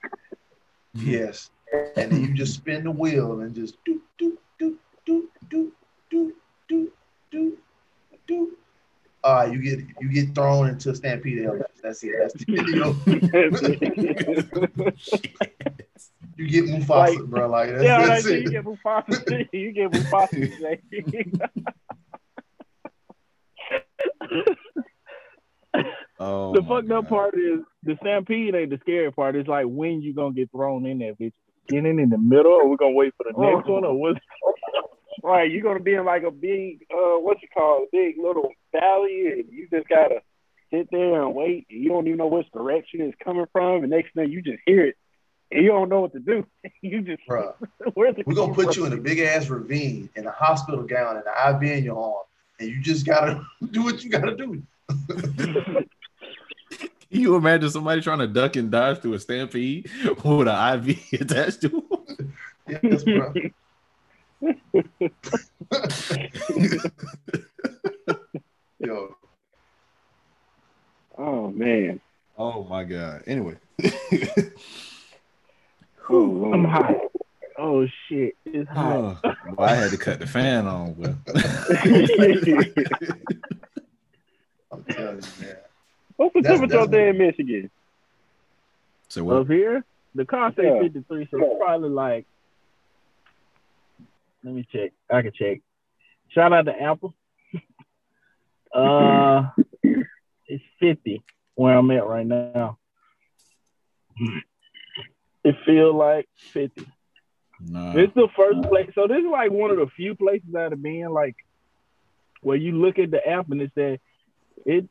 Yes. 0.93 1.49
And 1.95 2.11
then 2.11 2.21
you 2.21 2.33
just 2.33 2.53
spin 2.53 2.83
the 2.83 2.91
wheel 2.91 3.41
and 3.41 3.53
just 3.55 3.75
do 3.85 4.01
do 4.17 4.37
do 4.59 4.77
do 5.05 5.29
do 5.49 5.71
do 6.09 6.33
do 6.69 6.91
do 7.31 7.57
do. 8.27 8.56
Uh, 9.27 9.43
you 9.51 9.59
get 9.61 9.79
you 9.99 10.09
get 10.09 10.33
thrown 10.33 10.69
into 10.69 10.89
a 10.91 10.95
stampede 10.95 11.43
of. 11.45 11.61
That's 11.83 12.01
it. 12.03 12.13
That's 12.17 12.33
the 12.33 12.45
video. 12.47 12.95
You 16.39 16.47
get 16.47 16.65
Mufasa, 16.65 16.87
Like- 17.17 17.23
bro. 17.25 17.49
Like 17.49 17.69
that's, 17.71 17.83
yeah, 17.83 18.05
that's 18.05 18.25
like, 18.25 18.33
it. 18.35 18.43
you 18.43 18.51
get 18.51 18.63
Mufasa. 18.63 19.47
You 19.51 19.71
get 19.71 19.91
Mufasa. 19.91 21.49
Oh, 26.19 26.53
the 26.53 26.61
fucked 26.61 26.91
up 26.91 27.05
God. 27.05 27.09
part 27.09 27.33
is 27.35 27.61
the 27.83 27.95
stampede 28.01 28.55
ain't 28.55 28.69
the 28.71 28.77
scary 28.81 29.11
part. 29.11 29.35
It's 29.35 29.47
like 29.49 29.65
when 29.67 30.01
you 30.01 30.13
gonna 30.13 30.33
get 30.33 30.51
thrown 30.51 30.85
in 30.85 30.99
that 30.99 31.17
bitch. 31.19 31.33
Beginning 31.67 31.99
in 31.99 32.09
the 32.09 32.17
middle, 32.17 32.51
or 32.53 32.67
we 32.69 32.77
gonna 32.77 32.91
wait 32.95 33.13
for 33.17 33.25
the 33.25 33.31
next 33.39 33.67
Oh. 33.67 33.73
one, 33.73 33.83
or 33.83 33.93
what? 33.99 34.17
Right, 35.23 35.51
you're 35.51 35.63
gonna 35.63 35.79
be 35.79 35.95
in 35.95 36.05
like 36.05 36.23
a 36.23 36.31
big, 36.31 36.85
uh, 36.91 37.17
what 37.17 37.41
you 37.41 37.47
call 37.53 37.83
it, 37.83 37.91
big 37.91 38.17
little 38.23 38.51
valley, 38.71 39.31
and 39.31 39.45
you 39.51 39.67
just 39.69 39.89
gotta 39.89 40.21
sit 40.71 40.89
there 40.91 41.23
and 41.23 41.33
wait. 41.33 41.65
And 41.69 41.83
you 41.83 41.89
don't 41.89 42.07
even 42.07 42.17
know 42.17 42.27
which 42.27 42.51
direction 42.51 43.01
it's 43.01 43.17
coming 43.23 43.47
from, 43.51 43.83
and 43.83 43.89
next 43.89 44.13
thing 44.13 44.31
you 44.31 44.41
just 44.41 44.59
hear 44.65 44.85
it, 44.85 44.95
and 45.51 45.63
you 45.63 45.69
don't 45.69 45.89
know 45.89 46.01
what 46.01 46.13
to 46.13 46.19
do. 46.19 46.45
you 46.81 47.01
just, 47.01 47.21
Bruh, 47.27 47.53
where's 47.95 48.15
it? 48.17 48.27
we're 48.27 48.35
gonna 48.35 48.53
coming 48.53 48.67
put 48.67 48.75
you 48.77 48.85
in 48.85 48.93
a 48.93 48.97
big 48.97 49.19
ass 49.19 49.49
ravine 49.49 50.09
in 50.15 50.27
a 50.27 50.31
hospital 50.31 50.83
gown 50.83 51.17
and 51.17 51.25
an 51.25 51.55
IV 51.55 51.77
in 51.77 51.83
your 51.83 51.97
arm, 51.97 52.25
and 52.59 52.69
you 52.69 52.79
just 52.81 53.05
gotta 53.05 53.43
do 53.71 53.83
what 53.83 54.03
you 54.03 54.09
gotta 54.09 54.35
do. 54.35 54.61
Can 57.09 57.21
you 57.21 57.35
imagine 57.35 57.69
somebody 57.69 58.01
trying 58.01 58.19
to 58.19 58.27
duck 58.27 58.57
and 58.57 58.69
dodge 58.69 58.99
through 58.99 59.13
a 59.13 59.19
stampede 59.19 59.89
with 60.23 60.47
an 60.47 60.89
IV 60.89 60.99
attached 61.13 61.61
to 61.61 61.69
them? 61.69 62.33
Yes, 62.67 63.03
bro. 63.03 63.33
Yo, 68.79 69.15
Oh 71.17 71.49
man, 71.49 71.99
Oh 72.37 72.63
my 72.65 72.83
god. 72.83 73.23
Anyway. 73.25 73.55
oh, 76.09 76.53
I'm 76.53 76.63
hot. 76.65 76.95
Oh 77.57 77.87
shit, 78.07 78.35
it's 78.45 78.69
hot. 78.69 79.17
Oh, 79.23 79.33
well, 79.57 79.67
I 79.69 79.73
had 79.73 79.89
to 79.89 79.97
cut 79.97 80.19
the 80.19 80.27
fan 80.27 80.67
on, 80.67 80.93
but 80.93 81.15
I'm 84.71 84.83
telling 84.83 85.15
you, 85.23 85.31
man. 85.41 85.57
What's 86.17 86.33
the 86.35 86.41
That's- 86.41 86.59
temperature 86.59 86.79
up 86.79 86.91
there 86.91 87.09
in 87.09 87.17
Michigan? 87.17 87.71
so 89.09 89.23
what? 89.23 89.37
Up 89.37 89.47
here, 89.47 89.83
the 90.13 90.25
car 90.25 90.53
say 90.55 90.65
Yeah. 90.65 90.81
53, 90.83 91.27
so 91.31 91.37
it's 91.41 91.57
probably 91.59 91.89
like. 91.89 92.25
Let 94.43 94.53
me 94.53 94.67
check. 94.71 94.91
I 95.11 95.21
can 95.21 95.31
check. 95.33 95.61
Shout 96.29 96.53
out 96.53 96.65
to 96.65 96.81
Apple. 96.81 97.15
uh, 98.73 99.49
it's 100.45 100.63
50 100.79 101.23
where 101.55 101.77
I'm 101.77 101.91
at 101.91 102.05
right 102.05 102.25
now. 102.25 102.77
It 105.43 105.55
feel 105.65 105.95
like 105.95 106.27
50. 106.53 106.85
Nah. 107.59 107.93
This 107.93 108.09
is 108.09 108.13
the 108.15 108.27
first 108.35 108.61
place. 108.69 108.91
So 108.93 109.07
this 109.07 109.19
is 109.19 109.31
like 109.31 109.51
one 109.51 109.71
of 109.71 109.77
the 109.77 109.87
few 109.95 110.15
places 110.15 110.49
that 110.53 110.71
have 110.71 110.81
been 110.81 111.09
like 111.09 111.35
where 112.41 112.57
you 112.57 112.73
look 112.73 112.99
at 112.99 113.11
the 113.11 113.25
app 113.27 113.49
and 113.49 113.61
it 113.61 113.71
said 113.73 113.99
it 114.65 114.87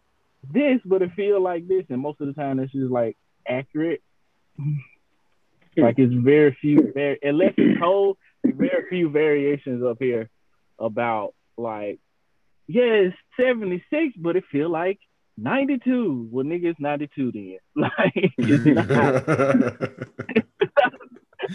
this, 0.53 0.81
but 0.85 1.03
it 1.03 1.13
feel 1.15 1.41
like 1.41 1.67
this, 1.67 1.85
and 1.89 2.01
most 2.01 2.21
of 2.21 2.27
the 2.27 2.33
time 2.33 2.59
it's 2.61 2.73
just 2.73 2.91
like 2.91 3.17
accurate. 3.49 4.03
Like 5.79 5.99
it's 5.99 6.15
very 6.15 6.57
few, 6.59 6.91
very 6.95 7.19
unless 7.23 7.53
it's 7.59 7.79
cold, 7.79 8.17
very 8.53 8.89
few 8.89 9.11
variations 9.11 9.83
up 9.85 9.99
here 10.01 10.31
about 10.79 11.35
like 11.57 11.99
yeah, 12.69 12.83
it's 12.83 13.17
76, 13.39 14.17
but 14.19 14.37
it 14.37 14.45
feel 14.51 14.69
like 14.69 14.99
92. 15.39 16.29
Well, 16.31 16.45
nigga, 16.45 16.67
it's 16.67 16.81
92 16.81 17.33
then. 17.33 17.59
Like 17.77 18.13
it's 18.39 18.65
not. 18.67 19.29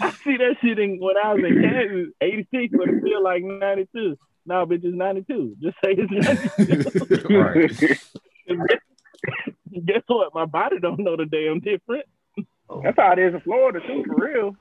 I 0.00 0.10
see 0.24 0.38
that 0.38 0.56
shit 0.62 0.78
in, 0.78 0.98
when 1.00 1.16
I 1.22 1.34
was 1.34 1.44
in 1.44 1.60
Kansas, 1.60 2.14
86, 2.22 2.74
but 2.78 2.88
it 2.88 3.02
feel 3.02 3.22
like 3.22 3.42
92. 3.42 4.16
No, 4.46 4.64
bitch, 4.64 4.84
it's 4.84 4.96
92. 4.96 5.56
Just 5.60 5.76
say 5.84 5.94
it's 5.98 6.10
92. 6.58 7.96
Guess 9.84 10.02
what? 10.06 10.34
My 10.34 10.46
body 10.46 10.78
don't 10.80 11.00
know 11.00 11.16
the 11.16 11.26
damn 11.26 11.60
difference. 11.60 12.08
Oh, 12.70 12.80
That's 12.82 12.96
how 12.96 13.12
it 13.12 13.18
is 13.18 13.34
in 13.34 13.40
Florida 13.40 13.80
too, 13.86 14.04
for 14.06 14.14
real. 14.16 14.56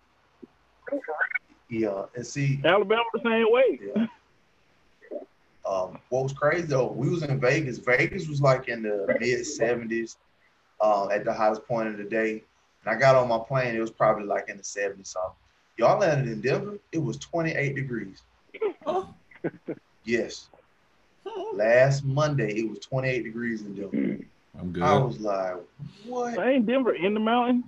Yeah, 1.71 2.03
and 2.15 2.27
see, 2.27 2.59
Alabama 2.65 3.01
the 3.13 3.21
same 3.23 3.51
way. 3.51 3.79
yeah. 3.95 4.07
Um, 5.63 5.99
what 6.09 6.23
was 6.23 6.33
crazy 6.33 6.63
though, 6.63 6.87
we 6.87 7.07
was 7.07 7.21
in 7.21 7.39
Vegas. 7.39 7.77
Vegas 7.77 8.27
was 8.27 8.41
like 8.41 8.67
in 8.67 8.81
the 8.81 9.15
mid 9.19 9.41
70s 9.41 10.17
um, 10.81 11.11
at 11.11 11.23
the 11.23 11.31
highest 11.31 11.65
point 11.67 11.87
of 11.87 11.97
the 11.97 12.03
day. 12.03 12.43
And 12.83 12.95
I 12.95 12.99
got 12.99 13.15
on 13.15 13.27
my 13.27 13.37
plane, 13.37 13.75
it 13.75 13.79
was 13.79 13.91
probably 13.91 14.25
like 14.25 14.49
in 14.49 14.57
the 14.57 14.63
70s 14.63 15.07
something. 15.07 15.31
Y'all 15.77 15.99
landed 15.99 16.31
in 16.31 16.41
Denver, 16.41 16.79
it 16.91 16.97
was 16.97 17.17
28 17.17 17.75
degrees. 17.75 18.23
Yes. 20.03 20.49
Last 21.53 22.03
Monday, 22.03 22.59
it 22.59 22.69
was 22.69 22.79
28 22.79 23.23
degrees 23.23 23.61
in 23.61 23.75
Denver. 23.75 24.25
I'm 24.59 24.71
good. 24.71 24.83
I 24.83 24.97
was 24.97 25.19
like, 25.19 25.57
what? 26.05 26.37
Ain't 26.39 26.65
Denver 26.65 26.95
in 26.95 27.13
the 27.13 27.19
mountains? 27.19 27.65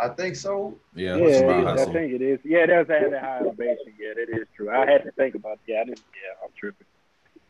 I 0.00 0.08
think 0.08 0.36
so. 0.36 0.78
yeah, 0.94 1.16
Yeah, 1.16 1.22
what's 1.22 1.38
about 1.38 1.78
is. 1.78 1.88
I 1.88 1.92
think 1.92 2.12
it 2.12 2.22
is. 2.22 2.38
Yeah, 2.44 2.58
it 2.58 2.66
does 2.68 2.86
have 2.88 3.10
that 3.10 3.20
high 3.22 3.40
elevation. 3.40 3.94
Yeah, 3.98 4.14
that 4.14 4.28
is 4.40 4.46
true. 4.56 4.70
I 4.70 4.86
had 4.86 5.02
to 5.04 5.10
think 5.12 5.34
about 5.34 5.54
it. 5.54 5.60
Yeah, 5.66 5.80
I 5.80 5.84
didn't. 5.84 6.02
Yeah, 6.14 6.44
I'm 6.44 6.50
tripping. 6.58 6.86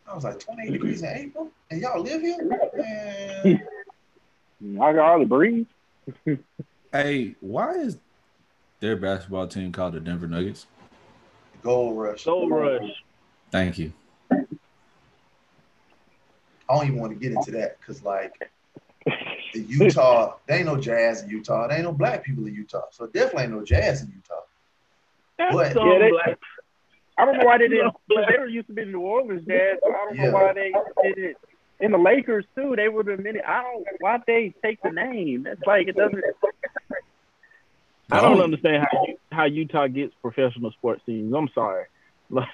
I 0.06 0.14
was 0.14 0.24
like, 0.24 0.38
28 0.40 0.72
degrees 0.72 1.02
in 1.02 1.08
April? 1.08 1.50
And 1.70 1.82
y'all 1.82 2.00
live 2.00 2.22
here? 2.22 2.38
Man. 2.74 3.60
I 4.80 4.92
can 4.92 4.98
hardly 4.98 5.26
breathe. 5.26 5.66
Hey, 6.90 7.34
why 7.40 7.72
is 7.72 7.98
their 8.80 8.96
basketball 8.96 9.46
team 9.46 9.72
called 9.72 9.92
the 9.92 10.00
Denver 10.00 10.26
Nuggets? 10.26 10.66
Gold 11.62 11.98
rush. 11.98 12.24
Gold 12.24 12.50
Rush. 12.50 12.90
Thank 13.50 13.78
you. 13.78 13.92
I 14.30 14.36
don't 16.70 16.86
even 16.86 16.98
want 16.98 17.12
to 17.12 17.18
get 17.18 17.32
into 17.32 17.50
that 17.50 17.78
because, 17.78 18.02
like, 18.02 18.32
the 18.38 18.46
Utah, 19.54 20.34
there 20.46 20.58
ain't 20.58 20.66
no 20.66 20.76
jazz 20.76 21.22
in 21.22 21.30
Utah. 21.30 21.66
There 21.68 21.76
ain't 21.76 21.84
no 21.86 21.92
black 21.92 22.24
people 22.24 22.46
in 22.46 22.54
Utah. 22.54 22.82
So 22.92 23.06
definitely 23.06 23.44
ain't 23.44 23.52
no 23.52 23.64
jazz 23.64 24.02
in 24.02 24.08
Utah. 24.08 24.42
That's 25.38 25.54
What? 25.54 25.72
so 25.72 25.84
Yeah, 25.92 25.98
they- 25.98 26.10
black. 26.10 26.38
I 27.16 27.24
don't 27.24 27.36
know 27.38 27.44
why 27.46 27.58
they 27.58 27.66
didn't. 27.68 27.92
They 28.08 28.38
were 28.38 28.46
used 28.46 28.68
to 28.68 28.72
be 28.74 28.84
the 28.84 28.90
New 28.92 29.00
Orleans 29.00 29.44
Jazz. 29.44 29.78
So 29.82 29.90
I 29.92 30.04
don't 30.04 30.14
Yeah. 30.14 30.26
know 30.26 30.32
why 30.34 30.52
they 30.52 30.72
did 31.02 31.18
it. 31.18 31.36
In 31.80 31.90
the 31.92 31.98
Lakers 31.98 32.44
too, 32.56 32.74
they 32.76 32.88
would 32.88 33.08
have 33.08 33.22
been. 33.22 33.40
I 33.46 33.62
don't. 33.62 33.84
Why 33.98 34.18
they 34.26 34.54
take 34.64 34.80
the 34.82 34.90
name? 34.90 35.42
That's 35.44 35.60
like 35.66 35.88
it 35.88 35.96
doesn't. 35.96 36.22
I 38.10 38.20
don't 38.20 38.40
understand 38.40 38.86
how 38.90 39.04
you, 39.06 39.16
how 39.32 39.44
Utah 39.44 39.86
gets 39.88 40.14
professional 40.22 40.70
sports 40.72 41.02
teams. 41.06 41.32
I'm 41.34 41.48
sorry. 41.54 41.86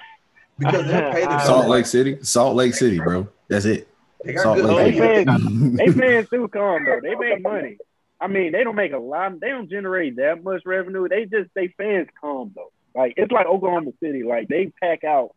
Because 0.56 0.86
they're 0.86 1.10
paid 1.12 1.28
to 1.28 1.40
Salt. 1.40 1.66
Lake 1.66 1.84
City. 1.84 2.18
Salt 2.22 2.54
Lake 2.54 2.74
City, 2.74 2.98
bro. 3.00 3.26
That's 3.48 3.64
it. 3.64 3.88
They 4.24 4.32
got 4.32 4.42
Salt 4.42 4.56
good 4.58 4.66
Lake 4.66 4.94
They 4.94 4.98
players. 4.98 5.24
fans, 5.26 5.76
they 5.76 5.88
fans 5.88 6.28
do 6.30 6.48
come 6.48 6.84
though. 6.84 7.00
They 7.02 7.14
make 7.14 7.42
money. 7.42 7.78
I 8.20 8.26
mean, 8.26 8.52
they 8.52 8.64
don't 8.64 8.76
make 8.76 8.92
a 8.92 8.98
lot. 8.98 9.38
They 9.40 9.48
don't 9.48 9.68
generate 9.68 10.16
that 10.16 10.42
much 10.42 10.62
revenue. 10.64 11.08
They 11.08 11.26
just 11.26 11.50
they 11.54 11.68
fans 11.76 12.08
come 12.20 12.52
though. 12.54 12.72
Like 12.94 13.14
it's 13.16 13.32
like 13.32 13.46
Oklahoma 13.46 13.90
City. 14.02 14.22
Like 14.22 14.48
they 14.48 14.72
pack 14.80 15.04
out. 15.04 15.34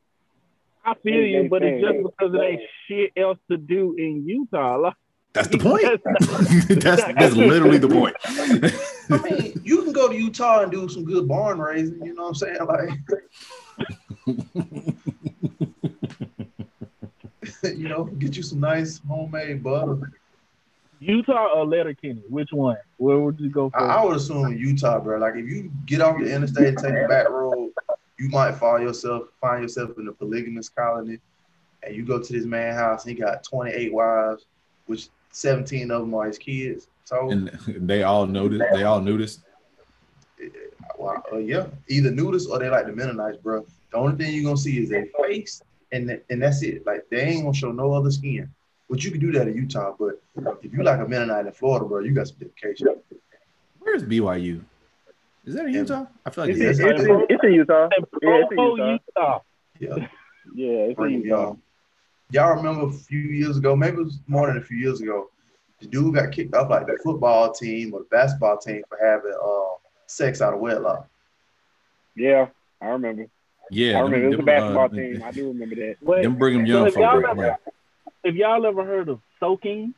I 0.85 0.93
feel 1.03 1.21
you, 1.21 1.43
they 1.43 1.47
but 1.49 1.63
it's 1.63 1.81
just 1.83 1.97
because 1.97 2.31
there 2.31 2.43
ain't 2.43 2.61
shit 2.87 3.11
else 3.17 3.39
to 3.51 3.57
do 3.57 3.95
in 3.97 4.25
Utah. 4.25 4.77
Like, 4.77 4.93
That's 5.33 5.49
the 5.49 5.57
point. 5.57 5.83
that's 6.81 7.03
that's 7.03 7.35
literally 7.35 7.77
the 7.77 7.89
point. 7.89 8.15
I 9.09 9.17
mean, 9.21 9.59
you 9.63 9.83
can 9.83 9.91
go 9.91 10.07
to 10.07 10.15
Utah 10.15 10.61
and 10.61 10.71
do 10.71 10.87
some 10.87 11.03
good 11.03 11.27
barn 11.27 11.59
raising. 11.59 12.05
You 12.05 12.13
know 12.13 12.29
what 12.29 12.29
I'm 12.29 12.35
saying? 12.35 12.65
Like, 12.65 12.89
you 17.63 17.89
know, 17.89 18.05
get 18.05 18.35
you 18.35 18.43
some 18.43 18.59
nice 18.59 19.01
homemade 19.07 19.63
butter. 19.63 20.11
Utah 20.99 21.49
or 21.53 21.65
Letterkenny? 21.65 22.23
Which 22.27 22.49
one? 22.51 22.77
Where 22.97 23.19
would 23.19 23.39
you 23.39 23.49
go 23.49 23.71
I, 23.73 23.79
for? 23.79 23.85
I 23.85 24.03
would 24.03 24.17
assume 24.17 24.57
Utah, 24.57 24.99
bro. 24.99 25.19
Like, 25.19 25.35
if 25.35 25.45
you 25.45 25.71
get 25.85 26.01
off 26.01 26.17
the 26.19 26.33
interstate 26.33 26.69
and 26.69 26.77
take 26.77 26.93
the 26.93 27.07
back 27.07 27.29
road, 27.29 27.71
you 28.17 28.29
might 28.29 28.53
find 28.53 28.83
yourself 28.83 29.27
find 29.39 29.61
yourself 29.61 29.91
in 29.97 30.07
a 30.07 30.11
polygamous 30.11 30.69
colony, 30.69 31.19
and 31.83 31.95
you 31.95 32.03
go 32.03 32.21
to 32.21 32.33
this 32.33 32.45
man 32.45 32.73
house. 32.73 33.05
And 33.05 33.15
he 33.15 33.21
got 33.21 33.43
28 33.43 33.93
wives, 33.93 34.45
which 34.87 35.09
17 35.31 35.91
of 35.91 36.01
them 36.01 36.13
are 36.15 36.25
his 36.25 36.37
kids. 36.37 36.87
So, 37.03 37.29
and 37.29 37.49
they 37.67 38.03
all 38.03 38.25
noticed. 38.25 38.65
They 38.73 38.83
all 38.83 39.01
noticed. 39.01 39.41
well, 40.97 41.23
uh, 41.31 41.37
yeah, 41.37 41.67
either 41.87 42.09
nudists 42.09 42.49
or 42.49 42.59
they 42.59 42.69
like 42.69 42.87
the 42.87 42.93
Mennonites, 42.93 43.37
bro. 43.37 43.65
The 43.91 43.97
only 43.97 44.17
thing 44.17 44.33
you're 44.33 44.43
gonna 44.43 44.57
see 44.57 44.79
is 44.79 44.89
their 44.89 45.05
face, 45.21 45.61
and 45.91 46.21
and 46.29 46.41
that's 46.41 46.61
it. 46.63 46.85
Like 46.85 47.05
they 47.09 47.21
ain't 47.21 47.43
gonna 47.43 47.53
show 47.53 47.71
no 47.71 47.93
other 47.93 48.11
skin. 48.11 48.49
But 48.89 49.03
you 49.03 49.11
can 49.11 49.19
do 49.19 49.31
that 49.33 49.47
in 49.47 49.55
Utah. 49.55 49.95
But 49.99 50.21
if 50.63 50.73
you 50.73 50.83
like 50.83 50.99
a 50.99 51.07
Mennonite 51.07 51.45
in 51.45 51.51
Florida, 51.51 51.85
bro, 51.85 51.99
you 51.99 52.11
got 52.11 52.27
some 52.27 52.37
dedication. 52.37 52.87
Where's 53.79 54.03
BYU? 54.03 54.61
Is 55.45 55.55
that 55.55 55.65
in 55.65 55.73
Utah? 55.73 56.05
I 56.25 56.29
feel 56.29 56.45
like 56.45 56.51
It's, 56.51 56.59
it 56.59 56.69
it's, 56.69 56.79
it's, 56.79 57.03
in, 57.03 57.25
it's 57.29 57.43
in 57.43 57.53
Utah. 57.53 57.89
Yeah, 58.21 58.41
it's 58.41 58.51
in 58.51 58.59
Utah. 58.59 58.91
Utah. 58.91 59.39
Yeah, 59.79 60.07
Yeah, 60.53 60.67
it's 60.67 60.99
in 60.99 61.21
Utah. 61.21 61.27
y'all. 61.27 61.59
Y'all 62.31 62.55
remember 62.55 62.87
a 62.87 62.91
few 62.91 63.19
years 63.19 63.57
ago? 63.57 63.75
Maybe 63.75 63.97
it 63.97 64.03
was 64.03 64.19
more 64.27 64.47
than 64.47 64.57
a 64.57 64.61
few 64.61 64.77
years 64.77 64.99
ago. 64.99 65.29
The 65.79 65.87
dude 65.87 66.15
got 66.15 66.31
kicked 66.31 66.53
off 66.55 66.69
like 66.69 66.87
the 66.87 66.97
football 67.03 67.53
team 67.53 67.93
or 67.93 67.99
the 67.99 68.07
basketball 68.11 68.57
team 68.57 68.81
for 68.89 68.97
having 69.01 69.31
uh, 69.41 69.77
sex 70.07 70.41
out 70.41 70.53
of 70.53 70.59
wedlock. 70.59 71.07
Yeah, 72.15 72.47
I 72.81 72.87
remember. 72.87 73.27
Yeah, 73.71 73.97
I 73.97 74.01
remember. 74.01 74.25
It 74.25 74.29
was 74.29 74.39
a 74.39 74.43
basketball 74.43 74.85
uh, 74.85 74.89
team. 74.89 75.23
I 75.23 75.31
do 75.31 75.47
remember 75.49 75.75
that. 75.75 75.95
Wait, 76.01 76.23
Them 76.23 76.35
Brigham 76.37 76.65
so 76.65 76.71
Young 76.73 76.87
if 76.87 76.95
y'all 76.95 77.25
ever, 77.25 77.45
yeah. 77.45 77.55
if 78.23 78.35
y'all 78.35 78.65
ever 78.65 78.85
heard 78.85 79.09
of 79.09 79.19
soaking, 79.39 79.93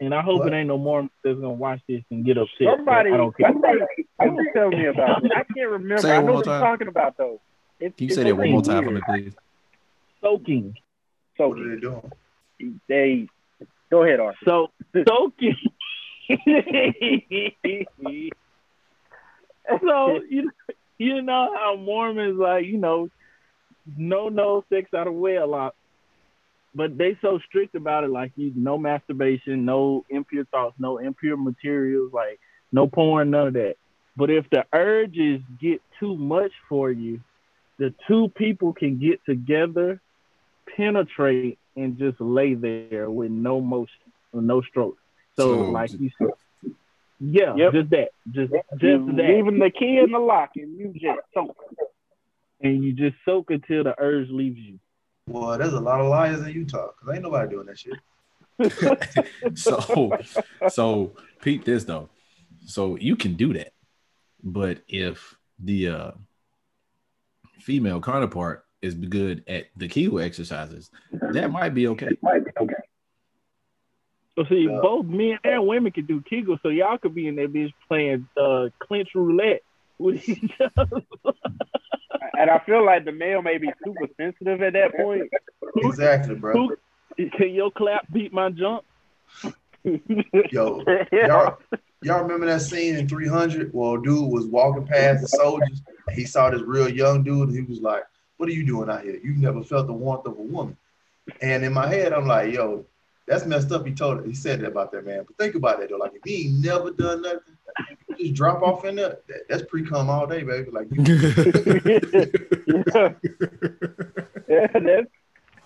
and 0.00 0.14
I 0.14 0.20
hope 0.22 0.40
What? 0.40 0.52
it 0.52 0.56
ain't 0.56 0.68
no 0.68 0.78
more 0.78 1.08
that's 1.22 1.36
gonna 1.36 1.50
watch 1.50 1.80
this 1.88 2.02
and 2.10 2.24
get 2.24 2.36
upset. 2.36 2.66
Somebody, 2.76 3.12
I 3.12 3.16
don't 3.16 3.36
care. 3.36 3.48
somebody, 3.50 3.78
somebody 4.20 4.48
tell 4.54 4.68
me 4.68 4.86
about 4.86 5.24
it. 5.24 5.32
I 5.34 5.44
can't 5.44 5.70
remember. 5.70 5.98
Say 5.98 6.10
it 6.10 6.12
I 6.12 6.16
one 6.18 6.26
know 6.26 6.32
more 6.32 6.36
what 6.40 6.46
you're 6.46 6.60
time. 6.60 6.72
talking 6.72 6.88
about 6.88 7.16
though. 7.16 7.40
It's, 7.80 7.96
Can 7.96 8.04
you 8.04 8.08
it's 8.08 8.14
say 8.16 8.22
that 8.24 8.36
one 8.36 8.50
more 8.50 8.64
something 8.64 8.84
time 8.84 9.02
for 9.02 9.12
me, 9.12 9.22
please? 9.22 9.34
Soaking. 10.20 10.76
Soaking. 11.36 11.62
What 11.62 11.66
are 11.66 11.74
they 11.74 11.80
doing? 11.80 12.12
they 12.88 13.28
go 13.90 14.02
ahead, 14.04 14.20
Arthur. 14.20 14.38
So 14.44 14.70
soaking. 15.06 15.56
so 19.80 20.20
you 20.28 20.50
you 20.98 21.22
know 21.22 21.50
how 21.54 21.76
Mormons 21.76 22.38
like 22.38 22.66
you 22.66 22.78
know 22.78 23.08
no 23.96 24.28
no 24.28 24.64
sex 24.70 24.92
out 24.94 25.06
of 25.06 25.14
wedlock, 25.14 25.74
but 26.74 26.96
they 26.96 27.16
so 27.20 27.38
strict 27.46 27.74
about 27.74 28.04
it 28.04 28.10
like 28.10 28.32
you 28.36 28.52
no 28.54 28.78
masturbation, 28.78 29.64
no 29.64 30.04
impure 30.08 30.44
thoughts, 30.46 30.76
no 30.78 30.98
impure 30.98 31.36
materials, 31.36 32.12
like 32.12 32.38
no 32.72 32.86
porn, 32.86 33.30
none 33.30 33.48
of 33.48 33.52
that. 33.54 33.76
But 34.16 34.30
if 34.30 34.48
the 34.50 34.64
urges 34.72 35.40
get 35.60 35.82
too 35.98 36.16
much 36.16 36.52
for 36.68 36.90
you, 36.90 37.20
the 37.78 37.92
two 38.06 38.28
people 38.36 38.72
can 38.72 38.98
get 38.98 39.24
together, 39.24 40.00
penetrate, 40.76 41.58
and 41.76 41.98
just 41.98 42.20
lay 42.20 42.54
there 42.54 43.10
with 43.10 43.30
no 43.30 43.60
motion, 43.60 43.98
no 44.32 44.60
stroke. 44.62 44.96
So, 45.36 45.54
So- 45.54 45.70
like 45.70 45.92
you 45.98 46.10
said, 46.18 46.28
yeah, 47.20 47.54
Yep. 47.56 47.72
just 47.72 47.90
that, 47.90 48.08
just 48.30 48.52
You 48.52 48.60
just 48.72 49.16
that, 49.16 49.28
leaving 49.28 49.58
the 49.58 49.70
key 49.70 49.98
in 49.98 50.10
the 50.12 50.18
lock 50.18 50.50
and 50.56 50.78
you 50.78 50.92
just 50.94 51.20
soak. 51.32 51.56
and 52.60 52.82
you 52.84 52.92
just 52.92 53.16
soak 53.24 53.50
until 53.50 53.84
the 53.84 53.94
urge 53.98 54.28
leaves 54.30 54.58
you. 54.58 54.78
Well, 55.26 55.56
there's 55.58 55.72
a 55.72 55.80
lot 55.80 56.00
of 56.00 56.08
liars 56.08 56.40
in 56.46 56.52
Utah 56.52 56.88
because 56.98 57.14
ain't 57.14 57.22
nobody 57.22 57.50
doing 57.50 57.66
that 57.66 57.78
shit. 57.78 57.94
so 59.58 60.12
so 60.68 61.12
Pete 61.42 61.64
this 61.64 61.84
though. 61.84 62.08
So 62.66 62.96
you 62.96 63.16
can 63.16 63.34
do 63.34 63.52
that. 63.54 63.72
But 64.42 64.82
if 64.88 65.36
the 65.58 65.88
uh 65.88 66.10
female 67.60 68.00
counterpart 68.00 68.64
is 68.82 68.94
good 68.94 69.42
at 69.48 69.66
the 69.76 69.88
Kegel 69.88 70.20
exercises, 70.20 70.90
that 71.32 71.50
might 71.50 71.70
be 71.74 71.88
okay. 71.88 72.16
might 72.20 72.44
be 72.44 72.50
okay. 72.60 72.74
So 74.36 74.44
see, 74.48 74.66
Yeah. 74.68 74.80
both 74.82 75.06
men 75.06 75.38
and 75.44 75.66
women 75.66 75.92
can 75.92 76.06
do 76.06 76.20
Kegel, 76.28 76.58
so 76.62 76.68
y'all 76.68 76.98
could 76.98 77.14
be 77.14 77.28
in 77.28 77.36
that 77.36 77.52
bitch 77.52 77.72
playing 77.88 78.28
uh, 78.36 78.68
clinch 78.82 79.10
roulette 79.14 79.62
with 79.98 80.16
each 80.28 80.52
other. 80.76 81.02
And 82.36 82.50
I 82.50 82.58
feel 82.66 82.84
like 82.84 83.04
the 83.04 83.12
male 83.12 83.42
may 83.42 83.58
be 83.58 83.72
super 83.84 84.06
sensitive 84.16 84.60
at 84.60 84.72
that 84.72 84.96
point. 84.96 85.30
Exactly, 85.76 86.34
bro. 86.34 86.68
Who 87.16 87.28
can 87.38 87.50
your 87.50 87.70
clap 87.70 88.10
beat 88.12 88.32
my 88.32 88.50
jump? 88.50 88.84
Yo, 90.50 90.82
y'all, 91.12 91.58
y'all 92.02 92.22
remember 92.22 92.46
that 92.46 92.62
scene 92.62 92.96
in 92.96 93.08
300? 93.08 93.72
Well, 93.72 93.98
dude 93.98 94.32
was 94.32 94.46
walking 94.46 94.86
past 94.86 95.20
the 95.22 95.28
soldiers. 95.28 95.82
And 96.08 96.18
he 96.18 96.24
saw 96.24 96.50
this 96.50 96.62
real 96.62 96.88
young 96.88 97.22
dude. 97.22 97.50
And 97.50 97.56
he 97.56 97.62
was 97.62 97.80
like, 97.80 98.02
"What 98.38 98.48
are 98.48 98.52
you 98.52 98.64
doing 98.66 98.90
out 98.90 99.04
here? 99.04 99.20
You've 99.22 99.38
never 99.38 99.62
felt 99.62 99.86
the 99.86 99.92
warmth 99.92 100.26
of 100.26 100.36
a 100.38 100.42
woman." 100.42 100.76
And 101.40 101.64
in 101.64 101.72
my 101.72 101.86
head, 101.86 102.12
I'm 102.12 102.26
like, 102.26 102.52
"Yo, 102.52 102.84
that's 103.26 103.46
messed 103.46 103.72
up." 103.72 103.86
He 103.86 103.92
told, 103.92 104.26
he 104.26 104.34
said 104.34 104.60
that 104.60 104.68
about 104.68 104.92
that 104.92 105.06
man. 105.06 105.24
But 105.26 105.36
think 105.38 105.54
about 105.54 105.80
that 105.80 105.90
though. 105.90 105.96
Like, 105.96 106.14
if 106.14 106.22
he 106.24 106.46
ain't 106.46 106.64
never 106.64 106.90
done 106.90 107.22
nothing, 107.22 107.56
just 108.18 108.34
drop 108.34 108.62
off 108.62 108.84
in 108.84 108.96
there. 108.96 109.18
That, 109.28 109.48
that's 109.48 109.62
pre-cum 109.62 110.10
all 110.10 110.26
day, 110.26 110.42
baby. 110.42 110.70
Like, 110.70 110.88
you, 110.90 111.02
yeah. 112.94 113.12
yeah, 114.48 114.66
that's 114.72 115.10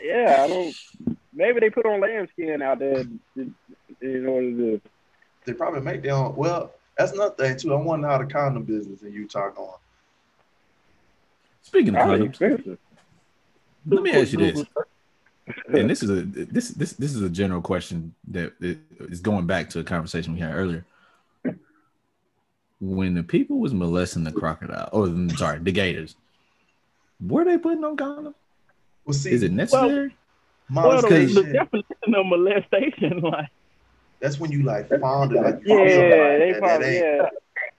yeah. 0.00 0.42
I 0.44 0.48
don't. 0.48 0.74
Maybe 1.32 1.60
they 1.60 1.70
put 1.70 1.86
on 1.86 2.00
lambskin 2.00 2.62
out 2.62 2.78
there 2.78 3.04
in, 3.36 3.54
in 4.00 4.26
order 4.26 4.50
to. 4.50 4.80
they 5.44 5.52
probably 5.52 5.80
make 5.80 6.02
their 6.02 6.14
own. 6.14 6.34
Well, 6.36 6.72
that's 6.96 7.12
another 7.12 7.34
thing 7.34 7.56
too. 7.56 7.72
I 7.74 7.76
wonder 7.76 8.08
how 8.08 8.18
the 8.18 8.26
condom 8.26 8.64
business 8.64 9.02
in 9.02 9.12
Utah 9.12 9.50
going. 9.50 9.70
Speaking 11.62 11.94
of 11.94 12.06
condoms, 12.06 12.78
let 13.86 14.02
me 14.02 14.10
ask 14.10 14.32
you 14.32 14.38
this. 14.38 14.64
And 15.68 15.88
this 15.90 16.02
is 16.02 16.10
a 16.10 16.22
this 16.22 16.70
this 16.70 16.92
this 16.94 17.14
is 17.14 17.22
a 17.22 17.28
general 17.28 17.60
question 17.60 18.14
that 18.28 18.52
is 18.60 19.20
going 19.20 19.46
back 19.46 19.70
to 19.70 19.80
a 19.80 19.84
conversation 19.84 20.34
we 20.34 20.40
had 20.40 20.54
earlier. 20.54 20.84
When 22.80 23.14
the 23.14 23.24
people 23.24 23.58
was 23.58 23.74
molesting 23.74 24.22
the 24.22 24.30
crocodile, 24.30 24.88
or 24.92 25.06
mm, 25.06 25.36
sorry, 25.36 25.58
the 25.58 25.72
gators, 25.72 26.14
were 27.20 27.44
they 27.44 27.58
putting 27.58 27.82
on 27.82 27.96
condoms? 27.96 28.34
Well, 29.04 29.14
see, 29.14 29.32
Is 29.32 29.42
it 29.42 29.50
necessary? 29.52 30.14
Well, 30.70 31.00
the, 31.02 31.08
the 31.08 31.42
definition 31.52 32.14
of 32.14 32.26
molestation, 32.26 33.20
like 33.22 33.48
That's 34.20 34.38
when 34.38 34.52
you 34.52 34.62
like 34.62 34.88
fond 35.00 35.32
it, 35.32 35.42
like 35.42 35.60
Yeah, 35.64 35.78
you 35.78 35.88
feel 35.88 36.00
somebody. 36.00 36.38
they 36.38 36.52
that, 36.52 36.58
probably 36.60 36.86
that 36.86 36.92
ain't 36.94 37.04
yeah. 37.22 37.28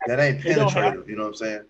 that 0.07 0.19
ain't 0.19 0.43
They 0.43 0.53
don't 0.55 0.63
have- 0.73 0.73
penetrative. 0.73 1.09
You 1.09 1.15
know 1.15 1.23
what 1.23 1.27
I'm 1.29 1.35
saying? 1.35 1.61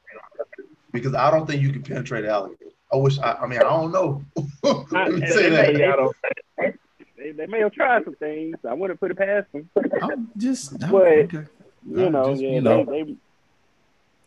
Because 0.92 1.14
I 1.14 1.30
don't 1.30 1.46
think 1.46 1.62
you 1.62 1.72
can 1.72 1.84
penetrate 1.84 2.24
an 2.24 2.32
alligator. 2.32 2.72
I 2.92 2.96
wish. 2.98 3.20
I, 3.20 3.34
I 3.34 3.48
mean, 3.48 3.60
I 3.60 3.64
don't 3.64 3.92
know. 3.92 4.24
I, 4.38 4.42
Let 4.92 5.12
me 5.14 5.20
they, 5.22 5.28
say 5.28 5.50
that. 5.50 6.14
I 6.60 6.74
They, 7.18 7.32
they 7.32 7.46
may 7.48 7.60
have 7.60 7.72
tried 7.74 8.04
some 8.06 8.16
things. 8.16 8.56
I 8.68 8.74
wouldn't 8.74 9.00
put 9.00 9.12
it 9.12 9.18
past 9.18 9.48
them. 9.54 9.70
I'm 10.02 10.30
just 10.38 10.82
I'm- 10.84 10.92
But, 10.92 11.08
okay. 11.08 11.46
You 11.88 12.06
I'm 12.08 12.12
know, 12.12 12.32
just, 12.32 12.42
yeah, 12.42 12.50
you 12.52 12.62
know. 12.62 12.86
They, 12.86 13.04
they, 13.04 13.16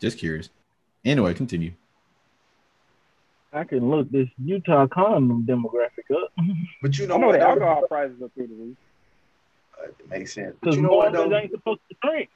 Just 0.01 0.19
curious. 0.19 0.49
Anyway, 1.05 1.35
continue. 1.35 1.73
I 3.53 3.65
can 3.65 3.91
look 3.91 4.11
this 4.11 4.29
Utah 4.43 4.87
condom 4.87 5.45
demographic 5.47 6.11
up 6.15 6.31
But 6.81 6.99
you 6.99 7.07
know 7.07 7.17
I 7.17 7.19
know 7.19 7.27
what? 7.27 7.33
the 7.41 7.47
alcohol 7.47 7.83
prices 7.89 8.17
are 8.23 8.29
through 8.31 8.47
the 8.47 8.55
roof. 8.55 8.77
Uh, 9.79 9.89
It 9.89 10.09
makes 10.09 10.33
sense. 10.33 10.57
But 10.61 10.61
because 10.61 10.77
you 10.77 10.83
know 10.83 10.89
what 10.97 11.13
Mormons 11.13 11.31
though? 11.33 11.37
ain't 11.39 11.51
supposed 11.51 11.81
to 11.91 11.97
drink. 12.03 12.31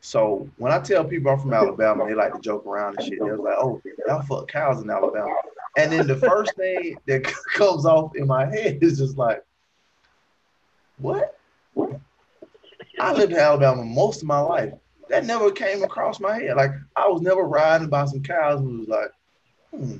So 0.00 0.48
when 0.58 0.72
I 0.72 0.78
tell 0.78 1.04
people 1.04 1.32
I'm 1.32 1.40
from 1.40 1.52
Alabama, 1.52 2.06
they 2.06 2.14
like 2.14 2.34
to 2.34 2.40
joke 2.40 2.66
around 2.66 2.98
and 2.98 3.06
shit. 3.06 3.18
They're 3.18 3.36
like, 3.36 3.56
"Oh, 3.58 3.80
y'all 4.06 4.22
fuck 4.22 4.48
cows 4.48 4.82
in 4.82 4.90
Alabama," 4.90 5.34
and 5.76 5.92
then 5.92 6.06
the 6.06 6.16
first 6.16 6.54
thing 6.56 6.96
that 7.06 7.24
comes 7.54 7.84
off 7.84 8.14
in 8.14 8.26
my 8.26 8.46
head 8.46 8.78
is 8.80 8.98
just 8.98 9.16
like, 9.16 9.44
"What? 10.98 11.36
I 13.00 13.12
lived 13.12 13.32
in 13.32 13.38
Alabama 13.38 13.82
most 13.84 14.22
of 14.22 14.28
my 14.28 14.38
life. 14.38 14.72
That 15.08 15.24
never 15.24 15.50
came 15.50 15.82
across 15.82 16.20
my 16.20 16.38
head. 16.38 16.56
Like 16.56 16.70
I 16.94 17.08
was 17.08 17.20
never 17.20 17.42
riding 17.42 17.88
by 17.88 18.04
some 18.04 18.22
cows 18.22 18.60
and 18.60 18.80
was 18.80 18.88
like, 18.88 19.10
hmm, 19.70 19.96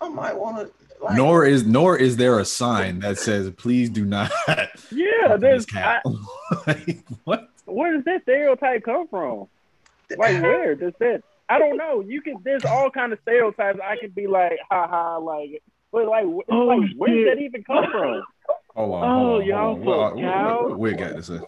I 0.00 0.08
might 0.08 0.36
want 0.36 0.58
to." 0.58 0.72
Like, 1.02 1.16
Nor 1.16 1.44
is 1.44 1.66
nor 1.66 1.98
is 1.98 2.16
there 2.16 2.38
a 2.38 2.44
sign 2.44 3.00
that 3.00 3.18
says 3.18 3.50
please 3.50 3.90
do 3.90 4.04
not. 4.04 4.30
Yeah, 4.92 5.36
there's. 5.36 5.66
this 5.66 5.76
I. 5.76 6.00
Like, 6.66 7.04
what? 7.24 7.50
Where 7.66 7.92
does 7.94 8.04
that 8.04 8.22
stereotype 8.22 8.82
come 8.84 9.06
from? 9.08 9.48
Like, 10.16 10.40
where 10.42 10.74
does 10.74 10.92
that? 11.00 11.22
I 11.48 11.58
don't 11.58 11.76
know. 11.76 12.00
You 12.00 12.22
can. 12.22 12.36
There's 12.44 12.64
all 12.64 12.90
kind 12.90 13.12
of 13.12 13.18
stereotypes. 13.22 13.78
I 13.82 13.96
could 14.00 14.14
be 14.14 14.26
like, 14.26 14.58
ha 14.70 14.86
ha, 14.88 15.16
like, 15.18 15.62
but 15.92 16.06
like, 16.06 16.24
wh- 16.24 16.50
Oh, 16.52 16.64
like 16.66 16.90
where 16.96 17.10
did 17.10 17.26
shit. 17.26 17.36
that 17.38 17.42
even 17.42 17.62
come 17.64 17.84
from? 17.90 18.22
Hold 18.74 18.94
on, 18.94 19.04
Oh, 19.04 19.18
hold 19.26 19.40
on, 19.42 19.46
y'all 19.48 19.76
hold 19.76 19.78
on. 19.78 19.84
fuck 19.84 20.14
What, 20.14 20.16
what, 20.16 20.22
cows. 20.22 20.70
what, 20.70 20.78
what 20.78 20.98
got 20.98 21.16
to 21.16 21.22
say? 21.22 21.38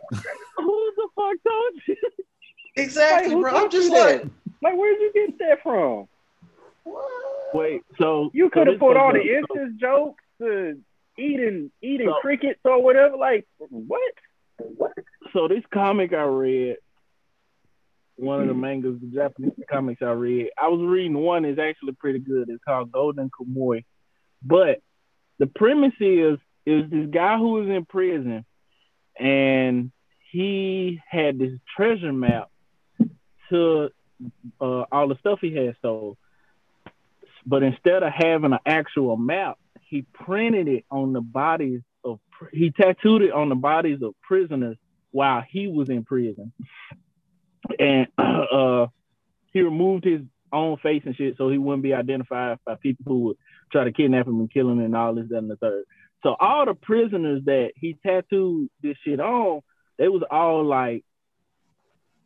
Who 0.57 0.93
the 0.97 1.09
fuck 1.15 1.37
told 1.47 1.83
you? 1.87 1.97
Exactly, 2.77 3.35
Like, 3.35 3.43
bro. 3.43 3.57
I'm 3.65 3.71
just 3.71 3.89
you 3.89 3.95
that? 3.95 4.23
like, 4.23 4.33
Like, 4.63 4.77
where'd 4.77 5.01
you 5.01 5.13
get 5.13 5.39
that 5.41 5.63
from? 5.63 6.07
Wait, 7.55 7.83
so 7.99 8.31
You 8.33 8.51
could 8.51 8.67
have 8.67 8.75
this 8.77 8.81
put 8.81 8.97
all 8.97 9.13
the 9.13 9.21
instant 9.23 9.79
jokes 9.79 10.23
to 10.41 10.79
eating 11.19 11.71
eating 11.83 12.09
So- 12.09 12.21
crickets 12.21 12.61
or 12.65 12.83
whatever. 12.83 13.17
Like, 13.17 13.47
what? 13.59 14.13
So 15.33 15.49
this 15.49 15.65
comic 15.73 16.13
I 16.13 16.23
read, 16.23 16.77
one 18.17 18.41
of 18.41 18.49
the 18.49 18.55
mangas, 18.55 19.01
the 19.01 19.07
Japanese 19.07 19.53
comics 19.71 20.03
I 20.03 20.11
read, 20.11 20.51
I 20.61 20.69
was 20.69 20.81
reading 20.81 21.19
one 21.19 21.45
is 21.45 21.59
actually 21.59 21.93
pretty 21.93 22.19
good. 22.19 22.49
It's 22.49 22.63
called 22.65 22.91
Golden 22.93 23.31
Kamuy. 23.31 23.85
But 24.43 24.81
the 25.39 25.47
premise 25.47 25.95
is 26.01 26.39
is 26.67 26.91
this 26.91 27.09
guy 27.11 27.39
who 27.39 27.53
was 27.53 27.69
in 27.69 27.85
prison 27.87 28.45
and 29.19 29.91
he 30.31 31.01
had 31.09 31.39
this 31.39 31.53
treasure 31.77 32.13
map 32.13 32.51
to 33.49 33.89
uh, 34.61 34.85
all 34.93 35.09
the 35.09 35.17
stuff 35.21 35.39
he 35.41 35.55
had 35.55 35.77
stole. 35.79 36.19
But 37.47 37.63
instead 37.63 38.03
of 38.03 38.13
having 38.13 38.53
an 38.53 38.59
actual 38.67 39.17
map, 39.17 39.59
he 39.89 40.03
printed 40.03 40.69
it 40.69 40.85
on 40.91 41.15
the 41.15 41.23
bodies 41.23 41.81
he 42.53 42.71
tattooed 42.71 43.23
it 43.23 43.33
on 43.33 43.49
the 43.49 43.55
bodies 43.55 44.01
of 44.03 44.15
prisoners 44.23 44.77
while 45.11 45.43
he 45.49 45.69
was 45.69 45.89
in 45.89 46.05
prison. 46.05 46.53
And 47.79 48.09
uh, 48.19 48.87
he 49.53 49.63
removed 49.63 50.05
his 50.05 50.21
own 50.53 50.77
face 50.79 51.03
and 51.05 51.17
shit 51.17 51.37
so 51.37 51.51
he 51.51 51.59
wouldn't 51.59 51.83
be 51.83 51.95
identified 51.95 52.59
by 52.65 52.77
people 52.77 53.05
who 53.07 53.19
would 53.21 53.37
try 53.71 53.85
to 53.85 53.93
kidnap 53.93 54.27
him 54.27 54.41
and 54.41 54.53
kill 54.53 54.71
him 54.71 54.81
and 54.81 54.97
all 54.97 55.15
this, 55.15 55.27
that, 55.29 55.39
and 55.39 55.51
the 55.51 55.57
third. 55.57 55.85
So 56.23 56.35
all 56.39 56.65
the 56.67 56.75
prisoners 56.75 57.43
that 57.45 57.73
he 57.77 57.97
tattooed 58.05 58.69
this 58.83 58.97
shit 59.05 59.21
on, 59.21 59.61
they 59.99 60.09
was 60.09 60.23
all 60.31 60.65
like 60.65 61.05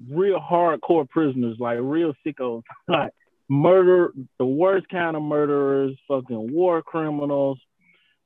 real 0.09 0.40
hardcore 0.40 1.09
prisoners, 1.09 1.56
like 1.59 1.78
real 1.80 2.14
sickos, 2.26 2.62
like 2.89 3.12
murder, 3.48 4.12
the 4.39 4.47
worst 4.47 4.89
kind 4.89 5.16
of 5.16 5.22
murderers, 5.22 5.97
fucking 6.09 6.52
war 6.52 6.82
criminals. 6.82 7.59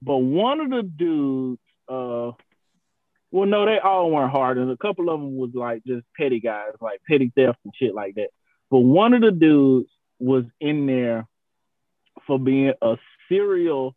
But 0.02 0.18
one 0.18 0.60
of 0.60 0.70
the 0.70 0.82
dudes, 0.82 1.60
uh, 1.88 2.32
well, 3.30 3.46
no, 3.46 3.66
they 3.66 3.78
all 3.78 4.10
weren't 4.10 4.32
hard, 4.32 4.58
and 4.58 4.70
a 4.70 4.76
couple 4.76 5.10
of 5.10 5.20
them 5.20 5.36
was 5.36 5.50
like 5.54 5.84
just 5.84 6.04
petty 6.16 6.40
guys, 6.40 6.72
like 6.80 7.00
petty 7.08 7.32
theft 7.34 7.58
and 7.64 7.74
shit 7.76 7.94
like 7.94 8.14
that. 8.14 8.28
But 8.70 8.80
one 8.80 9.14
of 9.14 9.20
the 9.20 9.32
dudes 9.32 9.90
was 10.18 10.44
in 10.60 10.86
there 10.86 11.26
for 12.26 12.38
being 12.38 12.72
a 12.80 12.96
serial 13.28 13.94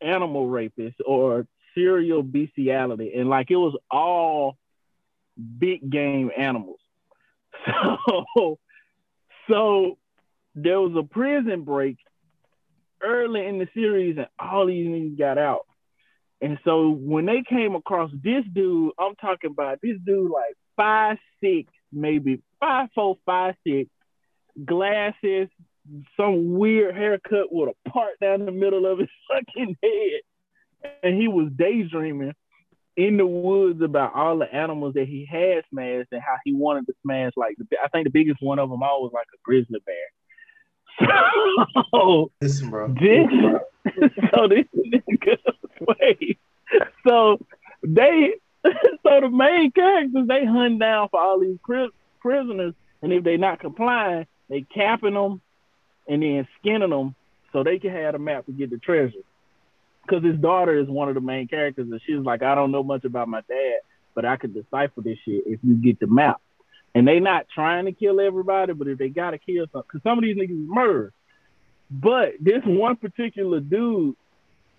animal 0.00 0.48
rapist 0.48 0.96
or 1.04 1.46
serial 1.74 2.22
bestiality, 2.22 3.14
and 3.14 3.28
like 3.28 3.50
it 3.50 3.56
was 3.56 3.76
all 3.90 4.56
big 5.58 5.88
game 5.88 6.30
animals. 6.36 6.80
So, 8.36 8.58
so 9.48 9.98
there 10.54 10.80
was 10.80 10.94
a 10.96 11.02
prison 11.02 11.62
break 11.62 11.98
early 13.02 13.46
in 13.46 13.58
the 13.58 13.68
series, 13.74 14.16
and 14.16 14.28
all 14.38 14.66
these 14.66 14.86
niggas 14.86 15.18
got 15.18 15.38
out. 15.38 15.66
And 16.44 16.58
so 16.62 16.90
when 16.90 17.24
they 17.24 17.42
came 17.48 17.74
across 17.74 18.10
this 18.22 18.44
dude, 18.52 18.92
I'm 18.98 19.14
talking 19.16 19.50
about 19.50 19.80
this 19.82 19.96
dude 20.04 20.30
like 20.30 20.54
five 20.76 21.16
six, 21.42 21.72
maybe 21.90 22.42
five 22.60 22.90
four, 22.94 23.16
five 23.24 23.54
six, 23.66 23.88
glasses, 24.62 25.48
some 26.18 26.58
weird 26.58 26.94
haircut 26.94 27.50
with 27.50 27.70
a 27.70 27.88
part 27.88 28.20
down 28.20 28.44
the 28.44 28.52
middle 28.52 28.84
of 28.84 28.98
his 28.98 29.08
fucking 29.32 29.78
head, 29.82 30.92
and 31.02 31.18
he 31.18 31.28
was 31.28 31.50
daydreaming 31.56 32.34
in 32.94 33.16
the 33.16 33.26
woods 33.26 33.80
about 33.80 34.14
all 34.14 34.36
the 34.38 34.54
animals 34.54 34.92
that 34.94 35.08
he 35.08 35.24
had 35.24 35.64
smashed 35.70 36.08
and 36.12 36.20
how 36.20 36.36
he 36.44 36.52
wanted 36.52 36.84
to 36.88 36.92
smash. 37.02 37.32
Like 37.36 37.56
the, 37.56 37.64
I 37.82 37.88
think 37.88 38.04
the 38.04 38.10
biggest 38.10 38.42
one 38.42 38.58
of 38.58 38.68
them 38.68 38.82
all 38.82 39.02
was 39.02 39.12
like 39.14 39.28
a 39.34 39.40
grizzly 39.42 39.80
bear. 39.86 39.94
So 41.00 42.30
Listen, 42.40 42.70
bro. 42.70 42.88
this, 42.88 43.28
so 44.34 44.48
this 44.48 44.66
nigga, 44.76 45.38
wait, 45.80 46.38
so 47.06 47.38
they, 47.82 48.34
so 48.64 49.20
the 49.20 49.30
main 49.30 49.70
characters 49.72 50.26
they 50.26 50.44
hunt 50.44 50.80
down 50.80 51.08
for 51.10 51.20
all 51.20 51.40
these 51.40 51.58
pri- 51.64 51.90
prisoners, 52.20 52.74
and 53.02 53.12
if 53.12 53.24
they 53.24 53.36
not 53.36 53.60
complying, 53.60 54.26
they 54.48 54.62
capping 54.62 55.14
them 55.14 55.40
and 56.08 56.22
then 56.22 56.46
skinning 56.60 56.90
them 56.90 57.14
so 57.52 57.62
they 57.62 57.78
can 57.78 57.90
have 57.90 58.14
a 58.14 58.18
map 58.18 58.46
to 58.46 58.52
get 58.52 58.70
the 58.70 58.78
treasure. 58.78 59.12
Because 60.02 60.24
his 60.24 60.38
daughter 60.38 60.78
is 60.78 60.88
one 60.88 61.08
of 61.08 61.14
the 61.14 61.20
main 61.20 61.48
characters, 61.48 61.88
and 61.90 62.00
she's 62.06 62.18
like, 62.18 62.42
I 62.42 62.54
don't 62.54 62.70
know 62.70 62.82
much 62.82 63.04
about 63.04 63.28
my 63.28 63.40
dad, 63.48 63.78
but 64.14 64.24
I 64.24 64.36
could 64.36 64.52
decipher 64.52 65.00
this 65.00 65.18
shit 65.24 65.44
if 65.46 65.60
you 65.62 65.74
get 65.76 65.98
the 65.98 66.06
map. 66.06 66.40
And 66.94 67.08
they 67.08 67.18
not 67.18 67.46
trying 67.52 67.86
to 67.86 67.92
kill 67.92 68.20
everybody, 68.20 68.72
but 68.72 68.86
if 68.86 68.98
they 68.98 69.08
gotta 69.08 69.38
kill 69.38 69.66
some, 69.72 69.82
because 69.82 70.02
some 70.02 70.18
of 70.18 70.24
these 70.24 70.36
niggas 70.36 70.66
murder. 70.66 71.12
But 71.90 72.34
this 72.40 72.62
one 72.64 72.96
particular 72.96 73.60
dude, 73.60 74.16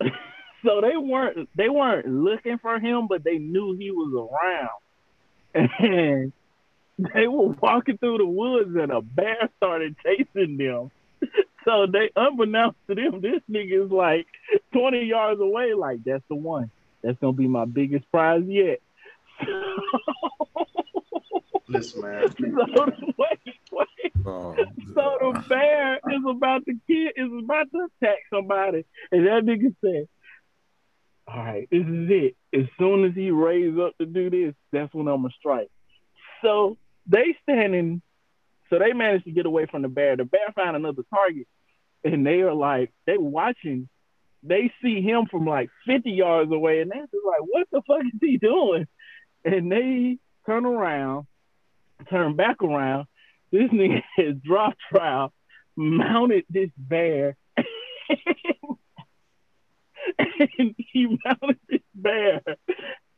so 0.64 0.80
they 0.80 0.96
weren't 0.96 1.48
they 1.54 1.68
weren't 1.68 2.08
looking 2.08 2.58
for 2.58 2.78
him, 2.78 3.06
but 3.06 3.22
they 3.22 3.38
knew 3.38 3.76
he 3.76 3.90
was 3.90 4.28
around. 5.54 5.70
And 5.78 6.32
they 7.14 7.28
were 7.28 7.54
walking 7.60 7.98
through 7.98 8.18
the 8.18 8.26
woods 8.26 8.74
and 8.74 8.90
a 8.90 9.00
bear 9.00 9.50
started 9.58 9.96
chasing 10.04 10.56
them. 10.56 10.90
So 11.66 11.86
they 11.92 12.10
unbeknownst 12.14 12.78
to 12.86 12.94
them, 12.94 13.20
this 13.20 13.42
nigga 13.50 13.86
is 13.86 13.90
like 13.90 14.28
20 14.72 15.04
yards 15.04 15.40
away, 15.40 15.74
like 15.74 16.04
that's 16.04 16.22
the 16.28 16.36
one. 16.36 16.70
That's 17.02 17.18
gonna 17.18 17.32
be 17.32 17.48
my 17.48 17.64
biggest 17.64 18.08
prize 18.12 18.44
yet. 18.46 18.78
Listen, 21.68 22.02
man. 22.02 22.28
So 22.38 22.86
wait, 23.18 23.38
wait. 23.72 24.12
Oh, 24.24 24.54
So 24.94 25.18
the 25.20 25.44
bear 25.48 25.96
is 25.96 26.22
about 26.28 26.64
to 26.66 26.74
kill, 26.86 27.08
is 27.16 27.44
about 27.44 27.66
to 27.72 27.88
attack 28.02 28.18
somebody, 28.32 28.84
and 29.10 29.26
that 29.26 29.42
nigga 29.44 29.74
said, 29.80 30.08
"All 31.26 31.36
right, 31.36 31.68
this 31.70 31.86
is 31.86 32.10
it. 32.10 32.36
As 32.52 32.66
soon 32.78 33.04
as 33.04 33.14
he 33.14 33.30
raises 33.30 33.78
up 33.78 33.96
to 33.98 34.06
do 34.06 34.30
this, 34.30 34.54
that's 34.72 34.92
when 34.94 35.08
I'm 35.08 35.22
gonna 35.22 35.34
strike." 35.38 35.68
So 36.42 36.76
they 37.06 37.36
standing, 37.42 38.02
so 38.70 38.78
they 38.78 38.92
managed 38.92 39.24
to 39.24 39.32
get 39.32 39.46
away 39.46 39.66
from 39.66 39.82
the 39.82 39.88
bear. 39.88 40.16
The 40.16 40.24
bear 40.24 40.52
found 40.54 40.76
another 40.76 41.02
target, 41.12 41.46
and 42.04 42.26
they 42.26 42.42
are 42.42 42.54
like, 42.54 42.92
they 43.06 43.18
watching. 43.18 43.88
They 44.42 44.72
see 44.82 45.00
him 45.00 45.26
from 45.26 45.44
like 45.46 45.70
50 45.86 46.10
yards 46.10 46.52
away, 46.52 46.80
and 46.80 46.90
they're 46.90 47.00
just 47.00 47.26
like, 47.26 47.40
"What 47.40 47.66
the 47.72 47.82
fuck 47.86 48.04
is 48.04 48.20
he 48.20 48.36
doing?" 48.38 48.86
And 49.44 49.70
they 49.70 50.18
turn 50.46 50.64
around, 50.66 51.26
turn 52.04 52.36
back 52.36 52.62
around, 52.62 53.06
this 53.50 53.70
nigga 53.70 54.02
has 54.16 54.36
dropped 54.42 54.78
trial, 54.88 55.32
mounted 55.76 56.44
this 56.48 56.70
bear, 56.76 57.36
and 60.58 60.74
he 60.76 61.18
mounted 61.24 61.58
this 61.68 61.80
bear 61.94 62.42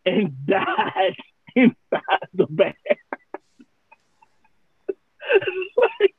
and 0.04 0.46
died 0.46 1.16
inside 1.56 2.28
the 2.34 2.46
bear. 2.46 2.74
like, 5.76 6.14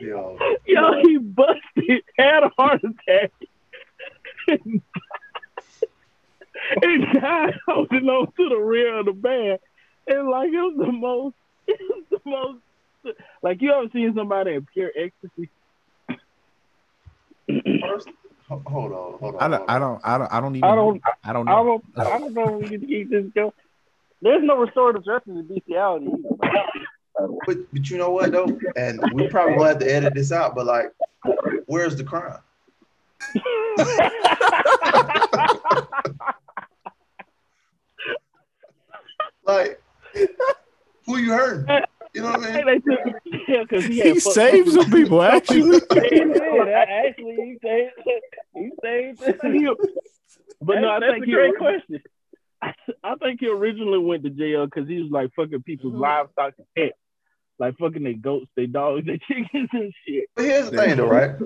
Yo, 0.00 0.36
yo, 0.66 1.00
he 1.02 1.16
busted, 1.16 2.02
had 2.18 2.42
a 2.42 2.50
heart 2.58 2.82
attack, 2.84 3.32
and 4.48 4.82
died 7.14 7.54
holding 7.66 8.08
on 8.08 8.26
to 8.36 8.48
the 8.48 8.58
rear 8.58 8.98
of 8.98 9.06
the 9.06 9.12
bear. 9.12 9.58
And 10.08 10.28
like 10.28 10.48
it 10.48 10.60
was 10.60 10.74
the 10.78 10.92
most, 10.92 11.34
it 11.66 11.80
was 11.80 12.04
the 12.10 12.20
most, 12.24 12.58
like 13.42 13.60
you 13.62 13.72
ever 13.72 13.88
seen 13.92 14.12
somebody 14.14 14.54
in 14.54 14.66
pure 14.72 14.90
ecstasy? 14.96 15.50
first, 17.80 18.08
ho- 18.48 18.62
hold 18.66 18.92
on, 18.92 19.18
hold 19.18 19.34
on. 19.36 19.42
I 19.42 19.48
don't, 19.56 19.70
I 19.70 19.78
don't, 19.78 20.00
I 20.04 20.18
don't, 20.18 20.32
I 20.32 20.40
don't 20.40 20.56
even. 20.56 20.70
I 20.70 20.74
don't- 20.74 21.02
I 21.24 21.32
don't 21.32 21.48
I 21.48 21.52
know. 21.52 21.82
don't, 21.96 22.06
I 22.06 22.18
don't 22.18 22.34
know 22.34 22.60
if 22.60 22.70
we 22.70 22.78
can 22.78 22.86
keep 22.86 23.10
this 23.10 23.24
going. 23.34 23.52
There's 24.22 24.42
no 24.44 24.58
restorative 24.58 25.04
justice 25.04 25.32
in 25.34 25.46
bestiality. 25.46 26.06
But, 27.46 27.56
but 27.72 27.90
you 27.90 27.98
know 27.98 28.10
what 28.10 28.32
though, 28.32 28.58
and 28.76 29.00
we 29.12 29.28
probably 29.28 29.56
will 29.56 29.64
have 29.64 29.78
to 29.80 29.92
edit 29.92 30.14
this 30.14 30.32
out. 30.32 30.54
But 30.54 30.66
like, 30.66 30.92
where's 31.66 31.96
the 31.96 32.04
crime? 32.04 32.38
Like, 39.44 39.80
who 41.06 41.18
you 41.18 41.32
hurting? 41.32 41.68
Uh, 41.68 41.80
you 42.14 42.22
know 42.22 42.30
what 42.32 42.40
I 42.44 42.54
mean? 42.56 42.66
They 42.66 42.78
took- 42.96 43.46
yeah, 43.48 43.64
'cause 43.64 43.84
he, 43.84 44.00
He 44.00 44.20
fucked 44.20 44.34
saved 44.34 44.70
some 44.72 44.90
people 44.90 45.22
actually. 45.22 45.60
He 45.90 46.10
did. 46.10 46.68
Actually, 46.68 47.34
he 47.36 47.58
saved. 47.62 47.92
He 48.54 48.70
saved. 48.82 49.80
But 50.62 50.80
no, 50.80 50.88
I 50.88 51.00
That's 51.00 51.12
think 51.12 51.24
a 51.24 51.26
he 51.26 51.32
great 51.32 51.48
ori- 51.50 51.58
question. 51.58 52.02
I 52.62 53.14
think 53.22 53.40
he 53.40 53.48
originally 53.48 53.98
went 53.98 54.24
to 54.24 54.30
jail 54.30 54.64
because 54.64 54.88
he 54.88 55.00
was 55.02 55.10
like 55.10 55.30
fucking 55.36 55.62
people's 55.62 55.92
mm-hmm. 55.92 56.02
livestock 56.02 56.54
and 56.58 56.66
pets. 56.76 56.98
like 57.58 57.76
fucking 57.78 58.02
their 58.02 58.14
goats, 58.14 58.48
their 58.56 58.66
dogs, 58.66 59.04
their 59.06 59.18
chickens 59.28 59.68
and 59.72 59.92
shit. 60.06 60.24
But 60.34 60.44
here's 60.46 60.70
the 60.70 60.76
thing, 60.78 60.96
though, 60.96 61.08
right? 61.08 61.36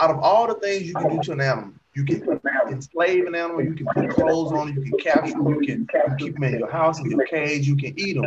Out 0.00 0.10
of 0.10 0.18
all 0.18 0.46
the 0.46 0.54
things 0.54 0.88
you 0.88 0.94
can 0.94 1.08
do 1.08 1.22
to 1.22 1.32
an 1.32 1.40
animal, 1.40 1.74
you 1.94 2.04
can 2.04 2.40
enslave 2.68 3.26
an 3.26 3.34
animal, 3.34 3.62
you 3.62 3.74
can 3.74 3.86
put 3.86 4.10
clothes 4.10 4.52
on 4.52 4.68
it, 4.68 4.74
you 4.74 4.82
can 4.82 4.98
capture 4.98 5.32
them, 5.32 5.48
you 5.48 5.60
can, 5.60 5.86
keep 6.18 6.34
them 6.34 6.44
in 6.44 6.58
your 6.58 6.70
house, 6.70 6.98
in 6.98 7.10
your 7.10 7.24
cage, 7.26 7.66
you 7.68 7.76
can 7.76 7.98
eat 7.98 8.14
them. 8.14 8.26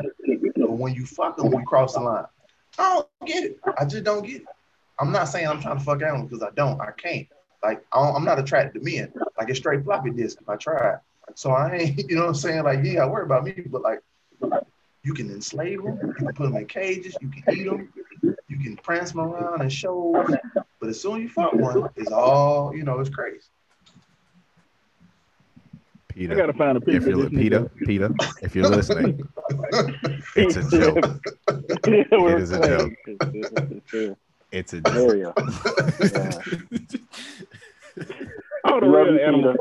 But 0.55 0.71
when 0.71 0.93
you 0.93 1.05
fuck 1.05 1.37
them, 1.37 1.51
you 1.51 1.63
cross 1.65 1.93
the 1.93 1.99
line. 1.99 2.25
I 2.79 2.93
don't 2.95 3.27
get 3.27 3.43
it. 3.43 3.59
I 3.77 3.85
just 3.85 4.03
don't 4.03 4.25
get 4.25 4.41
it. 4.41 4.47
I'm 4.99 5.11
not 5.11 5.25
saying 5.25 5.47
I'm 5.47 5.61
trying 5.61 5.77
to 5.77 5.83
fuck 5.83 6.01
animals 6.01 6.29
because 6.29 6.43
I 6.43 6.51
don't. 6.55 6.79
I 6.81 6.91
can't. 6.91 7.27
Like 7.63 7.83
I 7.91 8.01
don't, 8.01 8.15
I'm 8.15 8.25
not 8.25 8.39
attracted 8.39 8.79
to 8.79 8.85
men. 8.85 9.11
Like 9.37 9.49
it's 9.49 9.59
straight 9.59 9.83
floppy 9.83 10.11
disk 10.11 10.39
if 10.41 10.47
I 10.49 10.55
try. 10.55 10.95
So 11.35 11.51
I 11.51 11.75
ain't, 11.75 11.97
you 12.09 12.15
know 12.15 12.23
what 12.23 12.29
I'm 12.29 12.35
saying? 12.35 12.63
Like, 12.63 12.79
yeah, 12.83 13.03
I 13.03 13.07
worry 13.07 13.23
about 13.23 13.43
me, 13.43 13.53
but 13.67 13.81
like 13.81 13.99
you 15.07 15.13
can 15.13 15.31
enslave 15.31 15.81
them, 15.81 15.97
you 16.05 16.13
can 16.13 16.33
put 16.33 16.43
them 16.51 16.57
in 16.57 16.65
cages, 16.65 17.17
you 17.21 17.29
can 17.29 17.41
eat 17.55 17.63
them, 17.63 17.89
you 18.49 18.59
can 18.59 18.75
prance 18.75 19.11
them 19.13 19.21
around 19.21 19.61
and 19.61 19.71
show. 19.71 20.27
But 20.81 20.89
as 20.89 20.99
soon 21.01 21.15
as 21.15 21.21
you 21.23 21.29
fuck 21.29 21.53
one, 21.53 21.89
it's 21.95 22.11
all, 22.11 22.75
you 22.75 22.83
know, 22.83 22.99
it's 22.99 23.09
crazy. 23.09 23.39
Peter, 26.09 26.33
I 26.33 26.35
Peter, 26.35 26.47
gotta 26.47 26.57
find 26.57 26.77
a 26.77 26.81
picture. 26.81 26.97
if 26.97 27.07
you're 27.07 27.25
of 27.25 27.31
Peter. 27.31 27.71
Peter, 27.85 28.09
if 28.41 28.53
you're 28.53 28.67
listening, 28.67 29.29
it's 30.35 30.57
a 30.57 30.69
joke. 30.77 31.05
Yeah, 31.85 32.03
It 32.11 32.39
is 32.41 32.51
a 32.51 32.67
joke. 32.67 32.93
It's 34.51 34.73
a 34.73 34.81
There 34.81 35.15
joke. 35.15 35.35
you 35.99 36.09
go. 36.09 36.43
Oh, 38.69 38.81
the 38.81 38.85
Love 38.85 39.07
real 39.07 39.19
animal. 39.25 39.55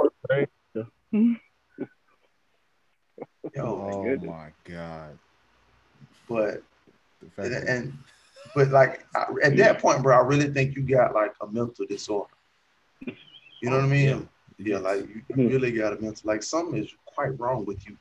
Yo, 3.54 3.62
Oh 3.62 4.16
my 4.26 4.50
god. 4.64 5.18
But 6.28 6.62
and, 7.38 7.54
and 7.54 7.98
but 8.54 8.68
like 8.68 9.06
I, 9.14 9.26
at 9.42 9.56
that 9.58 9.78
point, 9.80 10.02
bro, 10.02 10.16
I 10.16 10.20
really 10.20 10.48
think 10.48 10.76
you 10.76 10.82
got 10.82 11.14
like 11.14 11.34
a 11.40 11.46
mental 11.46 11.86
disorder. 11.86 12.30
You 13.00 13.70
know 13.70 13.76
what 13.76 13.84
I 13.84 13.88
mean? 13.88 14.28
Yeah, 14.58 14.78
like 14.78 15.00
you, 15.08 15.22
you 15.36 15.48
really 15.48 15.72
got 15.72 15.92
a 15.92 16.00
mental 16.00 16.22
like 16.24 16.42
something 16.42 16.82
is 16.82 16.94
quite 17.04 17.38
wrong 17.38 17.64
with 17.64 17.86
you. 17.86 17.96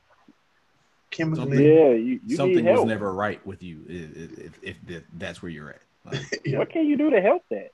Chemically, 1.12 1.66
Yeah, 1.66 1.90
you, 1.92 2.20
you 2.26 2.36
Something 2.36 2.58
need 2.58 2.72
was 2.72 2.80
help. 2.80 2.88
never 2.88 3.14
right 3.14 3.46
with 3.46 3.64
you 3.64 3.82
if, 3.88 4.54
if, 4.64 4.76
if 4.88 5.04
that's 5.18 5.42
where 5.42 5.50
you're 5.50 5.70
at. 5.70 5.82
Like, 6.12 6.42
yeah. 6.46 6.58
What 6.58 6.70
can 6.70 6.86
you 6.86 6.98
do 6.98 7.10
to 7.10 7.22
help 7.22 7.44
that? 7.52 7.72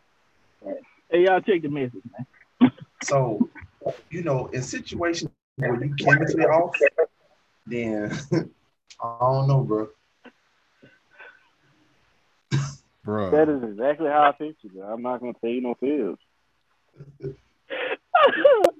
Hey, 1.09 1.23
y'all 1.25 1.41
check 1.41 1.61
the 1.61 1.69
message, 1.69 2.03
man. 2.61 2.71
So, 3.03 3.49
you 4.11 4.21
know, 4.23 4.45
in 4.47 4.61
situations 4.61 5.31
where 5.55 5.83
you 5.83 5.95
chemically 5.95 6.43
off, 6.45 6.75
then 7.65 8.11
I 9.03 9.17
don't 9.19 9.47
know, 9.47 9.61
bro. 9.61 9.89
Bro. 13.03 13.31
That 13.31 13.49
is 13.49 13.63
exactly 13.63 14.07
how 14.09 14.23
I 14.23 14.31
pictured 14.31 14.75
it. 14.75 14.81
I'm 14.81 15.01
not 15.01 15.19
gonna 15.19 15.33
tell 15.41 15.49
you 15.49 15.61
no 15.61 15.75
fibs. 15.75 16.19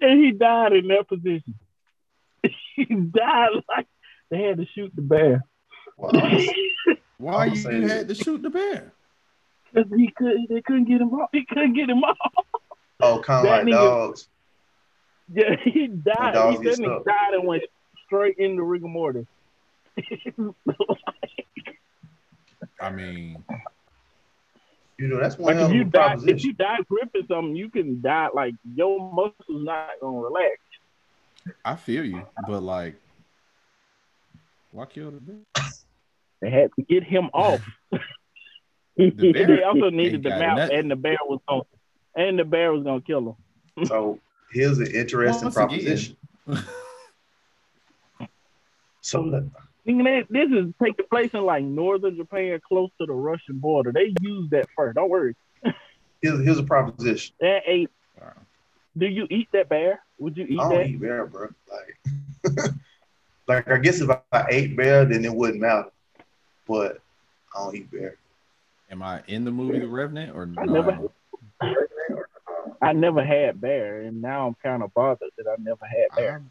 and 0.01 0.23
he 0.23 0.31
died 0.31 0.73
in 0.73 0.87
that 0.87 1.07
position. 1.07 1.55
he 2.75 2.85
died 2.85 3.49
like 3.69 3.87
they 4.29 4.41
had 4.43 4.57
to 4.57 4.65
shoot 4.73 4.91
the 4.95 5.01
bear. 5.01 5.43
Well, 5.97 6.11
why 7.17 7.43
I'ma 7.45 7.53
you, 7.53 7.55
say 7.55 7.75
you 7.79 7.87
had 7.87 8.07
to 8.07 8.15
shoot 8.15 8.41
the 8.41 8.49
bear? 8.49 8.91
'Cause 9.73 9.85
he 9.95 10.11
could 10.11 10.35
they 10.49 10.61
couldn't 10.61 10.85
get 10.85 10.99
him 10.99 11.13
off. 11.13 11.29
He 11.31 11.45
couldn't 11.45 11.73
get 11.73 11.89
him 11.89 12.03
off. 12.03 12.17
oh, 12.99 13.19
kind 13.19 13.47
of 13.47 13.51
like 13.51 13.65
nigga- 13.65 13.71
dogs. 13.71 14.27
Yeah, 15.33 15.55
he 15.63 15.87
died. 15.87 16.33
dogs 16.33 16.57
He 16.57 16.63
get 16.63 16.71
definitely 16.71 17.03
died 17.05 17.33
and 17.35 17.47
went 17.47 17.63
straight 18.05 18.37
into 18.37 18.63
rigor 18.63 18.89
mortis. 18.89 19.25
I 22.81 22.89
mean, 22.89 23.41
You 25.01 25.07
know, 25.07 25.19
that's 25.19 25.35
one 25.35 25.55
like 25.55 25.63
if 25.65 25.71
of 25.71 25.75
you 25.75 25.81
a 25.81 25.85
die, 25.85 26.15
if 26.27 26.43
you 26.43 26.53
die 26.53 26.77
gripping 26.87 27.25
something, 27.27 27.55
you 27.55 27.71
can 27.71 28.01
die 28.03 28.27
like 28.35 28.53
your 28.75 28.99
muscles 29.11 29.33
not 29.65 29.89
gonna 29.99 30.19
relax. 30.19 30.57
I 31.65 31.75
feel 31.75 32.05
you, 32.05 32.21
but 32.47 32.61
like, 32.61 33.01
why 34.69 34.85
kill 34.85 35.09
the 35.09 35.19
bear? 35.19 35.37
They 36.43 36.51
had 36.51 36.69
to 36.75 36.83
get 36.83 37.03
him 37.03 37.31
off. 37.33 37.61
bear 38.95 39.47
they 39.47 39.63
also 39.63 39.89
needed 39.89 40.21
the 40.21 40.29
got 40.29 40.39
mouth, 40.39 40.57
nothing. 40.59 40.77
and 40.77 40.91
the 40.91 40.95
bear 40.95 41.17
was 41.25 41.39
going, 41.49 41.63
and 42.15 42.37
the 42.37 42.45
bear 42.45 42.71
was 42.71 42.83
gonna 42.83 43.01
kill 43.01 43.35
him. 43.75 43.85
So 43.87 44.19
here's 44.53 44.77
an 44.77 44.91
interesting 44.93 45.45
Once 45.45 45.55
proposition. 45.55 46.15
So 49.01 49.21
let- 49.23 49.41
Thinking 49.41 49.49
that 49.49 49.70
this 49.85 50.49
is 50.51 50.73
taking 50.81 51.05
place 51.09 51.33
in 51.33 51.43
like 51.43 51.63
northern 51.63 52.15
Japan, 52.15 52.59
close 52.67 52.89
to 52.99 53.05
the 53.05 53.13
Russian 53.13 53.59
border. 53.59 53.91
They 53.91 54.13
use 54.21 54.49
that 54.51 54.67
first. 54.75 54.95
Don't 54.95 55.09
worry. 55.09 55.35
here's, 56.21 56.43
here's 56.43 56.57
a 56.57 56.63
proposition. 56.63 57.33
That 57.39 57.63
ate. 57.65 57.89
Wow. 58.19 58.33
Do 58.97 59.07
you 59.07 59.25
eat 59.29 59.47
that 59.53 59.69
bear? 59.69 60.01
Would 60.19 60.37
you 60.37 60.45
eat 60.49 60.59
I 60.59 60.67
that? 60.69 60.75
don't 60.75 60.87
eat 60.87 61.01
bear, 61.01 61.25
bro. 61.25 61.47
Like, 61.71 62.57
like 63.47 63.69
I 63.71 63.77
guess 63.77 64.01
if 64.01 64.09
I 64.31 64.45
ate 64.49 64.75
bear, 64.75 65.05
then 65.05 65.23
it 65.25 65.33
wouldn't 65.33 65.61
matter. 65.61 65.89
But 66.67 66.99
I 67.55 67.63
don't 67.63 67.75
eat 67.75 67.89
bear. 67.91 68.15
Am 68.89 69.01
I 69.01 69.21
in 69.27 69.45
the 69.45 69.51
movie 69.51 69.79
The 69.79 69.87
Revenant 69.87 70.35
or 70.35 70.43
I 70.57 70.65
no? 70.65 70.73
never- 70.73 71.09
I 72.83 72.93
never 72.93 73.23
had 73.23 73.61
bear, 73.61 74.01
and 74.01 74.21
now 74.21 74.47
I'm 74.47 74.55
kind 74.55 74.81
of 74.81 74.91
bothered 74.93 75.29
that 75.37 75.47
I 75.47 75.55
never 75.61 75.85
had 75.85 76.07
bear. 76.15 76.41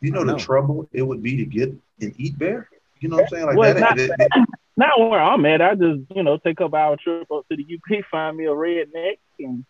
You 0.00 0.10
know 0.12 0.20
I 0.20 0.24
the 0.24 0.32
know. 0.32 0.38
trouble 0.38 0.88
it 0.92 1.02
would 1.02 1.22
be 1.22 1.36
to 1.36 1.44
get 1.44 1.70
and 2.00 2.14
eat 2.18 2.38
bear. 2.38 2.68
You 3.00 3.08
know 3.08 3.16
what 3.16 3.24
I'm 3.24 3.28
saying? 3.30 3.46
Like 3.46 3.56
Well, 3.56 3.74
that. 3.74 3.80
not- 3.80 3.96
that- 3.96 4.16
that- 4.18 4.46
Not 4.76 5.00
where 5.10 5.18
I'm 5.20 5.44
at. 5.44 5.60
I 5.60 5.74
just, 5.74 6.02
you 6.14 6.22
know, 6.22 6.36
take 6.36 6.52
a 6.60 6.62
couple 6.62 6.78
hour 6.78 6.96
trip 6.96 7.28
up 7.32 7.44
to 7.48 7.56
the 7.56 7.64
UP, 7.64 8.04
find 8.12 8.36
me 8.36 8.44
a 8.44 8.50
redneck, 8.50 9.18
and 9.40 9.64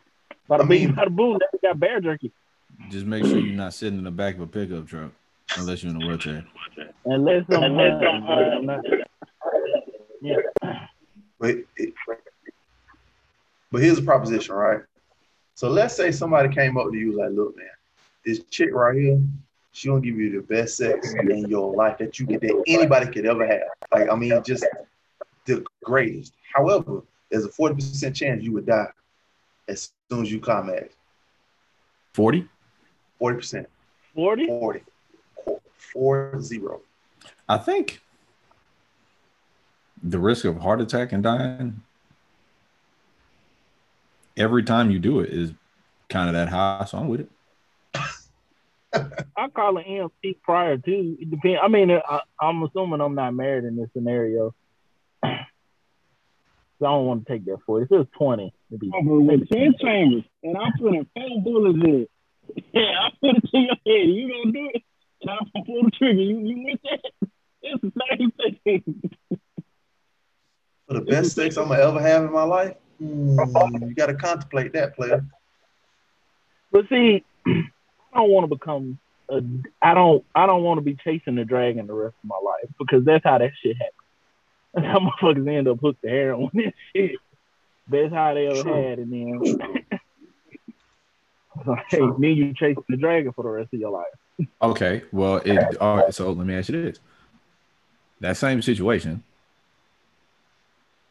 bada 0.50 0.64
I 0.64 0.66
bing, 0.66 0.88
mean- 0.88 0.94
bada 0.94 1.08
boom. 1.08 1.38
They 1.50 1.66
got 1.66 1.80
bear 1.80 1.98
jerky. 1.98 2.30
Just 2.90 3.06
make 3.06 3.24
sure 3.24 3.38
you're 3.38 3.56
not 3.56 3.72
sitting 3.72 3.96
in 3.98 4.04
the 4.04 4.10
back 4.10 4.34
of 4.34 4.42
a 4.42 4.46
pickup 4.46 4.86
truck 4.86 5.10
unless 5.56 5.82
you're 5.82 5.94
in 5.94 6.02
a 6.02 6.06
wheelchair. 6.06 6.44
Unless 7.06 7.44
I'm, 7.48 7.54
uh, 7.62 7.66
Unless 7.66 8.02
uh, 8.02 8.06
I'm 8.28 8.66
not. 8.66 8.84
Yeah. 10.20 10.36
but 11.40 11.56
it, 11.76 11.94
but 13.72 13.82
here's 13.82 13.98
a 13.98 14.02
proposition, 14.02 14.54
right? 14.54 14.80
So 15.54 15.70
let's 15.70 15.94
say 15.96 16.12
somebody 16.12 16.54
came 16.54 16.76
up 16.76 16.90
to 16.92 16.96
you 16.98 17.18
like, 17.18 17.30
look, 17.30 17.56
man, 17.56 17.66
this 18.26 18.42
chick 18.50 18.74
right 18.74 18.94
here, 18.96 19.20
she 19.78 19.88
gonna 19.88 20.00
give 20.00 20.18
you 20.18 20.32
the 20.32 20.42
best 20.42 20.76
sex 20.76 21.14
in 21.14 21.48
your 21.48 21.74
life 21.74 21.98
that 21.98 22.18
you 22.18 22.26
could 22.26 22.40
that 22.40 22.64
anybody 22.66 23.10
could 23.10 23.26
ever 23.26 23.46
have. 23.46 23.62
Like, 23.92 24.10
I 24.10 24.16
mean, 24.16 24.42
just 24.42 24.66
the 25.46 25.64
greatest. 25.84 26.34
However, 26.52 27.02
there's 27.30 27.44
a 27.44 27.48
40% 27.48 28.14
chance 28.14 28.42
you 28.42 28.52
would 28.52 28.66
die 28.66 28.88
as 29.68 29.92
soon 30.10 30.22
as 30.22 30.32
you 30.32 30.40
climax. 30.40 30.94
40? 32.14 32.48
40%. 33.20 33.66
40? 34.14 34.46
40. 34.46 34.80
Four 35.76 36.40
zero. 36.40 36.80
I 37.48 37.56
think 37.56 38.00
the 40.02 40.18
risk 40.18 40.44
of 40.44 40.60
heart 40.60 40.80
attack 40.80 41.12
and 41.12 41.22
dying 41.22 41.82
every 44.36 44.62
time 44.62 44.90
you 44.90 44.98
do 44.98 45.20
it 45.20 45.30
is 45.30 45.52
kind 46.08 46.28
of 46.28 46.34
that 46.34 46.48
high. 46.48 46.84
So 46.86 46.98
I'm 46.98 47.08
with 47.08 47.20
it. 47.20 47.30
I 49.36 49.48
call 49.48 49.78
it 49.78 49.86
EMT 49.86 50.42
prior 50.42 50.78
to. 50.78 51.16
It 51.20 51.30
depends. 51.30 51.60
I 51.62 51.68
mean, 51.68 51.90
I, 51.90 52.20
I'm 52.40 52.62
assuming 52.62 53.00
I'm 53.00 53.14
not 53.14 53.34
married 53.34 53.64
in 53.64 53.76
this 53.76 53.88
scenario. 53.92 54.54
So 56.78 56.86
I 56.86 56.90
don't 56.90 57.06
want 57.06 57.26
to 57.26 57.32
take 57.32 57.44
that 57.46 57.58
for 57.66 57.80
it. 57.80 57.84
If 57.84 57.92
it 57.92 57.98
was 57.98 58.06
20, 58.18 58.52
it'd 58.70 58.80
be 58.80 58.92
over 58.94 59.20
with 59.20 59.48
10 59.48 59.74
chambers, 59.80 60.22
and 60.44 60.56
I'm 60.56 60.72
putting 60.78 61.06
four 61.12 61.42
bullets 61.42 61.78
in 61.82 61.94
it. 62.02 62.10
Yeah, 62.72 62.82
I 62.82 63.10
put 63.20 63.36
it 63.36 63.50
to 63.50 63.58
your 63.58 63.68
head. 63.68 64.08
You 64.08 64.28
gonna 64.30 64.52
do 64.52 64.70
it? 64.74 64.82
Time 65.26 65.38
to 65.56 65.62
pull 65.64 65.82
the 65.82 65.90
trigger. 65.90 66.20
You, 66.20 66.38
you 66.38 66.64
with 66.64 66.80
that? 66.84 67.28
It's 67.60 67.82
the 67.82 67.92
same 68.16 68.32
thing. 68.64 69.10
For 70.86 70.94
the 70.94 71.00
best 71.00 71.34
sex 71.34 71.56
I'm 71.56 71.68
gonna 71.68 71.82
ever 71.82 72.00
have 72.00 72.24
in 72.24 72.32
my 72.32 72.44
life, 72.44 72.76
hmm, 72.98 73.38
you 73.82 73.94
gotta 73.94 74.14
contemplate 74.14 74.72
that, 74.74 74.94
player. 74.94 75.26
But 76.70 76.88
see, 76.88 77.24
I 78.12 78.18
don't 78.18 78.30
want 78.30 78.44
to 78.44 78.56
become. 78.56 78.98
A, 79.30 79.42
I 79.82 79.94
don't. 79.94 80.24
I 80.34 80.46
don't 80.46 80.62
want 80.62 80.78
to 80.78 80.82
be 80.82 80.96
chasing 80.96 81.34
the 81.34 81.44
dragon 81.44 81.86
the 81.86 81.94
rest 81.94 82.16
of 82.22 82.28
my 82.28 82.38
life 82.42 82.70
because 82.78 83.04
that's 83.04 83.24
how 83.24 83.38
that 83.38 83.52
shit 83.62 83.76
happens. 83.76 83.94
That's 84.74 84.86
how 84.86 84.98
motherfuckers 84.98 85.48
end 85.48 85.66
up 85.66 85.78
hooked 85.80 86.02
to 86.02 86.10
heroin 86.10 86.50
and 86.52 86.74
shit. 86.94 87.12
That's 87.88 88.12
how 88.12 88.34
they 88.34 88.48
ever 88.48 88.62
True. 88.62 88.74
had 88.74 88.98
it. 88.98 89.10
Then, 89.10 89.40
hey, 91.88 91.98
then 91.98 92.36
you 92.36 92.52
chasing 92.52 92.84
the 92.86 92.98
dragon 92.98 93.32
for 93.32 93.44
the 93.44 93.48
rest 93.48 93.72
of 93.72 93.80
your 93.80 93.90
life. 93.90 94.48
Okay. 94.60 95.04
Well, 95.10 95.36
it, 95.36 95.76
all 95.78 95.96
right. 95.96 96.14
So 96.14 96.30
let 96.32 96.46
me 96.46 96.54
ask 96.54 96.68
you 96.68 96.84
this: 96.84 97.00
that 98.20 98.36
same 98.36 98.60
situation. 98.60 99.24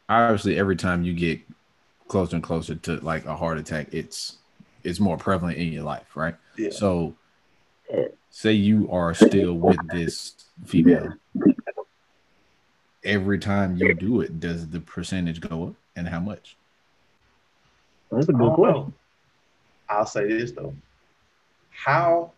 Obviously, 0.07 0.57
every 0.57 0.75
time 0.75 1.03
you 1.03 1.13
get 1.13 1.41
closer 2.07 2.35
and 2.35 2.43
closer 2.43 2.75
to 2.75 2.97
like 2.97 3.25
a 3.25 3.35
heart 3.35 3.57
attack, 3.57 3.87
it's 3.91 4.37
it's 4.83 4.99
more 4.99 5.17
prevalent 5.17 5.57
in 5.57 5.73
your 5.73 5.83
life, 5.83 6.15
right? 6.15 6.35
Yeah. 6.57 6.69
So, 6.71 7.15
say 8.29 8.53
you 8.53 8.89
are 8.91 9.13
still 9.13 9.53
with 9.53 9.77
this 9.89 10.35
female. 10.65 11.13
every 13.03 13.39
time 13.39 13.77
you 13.77 13.93
do 13.93 14.21
it, 14.21 14.39
does 14.39 14.67
the 14.67 14.79
percentage 14.79 15.39
go 15.39 15.67
up 15.67 15.73
and 15.95 16.07
how 16.07 16.19
much? 16.19 16.57
That's 18.11 18.29
a 18.29 18.34
I 18.34 18.38
good 18.38 18.53
question. 18.53 18.93
I'll 19.89 20.05
say 20.05 20.27
this 20.27 20.51
though. 20.51 20.73
How 21.69 22.31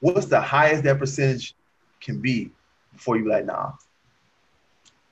what's 0.00 0.26
the 0.26 0.40
highest 0.40 0.84
that 0.84 0.98
percentage 0.98 1.54
can 2.00 2.20
be 2.20 2.50
before 2.92 3.16
you 3.16 3.24
be 3.24 3.30
like, 3.30 3.46
nah. 3.46 3.72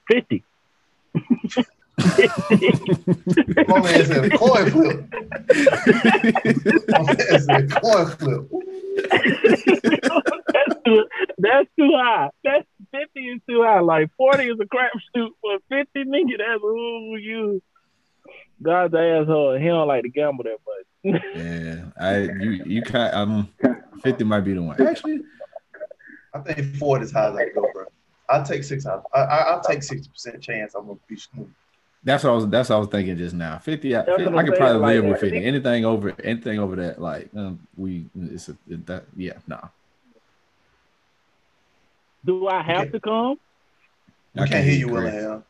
50. 0.08 0.44
My 3.68 3.82
man 3.82 4.04
said 4.06 4.32
coin 4.34 4.70
flip. 4.70 5.04
My 6.88 7.02
man 7.02 7.38
said 7.38 7.70
coin 7.70 8.06
flip. 8.06 8.50
that's, 10.52 10.74
too, 10.84 11.04
that's 11.38 11.68
too 11.78 11.90
high. 11.94 12.30
That's 12.44 12.66
50 12.92 13.20
is 13.20 13.40
too 13.48 13.62
high. 13.62 13.80
Like 13.80 14.10
40 14.16 14.44
is 14.44 14.58
a 14.60 14.64
crapshoot, 14.64 15.30
but 15.42 15.62
50 15.68 16.04
nigga, 16.04 16.38
that's 16.38 16.62
ooh 16.62 17.16
you. 17.16 17.62
God's 18.62 18.94
asshole. 18.94 19.58
He 19.58 19.66
don't 19.66 19.88
like 19.88 20.02
to 20.02 20.08
gamble 20.08 20.44
that 20.44 20.58
much. 20.66 20.86
Yeah, 21.34 21.86
I 21.98 22.18
you 22.40 22.50
you 22.64 22.82
kind 22.82 23.12
um 23.12 23.48
fifty 24.02 24.22
might 24.22 24.40
be 24.42 24.54
the 24.54 24.62
one. 24.62 24.80
Actually, 24.80 25.22
I 26.32 26.38
think 26.38 26.76
Ford 26.76 27.02
is 27.02 27.10
high 27.10 27.28
as 27.28 27.34
I 27.34 27.48
go, 27.48 27.68
bro. 27.72 27.86
I'll 28.28 28.44
take 28.44 28.62
six 28.62 28.86
out. 28.86 29.04
I, 29.12 29.20
I, 29.20 29.38
I'll 29.50 29.60
take 29.60 29.82
sixty 29.82 30.08
percent 30.08 30.40
chance 30.40 30.74
I'm 30.74 30.86
gonna 30.86 30.98
be 31.08 31.16
smooth. 31.16 31.50
That's 32.04 32.24
what 32.24 32.30
I 32.30 32.34
was 32.34 32.48
that's 32.48 32.68
what 32.68 32.76
I 32.76 32.78
was 32.80 32.88
thinking 32.88 33.16
just 33.16 33.34
now. 33.34 33.58
Fifty, 33.58 33.94
I, 33.94 34.02
That's 34.02 34.18
what 34.18 34.34
I 34.36 34.42
could 34.44 34.56
probably 34.56 34.78
like, 34.80 34.94
live 34.94 35.04
with 35.04 35.12
like, 35.12 35.20
fifty. 35.20 35.44
Anything 35.44 35.84
over 35.84 36.14
anything 36.24 36.58
over 36.58 36.76
that, 36.76 37.00
like 37.00 37.30
um, 37.36 37.60
we 37.76 38.06
it's 38.16 38.48
a, 38.48 38.56
that 38.66 39.06
yeah 39.16 39.38
nah. 39.46 39.68
Do 42.24 42.48
I 42.48 42.62
have 42.62 42.82
Okay. 42.82 42.90
to 42.92 43.00
come? 43.00 43.36
I 44.36 44.46
can't 44.46 44.64
hear 44.64 44.74
you, 44.74 44.88
correct. 44.88 45.14
Willingham. 45.16 45.44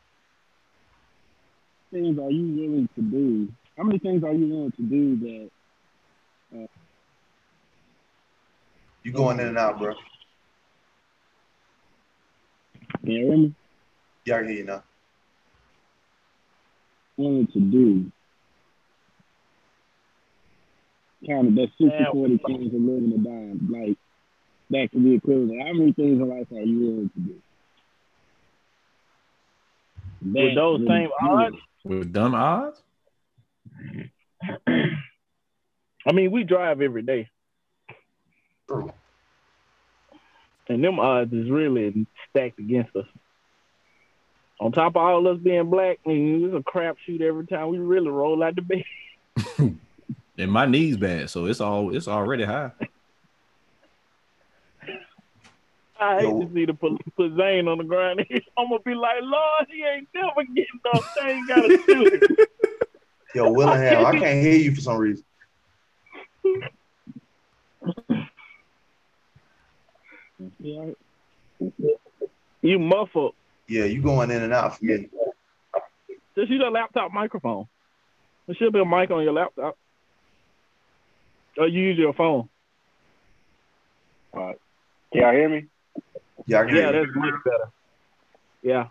things 1.92 2.18
are 2.18 2.30
you 2.30 2.46
willing 2.46 2.88
to 2.96 3.02
do? 3.02 3.48
How 3.76 3.84
many 3.84 3.98
things 3.98 4.24
are 4.24 4.32
you 4.32 4.46
willing 4.48 4.72
to 4.72 4.82
do 4.82 5.16
that 5.20 5.50
You 9.02 9.12
going 9.12 9.40
in 9.40 9.48
and 9.48 9.58
out, 9.58 9.78
bro. 9.78 9.94
can 13.00 13.10
you 13.10 13.26
hear 13.26 13.36
me? 13.36 13.54
Yeah, 14.24 14.36
I 14.36 14.38
can 14.38 14.48
hear 14.48 14.58
you 14.58 14.64
now. 14.64 14.84
Willing 17.22 17.46
to 17.52 17.60
do? 17.60 18.12
Kind 21.26 21.48
of 21.48 21.54
that 21.54 21.68
60 21.78 21.90
40 22.12 22.38
chance 22.48 22.74
of 22.74 22.80
living 22.80 23.12
or 23.14 23.18
dying. 23.22 23.68
Like 23.70 23.96
that 24.70 24.90
could 24.90 25.04
be 25.04 25.14
equivalent. 25.14 25.62
How 25.62 25.72
many 25.72 25.92
things 25.92 26.20
in 26.20 26.28
life 26.28 26.46
are 26.50 26.60
you 26.60 26.80
willing 26.80 27.10
to 27.14 27.20
do? 27.20 27.34
With 30.24 30.54
those 30.54 30.80
same 30.88 31.08
do. 31.08 31.28
odds? 31.28 31.56
With 31.84 32.12
dumb 32.12 32.34
odds, 32.34 32.80
I 36.06 36.12
mean, 36.12 36.30
we 36.30 36.44
drive 36.44 36.80
every 36.80 37.02
day. 37.02 37.28
True. 38.68 38.92
And 40.68 40.82
them 40.82 40.98
odds 41.00 41.32
is 41.32 41.50
really 41.50 42.06
stacked 42.30 42.58
against 42.58 42.94
us. 42.96 43.06
On 44.62 44.70
top 44.70 44.94
of 44.94 45.02
all 45.02 45.26
us 45.26 45.38
being 45.38 45.70
black, 45.70 45.98
I 46.06 46.10
mean, 46.10 46.44
it's 46.44 46.54
a 46.54 46.60
crapshoot 46.60 47.20
every 47.20 47.48
time 47.48 47.66
we 47.70 47.78
really 47.78 48.10
roll 48.10 48.44
out 48.44 48.54
the 48.54 48.62
bed. 48.62 48.84
and 50.38 50.52
my 50.52 50.66
knees 50.66 50.96
bad, 50.96 51.30
so 51.30 51.46
it's 51.46 51.60
all 51.60 51.92
it's 51.94 52.06
already 52.06 52.44
high. 52.44 52.70
I 56.00 56.20
hate 56.20 56.22
Yo. 56.22 56.42
to 56.42 56.54
see 56.54 56.64
the 56.64 56.74
police 56.74 57.02
put 57.16 57.34
Zane 57.36 57.66
on 57.66 57.78
the 57.78 57.84
ground. 57.84 58.24
I'm 58.56 58.68
gonna 58.68 58.78
be 58.84 58.94
like, 58.94 59.16
Lord, 59.22 59.66
he 59.68 59.84
ain't 59.84 60.06
never 60.14 60.44
getting 60.44 60.80
up. 60.94 61.02
They 61.20 61.30
ain't 61.32 61.48
gotta 61.48 61.82
shoot 61.84 62.22
him. 62.22 62.36
Yo, 63.34 63.50
Willingham, 63.50 64.06
I 64.06 64.12
can't 64.12 64.46
hear 64.46 64.58
you 64.58 64.76
for 64.76 64.80
some 64.80 64.98
reason. 64.98 65.24
Yeah, 70.60 70.90
You 72.60 72.78
muffled. 72.78 73.34
Yeah, 73.72 73.84
you 73.84 74.02
going 74.02 74.30
in 74.30 74.42
and 74.42 74.52
out 74.52 74.76
for 74.76 74.84
me. 74.84 75.08
Just 76.36 76.50
use 76.50 76.62
a 76.62 76.68
laptop 76.68 77.10
microphone. 77.10 77.68
There 78.46 78.54
should 78.54 78.70
be 78.74 78.80
a 78.80 78.84
mic 78.84 79.10
on 79.10 79.22
your 79.22 79.32
laptop. 79.32 79.78
Or 81.56 81.68
you 81.68 81.80
use 81.80 81.96
your 81.96 82.12
phone. 82.12 82.50
Can 84.34 84.52
y'all 85.14 85.32
hear 85.32 85.48
me? 85.48 85.64
Yeah, 86.44 86.60
I 86.60 86.64
can 86.64 86.76
Yeah, 86.76 86.82
hear 86.82 87.00
you. 87.00 87.06
that's 87.06 87.16
much 87.16 87.34
better. 87.46 87.70
Yeah. 88.60 88.88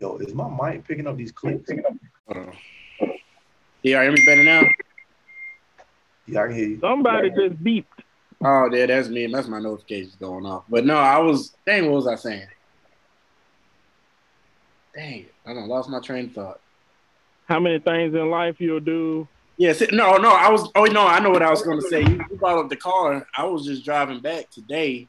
Yo, 0.00 0.16
is 0.16 0.32
my 0.32 0.48
mic 0.48 0.88
picking 0.88 1.06
up 1.06 1.18
these 1.18 1.32
clicks? 1.32 1.70
Hold 1.70 2.48
on. 2.48 2.56
Yeah, 3.82 4.00
I 4.00 4.04
hear 4.04 4.12
me 4.12 4.24
better 4.24 4.42
now? 4.42 4.66
Yeah, 6.24 6.44
I 6.44 6.46
can 6.46 6.56
hear 6.56 6.66
you. 6.66 6.80
Somebody 6.80 7.28
just 7.28 7.62
beeped. 7.62 7.84
Oh, 8.44 8.68
yeah, 8.72 8.86
that's 8.86 9.08
me. 9.08 9.26
That's 9.26 9.46
my 9.46 9.60
notifications 9.60 10.16
going 10.16 10.46
off. 10.46 10.64
But 10.68 10.84
no, 10.84 10.96
I 10.96 11.18
was, 11.18 11.54
dang, 11.64 11.86
what 11.86 11.94
was 11.94 12.06
I 12.06 12.16
saying? 12.16 12.48
Dang. 14.94 15.26
I 15.46 15.54
done 15.54 15.68
lost 15.68 15.88
my 15.88 16.00
train 16.00 16.26
of 16.26 16.32
thought. 16.32 16.60
How 17.48 17.60
many 17.60 17.78
things 17.78 18.14
in 18.14 18.30
life 18.30 18.60
you'll 18.60 18.80
do? 18.80 19.28
Yes, 19.58 19.82
no, 19.92 20.16
no, 20.16 20.32
I 20.32 20.50
was, 20.50 20.68
oh, 20.74 20.84
no, 20.84 21.06
I 21.06 21.20
know 21.20 21.30
what 21.30 21.42
I 21.42 21.50
was 21.50 21.62
going 21.62 21.80
to 21.80 21.88
say. 21.88 22.00
You 22.00 22.24
you 22.30 22.36
brought 22.36 22.58
up 22.58 22.68
the 22.68 22.76
car. 22.76 23.26
I 23.36 23.44
was 23.44 23.64
just 23.64 23.84
driving 23.84 24.20
back 24.20 24.50
today. 24.50 25.08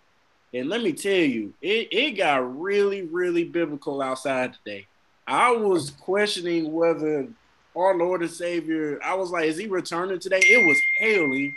And 0.54 0.70
let 0.70 0.84
me 0.84 0.94
tell 0.94 1.12
you, 1.12 1.54
it, 1.62 1.88
it 1.92 2.12
got 2.12 2.60
really, 2.60 3.02
really 3.04 3.46
biblical 3.46 4.02
outside 4.02 4.54
today. 4.54 4.86
I 5.26 5.52
was 5.52 5.90
questioning 5.90 6.72
whether 6.72 7.28
our 7.76 7.98
Lord 7.98 8.22
and 8.22 8.30
Savior, 8.30 9.00
I 9.04 9.16
was 9.16 9.32
like, 9.32 9.46
is 9.46 9.58
he 9.58 9.68
returning 9.68 10.20
today? 10.20 10.42
It 10.42 10.68
was 10.68 10.78
hailing. 11.00 11.56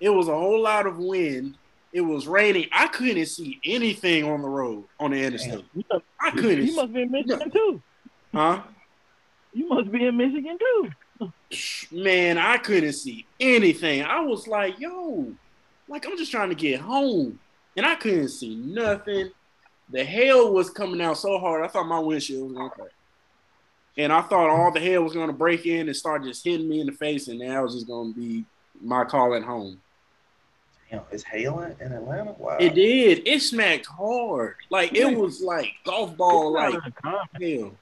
It 0.00 0.10
was 0.10 0.28
a 0.28 0.34
whole 0.34 0.60
lot 0.60 0.86
of 0.86 0.98
wind. 0.98 1.56
It 1.92 2.00
was 2.00 2.26
raining. 2.26 2.66
I 2.72 2.88
couldn't 2.88 3.26
see 3.26 3.60
anything 3.64 4.24
on 4.24 4.42
the 4.42 4.48
road, 4.48 4.84
on 4.98 5.12
the 5.12 5.22
interstate. 5.22 5.64
I 6.20 6.30
couldn't. 6.30 6.66
You 6.66 6.76
must 6.76 6.92
be 6.92 7.02
in 7.02 7.10
Michigan 7.10 7.50
too. 7.50 7.82
Huh? 8.32 8.62
You 9.52 9.68
must 9.68 9.92
be 9.92 10.04
in 10.04 10.16
Michigan 10.16 10.58
too. 10.58 11.32
Man, 11.92 12.36
I 12.38 12.56
couldn't 12.58 12.94
see 12.94 13.26
anything. 13.38 14.02
I 14.02 14.20
was 14.20 14.48
like, 14.48 14.80
yo, 14.80 15.32
like 15.88 16.04
I'm 16.06 16.18
just 16.18 16.32
trying 16.32 16.48
to 16.48 16.56
get 16.56 16.80
home. 16.80 17.38
And 17.76 17.86
I 17.86 17.94
couldn't 17.94 18.28
see 18.28 18.56
nothing. 18.56 19.30
The 19.90 20.04
hail 20.04 20.52
was 20.52 20.70
coming 20.70 21.00
out 21.00 21.18
so 21.18 21.38
hard, 21.38 21.64
I 21.64 21.68
thought 21.68 21.86
my 21.86 21.98
windshield 21.98 22.48
was 22.48 22.56
gonna 22.56 22.70
crack. 22.70 22.88
And 23.96 24.12
I 24.12 24.22
thought 24.22 24.50
all 24.50 24.72
the 24.72 24.80
hail 24.80 25.04
was 25.04 25.12
gonna 25.12 25.32
break 25.32 25.66
in 25.66 25.86
and 25.86 25.96
start 25.96 26.24
just 26.24 26.44
hitting 26.44 26.68
me 26.68 26.80
in 26.80 26.86
the 26.86 26.92
face, 26.92 27.28
and 27.28 27.40
that 27.40 27.62
was 27.62 27.74
just 27.74 27.86
gonna 27.86 28.12
be 28.12 28.44
my 28.80 29.04
calling 29.04 29.42
home. 29.42 29.80
Damn, 30.94 31.04
it's 31.10 31.22
hailing 31.22 31.74
in 31.80 31.92
Atlanta? 31.92 32.34
Wow. 32.38 32.56
It 32.60 32.74
did. 32.74 33.26
It 33.26 33.40
smacked 33.42 33.86
hard. 33.86 34.56
Like 34.70 34.94
it 34.94 35.16
was 35.16 35.40
like 35.42 35.72
golf 35.84 36.16
ball 36.16 36.52
like 36.52 36.74
hell. 37.40 37.72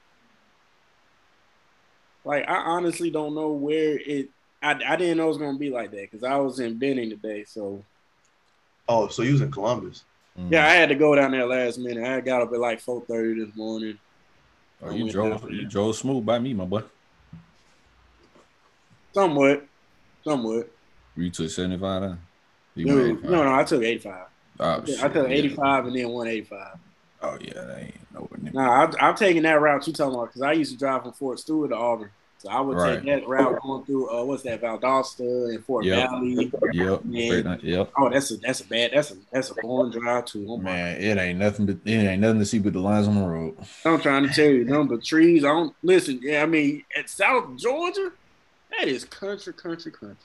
Like 2.25 2.47
I 2.47 2.55
honestly 2.55 3.09
don't 3.09 3.35
know 3.35 3.51
where 3.51 3.99
it. 3.99 4.29
I, 4.61 4.79
I 4.87 4.95
didn't 4.95 5.17
know 5.17 5.25
it 5.25 5.29
was 5.29 5.37
gonna 5.37 5.57
be 5.57 5.69
like 5.69 5.91
that 5.91 6.09
because 6.09 6.23
I 6.23 6.37
was 6.37 6.59
in 6.59 6.77
Benning 6.77 7.09
today. 7.09 7.43
So 7.43 7.83
Oh, 8.89 9.07
so 9.07 9.21
you 9.21 9.33
was 9.33 9.41
in 9.41 9.51
Columbus. 9.51 10.03
Mm. 10.37 10.51
yeah, 10.51 10.65
I 10.65 10.71
had 10.71 10.89
to 10.89 10.95
go 10.95 11.15
down 11.15 11.31
there 11.31 11.45
last 11.45 11.77
minute. 11.77 12.03
I 12.03 12.19
got 12.19 12.41
up 12.41 12.51
at 12.51 12.59
like 12.59 12.79
four 12.79 13.01
thirty 13.01 13.45
this 13.45 13.55
morning. 13.55 13.97
Oh, 14.81 14.91
you 14.91 15.11
drove 15.11 15.41
down 15.41 15.51
you 15.51 15.67
drove 15.67 15.95
smooth 15.95 16.25
by 16.25 16.39
me, 16.39 16.53
my 16.53 16.65
boy. 16.65 16.83
Somewhat, 19.13 19.65
somewhat. 20.23 20.71
You 21.15 21.29
took 21.29 21.49
seventy 21.49 21.77
five 21.77 22.01
down. 22.01 22.19
You 22.75 22.85
No, 22.85 23.13
no, 23.29 23.43
no, 23.43 23.53
I 23.55 23.63
took 23.63 23.83
eighty 23.83 23.99
five. 23.99 24.25
Oh, 24.59 24.81
I 24.81 24.85
shit, 24.85 24.99
took 24.99 25.13
yeah. 25.15 25.23
eighty 25.25 25.49
five 25.49 25.85
and 25.85 25.95
then 25.95 26.09
one 26.09 26.27
eighty 26.27 26.45
five. 26.45 26.75
Oh 27.21 27.37
yeah, 27.39 27.53
that 27.53 27.79
ain't 27.83 28.13
nowhere 28.13 28.39
near. 28.41 28.51
Nah, 28.53 28.85
I, 28.99 29.07
I'm 29.09 29.15
taking 29.15 29.43
that 29.43 29.61
route 29.61 29.87
you 29.87 29.93
talking 29.93 30.13
about 30.15 30.27
because 30.29 30.41
I 30.41 30.53
used 30.53 30.71
to 30.73 30.77
drive 30.77 31.03
from 31.03 31.13
Fort 31.13 31.39
Stewart 31.39 31.69
to 31.71 31.75
Auburn. 31.77 32.09
So 32.39 32.49
I 32.49 32.59
would 32.59 32.75
Right. 32.75 32.95
take 33.01 33.05
that 33.05 33.27
route 33.27 33.61
going 33.61 33.85
through 33.85 34.09
uh, 34.09 34.25
what's 34.25 34.43
that 34.43 34.61
Valdosta 34.61 35.55
and 35.55 35.63
Fort 35.63 35.85
Yep. 35.85 36.09
Valley. 36.09 36.51
Yep, 36.73 37.01
And- 37.05 37.63
yep. 37.63 37.89
Oh, 37.97 38.09
that's 38.09 38.31
a 38.31 38.37
that's 38.37 38.59
a 38.59 38.67
bad 38.67 38.91
that's 38.93 39.11
a 39.11 39.15
that's 39.31 39.49
a 39.51 39.55
boring 39.55 39.91
drive 39.91 40.25
too. 40.25 40.45
Oh, 40.49 40.57
Man, 40.57 41.01
it 41.01 41.17
ain't 41.17 41.39
nothing 41.39 41.65
but 41.67 41.77
it 41.85 41.91
ain't 41.95 42.19
nothing 42.21 42.39
to 42.39 42.45
see 42.45 42.59
but 42.59 42.73
the 42.73 42.79
lines 42.79 43.07
on 43.07 43.15
the 43.15 43.25
road. 43.25 43.57
I'm 43.85 44.01
trying 44.01 44.27
to 44.27 44.33
tell 44.33 44.45
you, 44.49 44.65
the 44.65 44.97
trees. 45.01 45.45
I 45.45 45.49
don't 45.49 45.73
listen. 45.83 46.19
Yeah, 46.21 46.43
I 46.43 46.45
mean, 46.45 46.83
at 46.97 47.09
South 47.09 47.55
Georgia, 47.57 48.11
that 48.77 48.89
is 48.89 49.05
country, 49.05 49.53
country, 49.53 49.91
country. 49.93 50.17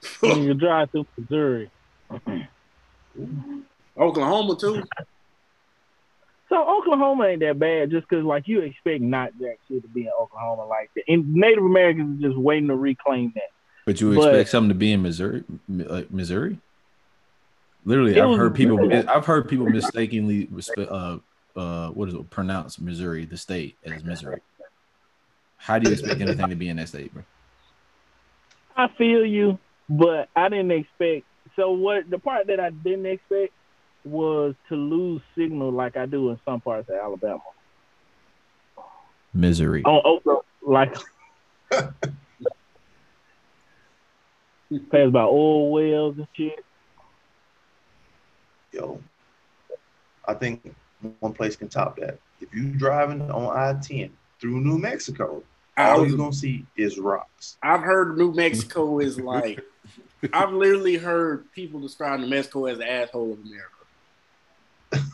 when 0.20 0.42
you 0.44 0.54
drive 0.54 0.90
through 0.90 1.06
Missouri. 1.16 1.70
Oklahoma 3.98 4.56
too. 4.56 4.82
So 6.48 6.78
Oklahoma 6.78 7.24
ain't 7.26 7.40
that 7.40 7.58
bad 7.58 7.90
just 7.90 8.08
because 8.08 8.24
like 8.24 8.48
you 8.48 8.60
expect 8.60 9.02
not 9.02 9.32
that 9.40 9.56
shit 9.68 9.82
to 9.82 9.88
be 9.88 10.02
in 10.02 10.10
Oklahoma 10.18 10.64
like 10.66 10.90
that. 10.94 11.04
And 11.08 11.34
Native 11.34 11.64
Americans 11.64 12.22
are 12.24 12.28
just 12.28 12.38
waiting 12.40 12.68
to 12.68 12.76
reclaim 12.76 13.32
that. 13.34 13.50
But 13.84 14.00
you 14.00 14.14
But- 14.14 14.28
expect 14.28 14.50
something 14.50 14.68
to 14.70 14.74
be 14.74 14.92
in 14.92 15.02
Missouri, 15.02 15.44
like 15.68 16.10
Missouri? 16.10 16.58
Literally, 17.84 18.20
I've 18.20 18.36
heard 18.36 18.54
people. 18.54 18.76
good. 18.88 19.06
I've 19.06 19.24
heard 19.26 19.48
people 19.48 19.66
mistakenly 19.66 20.46
respe- 20.46 20.90
uh 20.90 21.18
uh 21.58 21.90
what 21.90 22.08
is 22.08 22.14
it 22.14 22.30
pronounce 22.30 22.78
Missouri 22.78 23.24
the 23.24 23.36
state 23.36 23.76
as 23.84 24.04
Missouri. 24.04 24.40
How 25.56 25.78
do 25.78 25.88
you 25.88 25.92
expect 25.94 26.20
anything 26.20 26.48
to 26.48 26.54
be 26.56 26.68
in 26.68 26.76
that 26.76 26.88
state, 26.88 27.12
bro? 27.12 27.24
I 28.76 28.88
feel 28.88 29.24
you, 29.24 29.58
but 29.88 30.28
I 30.36 30.48
didn't 30.48 30.70
expect. 30.70 31.26
So 31.56 31.72
what? 31.72 32.08
The 32.10 32.18
part 32.18 32.46
that 32.48 32.60
I 32.60 32.70
didn't 32.70 33.06
expect 33.06 33.52
was 34.04 34.54
to 34.68 34.76
lose 34.76 35.22
signal 35.36 35.70
like 35.70 35.96
I 35.96 36.06
do 36.06 36.30
in 36.30 36.38
some 36.44 36.60
parts 36.60 36.88
of 36.88 36.96
Alabama. 36.96 37.40
Misery. 39.34 39.82
On 39.84 40.02
Oprah, 40.04 40.42
like 40.62 40.94
pass 44.90 45.10
by 45.10 45.22
oil 45.22 45.70
wells 45.70 46.16
and 46.18 46.28
shit. 46.34 46.64
Yo, 48.72 49.00
I 50.26 50.34
think 50.34 50.74
one 51.20 51.32
place 51.32 51.56
can 51.56 51.68
top 51.68 51.96
that. 51.98 52.18
If 52.40 52.54
you 52.54 52.72
driving 52.72 53.30
on 53.30 53.56
I-10 53.56 54.10
through 54.40 54.60
New 54.60 54.78
Mexico, 54.78 55.42
I 55.42 55.57
all 55.86 56.00
was- 56.00 56.08
you're 56.10 56.18
gonna 56.18 56.32
see 56.32 56.66
is 56.76 56.98
rocks. 56.98 57.56
I've 57.62 57.80
heard 57.82 58.16
New 58.18 58.32
Mexico 58.32 58.98
is 59.08 59.18
like. 59.20 59.60
I've 60.32 60.52
literally 60.52 60.96
heard 60.96 61.50
people 61.52 61.78
describe 61.80 62.18
New 62.18 62.26
Mexico 62.26 62.66
as 62.66 62.78
the 62.78 62.90
asshole 62.90 63.34
of 63.34 63.38
America. 63.40 65.08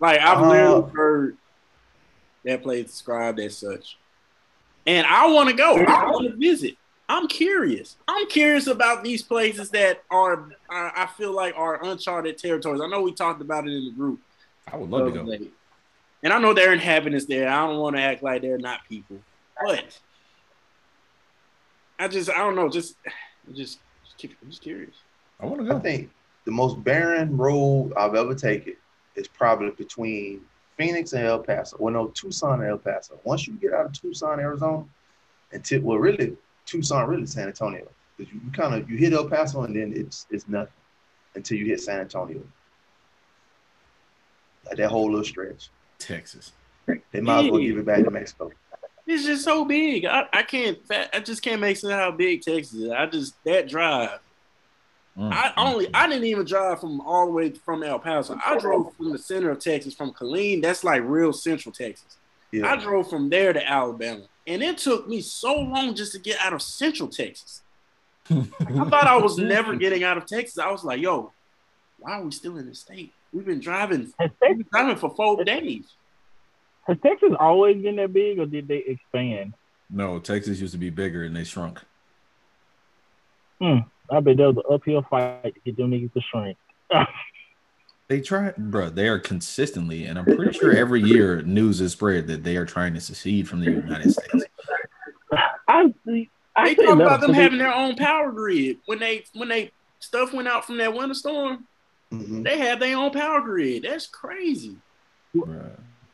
Like 0.00 0.20
I've 0.20 0.38
Uh, 0.42 0.48
literally 0.48 0.90
heard 0.94 1.36
that 2.44 2.62
place 2.62 2.86
described 2.86 3.40
as 3.40 3.56
such, 3.56 3.96
and 4.86 5.06
I 5.06 5.26
want 5.32 5.48
to 5.48 5.54
go. 5.56 5.76
I 5.76 6.10
want 6.10 6.30
to 6.30 6.36
visit. 6.36 6.76
I'm 7.08 7.28
curious. 7.28 7.96
I'm 8.08 8.26
curious 8.28 8.66
about 8.66 9.04
these 9.04 9.22
places 9.22 9.70
that 9.70 10.02
are, 10.10 10.50
are 10.70 10.92
I 10.96 11.06
feel 11.18 11.32
like 11.32 11.54
are 11.56 11.82
uncharted 11.84 12.38
territories. 12.38 12.80
I 12.82 12.86
know 12.86 13.02
we 13.02 13.12
talked 13.12 13.40
about 13.40 13.66
it 13.68 13.72
in 13.72 13.84
the 13.84 13.90
group. 13.92 14.20
I 14.70 14.76
would 14.76 14.90
love 14.90 15.12
to 15.12 15.18
go. 15.22 15.24
day. 15.24 15.48
And 16.22 16.32
I 16.32 16.38
know 16.38 16.54
there 16.54 16.70
are 16.70 16.72
inhabitants 16.72 17.26
there. 17.26 17.48
I 17.48 17.66
don't 17.66 17.78
want 17.78 17.96
to 17.96 18.02
act 18.02 18.22
like 18.22 18.40
they're 18.42 18.56
not 18.58 18.80
people, 18.88 19.18
but 19.62 19.98
I 21.98 22.08
just 22.08 22.30
I 22.30 22.38
don't 22.38 22.56
know. 22.56 22.68
Just 22.68 22.96
just 23.54 23.78
just, 24.04 24.18
keep, 24.18 24.36
I'm 24.42 24.50
just 24.50 24.62
curious. 24.62 24.94
I 25.40 25.46
want 25.46 25.66
to 25.66 25.74
I 25.74 25.78
think 25.80 26.10
the 26.44 26.50
most 26.50 26.82
barren 26.82 27.36
road 27.36 27.92
I've 27.96 28.14
ever 28.14 28.34
taken 28.34 28.74
is 29.16 29.28
probably 29.28 29.70
between 29.70 30.42
Phoenix 30.76 31.12
and 31.12 31.24
El 31.24 31.40
Paso. 31.40 31.76
Well, 31.78 31.94
no, 31.94 32.08
Tucson 32.08 32.60
and 32.60 32.70
El 32.70 32.78
Paso. 32.78 33.18
Once 33.24 33.46
you 33.46 33.54
get 33.54 33.72
out 33.72 33.86
of 33.86 33.92
Tucson, 33.92 34.40
Arizona, 34.40 34.84
and 35.52 35.64
tip, 35.64 35.82
well, 35.82 35.98
really, 35.98 36.36
Tucson, 36.66 37.08
really 37.08 37.26
San 37.26 37.46
Antonio, 37.46 37.86
because 38.16 38.32
you, 38.32 38.40
kind 38.52 38.74
of 38.74 38.90
you 38.90 38.96
hit 38.96 39.12
El 39.12 39.28
Paso 39.28 39.62
and 39.62 39.74
then 39.74 39.92
it's 39.94 40.26
it's 40.30 40.48
nothing 40.48 40.72
until 41.34 41.58
you 41.58 41.66
hit 41.66 41.80
San 41.80 42.00
Antonio. 42.00 42.42
Like 44.66 44.76
that 44.78 44.90
whole 44.90 45.10
little 45.10 45.24
stretch. 45.24 45.70
Texas. 45.98 46.52
They 46.86 47.20
might 47.20 47.46
as 47.46 47.50
well 47.50 47.60
give 47.60 47.78
it 47.78 47.86
back 47.86 48.04
to 48.04 48.10
Mexico. 48.10 48.50
It's 49.06 49.24
just 49.24 49.44
so 49.44 49.64
big. 49.64 50.06
I, 50.06 50.26
I 50.32 50.42
can't. 50.42 50.78
I 50.90 51.20
just 51.20 51.42
can't 51.42 51.60
make 51.60 51.76
sense 51.76 51.92
how 51.92 52.10
big 52.10 52.42
Texas 52.42 52.74
is. 52.74 52.90
I 52.90 53.06
just 53.06 53.34
that 53.44 53.68
drive. 53.68 54.18
Mm, 55.16 55.32
I 55.32 55.52
only 55.56 55.88
I 55.94 56.08
didn't 56.08 56.24
even 56.24 56.44
drive 56.44 56.80
from 56.80 57.00
all 57.02 57.26
the 57.26 57.32
way 57.32 57.50
from 57.50 57.82
El 57.82 57.98
Paso. 57.98 58.38
I 58.44 58.58
drove 58.58 58.94
from 58.96 59.12
the 59.12 59.18
center 59.18 59.50
of 59.50 59.60
Texas, 59.60 59.94
from 59.94 60.12
Killeen. 60.12 60.62
That's 60.62 60.82
like 60.82 61.02
real 61.04 61.32
central 61.32 61.72
Texas. 61.72 62.16
Yeah. 62.50 62.72
I 62.72 62.76
drove 62.76 63.10
from 63.10 63.28
there 63.28 63.52
to 63.52 63.70
Alabama, 63.70 64.22
and 64.46 64.62
it 64.62 64.78
took 64.78 65.06
me 65.06 65.20
so 65.20 65.54
long 65.54 65.94
just 65.94 66.12
to 66.12 66.18
get 66.18 66.38
out 66.40 66.52
of 66.52 66.62
Central 66.62 67.08
Texas. 67.08 67.62
I 68.30 68.42
thought 68.88 69.06
I 69.06 69.16
was 69.16 69.36
never 69.36 69.76
getting 69.76 70.02
out 70.02 70.16
of 70.16 70.26
Texas. 70.26 70.58
I 70.58 70.70
was 70.70 70.82
like, 70.82 71.00
"Yo, 71.00 71.32
why 71.98 72.12
are 72.12 72.24
we 72.24 72.30
still 72.30 72.56
in 72.56 72.66
the 72.66 72.74
state? 72.74 73.12
We've 73.32 73.44
been 73.44 73.60
driving. 73.60 74.12
We've 74.18 74.30
been 74.40 74.66
driving 74.72 74.96
for 74.96 75.10
four 75.10 75.44
days." 75.44 75.84
Has 76.86 76.96
Texas 77.02 77.30
always 77.38 77.82
been 77.82 77.96
that 77.96 78.12
big, 78.12 78.38
or 78.38 78.46
did 78.46 78.68
they 78.68 78.84
expand? 78.86 79.54
No, 79.90 80.18
Texas 80.18 80.60
used 80.60 80.72
to 80.72 80.78
be 80.78 80.90
bigger 80.90 81.24
and 81.24 81.34
they 81.34 81.44
shrunk. 81.44 81.80
Hmm. 83.60 83.78
I 84.10 84.20
bet 84.20 84.36
that 84.36 84.52
was 84.52 84.56
an 84.56 84.74
uphill 84.74 85.06
fight 85.08 85.54
to 85.54 85.60
get 85.64 85.76
them 85.76 85.90
niggas 85.90 86.12
to 86.12 86.20
shrink. 86.20 86.58
They 88.06 88.20
try, 88.20 88.52
bro. 88.58 88.90
They 88.90 89.08
are 89.08 89.18
consistently, 89.18 90.04
and 90.04 90.18
I'm 90.18 90.26
pretty 90.26 90.52
sure 90.52 90.76
every 90.76 91.02
year 91.02 91.40
news 91.40 91.80
is 91.80 91.92
spread 91.92 92.26
that 92.26 92.44
they 92.44 92.58
are 92.58 92.66
trying 92.66 92.92
to 92.94 93.00
secede 93.00 93.48
from 93.48 93.60
the 93.60 93.70
United 93.70 94.12
States. 94.12 94.44
I, 95.32 95.94
I 96.54 96.64
They 96.64 96.74
talk 96.74 96.96
about 96.96 97.22
them 97.22 97.32
having 97.32 97.58
their 97.58 97.72
own 97.72 97.96
power 97.96 98.30
grid 98.30 98.76
when 98.84 98.98
they 98.98 99.24
when 99.32 99.48
they 99.48 99.70
stuff 100.00 100.34
went 100.34 100.48
out 100.48 100.66
from 100.66 100.76
that 100.76 100.92
winter 100.92 101.14
storm. 101.14 101.66
Mm-hmm. 102.12 102.42
They 102.42 102.58
have 102.58 102.78
their 102.78 102.96
own 102.96 103.10
power 103.10 103.40
grid. 103.40 103.84
That's 103.84 104.06
crazy. 104.06 104.76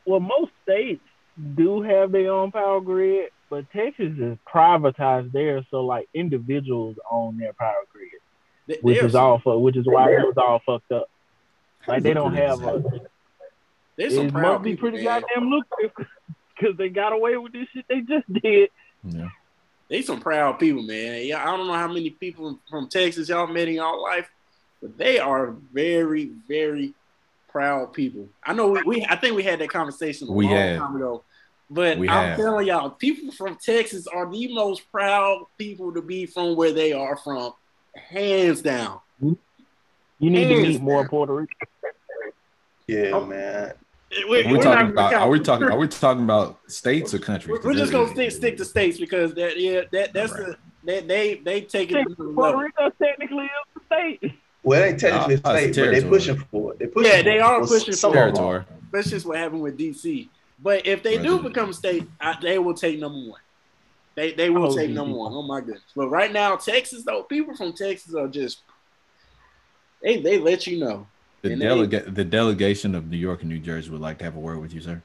Well, 0.06 0.20
most 0.20 0.50
states 0.62 1.02
do 1.54 1.82
have 1.82 2.12
their 2.12 2.30
own 2.32 2.50
power 2.52 2.80
grid, 2.80 3.30
but 3.48 3.70
Texas 3.72 4.12
is 4.18 4.36
privatized 4.52 5.32
there, 5.32 5.64
so 5.70 5.84
like 5.84 6.08
individuals 6.14 6.96
own 7.10 7.36
their 7.38 7.52
power 7.52 7.84
grid, 7.92 8.10
They- 8.66 8.78
which 8.82 9.02
is 9.02 9.14
all 9.14 9.38
fu- 9.38 9.58
which 9.58 9.76
is 9.76 9.86
why 9.86 10.10
it 10.12 10.18
was 10.26 10.36
all 10.36 10.60
fucked 10.64 10.92
up. 10.92 11.08
Like 11.88 12.02
they 12.02 12.12
don't 12.14 12.34
have 12.34 12.62
a. 12.62 12.82
There's 13.96 14.14
some 14.14 14.26
It 14.26 14.32
proud 14.32 14.52
must 14.52 14.64
be 14.64 14.76
pretty 14.76 14.98
man. 14.98 15.22
goddamn 15.22 15.50
lucrative 15.50 15.92
because 16.58 16.76
they 16.76 16.88
got 16.88 17.12
away 17.12 17.36
with 17.36 17.52
this 17.52 17.68
shit 17.72 17.84
they 17.88 18.00
just 18.00 18.30
did. 18.32 18.70
Yeah. 19.04 19.28
They 19.88 20.02
some 20.02 20.20
proud 20.20 20.58
people, 20.58 20.82
man. 20.82 21.26
Yeah, 21.26 21.42
I 21.42 21.56
don't 21.56 21.66
know 21.66 21.72
how 21.74 21.88
many 21.88 22.10
people 22.10 22.58
from 22.70 22.88
Texas 22.88 23.28
y'all 23.28 23.46
met 23.46 23.66
in 23.68 23.74
y'all 23.74 24.00
life, 24.02 24.30
but 24.80 24.96
they 24.96 25.18
are 25.18 25.50
very, 25.72 26.30
very 26.46 26.94
proud 27.50 27.92
people. 27.92 28.28
I 28.44 28.52
know 28.52 28.68
we, 28.68 28.82
we 28.84 29.06
I 29.08 29.16
think 29.16 29.36
we 29.36 29.42
had 29.42 29.58
that 29.60 29.70
conversation 29.70 30.28
a 30.28 30.32
We 30.32 30.46
long 30.46 30.54
have. 30.56 30.78
time 30.78 30.96
ago. 30.96 31.24
But 31.72 31.98
We 31.98 32.08
I'm 32.08 32.28
have. 32.30 32.36
telling 32.36 32.66
y'all, 32.66 32.90
people 32.90 33.32
from 33.32 33.56
Texas 33.56 34.06
are 34.08 34.28
the 34.30 34.52
most 34.52 34.90
proud 34.90 35.44
people 35.56 35.92
to 35.94 36.02
be 36.02 36.26
from 36.26 36.56
where 36.56 36.72
they 36.72 36.92
are 36.92 37.16
from, 37.16 37.52
hands 37.94 38.60
down. 38.62 38.98
You 39.20 39.36
need 40.18 40.48
to 40.48 40.54
Hands 40.54 40.68
meet 40.68 40.80
more 40.82 41.08
Puerto 41.08 41.32
Rican. 41.34 41.56
Yeah, 42.86 43.10
Oh. 43.14 43.24
man. 43.24 43.72
We, 44.28 44.42
Are 44.42 44.48
we 44.48 44.56
we're 44.56 44.62
talking 44.64 44.86
not 44.86 44.90
about? 44.90 45.14
Are 45.14 45.28
we 45.28 45.38
talking? 45.38 45.68
Are 45.68 45.78
we 45.78 45.86
talking 45.86 46.24
about 46.24 46.58
states 46.66 47.14
or 47.14 47.20
countries? 47.20 47.60
We're, 47.62 47.70
we're 47.70 47.78
just 47.78 47.92
gonna 47.92 48.10
stick, 48.10 48.32
stick 48.32 48.56
to 48.56 48.64
states 48.64 48.98
because 48.98 49.34
that 49.34 49.56
yeah 49.60 49.82
that 49.92 50.12
that's 50.12 50.32
the 50.32 50.56
that 50.84 51.06
they 51.06 51.36
they 51.36 51.60
take 51.60 51.92
it 51.92 52.16
Puerto. 52.16 52.58
Rico 52.58 52.90
technically 53.00 53.44
is 53.44 53.50
the 53.76 53.80
state. 53.86 54.32
Well, 54.62 54.82
it 54.82 54.86
ain't 54.86 55.00
technically 55.00 55.34
a 55.34 55.38
state, 55.38 55.42
but 55.44 55.52
they 55.54 55.72
territory. 55.72 56.10
pushing 56.10 56.36
for 56.50 56.72
it. 56.72 56.78
They're 56.78 56.88
pushing 56.88 57.10
Yeah, 57.12 57.22
they 57.22 57.30
for 57.30 57.30
it. 57.36 57.40
are 57.42 57.58
Well, 57.60 57.68
pushing 57.68 57.94
some 57.94 58.12
for 58.12 58.22
of 58.22 58.28
it. 58.28 58.34
them 58.34 58.44
are. 58.44 58.52
territory. 58.60 58.76
That's 58.92 59.10
just 59.10 59.26
what 59.26 59.38
happened 59.38 59.62
with 59.62 59.78
DC. 59.78 60.28
But 60.62 60.86
if 60.86 61.02
they 61.02 61.16
do 61.16 61.38
become 61.38 61.70
a 61.70 61.72
state, 61.74 62.06
I, 62.20 62.36
they 62.42 62.58
will 62.58 62.74
take 62.74 62.98
number 62.98 63.30
one. 63.30 63.40
They 64.16 64.32
they 64.32 64.50
will 64.50 64.72
Oh, 64.72 64.76
take 64.76 64.90
number 64.90 65.16
one. 65.16 65.32
Oh 65.32 65.42
my 65.42 65.60
goodness! 65.60 65.82
But 65.96 66.08
right 66.08 66.30
now, 66.32 66.56
Texas 66.56 67.04
though, 67.04 67.22
people 67.22 67.56
from 67.56 67.72
Texas 67.72 68.14
are 68.14 68.28
just 68.28 68.58
they 70.02 70.20
they 70.20 70.38
let 70.38 70.66
you 70.66 70.78
know. 70.80 71.06
The 71.42 71.52
And 71.52 71.62
they- 71.62 71.66
delegate, 71.66 72.14
the 72.14 72.24
delegation 72.24 72.94
of 72.94 73.08
New 73.08 73.16
York 73.16 73.40
and 73.40 73.48
New 73.48 73.58
Jersey 73.60 73.90
would 73.90 74.00
like 74.00 74.18
to 74.18 74.24
have 74.24 74.36
a 74.36 74.40
word 74.40 74.60
with 74.60 74.74
you, 74.74 74.80
sir. 74.82 75.00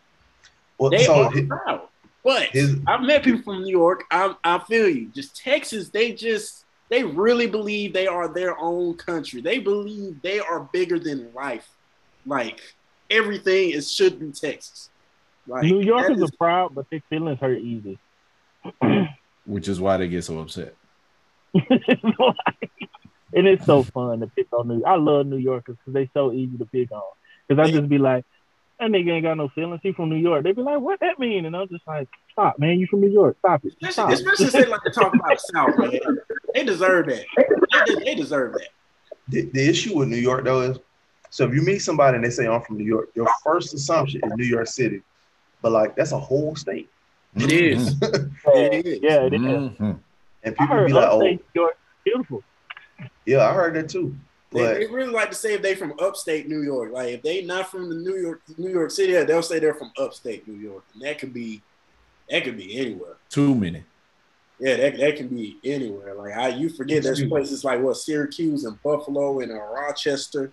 Well, 0.78 0.90
They 0.90 1.06
so 1.06 1.24
are 1.24 1.32
hi- 1.32 1.46
proud. 1.46 1.82
But 2.24 2.44
his- 2.50 2.76
I've 2.88 3.02
met 3.04 3.24
people 3.24 3.42
from 3.44 3.62
New 3.64 3.72
York. 3.72 4.04
I 4.12 4.36
I 4.44 4.60
feel 4.60 4.90
you. 4.90 5.08
Just 5.16 5.38
Texas, 5.38 5.90
they 5.90 6.12
just 6.12 6.65
they 6.90 7.04
really 7.04 7.48
believe 7.48 7.94
they 7.94 8.08
are 8.08 8.28
their 8.28 8.58
own 8.60 8.96
country. 8.96 9.42
They 9.42 9.60
believe 9.60 10.22
they 10.22 10.40
are 10.40 10.62
bigger 10.72 11.00
than 11.00 11.34
life. 11.34 11.68
Like 12.26 12.62
everything 13.10 13.72
is 13.72 13.92
should 13.92 14.20
be 14.20 14.32
Texas. 14.32 14.90
Like 15.48 15.64
New 15.64 15.80
that 15.80 15.86
Yorkers 15.86 16.18
is- 16.18 16.24
are 16.30 16.38
proud, 16.38 16.76
but 16.76 16.90
their 16.90 17.02
feelings 17.10 17.40
hurt 17.40 17.60
easy. 17.60 17.98
Which 19.46 19.68
is 19.68 19.80
why 19.80 19.98
they 19.98 20.08
get 20.08 20.24
so 20.24 20.40
upset. 20.40 20.74
and 21.54 23.48
it's 23.48 23.66
so 23.66 23.84
fun 23.84 24.20
to 24.22 24.28
pick 24.28 24.48
on 24.54 24.68
New. 24.68 24.84
I 24.84 24.96
love 24.96 25.28
New 25.28 25.38
Yorkers 25.38 25.78
because 25.78 25.94
they're 25.94 26.10
so 26.14 26.32
easy 26.32 26.58
to 26.58 26.66
pick 26.66 26.92
on. 26.92 27.02
Because 27.48 27.68
I 27.68 27.72
just 27.72 27.88
be 27.88 27.98
like, 28.00 28.26
that 28.80 28.90
nigga 28.90 29.12
ain't 29.12 29.24
got 29.24 29.36
no 29.38 29.50
feelings. 29.50 29.82
He 29.84 29.94
from 29.94 30.10
New 30.10 30.16
York. 30.18 30.44
They 30.44 30.52
be 30.52 30.62
like, 30.62 30.80
what 30.80 31.00
that 31.02 31.20
mean? 31.20 31.46
And 31.46 31.56
I'm 31.56 31.68
just 31.70 31.88
like, 31.88 32.10
stop, 32.32 32.60
man. 32.60 32.80
You 32.80 32.88
from 32.88 33.02
New 33.02 33.10
York? 33.12 33.38
Stop 33.40 33.64
it. 33.66 33.74
Stop. 33.92 34.10
Especially, 34.10 34.14
especially 34.14 34.46
since 34.48 34.66
they 34.66 34.72
like 34.72 34.82
to 34.84 34.90
talk 34.92 35.14
about 35.14 35.30
the 35.30 35.52
South, 35.54 35.78
man. 35.78 36.18
They 36.56 36.64
deserve 36.64 37.08
that. 37.08 37.26
They, 37.88 37.96
they 38.06 38.16
deserve 38.16 38.54
that. 38.54 38.70
the, 39.28 39.42
the 39.54 39.68
issue 39.70 39.98
with 39.98 40.08
New 40.08 40.16
York 40.18 40.46
though 40.46 40.62
is, 40.62 40.78
so 41.30 41.46
if 41.46 41.54
you 41.54 41.62
meet 41.62 41.80
somebody 41.80 42.16
and 42.16 42.24
they 42.24 42.30
say 42.30 42.48
I'm 42.48 42.62
from 42.62 42.78
New 42.78 42.86
York, 42.86 43.10
your 43.14 43.28
first 43.44 43.74
assumption 43.74 44.22
is 44.24 44.32
New 44.38 44.46
York 44.46 44.68
City, 44.68 45.02
but 45.62 45.72
like 45.74 45.96
that's 45.98 46.14
a 46.14 46.20
whole 46.20 46.56
state, 46.56 46.90
It 47.36 47.52
is. 47.52 47.96
It 48.48 48.86
is. 48.86 49.00
yeah, 49.04 49.26
it 49.26 49.34
is. 49.34 49.40
Mhm. 49.42 50.00
and 50.44 50.56
people 50.58 50.76
heard 50.76 50.88
be 50.88 50.94
like, 50.94 51.10
oh, 51.10 51.18
upstate 51.18 51.46
New 51.54 51.62
York 51.62 51.78
beautiful. 52.06 52.44
yeah, 53.26 53.50
I 53.50 53.54
heard 53.54 53.76
that 53.76 53.90
too, 53.90 54.16
They, 54.52 54.60
but 54.62 54.74
they 54.76 54.86
really 54.88 55.12
like 55.12 55.30
to 55.32 55.36
say 55.36 55.56
if 55.56 55.62
they 55.62 55.76
from 55.76 55.94
upstate 56.00 56.48
New 56.48 56.62
York. 56.62 56.94
Like 56.94 57.10
if 57.16 57.22
they 57.22 57.44
not 57.44 57.70
from 57.70 57.90
the 57.90 57.96
New 57.96 58.16
York 58.16 58.42
New 58.58 58.70
York 58.70 58.92
City, 58.92 59.12
they'll 59.26 59.42
say 59.44 59.60
they're 59.60 59.74
from 59.74 59.92
upstate 60.00 60.48
New 60.48 60.58
York, 60.58 60.84
and 60.94 61.02
that 61.04 61.20
could 61.20 61.34
be 61.34 61.62
that 62.30 62.44
could 62.46 62.56
be 62.56 62.78
anywhere. 62.78 63.18
Too 63.30 63.54
many. 63.56 63.84
Yeah, 64.60 64.78
that, 64.78 64.98
that 64.98 65.18
can 65.18 65.28
be 65.28 65.58
anywhere. 65.64 66.14
Like 66.16 66.34
I, 66.34 66.48
you 66.50 66.70
forget 66.70 67.04
there's 67.04 67.24
places 67.26 67.64
like 67.64 67.82
what 67.82 67.98
Syracuse 67.98 68.64
and 68.64 68.82
Buffalo 68.82 69.42
and 69.42 69.52
uh, 69.52 69.56
Rochester. 69.56 70.52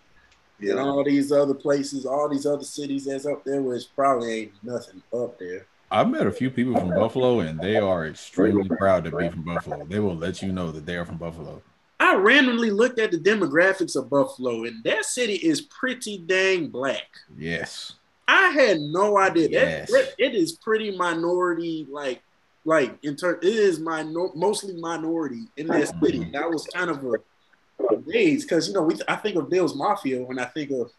and 0.61 0.79
all 0.79 1.05
these 1.05 1.31
other 1.33 1.55
places, 1.55 2.05
all 2.07 2.29
these 2.29 2.47
other 2.47 2.65
cities 2.65 3.05
that's 3.05 3.27
up 3.27 3.45
there, 3.45 3.63
which 3.63 3.85
probably 3.95 4.33
ain't 4.33 4.65
nothing 4.65 5.03
up 5.13 5.39
there. 5.39 5.67
I've 5.91 6.09
met 6.09 6.27
a 6.27 6.33
few 6.33 6.51
people 6.51 6.75
from 6.75 6.89
Buffalo, 6.89 7.41
and 7.41 7.61
they 7.61 7.77
are 7.77 8.07
extremely 8.07 8.67
proud 8.67 9.05
to 9.05 9.15
be 9.15 9.29
from 9.29 9.43
Buffalo. 9.43 9.85
They 9.85 9.99
will 9.99 10.17
let 10.17 10.41
you 10.41 10.51
know 10.51 10.71
that 10.73 10.87
they 10.87 10.97
are 10.97 11.05
from 11.05 11.19
Buffalo. 11.19 11.61
I 12.01 12.17
randomly 12.17 12.71
looked 12.71 12.99
at 12.99 13.11
the 13.11 13.19
demographics 13.19 13.95
of 13.95 14.09
Buffalo, 14.09 14.65
and 14.65 14.83
that 14.85 15.05
city 15.05 15.35
is 15.35 15.61
pretty 15.61 16.17
dang 16.17 16.69
black. 16.69 17.09
Yes. 17.37 17.93
I 18.27 18.49
had 18.51 18.81
no 18.81 19.19
idea. 19.19 19.49
Yes. 19.51 19.91
That- 19.91 20.15
it 20.19 20.35
is 20.35 20.53
pretty 20.53 20.97
minority, 20.97 21.87
like, 21.91 22.23
like 22.65 22.97
in 23.03 23.17
turn, 23.17 23.39
it 23.43 23.49
is 23.49 23.79
minor, 23.81 24.29
mostly 24.35 24.75
minority 24.81 25.45
in 25.57 25.67
that 25.69 25.89
city. 26.03 26.25
That 26.33 26.49
was 26.49 26.67
kind 26.73 26.91
of 26.91 27.05
a 27.05 27.97
days 28.11 28.45
because 28.45 28.69
you 28.69 28.75
know 28.75 28.83
we 28.83 28.95
I 29.09 29.17
think 29.17 29.37
of 29.37 29.51
Bill's 29.51 29.75
Mafia 29.75 30.23
when 30.23 30.39
I 30.39 30.45
think 30.47 30.71
of 30.71 30.91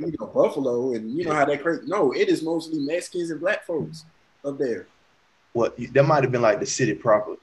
you 0.00 0.14
know 0.18 0.26
Buffalo 0.26 0.92
and 0.92 1.10
you 1.16 1.24
know 1.24 1.32
how 1.34 1.44
they 1.44 1.58
create. 1.58 1.82
No, 1.84 2.12
it 2.12 2.28
is 2.28 2.42
mostly 2.42 2.78
Mexicans 2.80 3.30
and 3.30 3.40
black 3.40 3.64
folks 3.64 4.04
up 4.44 4.58
there. 4.58 4.86
What 5.52 5.76
that 5.92 6.02
might 6.04 6.22
have 6.22 6.30
been 6.32 6.42
like 6.42 6.60
the 6.60 6.66
city 6.66 6.94
proper. 6.94 7.34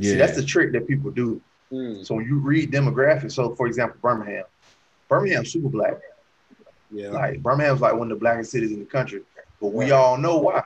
See, 0.00 0.10
Yeah. 0.10 0.16
that's 0.18 0.36
the 0.36 0.44
trick 0.44 0.72
that 0.72 0.86
people 0.86 1.10
do. 1.10 1.40
Mm, 1.72 2.04
So 2.06 2.14
when 2.14 2.26
you 2.26 2.38
read 2.38 2.70
demographics, 2.70 3.32
so 3.32 3.54
for 3.56 3.66
example, 3.66 3.96
Birmingham, 4.02 4.44
Birmingham's 5.08 5.50
super 5.52 5.68
black. 5.68 5.94
yeah, 6.92 7.08
Like 7.08 7.42
Birmingham's 7.42 7.80
like 7.80 7.94
one 7.94 8.10
of 8.12 8.16
the 8.16 8.20
blackest 8.20 8.50
cities 8.52 8.70
in 8.70 8.78
the 8.80 8.84
country, 8.84 9.22
but 9.60 9.72
we 9.72 9.90
all 9.90 10.16
know 10.16 10.38
why. 10.38 10.62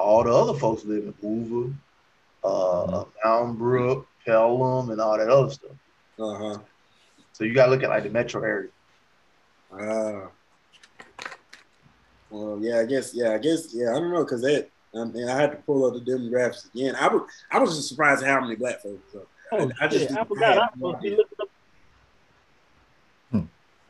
Because 0.00 0.06
all 0.06 0.24
the 0.24 0.32
other 0.34 0.58
folks 0.58 0.84
live 0.84 1.04
in 1.04 1.14
Hoover, 1.20 1.74
uh, 2.44 3.04
Mountain 3.24 3.56
Brook, 3.56 4.06
Pelham, 4.26 4.90
and 4.90 5.00
all 5.00 5.18
that 5.18 5.28
other 5.28 5.50
stuff. 5.50 5.70
uh 6.18 6.34
huh. 6.34 6.58
So 7.32 7.44
you 7.44 7.54
gotta 7.54 7.70
look 7.70 7.82
at 7.82 7.90
like 7.90 8.04
the 8.04 8.10
metro 8.10 8.42
area. 8.42 8.68
Ah. 9.72 10.28
Well, 12.30 12.58
yeah, 12.60 12.80
I 12.80 12.86
guess, 12.86 13.12
yeah, 13.14 13.32
I 13.32 13.38
guess, 13.38 13.74
yeah, 13.74 13.90
I 13.90 13.94
don't 13.94 14.12
know, 14.12 14.24
cause 14.24 14.40
that, 14.42 14.68
I 14.94 15.04
mean, 15.04 15.28
I 15.28 15.40
had 15.40 15.50
to 15.52 15.56
pull 15.58 15.84
up 15.84 15.94
the 15.94 16.00
demographics 16.10 16.72
again. 16.72 16.94
I 16.96 17.08
was, 17.08 17.22
I 17.50 17.58
was 17.58 17.76
just 17.76 17.88
surprised 17.88 18.22
at 18.22 18.28
how 18.28 18.40
many 18.40 18.54
black 18.56 18.80
folks. 18.82 19.12
So 19.12 19.26
Oh, 19.52 19.68
I 19.80 19.88
just 19.88 20.08
shit, 20.08 20.16
I 20.16 20.22
forgot. 20.24 20.58
I 20.58 20.60
I 20.60 20.64
had 20.64 20.70
no 20.80 20.92
supposed 20.92 20.96
to 20.96 21.00
be 21.02 21.06
idea. 21.08 21.16
looking 21.18 21.36
up. 21.40 21.48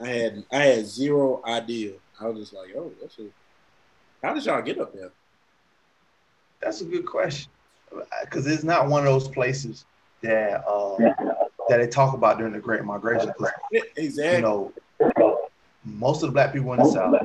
I 0.01 0.09
had, 0.09 0.45
I 0.51 0.57
had 0.59 0.87
zero 0.87 1.43
idea. 1.45 1.93
I 2.19 2.29
was 2.29 2.39
just 2.39 2.55
like, 2.55 2.75
oh, 2.77 2.91
that's 3.01 3.19
a, 3.19 3.27
how 4.23 4.33
did 4.33 4.45
y'all 4.47 4.63
get 4.63 4.79
up 4.81 4.95
there? 4.95 5.11
That's 6.61 6.81
a 6.81 6.85
good 6.85 7.07
question. 7.07 7.51
Because 8.23 8.47
it's 8.47 8.63
not 8.65 8.89
one 8.89 9.07
of 9.07 9.13
those 9.13 9.29
places 9.29 9.85
that 10.23 10.65
uh, 10.67 10.97
that 11.69 11.79
they 11.79 11.87
talk 11.89 12.15
about 12.15 12.39
during 12.39 12.53
the 12.53 12.61
Great 12.61 12.85
Migration. 12.85 13.33
Exactly. 13.97 14.37
you 14.37 14.41
know, 14.43 14.73
most 15.85 16.23
of 16.23 16.29
the 16.29 16.33
black 16.33 16.53
people 16.53 16.73
in 16.75 16.81
the 16.81 16.85
South, 16.85 17.21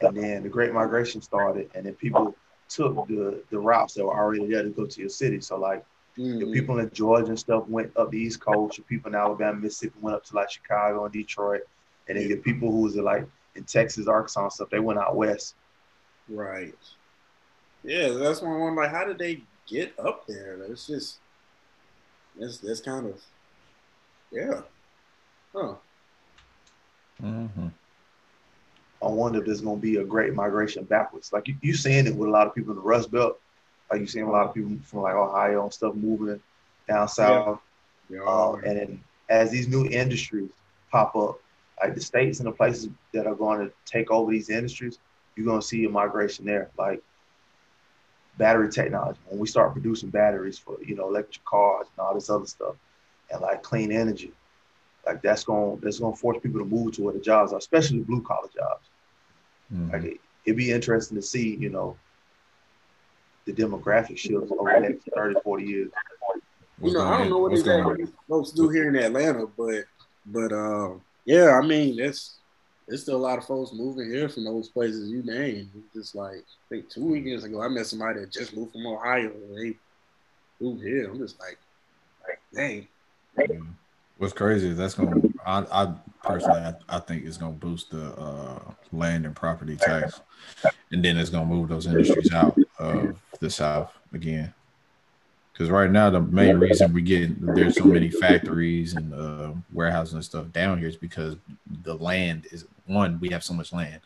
and 0.00 0.16
then 0.16 0.42
the 0.42 0.48
Great 0.48 0.72
Migration 0.72 1.20
started, 1.22 1.70
and 1.74 1.86
then 1.86 1.94
people 1.94 2.34
took 2.68 3.06
the 3.08 3.42
the 3.50 3.58
routes 3.58 3.94
that 3.94 4.04
were 4.04 4.14
already 4.14 4.46
there 4.46 4.62
to 4.62 4.70
go 4.70 4.86
to 4.86 5.00
your 5.00 5.08
city. 5.08 5.40
So 5.40 5.56
like 5.58 5.84
the 6.16 6.22
Mhm. 6.22 6.52
people 6.52 6.78
in 6.80 6.90
Georgia 6.90 7.28
and 7.28 7.38
stuff 7.38 7.68
went 7.68 7.96
up 7.96 8.10
the 8.10 8.18
East 8.18 8.40
Coast. 8.40 8.76
The 8.76 8.82
people 8.82 9.10
in 9.10 9.14
Alabama, 9.14 9.58
Mississippi 9.60 9.98
went 10.00 10.16
up 10.16 10.24
to 10.24 10.34
like 10.34 10.50
Chicago 10.50 11.04
and 11.04 11.12
Detroit, 11.12 11.62
and 12.08 12.18
then 12.18 12.28
the 12.28 12.36
people 12.36 12.72
who 12.72 12.80
was 12.82 12.96
like 12.96 13.24
in 13.54 13.64
Texas, 13.64 14.08
Arkansas 14.08 14.42
and 14.42 14.52
stuff, 14.52 14.70
they 14.70 14.80
went 14.80 14.98
out 14.98 15.14
west. 15.14 15.54
Right. 16.28 16.74
Yeah, 17.88 18.08
that's 18.08 18.42
why 18.42 18.50
I'm 18.50 18.76
like, 18.76 18.90
how 18.90 19.04
did 19.04 19.16
they 19.18 19.40
get 19.66 19.94
up 19.98 20.26
there? 20.26 20.62
It's 20.64 20.86
just, 20.86 21.20
that's 22.38 22.58
that's 22.58 22.82
kind 22.82 23.06
of, 23.06 23.22
yeah. 24.30 24.60
Huh. 25.54 25.74
Mhm. 27.22 27.72
I 29.02 29.06
wonder 29.06 29.38
if 29.38 29.46
there's 29.46 29.62
gonna 29.62 29.78
be 29.78 29.96
a 29.96 30.04
great 30.04 30.34
migration 30.34 30.84
backwards. 30.84 31.32
Like 31.32 31.48
you, 31.48 31.56
you 31.62 31.72
seeing 31.72 32.06
it 32.06 32.14
with 32.14 32.28
a 32.28 32.30
lot 32.30 32.46
of 32.46 32.54
people 32.54 32.72
in 32.72 32.76
the 32.76 32.82
Rust 32.82 33.10
Belt. 33.10 33.40
Like 33.90 34.00
you 34.00 34.06
seeing 34.06 34.26
a 34.26 34.30
lot 34.30 34.48
of 34.48 34.54
people 34.54 34.76
from 34.84 35.00
like 35.00 35.14
Ohio 35.14 35.62
and 35.62 35.72
stuff 35.72 35.94
moving 35.94 36.42
down 36.86 37.08
south. 37.08 37.60
Yeah. 38.10 38.20
Uh, 38.20 38.56
and 38.66 38.78
then 38.78 39.04
as 39.30 39.50
these 39.50 39.66
new 39.66 39.86
industries 39.86 40.50
pop 40.90 41.16
up, 41.16 41.40
like 41.82 41.94
the 41.94 42.02
states 42.02 42.38
and 42.38 42.48
the 42.48 42.52
places 42.52 42.90
that 43.12 43.26
are 43.26 43.34
going 43.34 43.66
to 43.66 43.72
take 43.86 44.10
over 44.10 44.30
these 44.30 44.50
industries, 44.50 44.98
you're 45.36 45.46
gonna 45.46 45.62
see 45.62 45.86
a 45.86 45.88
migration 45.88 46.44
there. 46.44 46.68
Like 46.76 47.02
battery 48.38 48.70
technology. 48.70 49.18
When 49.28 49.38
we 49.40 49.46
start 49.46 49.72
producing 49.72 50.10
batteries 50.10 50.58
for 50.58 50.76
you 50.82 50.94
know 50.94 51.08
electric 51.08 51.44
cars 51.44 51.86
and 51.96 52.06
all 52.06 52.14
this 52.14 52.30
other 52.30 52.46
stuff, 52.46 52.76
and 53.30 53.40
like 53.42 53.62
clean 53.62 53.92
energy, 53.92 54.32
like 55.06 55.20
that's 55.22 55.44
gonna 55.44 55.76
that's 55.82 55.98
gonna 55.98 56.16
force 56.16 56.38
people 56.42 56.60
to 56.60 56.66
move 56.66 56.92
to 56.94 57.02
where 57.02 57.12
the 57.14 57.20
jobs 57.20 57.52
are, 57.52 57.58
especially 57.58 57.98
blue 58.00 58.22
collar 58.22 58.48
jobs. 58.54 58.88
Mhm. 59.74 59.92
Like 59.92 60.04
it, 60.04 60.20
it'd 60.46 60.56
be 60.56 60.70
interesting 60.72 61.16
to 61.16 61.22
see, 61.22 61.56
you 61.56 61.68
know, 61.68 61.96
the 63.44 63.52
demographic 63.52 64.16
shifts 64.18 64.50
over 64.58 64.72
the 64.74 64.80
next 64.80 65.08
30, 65.14 65.40
40 65.42 65.64
years. 65.64 65.90
you 66.82 66.92
know, 66.92 67.00
I 67.02 67.18
don't 67.18 67.30
know 67.30 67.38
what 67.38 67.50
What's 67.50 67.62
these 67.62 67.68
going 67.72 67.84
on? 67.84 67.92
other 67.92 68.12
folks 68.28 68.50
do 68.52 68.68
here 68.68 68.88
in 68.88 68.96
Atlanta, 68.96 69.46
but 69.46 69.84
but 70.26 70.52
um, 70.52 71.00
yeah, 71.24 71.58
I 71.62 71.66
mean, 71.66 71.96
that's 71.96 72.37
there's 72.88 73.02
still 73.02 73.16
a 73.16 73.18
lot 73.18 73.38
of 73.38 73.44
folks 73.44 73.72
moving 73.72 74.10
here 74.10 74.28
from 74.28 74.44
those 74.44 74.68
places 74.68 75.10
you 75.10 75.22
named. 75.22 75.70
Just 75.94 76.14
like 76.14 76.38
I 76.38 76.68
think 76.70 76.88
two 76.88 77.04
weekends 77.04 77.44
ago, 77.44 77.62
I 77.62 77.68
met 77.68 77.86
somebody 77.86 78.20
that 78.20 78.32
just 78.32 78.56
moved 78.56 78.72
from 78.72 78.86
Ohio 78.86 79.30
and 79.30 79.56
they 79.56 79.76
moved 80.60 80.82
here. 80.82 81.10
I'm 81.10 81.18
just 81.18 81.38
like, 81.38 81.58
like 82.26 82.40
dang. 82.54 82.88
Yeah. 83.38 83.58
What's 84.16 84.32
crazy 84.32 84.70
is 84.70 84.78
that's 84.78 84.94
gonna. 84.94 85.20
I, 85.46 85.64
I 85.70 85.94
personally, 86.24 86.60
I, 86.60 86.74
I 86.88 86.98
think 86.98 87.24
it's 87.24 87.36
gonna 87.36 87.52
boost 87.52 87.90
the 87.90 88.12
uh, 88.18 88.72
land 88.90 89.26
and 89.26 89.36
property 89.36 89.76
tax, 89.76 90.20
and 90.90 91.04
then 91.04 91.18
it's 91.18 91.30
gonna 91.30 91.46
move 91.46 91.68
those 91.68 91.86
industries 91.86 92.32
out 92.32 92.58
of 92.78 93.20
the 93.38 93.50
South 93.50 93.92
again. 94.12 94.52
Because 95.58 95.72
right 95.72 95.90
now, 95.90 96.08
the 96.08 96.20
main 96.20 96.56
reason 96.58 96.92
we 96.92 97.02
get 97.02 97.30
there's 97.56 97.76
so 97.76 97.84
many 97.84 98.10
factories 98.10 98.94
and 98.94 99.12
uh, 99.12 99.50
warehouses 99.72 100.14
and 100.14 100.24
stuff 100.24 100.52
down 100.52 100.78
here 100.78 100.86
is 100.86 100.94
because 100.94 101.34
the 101.82 101.96
land 101.96 102.46
is 102.52 102.64
one, 102.86 103.18
we 103.18 103.28
have 103.30 103.42
so 103.42 103.54
much 103.54 103.72
land, 103.72 104.00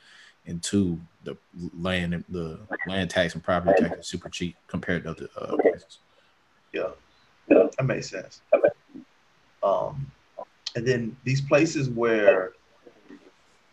and 0.46 0.62
two, 0.62 0.98
the 1.24 1.36
land 1.78 2.24
the 2.30 2.58
land 2.86 3.10
tax 3.10 3.34
and 3.34 3.44
property 3.44 3.82
tax 3.82 3.98
is 3.98 4.06
super 4.06 4.30
cheap 4.30 4.56
compared 4.66 5.04
to 5.04 5.10
other 5.10 5.28
uh, 5.36 5.54
places. 5.58 5.98
Yeah, 6.72 6.88
that 7.48 7.84
makes 7.84 8.08
sense. 8.08 8.40
Um, 9.62 10.10
and 10.74 10.88
then 10.88 11.14
these 11.22 11.42
places 11.42 11.90
where 11.90 12.52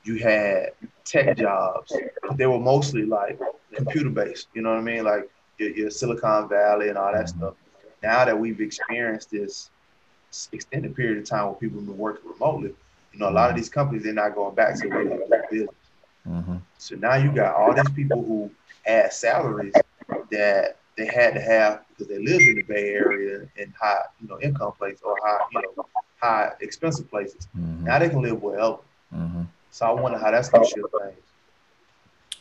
you 0.04 0.18
had 0.18 0.72
tech 1.06 1.38
jobs, 1.38 1.94
they 2.36 2.46
were 2.46 2.60
mostly 2.60 3.06
like 3.06 3.40
computer 3.74 4.10
based. 4.10 4.50
You 4.54 4.64
know 4.64 4.72
what 4.72 4.80
I 4.80 4.82
mean? 4.82 5.06
Like 5.06 5.30
your, 5.58 5.70
your 5.70 5.90
Silicon 5.90 6.50
Valley 6.50 6.90
and 6.90 6.98
all 6.98 7.14
that 7.14 7.30
stuff. 7.30 7.54
Now 8.02 8.26
that 8.26 8.38
we've 8.38 8.62
experienced 8.62 9.32
this 9.32 9.70
extended 10.52 10.96
period 10.96 11.18
of 11.18 11.26
time 11.26 11.46
where 11.46 11.56
people 11.56 11.80
have 11.80 11.88
been 11.88 11.98
working 11.98 12.30
remotely, 12.32 12.74
you 13.14 13.20
know, 13.20 13.30
a 13.30 13.32
lot 13.32 13.50
of 13.50 13.56
these 13.56 13.70
companies 13.70 14.04
they're 14.04 14.14
not 14.14 14.36
going 14.36 14.56
back 14.56 14.76
to 14.80 14.88
the 14.88 14.96
way 14.96 15.04
they 15.06 15.18
do 15.18 15.44
business. 15.50 15.76
Mm-hmm. 16.28 16.58
So 16.78 16.96
now 16.96 17.16
you 17.16 17.32
got 17.32 17.56
all 17.56 17.74
these 17.74 17.90
people 17.90 18.24
who 18.24 18.52
had 18.84 19.12
salaries 19.12 19.74
that 20.32 20.78
they 20.98 21.06
had 21.06 21.34
to 21.34 21.42
have 21.42 21.82
because 21.90 22.08
they 22.08 22.20
lived 22.20 22.42
in 22.42 22.56
the 22.56 22.64
Bay 22.64 22.90
Area 22.90 23.48
in 23.56 23.74
high, 23.80 24.02
you 24.22 24.28
know, 24.28 24.40
income 24.42 24.74
places 24.78 25.02
or 25.04 25.18
high, 25.24 25.40
you 25.52 25.62
know, 25.62 25.86
high 26.22 26.52
expensive 26.62 27.10
places. 27.10 27.48
Mm-hmm. 27.58 27.86
Now 27.86 28.00
they 28.00 28.10
can 28.10 28.22
live 28.22 28.42
wherever. 28.42 28.78
Mm-hmm. 29.14 29.44
So 29.72 29.86
I 29.86 29.92
wonder 29.92 30.18
how 30.18 30.32
that's 30.32 30.50
gonna 30.50 30.66
shift 30.66 30.88
things. 31.02 31.18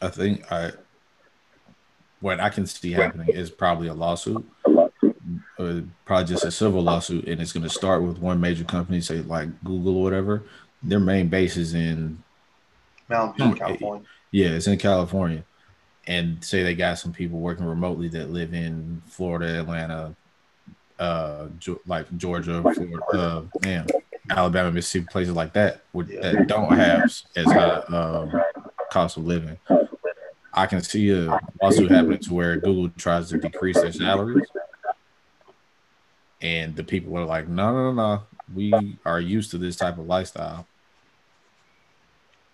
I 0.00 0.08
think 0.08 0.50
I 0.52 0.72
what 2.20 2.40
I 2.40 2.48
can 2.48 2.66
see 2.66 2.92
happening 2.92 3.28
is 3.28 3.50
probably 3.50 3.88
a 3.88 3.94
lawsuit, 3.94 4.44
uh, 5.58 5.80
probably 6.04 6.26
just 6.26 6.44
a 6.44 6.50
civil 6.50 6.82
lawsuit, 6.82 7.26
and 7.26 7.40
it's 7.40 7.52
going 7.52 7.62
to 7.64 7.68
start 7.68 8.02
with 8.02 8.18
one 8.18 8.40
major 8.40 8.64
company, 8.64 9.00
say 9.00 9.16
like 9.22 9.48
Google 9.64 9.96
or 9.96 10.02
whatever. 10.04 10.42
Their 10.82 11.00
main 11.00 11.28
base 11.28 11.56
is 11.56 11.74
in 11.74 12.22
Mountain 13.08 13.34
View, 13.36 13.52
Hmm, 13.52 13.58
California. 13.58 14.06
yeah, 14.30 14.48
it's 14.50 14.66
in 14.68 14.78
California, 14.78 15.42
and 16.06 16.42
say 16.44 16.62
they 16.62 16.74
got 16.74 16.98
some 16.98 17.12
people 17.12 17.40
working 17.40 17.64
remotely 17.66 18.08
that 18.10 18.30
live 18.30 18.54
in 18.54 19.02
Florida, 19.06 19.60
Atlanta, 19.60 20.14
uh, 20.98 21.46
like 21.86 22.06
Georgia, 22.16 22.62
Florida, 22.62 23.02
uh, 23.12 23.42
damn, 23.60 23.86
Alabama, 24.30 24.70
Mississippi, 24.70 25.06
places 25.10 25.34
like 25.34 25.52
that, 25.54 25.82
that 25.94 26.44
don't 26.46 26.72
have 26.72 27.02
as 27.36 27.46
high 27.46 27.82
um, 27.88 28.32
cost 28.92 29.16
of 29.16 29.24
living. 29.24 29.56
I 30.54 30.66
can 30.66 30.82
see 30.82 31.10
a 31.10 31.38
lawsuit 31.62 31.90
happening 31.90 32.18
to 32.18 32.34
where 32.34 32.56
Google 32.56 32.88
tries 32.96 33.28
to 33.30 33.38
decrease 33.38 33.80
their 33.80 33.92
salaries, 33.92 34.46
and 36.40 36.76
the 36.76 36.84
people 36.84 37.16
are 37.18 37.24
like, 37.24 37.48
"No, 37.48 37.72
no, 37.72 37.92
no, 37.92 38.14
no, 38.14 38.22
we 38.54 38.98
are 39.04 39.20
used 39.20 39.50
to 39.52 39.58
this 39.58 39.76
type 39.76 39.98
of 39.98 40.06
lifestyle." 40.06 40.66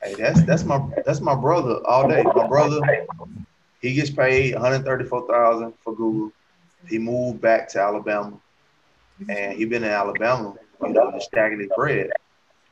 Hey, 0.03 0.15
that's 0.15 0.43
that's 0.45 0.65
my 0.65 0.81
that's 1.05 1.21
my 1.21 1.35
brother 1.35 1.81
all 1.87 2.09
day. 2.09 2.23
My 2.23 2.47
brother, 2.47 2.81
he 3.81 3.95
gets 3.95 4.11
paid 4.11 4.55
one 4.55 4.63
hundred 4.63 4.85
thirty 4.85 5.05
four 5.05 5.27
thousand 5.27 5.75
for 5.83 5.95
Google. 5.95 6.33
He 6.89 6.99
moved 6.99 7.41
back 7.41 7.69
to 7.71 7.81
Alabama, 7.81 8.39
and 9.29 9.57
he 9.57 9.65
been 9.65 9.85
in 9.85 9.91
Alabama, 9.91 10.55
you 10.83 10.89
know, 10.91 11.11
just 11.13 11.27
stacking 11.27 11.61
his 11.61 11.71
bread. 11.75 12.11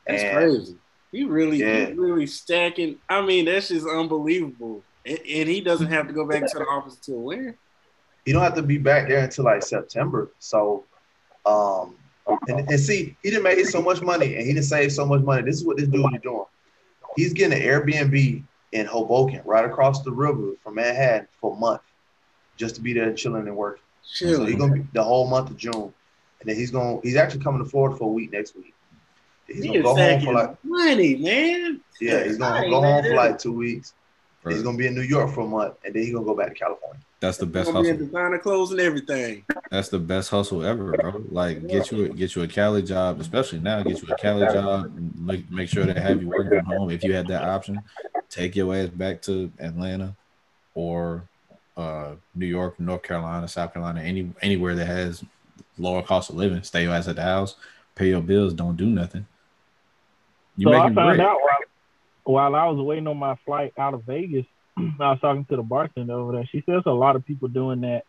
That's 0.05 0.23
And 0.23 0.37
crazy. 0.37 0.77
He 1.11 1.23
really, 1.23 1.59
Yeah. 1.59 1.87
he 1.87 1.93
really 1.93 2.27
stacking. 2.27 2.97
I 3.07 3.21
mean, 3.25 3.45
that's 3.45 3.69
just 3.69 3.87
unbelievable. 3.87 4.83
And, 5.05 5.19
and 5.19 5.49
he 5.49 5.61
doesn't 5.61 5.87
have 5.87 6.07
to 6.07 6.13
go 6.13 6.27
back 6.27 6.45
to 6.45 6.57
the 6.57 6.65
office 6.65 6.95
until 6.95 7.21
when? 7.21 7.55
He 8.25 8.31
don't 8.31 8.41
have 8.41 8.55
to 8.55 8.63
be 8.63 8.77
back 8.77 9.07
there 9.07 9.19
until 9.23 9.45
like 9.45 9.63
September. 9.63 10.31
So, 10.39 10.85
um, 11.45 11.95
and, 12.47 12.69
and 12.69 12.79
see, 12.79 13.15
he 13.21 13.29
didn't 13.29 13.43
make 13.43 13.65
so 13.65 13.81
much 13.81 14.01
money, 14.01 14.35
and 14.35 14.45
he 14.45 14.53
didn't 14.53 14.65
save 14.65 14.91
so 14.91 15.05
much 15.05 15.21
money. 15.21 15.41
This 15.43 15.57
is 15.57 15.65
what 15.65 15.77
this 15.77 15.87
dude 15.87 16.13
is 16.15 16.21
doing. 16.21 16.45
He's 17.15 17.33
getting 17.33 17.57
an 17.59 17.65
Airbnb 17.65 18.43
in 18.71 18.85
Hoboken, 18.85 19.41
right 19.45 19.65
across 19.65 20.01
the 20.01 20.11
river 20.11 20.53
from 20.63 20.75
Manhattan, 20.75 21.27
for 21.39 21.55
a 21.55 21.59
month, 21.59 21.81
just 22.57 22.75
to 22.75 22.81
be 22.81 22.93
there 22.93 23.13
chilling 23.13 23.47
and 23.47 23.55
working. 23.55 23.83
So 24.03 24.45
he's 24.45 24.55
gonna 24.55 24.73
be 24.73 24.85
the 24.93 25.03
whole 25.03 25.27
month 25.27 25.49
of 25.51 25.57
June, 25.57 25.93
and 26.39 26.49
then 26.49 26.55
he's 26.55 26.71
gonna 26.71 26.99
he's 27.01 27.15
actually 27.15 27.43
coming 27.43 27.63
to 27.63 27.69
Florida 27.69 27.95
for 27.97 28.05
a 28.05 28.11
week 28.13 28.31
next 28.31 28.55
week. 28.55 28.73
He's 29.47 29.63
He 29.63 29.67
gonna 29.67 29.83
go 29.83 29.95
home 29.95 30.21
for 30.21 30.33
like 30.33 30.57
money, 30.63 31.15
man. 31.17 31.81
yeah, 32.01 32.23
he's 32.23 32.37
gonna 32.37 32.69
go 32.69 32.81
home 32.81 32.83
man. 32.83 33.03
for 33.03 33.15
like 33.15 33.37
two 33.37 33.53
weeks. 33.53 33.93
Right. 34.43 34.53
He's 34.55 34.63
gonna 34.63 34.77
be 34.77 34.87
in 34.87 34.95
New 34.95 35.01
York 35.01 35.31
for 35.33 35.41
a 35.41 35.47
month, 35.47 35.75
and 35.85 35.93
then 35.93 36.03
he's 36.03 36.13
gonna 36.13 36.25
go 36.25 36.35
back 36.35 36.49
to 36.49 36.53
California. 36.53 36.99
That's 37.21 37.37
the 37.37 37.45
best 37.45 37.71
gonna 37.71 37.83
be 37.83 37.89
hustle. 37.91 38.05
designer 38.05 38.37
clothes 38.39 38.71
and 38.71 38.81
everything. 38.81 39.45
That's 39.71 39.87
the 39.87 39.99
best 39.99 40.29
hustle 40.29 40.65
ever, 40.65 40.91
bro. 40.91 41.23
Like 41.29 41.65
get 41.67 41.91
you 41.91 42.05
a, 42.05 42.09
get 42.09 42.35
you 42.35 42.41
a 42.43 42.47
Cali 42.47 42.81
job, 42.81 43.21
especially 43.21 43.59
now. 43.59 43.81
Get 43.83 44.01
you 44.01 44.13
a 44.13 44.17
Cali 44.17 44.45
job. 44.47 44.85
and 44.97 45.25
Make 45.25 45.49
make 45.49 45.69
sure 45.69 45.85
they 45.85 45.99
have 45.99 46.21
you 46.21 46.27
working 46.27 46.59
from 46.59 46.65
home. 46.65 46.89
If 46.89 47.03
you 47.03 47.13
had 47.13 47.27
that 47.27 47.43
option, 47.43 47.81
take 48.29 48.55
your 48.57 48.75
ass 48.75 48.89
back 48.89 49.21
to 49.23 49.49
Atlanta 49.59 50.15
or 50.75 51.23
uh, 51.77 52.15
New 52.35 52.45
York, 52.45 52.77
North 52.79 53.03
Carolina, 53.03 53.47
South 53.47 53.73
Carolina, 53.73 54.01
any 54.01 54.29
anywhere 54.41 54.75
that 54.75 54.85
has 54.85 55.23
lower 55.77 56.03
cost 56.03 56.29
of 56.29 56.35
living. 56.35 56.61
Stay 56.63 56.83
your 56.83 56.93
ass 56.93 57.07
at 57.07 57.15
the 57.15 57.23
house, 57.23 57.55
pay 57.95 58.09
your 58.09 58.21
bills, 58.21 58.53
don't 58.53 58.75
do 58.75 58.85
nothing. 58.85 59.25
You 60.57 60.67
so 60.67 60.73
I 60.73 60.79
making 60.81 60.95
found 60.95 61.17
bread. 61.17 61.19
out 61.27 61.37
while, 62.23 62.51
while 62.51 62.55
I 62.55 62.67
was 62.69 62.83
waiting 62.83 63.07
on 63.07 63.17
my 63.17 63.35
flight 63.45 63.73
out 63.77 63.93
of 63.93 64.03
Vegas, 64.05 64.45
I 64.77 64.83
was 65.11 65.19
talking 65.21 65.45
to 65.49 65.55
the 65.55 65.63
bartender 65.63 66.13
over 66.13 66.33
there. 66.33 66.45
She 66.51 66.63
says 66.67 66.83
a 66.85 66.91
lot 66.91 67.15
of 67.15 67.25
people 67.25 67.47
doing 67.47 67.81
that, 67.81 68.03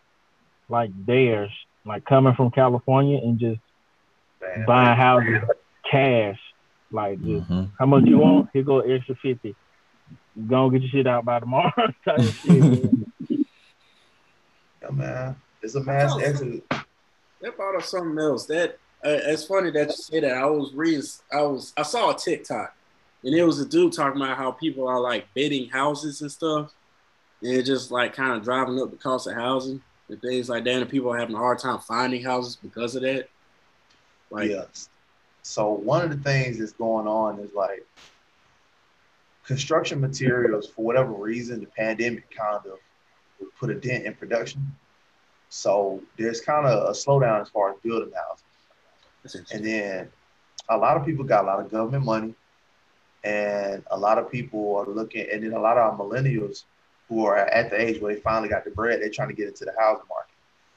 like 0.68 0.90
theirs, 1.06 1.50
like 1.84 2.04
coming 2.04 2.34
from 2.34 2.50
California 2.50 3.18
and 3.18 3.38
just 3.38 3.60
Man, 4.40 4.64
buying 4.66 4.96
houses 4.96 5.42
cash. 5.90 6.38
Like, 6.90 7.20
just, 7.20 7.48
Mhm. 7.50 7.72
how 7.78 7.86
much 7.86 8.04
you 8.04 8.18
want? 8.18 8.50
Here 8.52 8.62
go 8.62 8.80
extra 8.80 9.16
fifty. 9.16 9.56
Go 10.46 10.70
get 10.70 10.82
your 10.82 10.90
shit 10.90 11.06
out 11.06 11.24
by 11.24 11.40
tomorrow. 11.40 11.72
type 12.04 12.20
shit, 12.42 12.60
man. 12.60 13.06
yeah, 14.82 14.90
man, 14.90 15.36
it's 15.62 15.74
a 15.74 15.82
mass 15.82 16.16
exit. 16.20 16.62
exodus. 16.70 16.86
That 17.40 17.56
brought 17.56 17.76
up 17.76 17.82
something 17.82 18.18
else. 18.18 18.46
That 18.46 18.78
uh, 19.04 19.20
it's 19.26 19.44
funny 19.46 19.70
that 19.72 19.88
you 19.88 19.92
say 19.94 20.20
that. 20.20 20.36
I 20.36 20.46
was 20.46 20.72
reading. 20.74 21.02
I 21.32 21.42
was. 21.42 21.72
I 21.76 21.82
saw 21.82 22.10
a 22.10 22.16
TikTok, 22.16 22.74
and 23.24 23.34
it 23.34 23.44
was 23.44 23.58
a 23.60 23.66
dude 23.66 23.92
talking 23.92 24.20
about 24.20 24.36
how 24.36 24.52
people 24.52 24.86
are 24.86 25.00
like 25.00 25.26
bidding 25.34 25.68
houses 25.70 26.20
and 26.20 26.30
stuff, 26.30 26.72
and 27.42 27.52
it 27.52 27.64
just 27.64 27.90
like 27.90 28.14
kind 28.14 28.32
of 28.32 28.44
driving 28.44 28.80
up 28.80 28.90
the 28.90 28.96
cost 28.96 29.26
of 29.26 29.34
housing 29.34 29.82
and 30.08 30.20
things 30.20 30.48
like 30.48 30.64
that. 30.64 30.82
And 30.82 30.90
people 30.90 31.12
are 31.12 31.18
having 31.18 31.34
a 31.34 31.38
hard 31.38 31.58
time 31.58 31.78
finding 31.80 32.22
houses 32.22 32.56
because 32.56 32.94
of 32.94 33.02
that. 33.02 33.28
Like, 34.30 34.50
yeah. 34.50 34.64
So 35.42 35.70
one 35.70 36.02
of 36.02 36.10
the 36.10 36.16
things 36.16 36.58
that's 36.58 36.72
going 36.72 37.06
on 37.06 37.38
is 37.40 37.52
like 37.54 37.86
construction 39.44 40.00
materials, 40.00 40.68
for 40.68 40.84
whatever 40.84 41.12
reason, 41.12 41.60
the 41.60 41.66
pandemic 41.66 42.30
kind 42.30 42.56
of 42.66 42.78
put 43.58 43.70
a 43.70 43.74
dent 43.74 44.06
in 44.06 44.14
production. 44.14 44.74
So 45.50 46.02
there's 46.18 46.40
kind 46.40 46.66
of 46.66 46.88
a 46.88 46.92
slowdown 46.92 47.40
as 47.42 47.48
far 47.48 47.70
as 47.70 47.76
building 47.82 48.12
houses. 48.12 49.52
And 49.52 49.64
then 49.64 50.08
a 50.68 50.76
lot 50.76 50.96
of 50.96 51.04
people 51.04 51.24
got 51.24 51.44
a 51.44 51.46
lot 51.46 51.60
of 51.60 51.70
government 51.70 52.04
money, 52.04 52.34
and 53.24 53.82
a 53.90 53.98
lot 53.98 54.18
of 54.18 54.30
people 54.30 54.76
are 54.76 54.86
looking, 54.86 55.26
and 55.32 55.42
then 55.42 55.54
a 55.54 55.60
lot 55.60 55.78
of 55.78 55.98
our 55.98 55.98
millennials 55.98 56.64
who 57.08 57.24
are 57.24 57.38
at 57.38 57.70
the 57.70 57.80
age 57.80 58.00
where 58.00 58.14
they 58.14 58.20
finally 58.20 58.48
got 58.48 58.64
the 58.64 58.70
bread, 58.70 59.00
they're 59.00 59.10
trying 59.10 59.28
to 59.28 59.34
get 59.34 59.48
into 59.48 59.64
the 59.64 59.72
housing 59.78 60.04
market. 60.08 60.34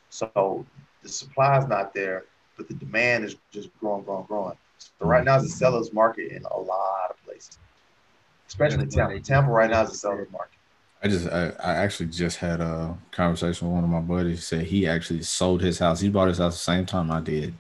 So 0.10 0.66
the 1.04 1.10
supply 1.10 1.58
is 1.58 1.68
not 1.68 1.94
there, 1.94 2.26
but 2.56 2.68
the 2.68 2.74
demand 2.74 3.26
is 3.26 3.36
just 3.52 3.70
growing, 3.80 4.04
growing, 4.04 4.26
growing. 4.26 4.58
So 4.78 5.06
right 5.06 5.24
now 5.24 5.38
it's 5.38 5.46
a 5.46 5.50
seller's 5.50 5.94
market 5.94 6.32
in 6.32 6.44
a 6.44 6.58
lot 6.58 7.10
of 7.10 7.24
places, 7.26 7.58
especially 8.48 8.84
in 8.84 8.90
Tampa. 8.90 9.20
Tampa 9.20 9.52
right 9.52 9.70
now 9.70 9.84
is 9.84 9.92
a 9.92 9.96
seller's 9.96 10.32
market. 10.32 10.54
I 11.04 11.08
just 11.08 11.28
I, 11.28 11.50
I 11.64 11.74
actually 11.76 12.08
just 12.08 12.38
had 12.38 12.60
a 12.60 12.98
conversation 13.12 13.68
with 13.68 13.76
one 13.76 13.84
of 13.84 13.90
my 13.90 14.00
buddies. 14.00 14.38
He 14.38 14.42
said 14.42 14.66
he 14.66 14.88
actually 14.88 15.22
sold 15.22 15.62
his 15.62 15.80
house. 15.80 16.00
He 16.00 16.10
bought 16.10 16.28
his 16.28 16.40
house 16.40 16.54
the 16.54 16.60
same 16.60 16.86
time 16.86 17.12
I 17.12 17.22
did. 17.22 17.54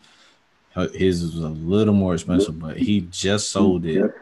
His 0.93 1.23
was 1.23 1.43
a 1.43 1.49
little 1.49 1.93
more 1.93 2.13
expensive, 2.13 2.59
but 2.59 2.77
he 2.77 3.01
just 3.09 3.49
sold 3.51 3.85
it 3.85 4.13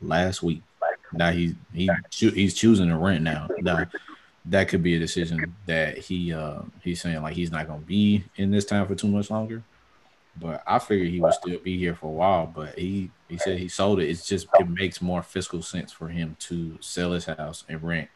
last 0.00 0.42
week. 0.42 0.62
Now 1.12 1.30
he 1.30 1.54
he 1.72 1.90
he's 2.10 2.54
choosing 2.54 2.88
to 2.88 2.96
rent 2.96 3.22
now. 3.22 3.48
Now 3.60 3.86
that 4.46 4.68
could 4.68 4.82
be 4.82 4.96
a 4.96 4.98
decision 4.98 5.54
that 5.66 5.98
he 5.98 6.32
uh 6.32 6.60
he's 6.82 7.00
saying 7.00 7.22
like 7.22 7.34
he's 7.34 7.50
not 7.50 7.66
gonna 7.66 7.80
be 7.80 8.24
in 8.36 8.50
this 8.50 8.64
town 8.64 8.86
for 8.86 8.94
too 8.94 9.08
much 9.08 9.30
longer. 9.30 9.62
But 10.40 10.62
I 10.66 10.78
figured 10.78 11.08
he 11.08 11.20
would 11.20 11.34
still 11.34 11.58
be 11.58 11.78
here 11.78 11.94
for 11.94 12.06
a 12.06 12.12
while. 12.12 12.46
But 12.46 12.78
he 12.78 13.10
he 13.28 13.38
said 13.38 13.58
he 13.58 13.68
sold 13.68 14.00
it. 14.00 14.08
It's 14.08 14.26
just 14.26 14.46
it 14.58 14.68
makes 14.68 15.02
more 15.02 15.22
fiscal 15.22 15.62
sense 15.62 15.92
for 15.92 16.08
him 16.08 16.36
to 16.40 16.78
sell 16.80 17.12
his 17.12 17.24
house 17.24 17.64
and 17.68 17.82
rent 17.82 18.08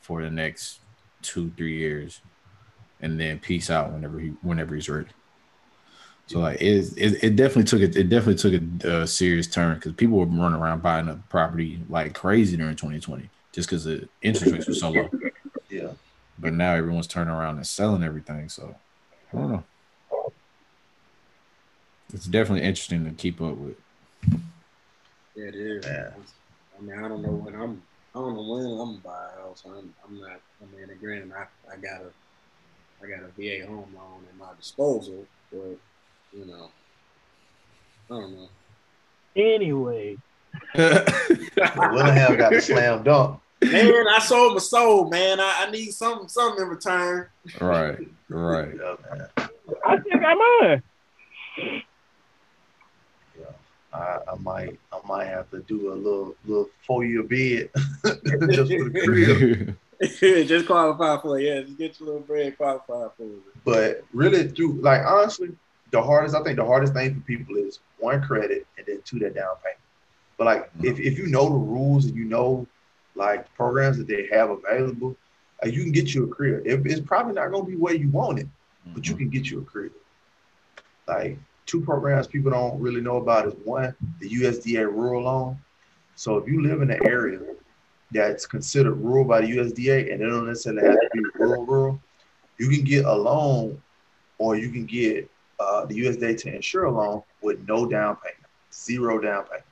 for 0.00 0.22
the 0.22 0.30
next 0.30 0.80
two 1.22 1.50
three 1.56 1.76
years, 1.76 2.20
and 3.00 3.18
then 3.18 3.38
peace 3.38 3.70
out 3.70 3.92
whenever 3.92 4.18
he 4.18 4.28
whenever 4.42 4.74
he's 4.74 4.88
ready. 4.88 5.08
So 6.26 6.40
like 6.40 6.60
it, 6.60 6.92
it, 6.96 7.24
it 7.24 7.36
definitely 7.36 7.64
took 7.64 7.80
it. 7.80 7.96
It 7.96 8.08
definitely 8.08 8.34
took 8.34 8.84
a, 8.84 9.02
uh 9.02 9.06
serious 9.06 9.46
turn 9.46 9.76
because 9.76 9.92
people 9.92 10.18
were 10.18 10.26
running 10.26 10.60
around 10.60 10.82
buying 10.82 11.08
up 11.08 11.28
property 11.28 11.80
like 11.88 12.14
crazy 12.14 12.56
during 12.56 12.74
2020 12.74 13.28
just 13.52 13.68
because 13.68 13.84
the 13.84 14.08
interest 14.22 14.52
rates 14.52 14.66
were 14.66 14.74
so 14.74 14.90
low. 14.90 15.10
Yeah. 15.70 15.90
But 16.38 16.52
now 16.52 16.74
everyone's 16.74 17.06
turning 17.06 17.32
around 17.32 17.56
and 17.56 17.66
selling 17.66 18.02
everything. 18.02 18.48
So 18.48 18.74
I 19.32 19.36
don't 19.36 19.52
know. 19.52 19.64
It's 22.12 22.26
definitely 22.26 22.64
interesting 22.64 23.04
to 23.04 23.10
keep 23.10 23.40
up 23.40 23.56
with. 23.56 23.76
Yeah, 25.34 25.46
it 25.46 25.54
is. 25.54 25.84
Yeah. 25.84 26.10
I 26.78 26.82
mean, 26.82 26.98
I 26.98 27.08
don't 27.08 27.22
know 27.22 27.30
when 27.30 27.54
I'm. 27.54 27.82
I 28.14 28.18
don't 28.18 28.34
know 28.34 28.42
when 28.42 28.64
I'm 28.64 28.76
gonna 28.76 28.98
buy 28.98 29.28
a 29.36 29.42
house. 29.42 29.62
I'm. 29.66 29.94
I'm 30.04 30.20
not. 30.20 30.40
I 30.62 30.76
mean, 30.76 30.88
granted, 31.00 31.32
I. 31.32 31.46
I 31.72 31.76
got 31.76 32.02
a. 32.02 32.10
I 33.02 33.08
got 33.08 33.28
a 33.28 33.32
VA 33.36 33.66
home 33.66 33.94
loan 33.94 34.24
at 34.28 34.36
my 34.38 34.52
disposal, 34.58 35.26
but 35.50 35.76
you 36.36 36.44
know, 36.44 36.70
I 38.10 38.20
don't 38.20 38.36
know. 38.36 38.48
Anyway, 39.34 40.16
Willingham 40.74 42.36
got 42.36 42.54
a 42.54 42.60
slam 42.60 43.02
dunk. 43.02 43.40
Man, 43.62 44.06
I 44.08 44.18
sold 44.18 44.54
my 44.54 44.58
soul, 44.58 45.08
man. 45.08 45.40
I, 45.40 45.64
I 45.66 45.70
need 45.70 45.90
something, 45.92 46.28
something 46.28 46.62
in 46.62 46.68
return. 46.68 47.28
right, 47.60 47.98
right. 48.28 48.74
Yeah, 48.74 48.96
man. 49.10 49.28
I 49.84 50.00
still 50.00 50.20
got 50.20 50.38
mine. 50.60 50.82
I, 53.92 54.18
I 54.30 54.34
might 54.40 54.78
I 54.92 54.98
might 55.06 55.26
have 55.26 55.50
to 55.50 55.60
do 55.60 55.92
a 55.92 55.94
little 55.94 56.34
little 56.44 56.68
four 56.86 57.04
year 57.04 57.22
bid 57.22 57.70
just 58.04 58.72
for 58.72 58.88
the 58.90 59.02
crib. 59.04 59.76
just 60.46 60.66
qualify 60.66 61.20
for 61.22 61.38
it. 61.38 61.44
Yeah, 61.44 61.62
just 61.62 61.78
get 61.78 61.98
your 61.98 62.08
little 62.08 62.22
bread, 62.22 62.56
qualify 62.58 63.08
for 63.16 63.22
it. 63.22 63.64
But 63.64 64.04
really, 64.12 64.48
through 64.48 64.80
like 64.82 65.02
honestly, 65.06 65.56
the 65.90 66.02
hardest 66.02 66.34
I 66.34 66.42
think 66.42 66.56
the 66.56 66.64
hardest 66.64 66.94
thing 66.94 67.14
for 67.14 67.20
people 67.20 67.56
is 67.56 67.80
one 67.98 68.22
credit 68.22 68.66
and 68.76 68.86
then 68.86 69.00
two 69.04 69.18
that 69.20 69.34
down 69.34 69.56
payment. 69.62 69.80
But 70.36 70.44
like 70.44 70.70
if, 70.82 70.98
if 71.00 71.18
you 71.18 71.26
know 71.26 71.44
the 71.44 71.54
rules 71.54 72.06
and 72.06 72.16
you 72.16 72.24
know 72.24 72.66
like 73.14 73.52
programs 73.54 73.96
that 73.98 74.06
they 74.06 74.28
have 74.30 74.50
available, 74.50 75.16
uh, 75.64 75.68
you 75.68 75.82
can 75.82 75.92
get 75.92 76.14
you 76.14 76.24
a 76.24 76.28
crib. 76.28 76.66
It, 76.66 76.82
it's 76.84 77.00
probably 77.00 77.32
not 77.32 77.50
gonna 77.50 77.64
be 77.64 77.76
where 77.76 77.94
you 77.94 78.10
want 78.10 78.38
it, 78.38 78.48
but 78.94 79.08
you 79.08 79.16
can 79.16 79.30
get 79.30 79.50
you 79.50 79.60
a 79.60 79.64
crib. 79.64 79.92
Like 81.08 81.38
two 81.64 81.80
programs 81.80 82.26
people 82.26 82.50
don't 82.50 82.80
really 82.80 83.00
know 83.00 83.16
about 83.16 83.46
is 83.46 83.54
one, 83.64 83.94
the 84.20 84.28
USDA 84.28 84.86
rural 84.86 85.24
loan. 85.24 85.58
So 86.14 86.36
if 86.36 86.48
you 86.48 86.62
live 86.62 86.82
in 86.82 86.90
an 86.90 87.00
area 87.06 87.40
that's 88.10 88.46
considered 88.46 88.94
rural 88.94 89.24
by 89.24 89.42
the 89.42 89.48
USDA 89.48 90.12
and 90.12 90.22
it 90.22 90.26
don't 90.26 90.46
necessarily 90.46 90.86
have 90.86 91.00
to 91.00 91.08
be 91.12 91.22
rural, 91.34 91.66
rural, 91.66 92.00
you 92.58 92.68
can 92.68 92.84
get 92.84 93.04
a 93.04 93.14
loan 93.14 93.80
or 94.38 94.56
you 94.56 94.70
can 94.70 94.86
get 94.86 95.30
uh, 95.58 95.86
the 95.86 95.98
USDA 96.00 96.38
to 96.38 96.54
insure 96.54 96.84
a 96.84 96.90
loan 96.90 97.22
with 97.42 97.66
no 97.66 97.86
down 97.86 98.16
payment, 98.16 98.46
zero 98.72 99.18
down 99.18 99.44
payment. 99.44 99.64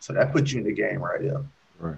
So 0.00 0.12
that 0.12 0.32
puts 0.32 0.52
you 0.52 0.60
in 0.60 0.66
the 0.66 0.72
game 0.72 1.00
right 1.00 1.20
there. 1.20 1.42
Right. 1.78 1.96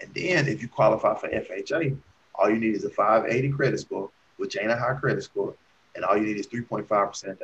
And 0.00 0.14
then 0.14 0.48
if 0.48 0.62
you 0.62 0.68
qualify 0.68 1.16
for 1.16 1.28
FHA, 1.28 1.96
all 2.34 2.48
you 2.48 2.58
need 2.58 2.74
is 2.74 2.84
a 2.84 2.90
580 2.90 3.50
credit 3.50 3.80
score, 3.80 4.10
which 4.36 4.56
ain't 4.58 4.70
a 4.70 4.76
high 4.76 4.94
credit 4.94 5.22
score, 5.22 5.54
and 5.94 6.04
all 6.04 6.16
you 6.16 6.24
need 6.26 6.38
is 6.38 6.46
3.5% 6.46 7.24
down. 7.26 7.36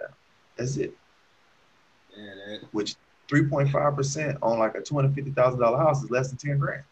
That's 0.57 0.77
it. 0.77 0.95
Yeah, 2.17 2.25
that, 2.47 2.61
Which 2.73 2.95
3.5% 3.29 4.39
on 4.43 4.59
like 4.59 4.75
a 4.75 4.81
$250,000 4.81 5.79
house 5.79 6.03
is 6.03 6.11
less 6.11 6.29
than 6.29 6.39
10 6.39 6.59
grand. 6.59 6.83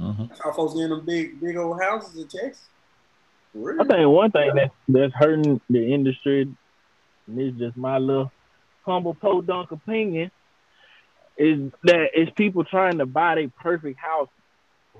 Mhm. 0.00 0.28
that's 0.28 0.40
how 0.42 0.52
folks 0.52 0.74
get 0.74 0.84
in 0.84 0.90
them 0.90 1.04
big, 1.04 1.40
big 1.40 1.56
old 1.56 1.80
houses 1.80 2.16
in 2.16 2.28
Texas. 2.28 2.68
For 3.52 3.80
I 3.80 3.84
think 3.84 4.08
one 4.08 4.30
thing 4.30 4.54
that 4.54 4.70
that's 4.88 5.12
hurting 5.14 5.60
the 5.68 5.92
industry, 5.92 6.48
and 7.26 7.40
is 7.40 7.58
just 7.58 7.76
my 7.76 7.98
little 7.98 8.30
humble 8.84 9.14
podunk 9.14 9.70
opinion, 9.70 10.30
is 11.36 11.70
that 11.84 12.10
it's 12.14 12.30
people 12.32 12.64
trying 12.64 12.98
to 12.98 13.06
buy 13.06 13.36
their 13.36 13.48
perfect 13.48 13.98
house 13.98 14.28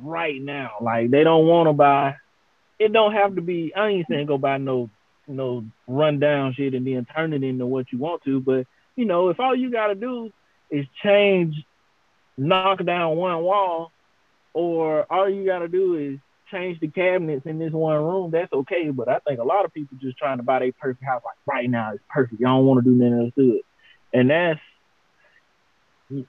right 0.00 0.40
now. 0.40 0.72
Like 0.80 1.10
they 1.10 1.24
don't 1.24 1.46
want 1.46 1.68
to 1.68 1.72
buy. 1.72 2.16
It 2.78 2.92
don't 2.92 3.12
have 3.12 3.34
to 3.34 3.42
be. 3.42 3.74
I 3.74 3.88
ain't 3.88 4.06
saying 4.08 4.26
go 4.26 4.38
buy 4.38 4.58
no 4.58 4.90
no 5.28 5.64
rundown 5.86 6.54
shit 6.54 6.74
and 6.74 6.86
then 6.86 7.06
turn 7.14 7.32
it 7.32 7.42
into 7.42 7.66
what 7.66 7.92
you 7.92 7.98
want 7.98 8.24
to. 8.24 8.40
But 8.40 8.66
you 8.96 9.04
know, 9.04 9.28
if 9.28 9.38
all 9.38 9.54
you 9.54 9.70
gotta 9.70 9.94
do 9.94 10.32
is 10.70 10.86
change, 11.02 11.54
knock 12.36 12.84
down 12.84 13.16
one 13.16 13.42
wall, 13.42 13.92
or 14.52 15.06
all 15.12 15.28
you 15.28 15.44
gotta 15.44 15.68
do 15.68 15.94
is 15.96 16.18
change 16.50 16.80
the 16.80 16.88
cabinets 16.88 17.46
in 17.46 17.58
this 17.58 17.72
one 17.72 17.96
room, 17.96 18.30
that's 18.30 18.52
okay. 18.52 18.90
But 18.90 19.08
I 19.08 19.18
think 19.20 19.40
a 19.40 19.44
lot 19.44 19.64
of 19.64 19.72
people 19.72 19.96
just 20.00 20.18
trying 20.18 20.38
to 20.38 20.42
buy 20.42 20.58
their 20.60 20.72
perfect 20.80 21.04
house 21.04 21.22
like 21.24 21.36
right 21.46 21.68
now 21.70 21.92
it's 21.94 22.04
perfect. 22.10 22.40
Y'all 22.40 22.58
don't 22.58 22.66
want 22.66 22.84
to 22.84 22.90
do 22.90 22.96
nothing 22.96 23.24
else 23.24 23.34
to 23.38 23.56
it. 23.56 23.62
And 24.12 24.30
that's 24.30 24.60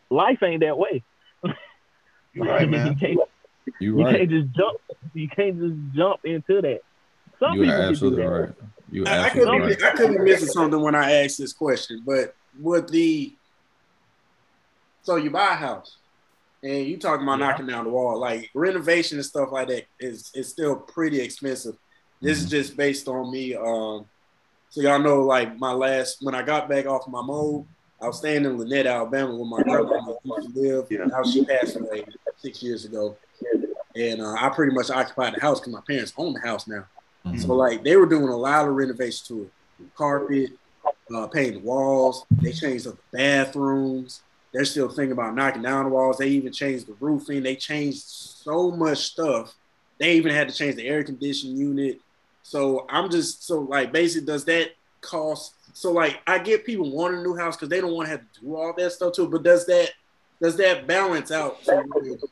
life 0.09 0.41
ain't 0.43 0.61
that 0.61 0.77
way. 0.77 1.03
You're 2.33 2.45
right, 2.45 2.61
you 2.69 2.95
can't 2.95 3.01
You 3.01 3.97
you 3.97 4.03
right. 4.03 4.17
can't 4.17 4.29
just 4.29 4.51
jump 4.55 4.77
you 5.13 5.27
can't 5.29 5.59
just 5.59 5.75
jump 5.95 6.19
into 6.23 6.61
that. 6.61 6.79
Some 7.39 7.53
You 7.53 7.63
people 7.63 7.73
are 7.73 7.77
can 7.77 7.81
do 7.85 7.89
absolutely 7.89 8.23
that. 8.23 8.29
right. 8.29 8.49
You 8.91 9.05
I, 9.05 9.09
I 9.09 9.13
absolutely 9.25 9.59
couldn't. 9.59 9.81
right. 9.81 9.83
I 9.93 9.95
couldn't 9.95 10.17
be 10.17 10.31
missing 10.31 10.47
something 10.49 10.81
when 10.81 10.95
I 10.95 11.23
asked 11.23 11.37
this 11.39 11.53
question. 11.53 12.03
But 12.05 12.35
with 12.59 12.89
the 12.89 13.35
so 15.03 15.15
you 15.15 15.31
buy 15.31 15.53
a 15.53 15.55
house 15.55 15.97
and 16.63 16.85
you 16.85 16.97
talking 16.97 17.23
about 17.23 17.39
Yeah. 17.39 17.47
knocking 17.47 17.67
down 17.67 17.85
the 17.85 17.89
wall, 17.89 18.17
like 18.19 18.49
renovation 18.53 19.17
and 19.17 19.25
stuff 19.25 19.51
like 19.51 19.67
that 19.69 19.85
is 19.99 20.31
is 20.33 20.47
still 20.49 20.75
pretty 20.75 21.19
expensive. 21.21 21.75
This 22.21 22.39
is 22.39 22.49
just 22.49 22.77
based 22.77 23.07
on 23.07 23.31
me. 23.31 23.55
Um, 23.55 24.05
so 24.69 24.81
y'all 24.81 24.99
know, 24.99 25.21
like 25.23 25.57
my 25.57 25.71
last 25.73 26.17
when 26.21 26.35
I 26.35 26.41
got 26.43 26.69
back 26.69 26.85
off 26.85 27.07
my 27.07 27.21
mold, 27.21 27.65
I 28.01 28.07
was 28.07 28.17
staying 28.19 28.45
in 28.45 28.57
Lynette, 28.57 28.85
Alabama, 28.87 29.35
where 29.35 29.45
my 29.45 29.63
grandma 29.63 30.13
used 30.23 30.53
to 30.53 30.59
live. 30.61 30.87
Yeah. 30.89 31.07
How 31.11 31.23
she 31.23 31.43
passed 31.45 31.75
away 31.77 32.05
six 32.37 32.61
years 32.63 32.85
ago, 32.85 33.17
and 33.95 34.21
uh, 34.21 34.33
I 34.39 34.49
pretty 34.49 34.73
much 34.73 34.89
occupied 34.89 35.35
the 35.35 35.41
house 35.41 35.59
because 35.59 35.73
my 35.73 35.81
parents 35.87 36.13
own 36.17 36.33
the 36.33 36.39
house 36.41 36.67
now. 36.67 36.85
Mhm. 37.25 37.41
So 37.41 37.53
like 37.55 37.83
they 37.83 37.95
were 37.97 38.05
doing 38.07 38.29
a 38.29 38.37
lot 38.37 38.67
of 38.67 38.73
renovation 38.75 39.25
to 39.27 39.43
it, 39.43 39.95
carpet, 39.95 40.51
uh, 41.13 41.27
painting 41.27 41.61
the 41.61 41.67
walls. 41.67 42.25
They 42.41 42.51
changed 42.51 42.87
up 42.87 42.95
the 43.11 43.17
bathrooms. 43.17 44.21
They're 44.53 44.65
still 44.65 44.89
thinking 44.89 45.13
about 45.13 45.35
knocking 45.35 45.61
down 45.61 45.85
the 45.85 45.89
walls. 45.91 46.17
They 46.17 46.27
even 46.29 46.51
changed 46.51 46.87
the 46.87 46.95
roofing. 46.99 47.41
They 47.43 47.55
changed 47.55 48.03
so 48.03 48.71
much 48.71 48.97
stuff. 48.99 49.53
They 49.99 50.13
even 50.15 50.33
had 50.33 50.49
to 50.49 50.53
change 50.55 50.75
the 50.75 50.87
air 50.87 51.03
conditioning 51.03 51.57
unit. 51.57 51.99
So 52.43 52.85
I'm 52.89 53.09
just 53.09 53.43
so 53.45 53.61
like 53.61 53.91
basically, 53.93 54.25
does 54.25 54.45
that 54.45 54.71
cost? 54.99 55.53
So 55.73 55.91
like 55.93 56.19
I 56.27 56.39
get 56.39 56.65
people 56.65 56.91
wanting 56.91 57.19
a 57.19 57.23
new 57.23 57.35
house 57.35 57.55
because 57.55 57.69
they 57.69 57.79
don't 57.79 57.93
want 57.93 58.07
to 58.07 58.11
have 58.11 58.21
to 58.21 58.41
do 58.41 58.55
all 58.55 58.73
that 58.77 58.91
stuff 58.91 59.13
too. 59.13 59.29
But 59.29 59.43
does 59.43 59.65
that 59.67 59.91
does 60.41 60.57
that 60.57 60.87
balance 60.87 61.31
out? 61.31 61.63
to 61.63 61.83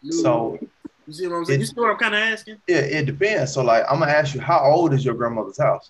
new- 0.03 0.11
So 0.21 0.59
you 1.07 1.13
see 1.13 1.27
what 1.27 1.37
I'm 1.37 1.45
saying? 1.45 1.59
You 1.59 1.63
it- 1.63 1.67
see 1.69 1.73
what 1.79 1.91
I'm 1.91 1.97
kind 1.97 2.15
of 2.15 2.21
asking? 2.21 2.57
yeah, 2.67 2.77
it 2.77 3.05
depends. 3.05 3.53
So 3.53 3.63
like 3.63 3.83
I'm 3.89 3.99
gonna 3.99 4.11
ask 4.11 4.33
you, 4.35 4.41
how 4.41 4.59
old 4.63 4.93
is 4.93 5.05
your 5.05 5.13
grandmother's 5.13 5.59
house? 5.59 5.89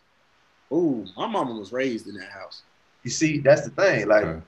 Ooh, 0.72 1.06
my 1.18 1.26
mama 1.26 1.54
was 1.54 1.72
raised 1.72 2.08
in 2.08 2.16
that 2.16 2.30
house. 2.32 2.62
You 3.04 3.10
see, 3.10 3.40
that's 3.40 3.62
the 3.64 3.70
thing. 3.72 4.08
Like 4.08 4.26
Okay. 4.26 4.42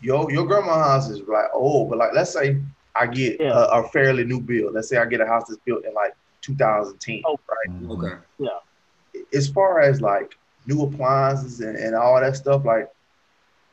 Your 0.00 0.30
your 0.30 0.46
grandma's 0.46 0.86
house 0.86 1.10
is 1.10 1.20
like 1.28 1.46
old, 1.54 1.90
but 1.90 1.98
like 1.98 2.10
let's 2.14 2.32
say 2.32 2.60
I 2.94 3.06
get 3.06 3.40
Yeah. 3.40 3.52
a, 3.52 3.82
a 3.82 3.88
fairly 3.88 4.24
new 4.24 4.40
build. 4.40 4.74
Let's 4.74 4.88
say 4.88 4.98
I 4.98 5.06
get 5.06 5.20
a 5.20 5.26
house 5.26 5.44
that's 5.48 5.60
built 5.64 5.84
in 5.84 5.94
like 5.94 6.12
2010, 6.42 7.22
Oh. 7.24 7.38
right? 7.48 7.82
Mhm. 7.82 7.90
Okay. 7.98 8.48
As 9.34 9.48
far 9.48 9.80
as 9.80 10.00
like 10.00 10.36
new 10.66 10.82
appliances 10.82 11.60
and, 11.60 11.76
and 11.76 11.94
all 11.94 12.20
that 12.20 12.36
stuff, 12.36 12.64
like 12.64 12.88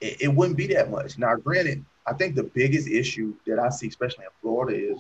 it, 0.01 0.21
it 0.21 0.27
wouldn't 0.29 0.57
be 0.57 0.67
that 0.67 0.89
much. 0.89 1.17
Now, 1.17 1.35
granted, 1.35 1.83
I 2.07 2.13
think 2.13 2.35
the 2.35 2.43
biggest 2.43 2.87
issue 2.87 3.33
that 3.45 3.59
I 3.59 3.69
see, 3.69 3.87
especially 3.87 4.25
in 4.25 4.31
Florida, 4.41 4.77
is 4.77 4.97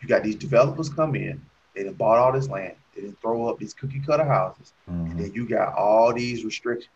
you 0.00 0.08
got 0.08 0.22
these 0.22 0.36
developers 0.36 0.88
come 0.88 1.14
in, 1.14 1.42
they 1.74 1.84
done 1.84 1.94
bought 1.94 2.18
all 2.18 2.32
this 2.32 2.48
land, 2.48 2.74
they 2.94 3.02
didn't 3.02 3.20
throw 3.20 3.48
up 3.48 3.58
these 3.58 3.74
cookie 3.74 4.00
cutter 4.00 4.24
houses, 4.24 4.72
and 4.86 5.12
Mhm. 5.14 5.18
then 5.18 5.32
you 5.34 5.48
got 5.48 5.74
all 5.74 6.12
these 6.12 6.44
restrictions. 6.44 6.88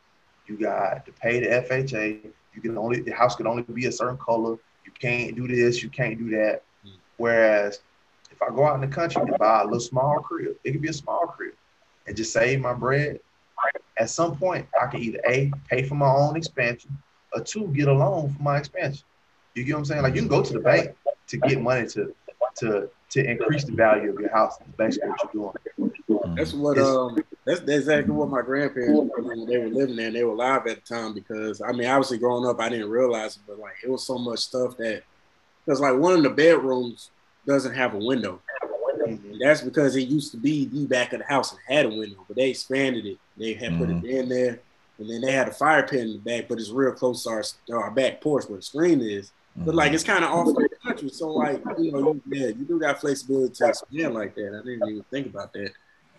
You 0.47 0.57
got 0.59 1.07
to 1.07 1.13
pay 1.13 1.41
the 1.41 1.51
FHA. 1.53 2.31
You 2.55 2.63
can 2.63 2.79
only 2.79 3.01
the 3.01 3.13
house 3.13 3.37
can 3.37 3.47
only 3.47 3.63
be 3.63 3.87
a 3.87 3.93
certain 3.93 4.17
color. 4.17 4.57
You 4.85 4.93
can't 4.99 5.35
do 5.35 5.49
this. 5.49 5.83
You 5.83 5.91
can't 5.91 6.19
do 6.19 6.31
that. 6.31 6.63
Mm. 6.87 6.93
Whereas 7.17 7.81
if 8.31 8.43
I 8.43 8.49
go 8.55 8.67
out 8.67 8.75
in 8.75 8.81
the 8.81 8.95
country 8.95 9.23
and 9.23 9.37
buy 9.39 9.63
a 9.63 9.65
little 9.65 9.81
small 9.81 10.21
crib, 10.21 10.57
it 10.65 10.73
could 10.73 10.83
be 10.83 10.89
a 10.89 10.93
small 10.93 11.27
crib, 11.27 11.55
and 12.07 12.17
just 12.17 12.33
save 12.33 12.61
my 12.61 12.75
bread. 12.75 13.21
At 13.97 14.11
some 14.11 14.37
point, 14.37 14.67
I 14.81 14.87
can 14.87 15.01
either 15.01 15.21
a 15.29 15.51
pay 15.69 15.85
for 15.85 15.95
my 15.95 16.11
own 16.11 16.37
expansion, 16.37 16.97
or 17.33 17.41
two 17.43 17.69
get 17.69 17.89
a 17.89 17.93
loan 17.93 18.33
for 18.33 18.43
my 18.43 18.59
expansion. 18.59 19.05
You 19.55 19.65
get 19.65 19.75
what 19.75 19.81
I'm 19.81 19.85
saying? 19.85 20.03
Like 20.03 20.15
you 20.15 20.21
can 20.21 20.29
go 20.29 20.43
to 20.43 20.53
the 20.53 20.59
bank 20.59 20.97
to 21.29 21.37
get 21.39 21.61
money 21.61 21.87
to 21.89 22.15
to 22.57 22.91
to 23.11 23.31
increase 23.31 23.65
the 23.65 23.73
value 23.73 24.11
of 24.11 24.19
your 24.19 24.31
house. 24.31 24.57
That's 24.77 24.99
basically 24.99 25.41
what 25.41 25.57
you're 25.65 25.89
doing. 25.89 25.94
That's 26.37 26.55
um, 26.55 26.61
what 26.61 26.79
um 26.79 27.17
that's, 27.45 27.61
that's 27.61 27.81
exactly 27.81 28.13
what 28.13 28.31
my 28.31 28.43
grandparents 28.43 29.11
when 29.19 29.47
they 29.47 29.59
were 29.59 29.69
living 29.69 29.97
there 29.97 30.07
and 30.07 30.17
they 30.17 30.25
were 30.25 30.33
alive 30.33 30.67
at 30.67 30.85
the 30.85 30.95
time 30.95 31.15
because 31.15 31.61
I 31.61 31.73
mean 31.73 31.87
obviously 31.87 32.19
growing 32.19 32.49
up 32.49 32.61
I 32.61 32.69
didn't 32.69 32.91
realize 32.91 33.37
it 33.37 33.43
but 33.47 33.59
like 33.59 33.75
it 33.83 33.91
was 33.91 34.07
so 34.07 34.19
much 34.19 34.41
stuff 34.41 34.77
that 34.79 35.03
because 35.65 35.81
like 35.81 35.97
one 35.97 36.15
of 36.15 36.23
the 36.23 36.31
bedrooms 36.31 37.11
doesn't 37.47 37.75
have 37.75 37.95
a 37.95 37.99
window. 37.99 38.41
And 39.07 39.41
that's 39.41 39.61
because 39.61 39.97
it 39.97 40.09
used 40.09 40.31
to 40.33 40.39
be 40.39 40.65
the 40.67 40.87
back 40.87 41.13
of 41.13 41.21
the 41.21 41.27
house 41.27 41.53
and 41.53 41.61
had 41.69 41.87
a 41.87 41.91
window, 41.91 42.25
but 42.27 42.37
they 42.37 42.51
expanded 42.51 43.05
it. 43.05 43.19
They 43.37 43.53
had 43.53 43.77
put 43.79 43.91
it 43.91 43.97
mm-hmm. 43.97 44.07
in 44.07 44.29
there, 44.29 44.61
and 44.99 45.11
then 45.11 45.21
they 45.21 45.33
had 45.33 45.49
a 45.49 45.53
fire 45.53 45.87
pit 45.87 46.01
in 46.01 46.13
the 46.13 46.19
back, 46.19 46.49
but 46.49 46.59
it's 46.59 46.71
real 46.71 46.93
close 46.93 47.25
to 47.25 47.31
our, 47.31 47.43
to 47.67 47.75
our 47.75 47.91
back 47.91 48.21
porch 48.21 48.47
where 48.47 48.57
the 48.57 48.63
screen 48.63 49.01
is. 49.03 49.33
But 49.57 49.75
like 49.75 49.89
mm-hmm. 49.89 49.95
it's 49.95 50.05
kind 50.05 50.25
of 50.25 50.31
off 50.31 50.47
the 50.47 50.69
country, 50.83 51.11
so 51.11 51.29
like 51.29 51.63
you 51.79 51.93
know, 51.93 52.15
you, 52.15 52.23
yeah, 52.27 52.47
you 52.47 52.65
do 52.65 52.81
got 52.81 53.01
flexibility 53.01 53.55
to 53.55 53.69
expand 53.69 54.15
like 54.15 54.35
that. 54.35 54.49
I 54.49 54.67
didn't 54.67 54.89
even 54.89 55.05
think 55.11 55.27
about 55.27 55.53
that. 55.53 55.71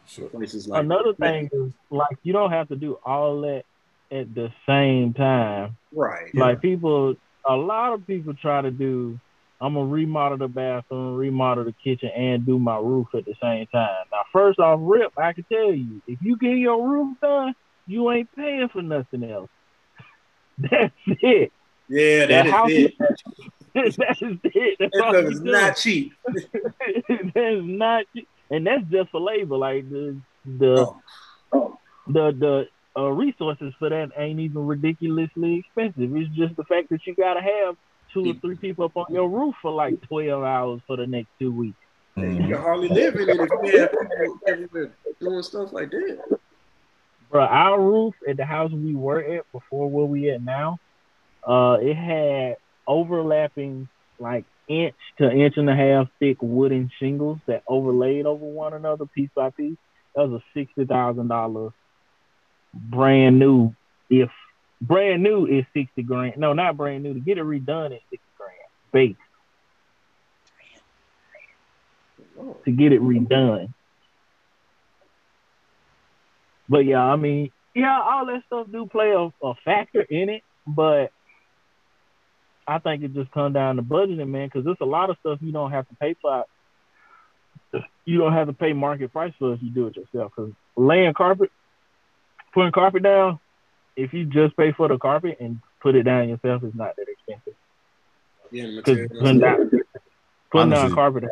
Sure. 0.08 0.30
Places 0.30 0.68
like 0.68 0.84
Another 0.84 1.14
thing 1.16 1.50
is 1.52 1.72
like 1.90 2.18
you 2.24 2.34
don't 2.34 2.52
have 2.52 2.68
to 2.70 2.76
do 2.76 2.98
all 3.06 3.42
that 3.42 3.64
at 4.12 4.34
the 4.34 4.52
same 4.68 5.14
time. 5.14 5.78
right? 5.94 6.34
Like 6.36 6.62
people, 6.62 7.16
a 7.48 7.56
lot 7.56 7.94
of 7.94 8.06
people 8.06 8.34
try 8.34 8.62
to 8.62 8.72
do. 8.72 9.20
I'm 9.62 9.74
gonna 9.76 9.86
remodel 9.88 10.38
the 10.38 10.48
bathroom, 10.48 11.16
remodel 11.16 11.64
the 11.64 11.74
kitchen, 11.84 12.10
and 12.16 12.46
do 12.46 12.60
my 12.60 12.78
roof 12.78 13.08
at 13.16 13.26
the 13.26 13.34
same 13.42 13.66
time. 13.68 14.04
Now, 14.12 14.22
first 14.34 14.60
off, 14.60 14.80
rip, 14.84 15.12
I 15.18 15.34
can 15.34 15.46
tell 15.52 15.72
you, 15.74 16.02
if 16.08 16.20
you 16.22 16.38
get 16.38 16.58
your 16.58 16.86
roof 16.88 17.18
done, 17.22 17.54
you 17.88 18.12
ain't 18.12 18.30
paying 18.36 18.68
for 18.70 18.82
nothing 18.82 19.24
else. 19.24 19.50
That's 20.58 20.94
it. 21.08 21.52
Yeah, 21.88 22.22
The 22.22 22.28
that 22.28 22.46
is 22.48 22.52
house 22.52 22.72
it. 22.72 22.94
That's 23.76 23.96
just 23.98 24.40
it. 24.44 24.78
That's 24.80 24.92
That 24.94 25.04
all 25.04 25.22
you 25.22 25.28
is 25.30 25.40
do. 25.42 25.52
not 25.52 25.76
cheap. 25.76 26.14
that's 27.10 27.62
not, 27.62 28.06
and 28.50 28.66
that's 28.66 28.84
just 28.90 29.10
for 29.12 29.20
labor. 29.22 29.58
Like 29.58 29.90
the 29.90 30.20
the 30.46 30.88
Oh. 31.54 31.78
the 32.08 32.32
the 32.32 32.68
uh, 33.00 33.10
resources 33.10 33.74
for 33.78 33.90
that 33.90 34.10
ain't 34.18 34.40
even 34.40 34.66
ridiculously 34.66 35.60
expensive. 35.60 36.16
It's 36.16 36.34
just 36.36 36.56
the 36.56 36.64
fact 36.64 36.90
that 36.90 37.06
you 37.06 37.16
gotta 37.16 37.42
have 37.42 37.76
two 38.14 38.30
or 38.32 38.34
three 38.36 38.56
people 38.56 38.86
up 38.86 38.96
on 38.96 39.08
your 39.10 39.30
roof 39.30 39.56
for 39.62 39.72
like 39.72 40.02
twelve 40.08 40.44
hours 40.44 40.82
for 40.88 40.96
the 40.98 41.06
next 41.08 41.30
two 41.40 41.52
weeks. 41.52 41.78
You 42.18 42.24
Mhm. 42.24 42.48
can 42.48 42.58
hardly 42.62 42.88
live 42.88 43.16
in 43.16 43.30
it 43.30 43.40
if 43.42 43.50
you 43.74 43.80
have 43.80 43.92
people 43.92 44.40
everywhere 44.48 44.92
doing 45.20 45.42
stuff 45.44 45.74
like 45.74 45.92
that. 45.92 46.40
Bro, 47.30 47.44
our 47.44 47.82
roof 47.82 48.16
at 48.28 48.38
the 48.38 48.46
house 48.46 48.72
we 48.72 48.96
were 48.96 49.20
at 49.20 49.52
before 49.52 49.90
where 49.90 50.06
we 50.06 50.30
at 50.30 50.42
now, 50.42 50.78
uh, 51.46 51.78
it 51.82 51.96
had 51.96 52.56
overlapping 52.88 53.88
like 54.20 54.46
inch 54.68 54.96
to 55.18 55.30
inch 55.30 55.58
and 55.58 55.70
a 55.70 55.76
half 55.76 56.08
thick 56.20 56.38
wooden 56.42 56.92
shingles 57.00 57.40
that 57.48 57.64
overlaid 57.68 58.26
over 58.26 58.46
one 58.46 58.74
another 58.74 59.06
piece 59.06 59.30
by 59.36 59.50
piece. 59.50 59.78
That 60.16 60.30
was 60.30 60.42
a 60.42 60.60
sixty 60.60 60.86
thousand 60.86 61.28
dollar 61.28 61.72
brand 62.74 63.40
new. 63.40 63.76
If 64.10 64.30
brand 64.82 65.24
new 65.24 65.46
is 65.46 65.66
sixty 65.74 66.04
grand, 66.04 66.38
no, 66.38 66.54
not 66.54 66.78
brand 66.78 67.04
new. 67.04 67.14
To 67.14 67.20
get 67.20 67.38
it 67.38 67.44
redone 67.44 67.94
is 67.94 68.02
sixty 68.10 68.28
grand 68.38 68.60
base 68.92 69.16
to 72.66 72.72
get 72.72 72.92
it 72.92 73.02
redone. 73.02 73.74
But 76.68 76.86
yeah, 76.86 77.04
I 77.04 77.16
mean, 77.16 77.52
yeah, 77.74 78.02
all 78.02 78.26
that 78.26 78.44
stuff 78.48 78.68
do 78.72 78.88
play 78.88 79.12
a, 79.12 79.32
a 79.46 79.56
factor 79.64 80.02
in 80.02 80.30
it, 80.30 80.44
but 80.66 81.12
I 82.68 82.80
think 82.80 83.04
it 83.04 83.14
just 83.14 83.32
comes 83.32 83.54
down 83.54 83.76
to 83.76 83.84
budgeting, 83.84 84.28
man, 84.28 84.48
because 84.48 84.66
there's 84.66 84.78
a 84.82 84.86
lot 84.86 85.10
of 85.10 85.18
stuff 85.20 85.40
you 85.42 85.52
don't 85.52 85.72
have 85.72 85.88
to 85.90 85.96
pay 85.96 86.16
for. 86.22 86.46
Uh, 87.74 87.80
you 88.06 88.18
don't 88.18 88.34
have 88.34 88.48
to 88.48 88.54
pay 88.54 88.74
market 88.74 89.12
price 89.12 89.34
for 89.38 89.54
if 89.54 89.62
you 89.62 89.70
do 89.70 89.88
it 89.88 89.96
yourself. 89.96 90.32
Because 90.36 90.52
laying 90.76 91.14
carpet, 91.14 91.52
putting 92.54 92.72
carpet 92.72 93.04
down, 93.04 93.40
if 93.96 94.14
you 94.14 94.26
just 94.26 94.56
pay 94.58 94.72
for 94.72 94.88
the 94.88 94.98
carpet 94.98 95.38
and 95.40 95.60
put 95.82 95.96
it 95.96 96.04
down 96.04 96.30
yourself, 96.30 96.64
it's 96.64 96.76
not 96.76 96.96
that 96.96 97.08
expensive. 97.08 97.54
Yeah, 98.52 98.68
Because 98.76 99.08
putting 99.20 99.40
down, 99.40 99.72
putting 100.52 100.70
down 100.70 100.94
carpet 100.94 101.26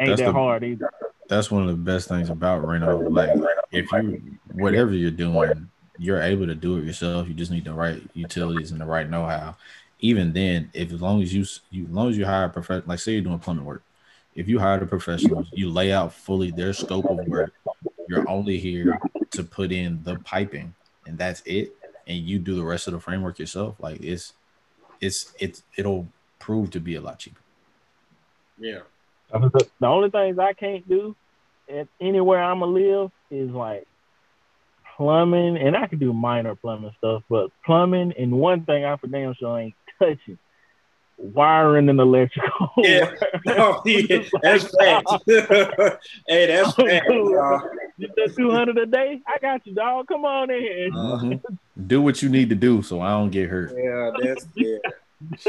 ain't 0.00 0.16
that 0.16 0.26
the- 0.26 0.32
hard 0.32 0.64
either. 0.64 0.90
That's 1.28 1.50
one 1.50 1.62
of 1.62 1.68
the 1.68 1.74
best 1.74 2.08
things 2.08 2.30
about 2.30 2.66
reno. 2.66 3.00
Like 3.10 3.38
if 3.70 3.92
you 3.92 4.38
whatever 4.54 4.92
you're 4.94 5.10
doing, 5.10 5.68
you're 5.98 6.22
able 6.22 6.46
to 6.46 6.54
do 6.54 6.78
it 6.78 6.84
yourself. 6.84 7.28
You 7.28 7.34
just 7.34 7.50
need 7.50 7.64
the 7.66 7.74
right 7.74 8.00
utilities 8.14 8.70
and 8.70 8.80
the 8.80 8.86
right 8.86 9.08
know-how. 9.08 9.54
Even 10.00 10.32
then, 10.32 10.70
if 10.72 10.92
as 10.92 11.02
long 11.02 11.22
as 11.22 11.34
you, 11.34 11.44
you 11.70 11.84
as 11.84 11.90
long 11.90 12.10
as 12.10 12.18
you 12.18 12.24
hire 12.24 12.44
a 12.44 12.48
professional, 12.48 12.88
like 12.88 12.98
say 12.98 13.12
you're 13.12 13.22
doing 13.22 13.38
plumbing 13.38 13.64
work, 13.64 13.82
if 14.34 14.48
you 14.48 14.58
hire 14.58 14.78
the 14.78 14.86
professionals, 14.86 15.48
you 15.52 15.68
lay 15.68 15.92
out 15.92 16.12
fully 16.12 16.50
their 16.50 16.72
scope 16.72 17.06
of 17.06 17.26
work. 17.26 17.52
You're 18.08 18.28
only 18.28 18.58
here 18.58 18.98
to 19.32 19.42
put 19.42 19.72
in 19.72 20.02
the 20.04 20.16
piping, 20.20 20.74
and 21.06 21.18
that's 21.18 21.42
it. 21.44 21.74
And 22.06 22.18
you 22.18 22.38
do 22.38 22.54
the 22.54 22.64
rest 22.64 22.86
of 22.86 22.92
the 22.92 23.00
framework 23.00 23.38
yourself. 23.38 23.74
Like 23.80 24.00
it's, 24.00 24.34
it's, 25.00 25.34
it's, 25.38 25.62
it'll 25.76 26.06
prove 26.38 26.70
to 26.70 26.80
be 26.80 26.94
a 26.94 27.00
lot 27.00 27.18
cheaper. 27.18 27.40
Yeah. 28.58 28.80
The 29.30 29.86
only 29.86 30.10
things 30.10 30.38
I 30.38 30.52
can't 30.52 30.88
do 30.88 31.16
at 31.68 31.88
anywhere 32.00 32.42
I'ma 32.42 32.66
live 32.66 33.10
is 33.30 33.50
like 33.50 33.86
plumbing, 34.96 35.58
and 35.58 35.76
I 35.76 35.86
can 35.86 35.98
do 35.98 36.12
minor 36.12 36.54
plumbing 36.54 36.94
stuff, 36.98 37.24
but 37.28 37.50
plumbing 37.64 38.14
and 38.18 38.32
one 38.32 38.64
thing 38.64 38.84
I 38.84 38.96
for 38.96 39.06
damn 39.08 39.34
sure 39.34 39.58
ain't 39.58 39.74
touching 39.98 40.38
wiring 41.18 41.88
and 41.88 42.00
electrical. 42.00 42.70
Yeah. 42.78 43.10
Oh, 43.48 43.82
yeah. 43.84 44.22
That's 44.40 44.68
facts. 44.76 45.12
hey, 45.26 46.46
that's 46.46 46.72
facts, 46.74 47.06
y'all. 47.08 47.68
You 47.96 48.08
said 48.16 48.36
two 48.36 48.52
hundred 48.52 48.78
a 48.78 48.86
day? 48.86 49.20
I 49.26 49.38
got 49.40 49.66
you, 49.66 49.74
dog. 49.74 50.06
Come 50.06 50.24
on 50.24 50.48
in. 50.50 50.92
Mhm. 50.92 51.42
Do 51.88 52.00
what 52.00 52.22
you 52.22 52.28
need 52.28 52.48
to 52.50 52.54
do 52.54 52.82
so 52.82 53.00
I 53.00 53.10
don't 53.10 53.30
get 53.30 53.48
hurt. 53.50 53.74
Yeah, 53.76 54.12
that's 54.22 54.46
yeah. 54.54 54.76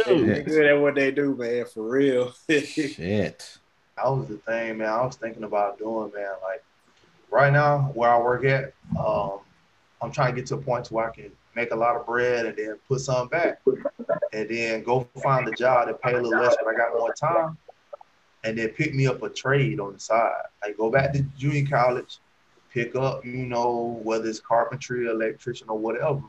They 0.07 0.41
good 0.41 0.65
at 0.65 0.81
what 0.81 0.95
they 0.95 1.11
do, 1.11 1.35
man. 1.35 1.65
For 1.65 1.83
real. 1.83 2.33
Shit. 2.49 3.57
That 3.95 4.05
was 4.09 4.27
the 4.27 4.37
thing, 4.37 4.79
man. 4.79 4.89
I 4.89 5.05
was 5.05 5.17
thinking 5.17 5.43
about 5.43 5.77
doing, 5.77 6.11
man. 6.15 6.31
Like 6.41 6.63
right 7.29 7.53
now, 7.53 7.91
where 7.93 8.09
I 8.09 8.19
work 8.19 8.43
at, 8.45 8.73
um, 8.99 9.39
I'm 10.01 10.11
trying 10.11 10.33
to 10.33 10.41
get 10.41 10.47
to 10.47 10.55
a 10.55 10.61
point 10.61 10.85
to 10.85 10.95
where 10.95 11.09
I 11.09 11.13
can 11.13 11.31
make 11.59 11.71
a 11.71 11.75
lot 11.75 11.95
of 11.95 12.05
bread 12.05 12.45
and 12.45 12.57
then 12.57 12.77
put 12.87 13.01
some 13.01 13.27
back, 13.27 13.61
and 14.33 14.49
then 14.49 14.83
go 14.83 15.07
find 15.21 15.47
a 15.47 15.51
job 15.51 15.87
that 15.87 16.01
pay 16.01 16.13
a 16.13 16.21
little 16.21 16.39
less, 16.39 16.55
but 16.63 16.73
I 16.73 16.77
got 16.77 16.97
more 16.97 17.13
time, 17.13 17.57
and 18.43 18.57
then 18.57 18.69
pick 18.69 18.93
me 18.93 19.07
up 19.07 19.21
a 19.23 19.29
trade 19.29 19.79
on 19.79 19.93
the 19.93 19.99
side. 19.99 20.43
Like 20.63 20.77
go 20.77 20.89
back 20.89 21.11
to 21.13 21.21
junior 21.37 21.67
college, 21.67 22.19
pick 22.73 22.95
up, 22.95 23.25
you 23.25 23.45
know, 23.45 23.99
whether 24.03 24.27
it's 24.27 24.39
carpentry, 24.39 25.07
electrician, 25.07 25.67
or 25.69 25.77
whatever. 25.77 26.21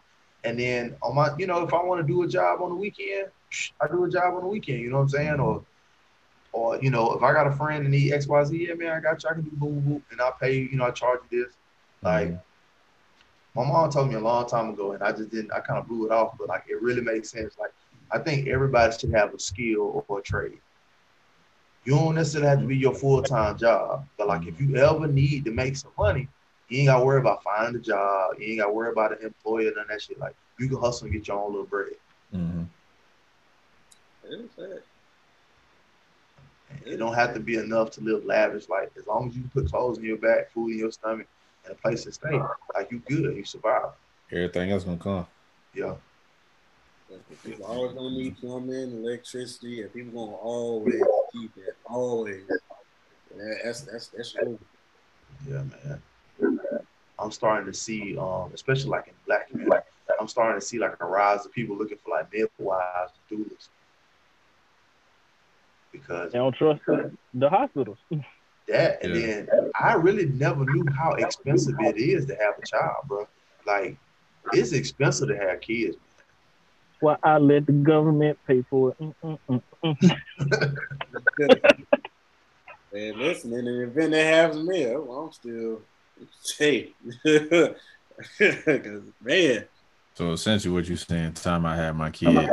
And 0.43 0.59
then 0.59 0.97
on 1.03 1.15
my, 1.15 1.31
you 1.39 1.47
know, 1.47 1.63
if 1.63 1.73
I 1.73 1.83
want 1.83 2.01
to 2.01 2.13
do 2.13 2.23
a 2.23 2.29
job 2.29 2.61
on 2.63 2.71
the 2.71 2.77
weekend, 2.77 3.29
I 3.81 3.87
do 3.87 4.05
a 4.05 4.11
job 4.11 4.35
on 4.35 4.43
the 4.43 4.49
weekend. 4.49 4.81
You 4.81 4.91
know 4.91 4.97
what 4.97 5.03
I'm 5.03 5.09
saying? 5.11 5.41
Or 5.41 5.65
or 6.53 6.79
you 6.83 6.91
know, 6.91 7.13
if 7.13 7.23
I 7.23 7.33
got 7.33 7.47
a 7.47 7.53
friend 7.53 7.87
that 7.87 7.91
need 7.91 8.13
X, 8.13 8.27
Y, 8.27 8.45
Z, 8.45 8.67
yeah, 8.69 8.75
man, 8.75 8.97
I 8.97 9.01
got 9.01 9.23
you. 9.23 9.29
I 9.31 9.35
can 9.35 9.43
do 9.43 9.51
boom, 9.53 9.81
boom, 9.81 10.03
and 10.11 10.21
I 10.21 10.33
pay. 10.41 10.57
You 10.59 10.77
know, 10.77 10.87
I 10.87 10.91
charge 10.91 11.21
you 11.31 11.45
this. 11.45 11.55
Like 12.03 12.37
my 13.55 13.65
mom 13.65 13.91
told 13.91 14.09
me 14.09 14.15
a 14.15 14.21
long 14.21 14.47
time 14.49 14.71
ago, 14.71 14.93
and 14.93 15.03
I 15.03 15.13
just 15.13 15.31
didn't. 15.31 15.53
I 15.53 15.61
kind 15.61 15.79
of 15.79 15.89
blew 15.89 16.07
it 16.07 16.13
off, 16.13 16.37
but 16.39 16.49
like 16.49 16.65
it 16.69 16.81
really 16.81 17.01
makes 17.01 17.31
sense. 17.31 17.57
Like 17.59 17.73
I 18.11 18.19
think 18.19 18.49
everybody 18.49 18.97
should 18.97 19.13
have 19.13 19.35
a 19.35 19.39
skill 19.39 20.05
or 20.09 20.19
a 20.19 20.23
trade. 20.23 20.59
You 21.85 21.95
don't 21.95 22.15
necessarily 22.15 22.49
have 22.49 22.61
to 22.61 22.67
be 22.67 22.77
your 22.77 22.95
full 22.95 23.23
time 23.23 23.57
job, 23.57 24.07
but 24.17 24.29
like 24.29 24.47
if 24.47 24.61
you 24.61 24.77
ever 24.77 25.07
need 25.07 25.45
to 25.47 25.51
make 25.51 25.77
some 25.77 25.93
money, 25.99 26.29
you 26.69 26.79
ain't 26.79 26.89
got 26.89 26.99
to 26.99 27.05
worry 27.05 27.21
about 27.21 27.43
finding 27.43 27.81
a 27.81 27.83
job. 27.83 28.35
You 28.39 28.47
ain't 28.49 28.59
got 28.61 28.67
to 28.67 28.73
worry 28.73 28.93
about 28.93 29.13
an 29.13 29.27
employer 29.27 29.69
and 29.69 29.89
that 29.89 30.03
shit. 30.03 30.19
Like 30.19 30.35
you 30.59 30.69
can 30.69 30.79
hustle 30.79 31.07
and 31.07 31.15
get 31.15 31.27
your 31.27 31.39
own 31.39 31.53
little 31.53 31.67
bread. 31.67 31.95
Mhm. 32.35 32.67
It 36.87 36.97
don't 36.99 37.15
have 37.15 37.35
to 37.35 37.41
be 37.41 37.57
enough 37.57 37.91
to 37.93 38.01
live 38.01 38.25
lavish. 38.25 38.69
Like 38.69 38.93
as 38.97 39.07
long 39.07 39.29
as 39.29 39.37
you 39.37 39.43
put 39.53 39.69
clothes 39.71 39.99
in 39.99 40.05
your 40.05 40.19
back, 40.19 40.51
food 40.53 40.73
in 40.73 40.79
your 40.79 40.93
stomach, 40.93 41.27
and 41.65 41.73
a 41.73 41.77
place 41.77 42.05
to 42.05 42.13
stay, 42.13 42.41
like 42.75 42.91
you 42.91 43.03
good, 43.09 43.37
you 43.37 43.45
survive. 43.45 43.91
Everything 44.33 44.71
else 44.71 44.85
gonna 44.85 44.97
come. 44.97 45.27
Yeah. 45.75 45.95
People 47.45 47.65
always 47.65 47.93
gonna 47.93 48.11
need 48.11 48.39
plumbing, 48.39 49.05
electricity, 49.05 49.83
and 49.83 49.93
people 49.93 50.27
gonna 50.27 50.37
always 50.37 51.03
keep 51.33 51.51
it. 51.57 51.77
Always. 51.85 52.43
Yeah, 53.37 53.55
that's 53.65 53.81
that's 53.83 54.09
that's 54.09 54.33
true. 54.33 54.59
Yeah, 55.49 55.63
man. 55.63 56.03
I'm 57.19 57.31
starting 57.31 57.67
to 57.67 57.75
see, 57.75 58.17
um, 58.17 58.51
especially 58.55 58.91
like 58.91 59.09
in 59.09 59.15
the 59.15 59.27
black 59.27 59.51
community, 59.51 59.77
I'm 60.21 60.29
starting 60.29 60.61
to 60.61 60.67
see 60.67 60.79
like 60.79 60.97
a 61.01 61.05
rise 61.05 61.45
of 61.45 61.53
people 61.53 61.77
looking 61.77 61.99
for 62.05 62.17
like 62.17 62.33
midwives 62.33 63.13
and 63.31 63.41
doulas. 63.41 63.69
Because 65.93 66.33
They 66.33 66.39
don't 66.39 66.55
trust 66.55 66.81
the, 66.87 67.11
the 67.35 67.49
hospitals. 67.49 67.99
that, 68.69 69.03
and 69.03 69.15
then 69.15 69.49
I 69.81 69.95
really 69.95 70.27
never 70.27 70.65
knew 70.65 70.87
how 70.97 71.13
expensive 71.13 71.75
it 71.81 71.97
is 71.97 72.27
to 72.27 72.37
have 72.37 72.55
a 72.63 72.67
child, 72.67 73.05
bro. 73.07 73.27
Like, 73.67 73.97
it's 74.53 74.73
expensive 74.73 75.29
to 75.29 75.37
have 75.37 75.61
kids. 75.61 75.97
Well, 77.01 77.19
I 77.23 77.39
let 77.39 77.67
the 77.67 77.73
government 77.73 78.39
pay 78.47 78.63
for 78.69 78.91
it. 78.91 78.99
Mm, 79.01 79.15
mm, 79.25 79.39
mm, 79.49 79.63
mm. 79.85 80.77
Man, 82.93 83.19
listen, 83.19 83.53
in 83.55 83.65
the 83.65 83.85
event 83.85 84.11
that 84.11 84.25
happens 84.25 84.67
to 84.67 84.71
me, 84.71 84.87
well, 84.87 85.27
I'm 85.27 85.33
still 85.33 85.83
hey. 86.59 86.93
Cause 88.39 89.13
man, 89.23 89.65
So 90.15 90.33
essentially, 90.33 90.75
what 90.75 90.87
you're 90.89 90.97
saying, 90.97 91.35
time 91.35 91.65
I 91.65 91.77
have 91.77 91.97
my 91.97 92.11
kid, 92.11 92.51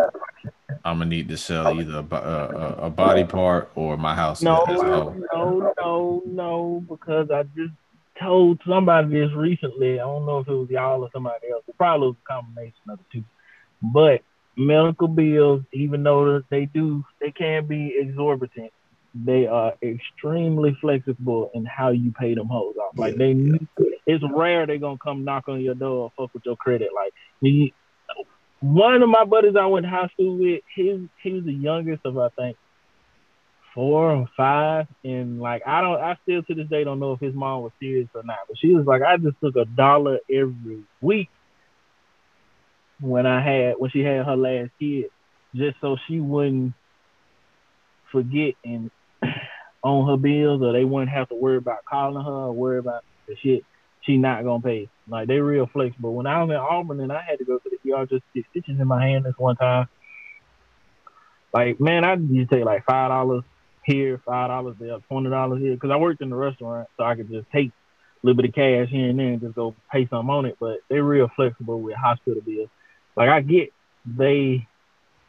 I'm 0.88 1.00
gonna 1.00 1.10
need 1.10 1.28
to 1.30 1.38
sell 1.38 1.80
either 1.80 1.98
a, 1.98 2.16
uh, 2.16 2.76
a, 2.80 2.86
a 2.86 2.90
body 2.90 3.26
part 3.26 3.72
or 3.76 3.98
my 3.98 4.16
house 4.16 4.42
No, 4.42 4.64
no, 5.34 5.74
no, 5.78 6.24
no, 6.26 6.84
because 6.88 7.30
I 7.30 7.44
just 7.44 7.74
told 8.20 8.62
somebody 8.66 9.10
this 9.10 9.32
recently. 9.34 10.00
I 10.00 10.04
don't 10.04 10.26
know 10.26 10.40
if 10.40 10.48
it 10.48 10.54
was 10.54 10.70
y'all 10.70 11.02
or 11.04 11.10
somebody 11.12 11.50
else. 11.52 11.64
It 11.68 11.78
probably 11.78 12.08
was 12.08 12.16
a 12.24 12.34
combination 12.34 12.82
of 12.90 13.00
the 13.00 13.04
two. 13.12 13.24
But 13.82 14.22
medical 14.56 15.10
bills, 15.10 15.64
even 15.74 16.04
though 16.04 16.42
they 16.50 16.66
do, 16.66 17.04
they 17.20 17.32
can 17.32 17.68
be 17.68 17.94
exorbitant. 18.00 18.72
They 19.14 19.46
are 19.46 19.74
extremely 19.84 20.78
flexible 20.80 21.52
in 21.54 21.66
how 21.66 21.90
you 21.90 22.12
pay 22.12 22.34
them 22.34 22.48
hoes 22.48 22.76
off. 22.78 22.98
Like 22.98 23.16
they, 23.16 23.32
it's 24.06 24.24
rare 24.34 24.66
they're 24.66 24.78
gonna 24.78 24.98
come 24.98 25.26
knock 25.26 25.50
on 25.50 25.60
your 25.60 25.76
door 25.76 26.12
or 26.18 26.26
fuck 26.28 26.34
with 26.34 26.46
your 26.46 26.56
credit. 26.56 26.90
Like 26.96 27.14
he, 27.42 27.74
one 28.60 29.02
of 29.02 29.10
my 29.10 29.24
buddies 29.24 29.56
I 29.60 29.66
went 29.66 29.86
to 29.86 29.90
high 29.90 30.08
school 30.14 30.38
with, 30.38 30.62
his 30.76 31.02
he 31.22 31.34
was 31.34 31.44
the 31.44 31.54
youngest 31.54 32.02
of 32.06 32.18
I 32.18 32.30
think 32.30 32.58
four 33.76 34.12
or 34.12 34.28
five, 34.36 34.88
and 35.04 35.40
like 35.40 35.62
I 35.68 35.82
don't, 35.82 36.02
I 36.02 36.18
still 36.24 36.42
to 36.42 36.56
this 36.56 36.68
day 36.68 36.84
don't 36.84 37.00
know 37.00 37.14
if 37.14 37.20
his 37.20 37.36
mom 37.36 37.62
was 37.62 37.72
serious 37.80 38.10
or 38.16 38.24
not. 38.24 38.40
But 38.48 38.58
she 38.60 38.74
was 38.74 38.86
like, 38.86 39.04
I 39.04 39.18
just 39.18 39.40
took 39.44 39.56
a 39.56 39.66
dollar 39.66 40.18
every 40.30 40.84
week 41.02 41.30
when 43.00 43.28
I 43.28 43.44
had 43.44 43.76
when 43.78 43.92
she 43.92 44.00
had 44.00 44.26
her 44.26 44.36
last 44.36 44.72
kid, 44.80 45.06
just 45.56 45.78
so 45.80 45.98
she 46.08 46.20
wouldn't 46.20 46.74
forget 48.12 48.56
and 48.66 48.90
on 49.84 50.08
her 50.10 50.18
bills, 50.18 50.64
or 50.64 50.74
they 50.74 50.84
wouldn't 50.84 51.12
have 51.12 51.30
to 51.30 51.36
worry 51.36 51.58
about 51.58 51.86
calling 51.86 52.24
her 52.24 52.32
or 52.32 52.54
worry 52.54 52.80
about 52.80 53.04
the 53.28 53.36
shit 53.44 53.64
she 54.02 54.18
not 54.18 54.44
gonna 54.44 54.64
pay. 54.64 54.90
Like 55.10 55.28
they 55.28 55.40
real 55.40 55.68
flexible. 55.68 56.14
When 56.14 56.28
I 56.28 56.44
was 56.44 56.50
in 56.50 56.58
Auburn 56.58 57.00
and 57.00 57.12
I 57.12 57.22
had 57.22 57.40
to 57.40 57.46
go 57.46 57.58
to 57.58 57.70
the 57.70 57.94
ER 57.94 58.06
just 58.06 58.24
to 58.34 58.42
get 58.42 58.46
stitches 58.52 58.80
in 58.80 58.88
my 58.88 59.06
hand 59.06 59.26
this 59.26 59.38
one 59.38 59.56
time. 59.56 59.88
Like 61.54 61.80
man, 61.80 62.04
I 62.04 62.16
used 62.16 62.50
to 62.50 62.58
take 62.58 62.66
like 62.66 62.86
five 62.86 63.10
dollars 63.10 63.44
here, 63.84 64.22
five 64.26 64.50
dollars 64.50 64.76
there, 64.80 64.98
twenty 65.08 65.30
dollars 65.30 65.62
here, 65.62 65.74
because 65.74 65.92
I 65.92 65.96
worked 65.96 66.22
in 66.22 66.30
the 66.30 66.36
restaurant, 66.36 66.90
so 66.98 67.04
I 67.04 67.16
could 67.16 67.32
just 67.32 67.50
take 67.52 67.70
a 67.70 67.72
little 68.22 68.36
bit 68.36 68.50
of 68.50 68.56
cash 68.56 68.90
here 68.90 69.10
and 69.10 69.20
there 69.20 69.28
and 69.28 69.42
just 69.42 69.56
go 69.56 69.76
pay 69.92 70.08
something 70.08 70.30
on 70.30 70.46
it. 70.46 70.58
But 70.60 70.80
they're 70.90 71.04
real 71.04 71.30
flexible 71.36 71.80
with 71.80 71.96
hospital 71.96 72.42
bills. 72.42 72.70
Like 73.16 73.30
I 73.30 73.42
get 73.42 73.74
they, 74.06 74.68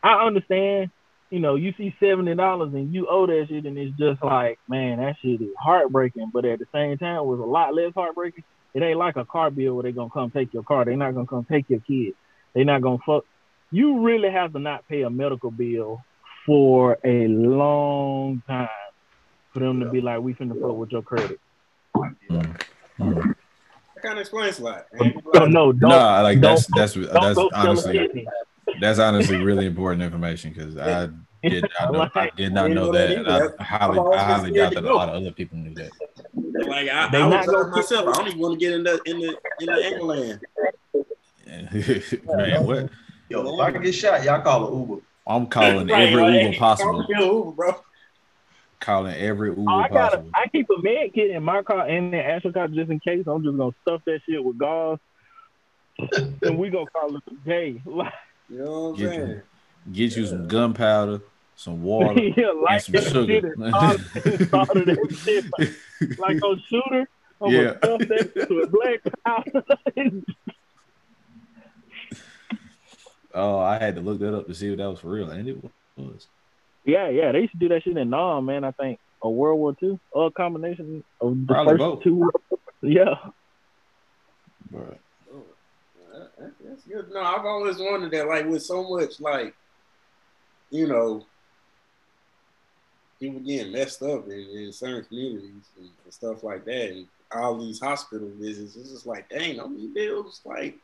I 0.03 0.27
understand. 0.27 0.91
You 1.31 1.41
know, 1.41 1.57
you 1.57 1.75
see 1.77 1.95
seventy 2.01 2.35
dollars 2.35 2.73
and 2.73 2.93
you 2.93 3.07
owe 3.09 3.27
that 3.27 3.47
shit, 3.49 3.67
and 3.67 3.79
it's 3.79 3.97
just 3.99 4.23
like, 4.25 4.59
man, 4.67 4.99
that 4.99 5.17
shit 5.21 5.43
is 5.43 5.55
heartbreaking. 5.59 6.31
But 6.33 6.47
at 6.47 6.59
the 6.59 6.67
same 6.73 6.97
time, 6.97 7.19
it 7.19 7.27
was 7.27 7.39
a 7.39 7.45
lot 7.45 7.75
less 7.75 7.93
heartbreaking. 7.95 8.45
It 8.79 8.83
ain't 8.85 8.97
like 8.99 9.17
a 9.17 9.25
car 9.25 9.51
bill 9.51 9.75
where 9.75 9.83
they 9.83 9.91
gonna 9.91 10.09
come 10.09 10.31
take 10.31 10.55
your 10.55 10.63
car. 10.63 10.85
They're 10.85 10.97
not 10.97 11.13
gonna 11.13 11.27
come 11.27 11.45
take 11.45 11.69
your 11.69 11.81
kid. 11.81 12.15
They're 12.55 12.65
not 12.65 12.81
gonna 12.81 12.99
fuck. 13.05 13.25
You 13.73 14.03
really 14.03 14.31
have 14.31 14.53
to 14.53 14.61
not 14.61 14.87
pay 14.87 15.03
a 15.03 15.11
medical 15.11 15.51
bill 15.51 16.05
for 16.47 16.97
a 17.03 17.27
long 17.27 18.41
time 18.47 18.69
for 19.53 19.59
them 19.59 19.81
to 19.81 19.87
be 19.91 20.01
like, 20.01 20.21
we 20.21 20.33
finna 20.33 20.61
fuck 20.61 20.77
with 20.77 20.93
your 20.93 21.03
credit. 21.03 21.41
that 21.95 22.65
kind 24.01 24.13
of 24.13 24.19
explains 24.19 24.61
a 24.61 24.63
lot. 24.63 24.87
So 25.35 25.47
no, 25.47 25.73
don't, 25.73 25.91
Nah, 25.91 26.21
like 26.23 26.41
that's 26.41 26.69
don't- 26.69 26.79
that's 26.81 26.95
don't 26.95 27.13
that's 27.21 27.35
go 27.35 27.49
sell 27.51 27.51
a 27.51 27.69
honestly 27.71 28.29
that's 28.81 29.01
honestly 29.01 29.39
really 29.39 29.67
important 29.67 30.03
information 30.05 30.53
because 30.53 30.77
I 30.79 31.09
did 31.43 31.65
not 31.81 31.93
know 31.93 32.09
I 32.15 32.31
did 32.37 32.53
not 32.53 32.71
know 32.71 32.75
know 32.87 32.93
that, 32.93 33.25
that. 33.25 33.55
I 33.59 33.63
highly 33.65 33.99
I've 33.99 34.05
always 34.05 34.21
I 34.21 34.23
been 34.23 34.37
highly 34.37 34.53
doubt 34.53 34.75
that 34.75 34.85
a 34.85 34.95
lot 34.95 35.09
of 35.09 35.17
other 35.17 35.33
people 35.33 35.59
knew 35.59 35.75
that. 35.75 35.91
Like 36.67 36.89
I, 36.89 37.09
They 37.11 37.23
I 37.23 37.29
not 37.29 37.47
was 37.47 37.47
gonna 37.47 37.69
myself, 37.69 38.09
I 38.09 38.13
don't 38.19 38.29
even 38.29 38.39
want 38.41 38.59
to 38.59 38.65
get 38.65 38.75
in 38.75 38.83
the 38.85 39.01
in 39.05 39.19
the 39.19 39.37
in 39.61 39.67
the 39.67 39.85
angle 39.85 40.07
land. 40.07 40.41
Man, 42.27 42.67
what? 42.67 42.91
Yo, 43.29 43.55
if 43.55 43.61
I 43.61 43.73
can 43.73 43.83
get 43.83 43.95
shot, 43.95 44.25
y'all 44.25 44.41
call 44.43 44.69
it 44.69 44.79
Uber. 44.79 45.03
I'm 45.27 45.47
calling 45.47 45.87
Right, 45.89 46.09
every 46.09 46.23
right. 46.23 46.43
Uber 46.43 46.59
possible. 46.59 47.07
Don't 47.09 47.21
Uber, 47.35 47.53
bro. 47.53 47.75
Calling 48.81 49.15
every 49.15 49.51
Uber 49.51 49.65
Oh, 49.69 49.79
I 49.79 49.89
got 49.89 50.11
possible. 50.13 50.31
I 50.35 50.47
keep 50.49 50.67
a 50.71 50.83
med 50.83 51.13
kit 51.15 51.31
in 51.31 51.43
my 51.43 51.63
car 51.63 51.87
and 51.87 52.13
the 52.13 52.19
Astro 52.19 52.53
car 52.53 52.69
just 52.69 52.91
in 52.91 53.01
case. 53.01 53.25
I'm 53.27 53.43
just 53.43 53.57
gonna 53.57 53.73
stuff 53.83 54.03
that 54.07 54.21
shit 54.29 54.43
with 54.43 54.59
gauze, 54.59 54.99
and 56.43 56.59
we 56.59 56.71
gonna 56.71 56.87
call 56.87 57.17
it 57.17 57.23
a 57.31 57.49
day. 57.49 57.83
Like, 57.85 58.13
You 58.49 58.65
know 58.65 58.71
what 58.71 58.89
I'm 58.89 58.97
Get 58.97 59.09
saying? 59.11 59.29
your, 59.29 59.45
Get 59.93 60.17
you 60.17 60.27
some 60.27 60.49
gunpowder, 60.49 61.21
some 61.59 61.83
water, 61.83 62.21
yeah, 62.37 62.51
and 62.51 62.61
like 62.63 62.81
some 62.83 62.93
that 62.93 63.03
sugar. 63.05 63.27
shit 63.27 63.45
and 63.45 63.73
solder, 63.75 64.45
solder 64.47 64.85
that 64.85 65.21
shit 65.25 65.45
like, 65.59 66.19
like 66.19 66.43
on 66.45 66.63
shooter. 66.69 67.09
I'm 67.41 67.51
Yeah. 67.53 67.75
gonna 67.83 68.05
stuff 68.05 68.09
that 68.09 68.31
shit 68.35 68.51
with 68.51 68.71
black 68.71 69.01
powder. 69.25 70.23
oh, 73.35 73.59
I 73.59 73.79
had 73.79 73.95
to 73.97 74.01
look 74.01 74.21
that 74.21 74.37
up 74.37 74.47
to 74.47 74.55
see 74.55 74.71
if 74.71 74.79
that 74.79 74.89
was 74.89 75.01
for 75.01 75.09
real, 75.09 75.31
and 75.31 75.49
it 75.49 75.57
was. 75.97 76.29
yeah, 76.85 77.09
yeah, 77.09 77.33
they 77.33 77.41
used 77.41 77.53
to 77.53 77.59
do 77.59 77.69
that 77.71 77.83
shit 77.83 77.97
in 77.97 78.11
Nam, 78.11 78.45
man. 78.47 78.65
I 78.65 78.71
think 78.73 78.99
a 79.23 79.29
World 79.31 79.59
War 79.59 79.75
Two 79.79 79.99
or 80.13 80.29
a 80.29 80.31
combination 80.31 81.03
of 81.21 81.41
the 81.47 81.47
Probably 81.55 81.73
first 81.73 81.79
both. 81.81 82.03
two. 82.05 82.31
Yeah, 82.83 83.15
But 84.71 84.99
oh, 85.35 85.43
That- 86.39 86.53
That's 86.65 86.85
good. 86.85 87.11
No, 87.13 87.21
I've 87.21 87.45
always 87.45 87.79
wondered 87.79 88.13
that, 88.13 88.29
like, 88.29 88.47
with 88.47 88.63
so 88.63 88.89
much, 88.89 89.21
like, 89.21 89.55
you 90.71 90.87
know, 90.87 91.27
people 93.19 93.41
getting 93.41 93.73
messed 93.73 94.03
up 94.03 94.27
in, 94.27 94.39
in 94.39 94.73
certain 94.73 95.05
communities 95.05 95.69
and, 95.79 95.89
and 96.05 96.13
stuff 96.13 96.43
like 96.43 96.65
that, 96.65 96.91
and 96.91 97.07
all 97.33 97.59
these 97.59 97.81
hospital 97.81 98.31
visits, 98.39 98.77
it's 98.77 98.91
just 98.91 99.07
like, 99.07 99.29
dang, 99.29 99.61
I 99.61 99.67
mean, 99.67 99.93
bills, 99.93 100.41
like, 100.45 100.79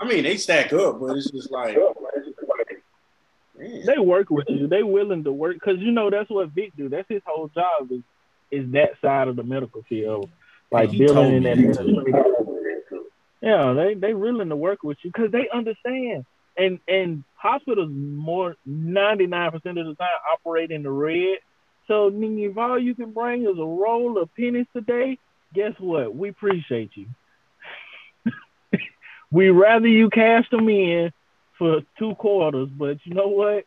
I 0.00 0.08
mean, 0.08 0.24
they 0.24 0.36
stack 0.36 0.72
up, 0.72 1.00
but 1.00 1.16
it's 1.16 1.30
just 1.30 1.50
like, 1.50 1.76
man. 3.60 3.84
they 3.86 3.98
work 3.98 4.30
with 4.30 4.46
you. 4.48 4.66
They 4.66 4.82
willing 4.82 5.24
to 5.24 5.32
work 5.32 5.54
because 5.54 5.78
you 5.80 5.92
know 5.92 6.10
that's 6.10 6.30
what 6.30 6.50
Vick 6.50 6.74
do. 6.76 6.88
That's 6.88 7.08
his 7.08 7.22
whole 7.26 7.48
job 7.48 7.90
is 7.90 8.02
is 8.50 8.70
that 8.72 9.00
side 9.00 9.28
of 9.28 9.36
the 9.36 9.44
medical 9.44 9.82
field, 9.82 10.28
like 10.72 10.90
billing 10.90 11.46
and 11.46 11.74
that. 11.74 12.24
Yeah, 13.40 13.72
they 13.72 13.94
they 13.94 14.14
willing 14.14 14.48
to 14.48 14.56
work 14.56 14.82
with 14.82 14.98
you 15.02 15.10
because 15.10 15.30
they 15.30 15.48
understand. 15.52 16.24
And 16.60 16.78
and 16.86 17.24
hospitals 17.34 17.90
more 17.90 18.56
ninety 18.66 19.26
nine 19.26 19.50
percent 19.50 19.78
of 19.78 19.86
the 19.86 19.94
time 19.94 20.08
operate 20.32 20.70
in 20.70 20.82
the 20.82 20.90
red. 20.90 21.38
So 21.86 22.10
if 22.12 22.58
all 22.58 22.78
you 22.78 22.94
can 22.94 23.12
bring 23.12 23.42
is 23.42 23.58
a 23.58 23.64
roll 23.64 24.20
of 24.20 24.28
pennies 24.36 24.66
today, 24.76 25.18
guess 25.54 25.72
what? 25.78 26.14
We 26.14 26.28
appreciate 26.28 26.90
you. 26.94 27.06
we 29.32 29.48
rather 29.48 29.88
you 29.88 30.10
cash 30.10 30.48
them 30.50 30.68
in 30.68 31.12
for 31.58 31.80
two 31.98 32.14
quarters, 32.16 32.68
but 32.68 32.98
you 33.04 33.14
know 33.14 33.28
what? 33.28 33.64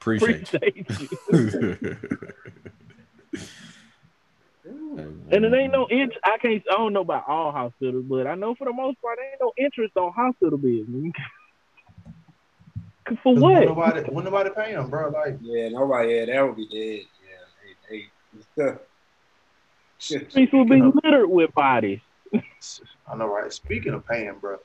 appreciate 0.00 0.52
Appreciate 0.52 0.86
you. 0.98 1.08
you. 1.30 1.96
And 5.32 5.44
it 5.44 5.54
ain't 5.54 5.72
no 5.72 5.88
interest. 5.90 6.20
I 6.24 6.36
can't. 6.38 6.62
I 6.70 6.74
don't 6.74 6.92
know 6.92 7.00
about 7.00 7.24
all 7.26 7.52
hospitals, 7.52 8.04
but 8.06 8.26
I 8.26 8.34
know 8.34 8.54
for 8.54 8.66
the 8.66 8.72
most 8.72 9.00
part, 9.00 9.18
there 9.18 9.30
ain't 9.30 9.40
no 9.40 9.52
interest 9.56 9.96
on 9.96 10.12
hospital 10.12 10.58
business. 10.58 11.12
For 13.06 13.14
'Cause 13.14 13.18
When 13.24 13.40
what? 13.40 13.64
nobody, 13.64 14.00
when 14.10 14.24
nobody 14.24 14.50
paying 14.56 14.76
them, 14.76 14.88
bro. 14.90 15.10
Like, 15.10 15.38
yeah, 15.40 15.68
nobody, 15.70 16.14
yeah, 16.14 16.24
that 16.26 16.42
would 16.46 16.56
be 16.56 16.68
dead. 16.68 17.06
Yeah, 17.24 17.84
they, 17.90 18.06
they, 18.56 18.74
Streets 19.98 20.52
will 20.52 20.64
be 20.64 20.82
littered 20.82 21.28
with 21.30 21.52
bodies. 21.54 22.00
I 22.34 23.16
know, 23.16 23.26
right? 23.26 23.52
Speaking 23.52 23.92
of 23.94 24.06
paying, 24.06 24.34
bro. 24.40 24.58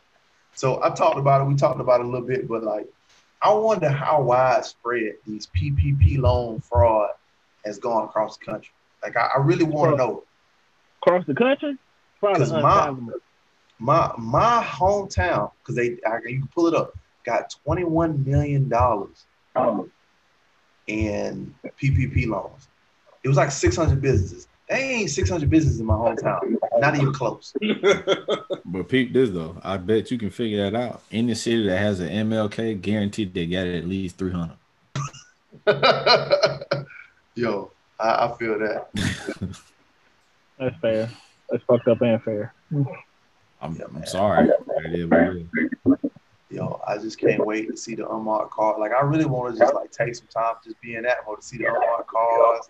So 0.53 0.81
I 0.83 0.89
talked 0.89 1.19
about 1.19 1.41
it. 1.41 1.45
We 1.45 1.55
talked 1.55 1.79
about 1.79 1.99
it 1.99 2.05
a 2.05 2.09
little 2.09 2.25
bit, 2.27 2.47
but 2.47 2.63
like, 2.63 2.87
I 3.41 3.53
wonder 3.53 3.89
how 3.89 4.21
widespread 4.21 5.15
these 5.27 5.47
PPP 5.47 6.17
loan 6.19 6.59
fraud 6.61 7.09
has 7.65 7.77
gone 7.77 8.05
across 8.05 8.37
the 8.37 8.45
country. 8.45 8.71
Like, 9.03 9.15
I, 9.15 9.29
I 9.35 9.39
really 9.41 9.63
want 9.63 9.91
to 9.91 9.97
know. 9.97 10.23
Across 11.03 11.25
the 11.27 11.35
country, 11.35 11.77
probably 12.19 12.39
'Cause 12.39 12.51
my- 12.51 12.59
unfathomable. 12.59 13.13
My 13.79 14.11
my 14.17 14.63
hometown, 14.67 15.51
because 15.59 15.75
they, 15.75 15.97
I, 16.03 16.17
you 16.25 16.39
can 16.39 16.47
pull 16.47 16.65
it 16.65 16.73
up, 16.73 16.96
got 17.27 17.53
twenty 17.63 17.83
one 17.83 18.23
million 18.25 18.69
dollars 18.69 19.25
in 20.87 21.53
PPP 21.81 22.27
loans. 22.27 22.69
It 23.23 23.27
was 23.27 23.37
like 23.37 23.51
six 23.51 23.75
hundred 23.75 24.01
businesses. 24.01 24.47
They 24.69 24.79
ain't 24.79 25.09
six 25.09 25.29
hundred 25.29 25.49
businesses 25.49 25.79
in 25.79 25.85
my 25.85 25.93
hometown. 25.93 26.55
Not 26.79 26.95
even 26.95 27.13
close. 27.13 27.53
But 28.69 28.89
peep 28.89 29.13
this 29.13 29.29
though, 29.29 29.57
I 29.63 29.77
bet 29.77 30.11
you 30.11 30.17
can 30.17 30.29
figure 30.29 30.69
that 30.69 30.77
out. 30.77 31.01
Any 31.09 31.35
city 31.35 31.67
that 31.67 31.77
has 31.77 32.01
an 32.01 32.09
MLK, 32.29 32.81
guaranteed 32.81 33.33
they 33.33 33.45
got 33.45 33.65
at 33.65 33.85
least 33.85 34.17
three 34.17 34.33
hundred. 34.33 34.57
Yo, 37.35 37.71
I, 37.97 38.27
I 38.27 38.35
feel 38.37 38.59
that. 38.59 38.89
That's 40.59 40.75
fair. 40.81 41.09
That's 41.49 41.63
fucked 41.63 41.87
up 41.87 42.01
and 42.01 42.21
fair. 42.23 42.53
I'm, 43.61 43.81
I'm 43.95 44.05
sorry. 44.05 44.49
It 46.49 46.55
is 46.55 46.59
what. 46.61 46.69
Yo, 46.69 46.81
I 46.87 46.97
just 46.97 47.19
can't 47.19 47.45
wait 47.45 47.69
to 47.69 47.77
see 47.77 47.95
the 47.95 48.09
unmarked 48.09 48.51
car. 48.51 48.79
Like, 48.79 48.91
I 48.91 49.01
really 49.01 49.25
want 49.25 49.53
to 49.53 49.59
just 49.59 49.73
like 49.73 49.91
take 49.91 50.15
some 50.15 50.27
time, 50.27 50.55
just 50.63 50.79
be 50.81 50.95
in 50.95 51.03
that 51.03 51.17
mode 51.27 51.41
to 51.41 51.45
see 51.45 51.57
the 51.57 51.67
unmarked 51.67 52.09
cars, 52.09 52.69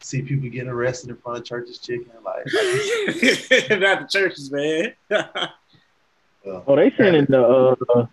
see 0.00 0.22
people 0.22 0.48
getting 0.48 0.68
arrested 0.68 1.10
in 1.10 1.16
front 1.16 1.38
of 1.38 1.44
churches, 1.44 1.78
chicken. 1.78 2.10
Like, 2.24 2.44
not 3.80 4.00
the 4.00 4.06
churches, 4.10 4.50
man. 4.50 4.94
Oh, 6.44 6.74
they 6.74 6.92
sending 6.96 7.26
the 7.26 7.76
uh, 7.94 8.06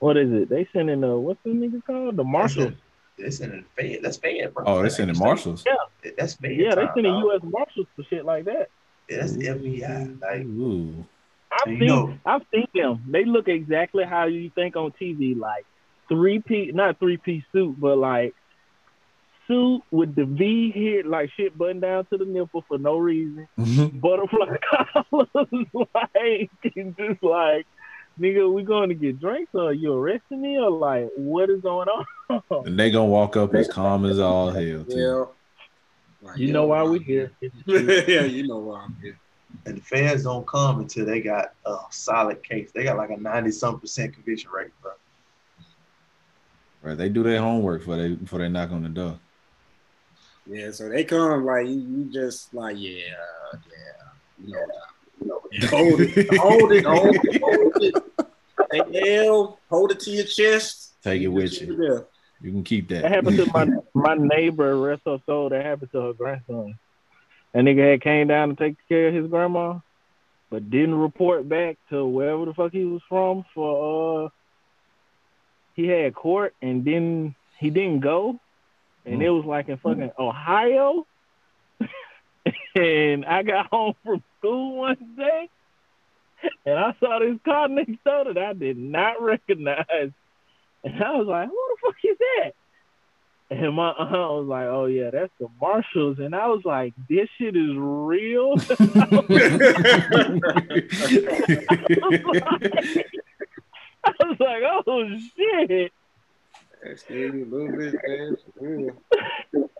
what 0.00 0.18
is 0.18 0.30
it? 0.32 0.50
They 0.50 0.68
sending 0.70 1.00
the 1.00 1.16
what's 1.16 1.40
the 1.44 1.48
nigga 1.50 1.82
called? 1.82 2.14
The 2.16 2.24
marshals. 2.24 2.74
They 3.16 3.30
sending 3.30 3.64
Fed. 3.74 4.00
That's 4.02 4.18
Fed, 4.18 4.52
bro. 4.52 4.64
Oh, 4.66 4.82
they 4.82 4.90
sending 4.90 5.16
marshals. 5.18 5.64
Yeah, 5.66 6.12
That's 6.18 6.34
Fed. 6.34 6.56
yeah, 6.56 6.74
they 6.74 6.82
time, 6.84 6.90
sending. 6.94 7.14
U.S. 7.14 7.40
marshals 7.42 7.86
for 7.96 8.02
shit 8.04 8.26
like 8.26 8.44
that. 8.44 8.68
Yeah, 9.08 9.16
that's 9.20 9.32
the 9.32 9.46
FBI. 9.46 10.20
Like, 10.20 10.42
Ooh. 10.42 11.06
I've 11.52 11.66
seen, 11.66 11.86
know- 11.86 12.18
I've 12.24 12.42
seen 12.52 12.66
them. 12.74 13.04
They 13.08 13.24
look 13.24 13.48
exactly 13.48 14.04
how 14.04 14.26
you 14.26 14.50
think 14.54 14.76
on 14.76 14.92
TV, 14.92 15.38
like 15.38 15.66
three 16.08 16.40
piece, 16.40 16.74
not 16.74 16.98
three 16.98 17.16
piece 17.16 17.44
suit, 17.52 17.76
but 17.78 17.96
like 17.96 18.34
suit 19.50 19.82
with 19.90 20.14
the 20.14 20.24
V 20.24 20.70
here, 20.72 21.02
like 21.04 21.30
shit 21.36 21.56
buttoned 21.56 21.82
down 21.82 22.06
to 22.06 22.18
the 22.18 22.24
nipple 22.24 22.64
for 22.68 22.78
no 22.78 22.96
reason, 22.98 23.48
mm-hmm. 23.58 23.98
butterfly 23.98 24.56
collars, 25.10 25.48
like 25.94 26.50
and 26.76 26.96
just 26.96 27.22
like, 27.22 27.66
nigga, 28.18 28.52
we 28.52 28.62
going 28.62 28.90
to 28.90 28.94
get 28.94 29.20
drinks 29.20 29.50
or 29.54 29.72
you 29.72 29.92
arresting 29.92 30.40
me 30.40 30.58
or 30.58 30.70
like 30.70 31.08
what 31.16 31.50
is 31.50 31.60
going 31.62 31.88
on? 31.88 32.04
And 32.64 32.78
they 32.78 32.92
gonna 32.92 33.06
walk 33.06 33.36
up 33.36 33.54
as 33.56 33.66
calm 33.66 34.04
as 34.06 34.20
all 34.20 34.50
hell. 34.52 34.84
Too. 34.84 35.28
Yeah. 36.22 36.34
You 36.36 36.52
know 36.52 36.66
why 36.66 36.84
we 36.84 37.00
here? 37.00 37.32
yeah, 37.66 38.22
you 38.22 38.46
know 38.46 38.58
why 38.58 38.82
I'm 38.82 38.96
here. 39.02 39.18
And 39.66 39.76
the 39.76 39.80
feds 39.80 40.24
don't 40.24 40.46
come 40.46 40.80
until 40.80 41.06
they 41.06 41.20
got 41.20 41.52
a 41.66 41.76
solid 41.90 42.42
case. 42.42 42.70
They 42.74 42.84
got 42.84 42.96
like 42.96 43.10
a 43.10 43.16
ninety 43.16 43.50
some 43.50 43.80
percent 43.80 44.14
conviction 44.14 44.50
rate, 44.50 44.70
bro. 44.82 44.92
Right, 46.82 46.96
they 46.96 47.08
do 47.08 47.22
their 47.22 47.40
homework 47.40 47.80
before 47.80 47.96
they 47.96 48.14
before 48.14 48.38
they 48.38 48.48
knock 48.48 48.70
on 48.70 48.82
the 48.82 48.88
door. 48.88 49.18
Yeah, 50.46 50.70
so 50.70 50.88
they 50.88 51.04
come 51.04 51.44
like 51.44 51.66
you, 51.66 51.74
you 51.74 52.10
just 52.12 52.52
like 52.54 52.76
yeah, 52.78 52.90
yeah, 54.46 54.46
you 54.46 54.54
know, 54.54 55.40
you 55.52 55.60
know, 55.60 55.68
hold 55.68 56.00
it, 56.00 56.28
hold 56.36 56.72
it, 56.72 56.84
hold 56.84 57.16
it, 57.16 57.42
hold 57.42 57.72
it. 57.80 57.94
Take 58.72 58.92
the 58.92 59.26
L, 59.26 59.60
hold 59.68 59.90
it 59.90 60.00
to 60.00 60.10
your 60.10 60.24
chest. 60.24 60.94
Take 61.02 61.22
it 61.22 61.28
with 61.28 61.60
you. 61.60 61.96
it. 61.96 62.08
You 62.40 62.52
can 62.52 62.64
keep 62.64 62.88
that. 62.88 63.02
That 63.02 63.12
happened 63.12 63.36
to 63.36 63.46
my 63.46 63.66
my 63.94 64.14
neighbor, 64.14 64.76
rest 64.78 65.02
her 65.06 65.18
soul. 65.26 65.50
That 65.50 65.64
happened 65.64 65.92
to 65.92 66.00
her 66.00 66.12
grandson. 66.14 66.78
That 67.52 67.64
nigga 67.64 67.92
had 67.92 68.02
came 68.02 68.28
down 68.28 68.50
to 68.50 68.54
take 68.56 68.76
care 68.88 69.08
of 69.08 69.14
his 69.14 69.28
grandma, 69.28 69.78
but 70.50 70.70
didn't 70.70 70.94
report 70.94 71.48
back 71.48 71.78
to 71.90 72.06
wherever 72.06 72.44
the 72.44 72.54
fuck 72.54 72.72
he 72.72 72.84
was 72.84 73.02
from 73.08 73.44
for 73.54 74.26
uh 74.26 74.28
he 75.74 75.86
had 75.86 76.14
court 76.14 76.54
and 76.60 76.84
then 76.84 77.34
he 77.58 77.70
didn't 77.70 78.00
go. 78.00 78.38
And 79.06 79.22
it 79.22 79.30
was 79.30 79.44
like 79.46 79.68
in 79.68 79.78
fucking 79.78 80.10
Ohio. 80.18 81.06
and 82.74 83.24
I 83.24 83.42
got 83.42 83.66
home 83.66 83.94
from 84.04 84.22
school 84.38 84.76
one 84.76 85.14
day 85.16 85.48
and 86.64 86.78
I 86.78 86.94
saw 87.00 87.18
this 87.18 87.38
car 87.44 87.68
next 87.68 88.02
door 88.04 88.24
that 88.24 88.38
I 88.38 88.52
did 88.52 88.76
not 88.76 89.20
recognize. 89.22 90.10
And 90.82 91.04
I 91.04 91.16
was 91.16 91.26
like, 91.26 91.48
who 91.48 91.54
the 91.54 91.76
fuck 91.82 91.96
is 92.04 92.18
that? 92.18 92.52
And 93.50 93.74
my 93.74 93.90
aunt 93.98 94.10
was 94.12 94.46
like, 94.46 94.66
oh, 94.66 94.86
yeah, 94.86 95.10
that's 95.10 95.32
the 95.40 95.48
marshals. 95.60 96.18
And 96.20 96.34
I 96.34 96.46
was 96.46 96.64
like, 96.64 96.94
this 97.08 97.28
shit 97.36 97.56
is 97.56 97.76
real. 97.76 98.52
I 104.02 104.14
was 104.20 104.40
like, 104.40 104.62
oh, 104.86 105.18
shit. 105.36 105.92
That 106.82 106.98
scared 106.98 107.34
a 107.34 107.44
little 107.44 107.76
bit, 107.76 107.94
man. 108.06 108.36
for 108.56 108.64
real. 108.66 109.70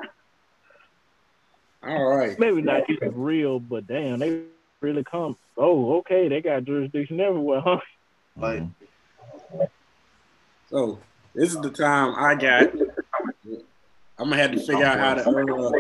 All 1.83 2.17
right. 2.17 2.39
Maybe 2.39 2.61
not 2.61 2.91
even 2.91 3.19
real, 3.19 3.59
but 3.59 3.87
damn, 3.87 4.19
they 4.19 4.43
really 4.81 5.05
come. 5.05 5.39
Oh, 5.57 5.99
okay, 5.99 6.29
they 6.29 6.43
got 6.43 6.65
jurisdiction 6.65 7.21
everywhere, 7.21 7.61
huh? 7.61 7.79
Like, 8.37 8.63
So 10.69 10.99
this 11.35 11.55
is 11.55 11.61
the 11.61 11.71
time 11.71 12.15
I 12.19 12.35
got. 12.35 12.71
I'm 14.21 14.29
gonna 14.29 14.43
have 14.43 14.53
to 14.53 14.61
figure 14.61 14.85
out 14.85 14.99
how 14.99 15.15
to. 15.15 15.23
Uh, 15.23 15.73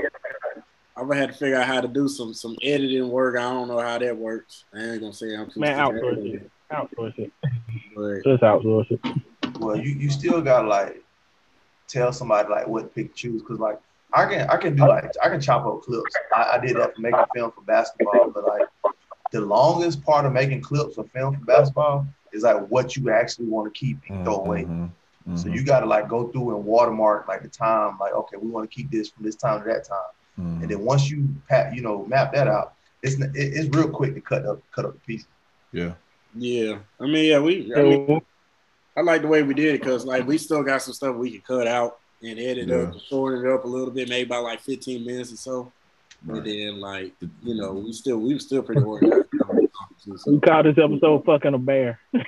I'm 0.97 1.07
gonna 1.07 1.21
have 1.21 1.31
to 1.33 1.37
figure 1.37 1.57
out 1.57 1.67
how 1.67 1.83
to 1.83 1.89
do 1.89 2.09
some 2.09 2.33
some 2.33 2.57
editing 2.62 3.11
work. 3.11 3.37
I 3.37 3.43
don't 3.43 3.69
know 3.69 3.79
how 3.79 3.99
that 3.99 4.17
works. 4.17 4.65
I 4.75 4.79
ain't 4.79 5.01
gonna 5.01 5.12
say 5.12 5.37
I'm 5.37 5.51
too 5.51 5.61
Man, 5.61 5.77
skilled 5.77 5.95
at 5.97 6.03
outsource 6.03 6.25
it, 6.25 6.35
it. 6.35 6.51
Outsource 6.73 7.19
it. 7.19 7.33
but 7.95 8.25
Just 8.25 8.43
outsource 8.43 8.91
it. 8.91 9.61
well, 9.61 9.77
you 9.77 9.91
you 9.93 10.09
still 10.09 10.41
gotta 10.41 10.67
like 10.67 11.03
tell 11.87 12.15
somebody 12.15 12.49
like 12.49 12.67
what 12.67 12.81
to 12.83 12.89
pick 12.89 13.15
choose 13.15 13.43
because 13.43 13.59
like 13.59 13.79
I 14.15 14.25
can 14.25 14.49
I 14.49 14.57
can 14.57 14.75
do 14.75 14.89
like 14.89 15.12
I 15.23 15.29
can 15.29 15.41
chop 15.41 15.67
up 15.67 15.83
clips. 15.83 16.15
I, 16.35 16.53
I 16.55 16.59
did 16.67 16.77
that 16.77 16.95
for 16.95 17.01
making 17.03 17.21
film 17.35 17.53
for 17.53 17.61
basketball, 17.62 18.31
but 18.31 18.47
like 18.47 18.67
the 19.33 19.43
longest 19.43 20.03
part 20.03 20.25
of 20.25 20.33
making 20.33 20.62
clips 20.62 20.95
for 20.95 21.05
film 21.05 21.37
for 21.37 21.45
basketball 21.45 22.07
is 22.33 22.43
like 22.45 22.69
what 22.69 22.97
you 22.97 23.11
actually 23.11 23.49
want 23.49 23.73
to 23.73 23.79
keep 23.79 23.99
and 24.09 24.25
throw 24.25 24.37
away. 24.37 24.67
Mhm, 25.29 25.39
So 25.39 25.49
you 25.49 25.63
got 25.65 25.81
to 25.81 25.87
like 25.87 26.09
go 26.09 26.29
through 26.29 26.57
and 26.57 26.65
watermark 26.65 27.29
like 27.29 27.43
the 27.43 27.49
time, 27.49 27.99
like 28.01 28.13
okay, 28.15 28.37
we 28.37 28.49
want 28.49 28.69
to 28.71 28.75
keep 28.75 28.91
this 28.91 29.11
from 29.11 29.25
this 29.25 29.37
time 29.37 29.61
to 29.63 29.69
that 29.69 29.85
time, 29.85 29.99
mhm. 30.39 30.63
and 30.63 30.71
then 30.71 30.81
once 30.85 31.11
you 31.11 31.29
pat, 31.49 31.75
you 31.75 31.83
know, 31.83 32.07
map 32.07 32.33
that 32.33 32.49
out, 32.49 32.73
it's 33.03 33.17
it's 33.35 33.69
real 33.77 33.89
quick 33.91 34.15
to 34.15 34.21
cut 34.21 34.47
up 34.47 34.61
cut 34.73 34.85
up 34.87 34.95
the 34.95 35.01
pieces. 35.01 35.29
yeah. 35.73 35.93
Yeah, 36.35 36.79
I 37.01 37.07
mean, 37.07 37.25
yeah, 37.25 37.41
we. 37.41 37.75
I 37.75 37.83
mean, 37.83 38.23
I 38.97 39.01
like 39.01 39.23
the 39.23 39.29
way 39.29 39.43
we 39.43 39.53
did 39.53 39.75
it 39.75 39.81
because 39.81 40.05
like 40.07 40.27
we 40.27 40.39
still 40.39 40.63
got 40.63 40.81
some 40.81 40.95
stuff 40.95 41.17
we 41.17 41.33
could 41.33 41.45
cut 41.45 41.67
out 41.67 41.99
and 42.23 42.39
edit 42.39 42.71
up, 42.71 42.95
Yeah. 42.95 43.01
shorten 43.09 43.45
it 43.45 43.53
up 43.53 43.65
a 43.65 43.69
little 43.69 43.91
bit, 43.93 44.09
maybe 44.09 44.29
by 44.29 44.37
like 44.39 44.61
15 44.61 45.05
minutes 45.05 45.33
or 45.33 45.37
so. 45.37 45.73
Right. 46.25 46.37
And 46.39 46.47
then 46.47 46.81
like 46.81 47.13
you 47.43 47.55
know, 47.57 47.73
we 47.73 47.93
still 47.93 48.19
we 48.19 48.33
were 48.35 48.41
still 48.41 48.63
pretty 48.63 48.81
organized. 48.83 49.25
We 49.33 50.39
called 50.41 50.67
this 50.67 50.79
episode 50.79 51.25
"fucking 51.25 51.55
a 51.55 51.59
bear." 51.59 51.99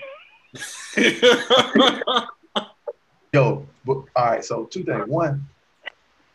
Yo, 3.32 3.66
but 3.86 3.98
all 4.14 4.26
right. 4.26 4.44
So 4.44 4.64
two 4.64 4.84
things. 4.84 5.08
One, 5.08 5.46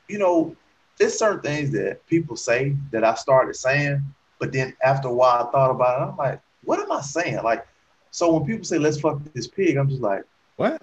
you 0.07 0.17
know, 0.17 0.55
there's 0.97 1.17
certain 1.17 1.41
things 1.41 1.71
that 1.71 2.05
people 2.07 2.35
say 2.35 2.75
that 2.91 3.03
I 3.03 3.13
started 3.13 3.55
saying, 3.55 4.01
but 4.39 4.51
then 4.51 4.75
after 4.83 5.07
a 5.09 5.13
while 5.13 5.47
I 5.47 5.51
thought 5.51 5.69
about 5.71 6.01
it. 6.01 6.11
I'm 6.11 6.17
like, 6.17 6.41
what 6.63 6.79
am 6.79 6.91
I 6.91 7.01
saying? 7.01 7.43
Like, 7.43 7.67
so 8.11 8.33
when 8.33 8.45
people 8.45 8.65
say 8.65 8.79
let's 8.79 8.99
fuck 8.99 9.19
this 9.33 9.47
pig, 9.47 9.77
I'm 9.77 9.89
just 9.89 10.01
like, 10.01 10.23
What? 10.55 10.81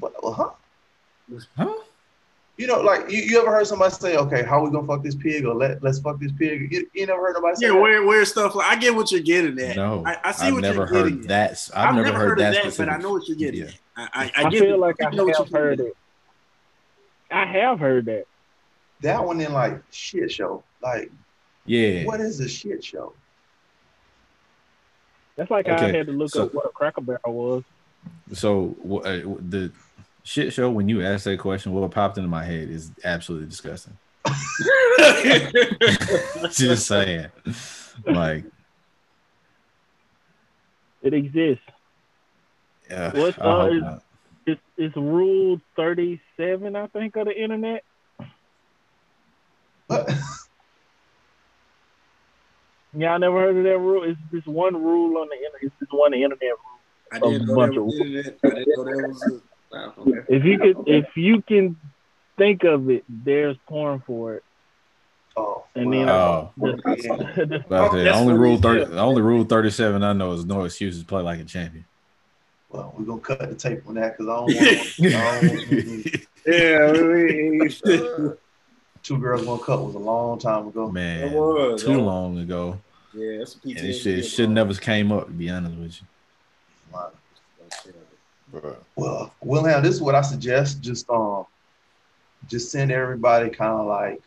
what? 0.00 0.22
Well, 0.22 0.32
huh? 0.32 0.50
Huh? 1.56 1.74
You 2.56 2.66
know, 2.66 2.80
like 2.80 3.10
you, 3.10 3.18
you 3.18 3.40
ever 3.40 3.50
heard 3.52 3.66
somebody 3.66 3.94
say, 3.94 4.16
okay, 4.16 4.42
how 4.42 4.64
we 4.64 4.70
gonna 4.70 4.86
fuck 4.86 5.04
this 5.04 5.14
pig 5.14 5.44
or 5.44 5.54
let 5.54 5.82
let's 5.82 6.00
fuck 6.00 6.18
this 6.18 6.32
pig? 6.32 6.72
You, 6.72 6.88
you 6.94 7.06
never 7.06 7.20
heard 7.20 7.34
nobody 7.34 7.54
say 7.56 7.66
yeah, 7.66 7.72
that? 7.74 7.80
weird, 7.82 8.06
weird 8.06 8.26
stuff. 8.26 8.54
Like 8.54 8.66
I 8.66 8.76
get 8.80 8.94
what 8.94 9.12
you're 9.12 9.20
getting 9.20 9.58
at. 9.60 9.76
No, 9.76 10.02
I, 10.06 10.16
I 10.24 10.32
see 10.32 10.46
have 10.46 10.54
what 10.54 10.62
never 10.62 10.76
you're 10.78 10.86
heard 10.86 11.04
getting 11.12 11.20
at. 11.20 11.28
that. 11.28 11.70
I've, 11.76 11.94
never, 11.94 12.12
heard, 12.14 12.38
that, 12.38 12.54
that, 12.54 12.74
but. 12.76 12.88
I 12.88 12.96
know 12.96 13.12
what 13.12 13.28
you're 13.28 13.36
getting 13.36 13.60
Yeah. 13.60 13.66
at. 13.66 13.78
I, 13.98 14.02
I, 14.02 14.24
I, 14.24 14.46
I 14.46 14.50
get 14.50 14.60
feel 14.62 14.74
it. 14.74 14.78
like 14.80 15.02
I 15.02 15.06
I 15.08 15.10
know 15.10 15.26
have 15.26 15.50
heard 15.50 15.78
getting 15.78 15.90
it. 15.92 15.96
I 17.30 17.44
have 17.44 17.78
heard 17.80 18.06
that. 18.06 18.24
that 19.02 19.22
one 19.24 19.40
in 19.40 19.52
like 19.52 19.82
shit 19.90 20.30
show. 20.32 20.62
Like, 20.82 21.10
Yeah. 21.66 22.04
what 22.04 22.20
is 22.20 22.40
a 22.40 22.48
shit 22.48 22.82
show? 22.82 23.12
That's 25.36 25.50
like 25.50 25.68
I 25.68 25.78
had 25.90 26.06
to 26.06 26.12
look 26.12 26.30
so- 26.30 26.44
up 26.44 26.54
what 26.54 26.64
a 26.66 26.70
Cracker 26.70 27.00
Barrel 27.02 27.20
was. 27.26 27.64
So 28.32 28.76
wh- 28.82 29.04
uh, 29.06 29.36
the 29.48 29.70
shit 30.22 30.52
show 30.52 30.70
when 30.70 30.88
you 30.88 31.02
asked 31.02 31.24
that 31.24 31.38
question, 31.38 31.72
what 31.72 31.90
popped 31.90 32.16
into 32.18 32.28
my 32.28 32.44
head 32.44 32.68
is 32.70 32.90
absolutely 33.04 33.48
disgusting. 33.48 33.96
Just 36.50 36.86
saying, 36.86 37.26
like, 38.06 38.44
It 41.02 41.14
exists. 41.14 41.64
Yeah, 42.90 43.12
What's, 43.18 43.38
uh, 43.38 43.42
hope 43.42 43.72
is- 43.72 43.82
It's 44.46 44.60
it's 44.76 44.96
Rule 44.96 45.60
thirty 45.76 46.20
seven, 46.36 46.74
I 46.76 46.86
think, 46.88 47.16
of 47.16 47.26
the 47.26 47.38
internet. 47.40 47.84
What? 49.88 50.08
Y'all 52.96 53.18
never 53.18 53.38
heard 53.38 53.56
of 53.56 53.64
that 53.64 53.78
rule? 53.78 54.02
It's 54.04 54.18
this 54.32 54.44
one 54.46 54.74
rule 54.82 55.18
on 55.18 55.28
the 55.28 55.34
internet. 55.36 55.62
It's 55.62 55.74
this 55.80 55.88
one 55.90 56.14
internet 56.14 56.40
rule. 56.42 56.58
I 57.12 57.18
didn't 57.18 57.42
A 57.42 57.46
know 57.46 57.54
bunch 57.54 57.74
that 57.74 57.80
of- 57.80 57.86
was 57.86 58.00
internet. 58.00 58.38
I 58.44 58.48
didn't 58.48 58.76
know 58.76 58.84
that 58.84 59.08
was. 59.08 59.22
A, 59.72 59.76
wow, 59.76 59.92
okay. 59.98 60.20
If 60.28 60.44
you 60.44 60.58
could, 60.58 60.76
if 60.88 61.16
you 61.16 61.42
can 61.42 61.76
think 62.38 62.64
of 62.64 62.88
it, 62.90 63.04
there's 63.08 63.56
porn 63.66 64.02
for 64.06 64.34
it. 64.36 64.44
Oh, 65.36 65.64
And 65.74 65.92
then 65.92 66.08
Oh, 66.08 66.50
the, 66.56 66.72
the, 67.46 67.62
about 67.66 67.92
that. 67.92 68.04
that's 68.04 68.16
only 68.16 68.34
rule 68.34 68.56
thirty. 68.56 68.84
The 68.86 68.98
only 69.00 69.22
rule 69.22 69.44
thirty-seven 69.44 70.02
I 70.02 70.14
know 70.14 70.32
is 70.32 70.44
no 70.46 70.64
excuses. 70.64 71.04
Play 71.04 71.22
like 71.22 71.38
a 71.40 71.44
champion. 71.44 71.84
Well, 72.70 72.94
we're 72.96 73.04
gonna 73.04 73.20
cut 73.20 73.48
the 73.48 73.54
tape 73.54 73.82
on 73.86 73.94
that 73.94 74.16
because 74.16 74.28
I 74.28 74.36
don't 74.36 74.54
want. 74.54 75.00
I 75.14 75.40
don't 75.40 76.24
Yeah, 76.46 76.92
we, 76.92 77.68
Two 79.02 79.18
girls 79.18 79.44
one 79.46 79.58
cup 79.60 79.80
was 79.80 79.94
a 79.94 79.98
long 79.98 80.38
time 80.38 80.66
ago. 80.68 80.90
Man, 80.90 81.28
It 81.28 81.32
was, 81.32 81.82
too 81.82 81.88
that 81.88 81.98
was- 81.98 82.04
long 82.06 82.38
ago, 82.38 82.78
yeah, 83.14 83.38
that's 83.38 83.56
a 83.56 83.68
and 83.68 83.78
it 83.78 83.92
should 83.94 84.24
should 84.24 84.50
never 84.50 84.74
came 84.74 85.12
up. 85.12 85.26
To 85.26 85.32
be 85.32 85.48
honest 85.50 85.76
with 85.76 86.00
you. 86.00 86.06
Well, 88.96 89.32
Wilhelm, 89.42 89.82
this 89.82 89.94
is 89.94 90.00
what 90.00 90.14
I 90.14 90.22
suggest. 90.22 90.80
Just 90.80 91.08
um, 91.10 91.44
just 92.48 92.70
send 92.70 92.90
everybody 92.90 93.50
kind 93.50 93.72
of 93.80 93.86
like 93.86 94.22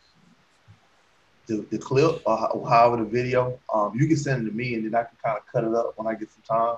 the, 1.46 1.66
the 1.70 1.78
clip 1.78 2.22
or 2.24 2.36
however 2.68 2.98
the 2.98 3.04
video. 3.04 3.58
Um, 3.72 3.92
you 3.98 4.06
can 4.06 4.16
send 4.16 4.46
it 4.46 4.50
to 4.50 4.56
me, 4.56 4.74
and 4.74 4.84
then 4.84 4.94
I 4.94 5.04
can 5.04 5.16
kind 5.22 5.38
of 5.38 5.46
cut 5.46 5.64
it 5.64 5.74
up 5.74 5.94
when 5.96 6.06
I 6.06 6.14
get 6.14 6.28
some 6.30 6.42
time. 6.42 6.76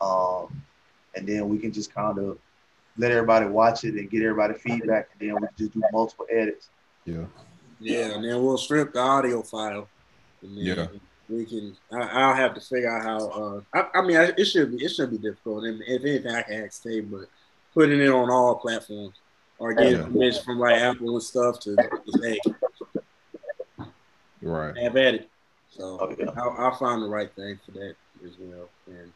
Um, 0.00 0.62
and 1.14 1.26
then 1.26 1.48
we 1.48 1.58
can 1.58 1.72
just 1.72 1.94
kind 1.94 2.18
of 2.18 2.38
let 2.98 3.10
everybody 3.12 3.46
watch 3.46 3.84
it 3.84 3.94
and 3.94 4.10
get 4.10 4.22
everybody 4.22 4.54
feedback, 4.54 5.08
and 5.12 5.28
then 5.28 5.34
we 5.40 5.46
can 5.46 5.56
just 5.56 5.72
do 5.72 5.82
multiple 5.92 6.26
edits. 6.30 6.68
Yeah. 7.04 7.24
Yeah, 7.78 8.14
and 8.14 8.24
then 8.24 8.42
we'll 8.42 8.58
strip 8.58 8.92
the 8.92 9.00
audio 9.00 9.42
file. 9.42 9.88
And 10.42 10.56
then 10.56 10.64
Yeah. 10.64 10.86
We 11.28 11.44
can. 11.46 11.76
I, 11.92 11.98
I'll 12.00 12.34
have 12.34 12.54
to 12.54 12.60
figure 12.60 12.90
out 12.90 13.02
how. 13.04 13.28
Uh, 13.28 13.60
I, 13.72 13.98
I 14.00 14.02
mean, 14.02 14.16
I, 14.16 14.32
it 14.36 14.46
should 14.46 14.76
be. 14.76 14.84
It 14.84 14.88
should 14.88 15.12
be 15.12 15.18
difficult. 15.18 15.62
And 15.64 15.80
if 15.86 16.02
anything, 16.02 16.34
I 16.34 16.42
can 16.42 16.64
ask 16.64 16.82
Tay, 16.82 17.00
but 17.02 17.26
putting 17.72 18.00
it 18.00 18.08
on 18.08 18.30
all 18.30 18.56
platforms 18.56 19.14
or 19.60 19.72
getting 19.72 19.92
Yeah. 19.98 20.04
permission 20.06 20.42
from 20.42 20.58
like 20.58 20.74
Apple 20.80 21.10
and 21.14 21.22
stuff 21.22 21.60
to 21.60 21.76
just, 21.76 22.24
hey, 22.24 22.38
Right. 24.42 24.76
have 24.76 24.96
at 24.96 25.14
it. 25.14 25.30
So 25.70 25.98
Oh, 26.00 26.14
yeah. 26.18 26.30
I'll, 26.36 26.54
I'll 26.58 26.76
find 26.76 27.00
the 27.02 27.08
right 27.08 27.32
thing 27.34 27.58
for 27.64 27.72
that 27.72 27.94
as 28.24 28.32
well. 28.38 28.68
And 28.88 29.12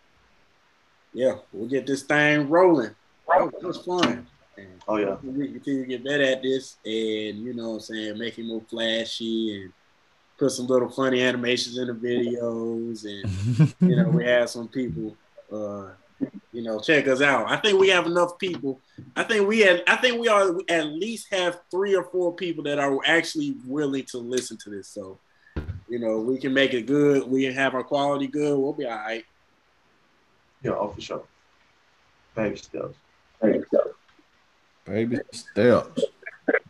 yeah, 1.15 1.37
we'll 1.53 1.69
get 1.69 1.87
this 1.87 2.03
thing 2.03 2.51
rolling. 2.51 2.95
That 3.29 3.63
was, 3.63 3.79
fun. 3.79 4.27
And 4.59 4.69
Oh 4.87 4.97
yeah. 4.97 5.17
we 5.23 5.49
continue 5.49 5.83
to 5.83 5.89
get 5.89 6.05
better 6.05 6.25
at 6.25 6.43
this 6.43 6.77
and 6.85 7.39
you 7.39 7.55
know 7.55 7.71
what 7.71 7.75
I'm 7.75 7.81
saying, 7.81 8.19
make 8.19 8.39
it 8.39 8.45
more 8.45 8.63
flashy 8.69 9.63
and 9.63 9.73
put 10.37 10.51
some 10.51 10.67
little 10.67 10.91
funny 10.91 11.23
animations 11.23 11.79
in 11.79 11.87
the 11.87 11.95
videos 11.95 13.05
and 13.05 13.75
you 13.81 13.97
know, 13.97 14.09
we 14.09 14.25
have 14.27 14.51
some 14.51 14.69
people 14.69 15.17
uh 15.53 15.91
you 16.53 16.63
know, 16.63 16.79
check 16.79 17.09
us 17.09 17.21
out. 17.21 17.51
I 17.51 17.57
think 17.57 17.81
we 17.81 17.89
have 17.89 18.07
enough 18.07 18.39
people. 18.39 18.81
I 19.17 19.25
think 19.25 19.49
we 19.49 19.61
had 19.61 19.83
I 19.87 19.97
think 19.97 20.21
we 20.21 20.29
are 20.29 20.57
at 20.69 20.87
least 20.87 21.33
have 21.33 21.61
three 21.71 21.95
or 21.95 22.05
four 22.05 22.35
people 22.35 22.63
that 22.65 22.79
are 22.79 22.99
actually 23.07 23.57
willing 23.67 24.05
to 24.07 24.19
listen 24.19 24.57
to 24.59 24.71
this. 24.71 24.89
So, 24.89 25.19
you 25.89 25.99
know, 25.99 26.19
we 26.21 26.39
can 26.39 26.53
make 26.53 26.75
it 26.75 26.87
good. 26.87 27.27
We 27.27 27.45
can 27.45 27.55
have 27.55 27.75
our 27.75 27.85
quality 27.85 28.27
good. 28.27 28.59
We'll 28.59 28.73
be 28.73 28.87
all 28.87 28.97
right. 28.97 29.25
Yeah, 30.65 30.73
oh, 30.73 30.89
for 30.89 31.01
sure. 31.01 31.23
Baby 32.35 32.57
steps. 32.57 32.97
Baby 34.87 35.19
steps. 35.33 36.05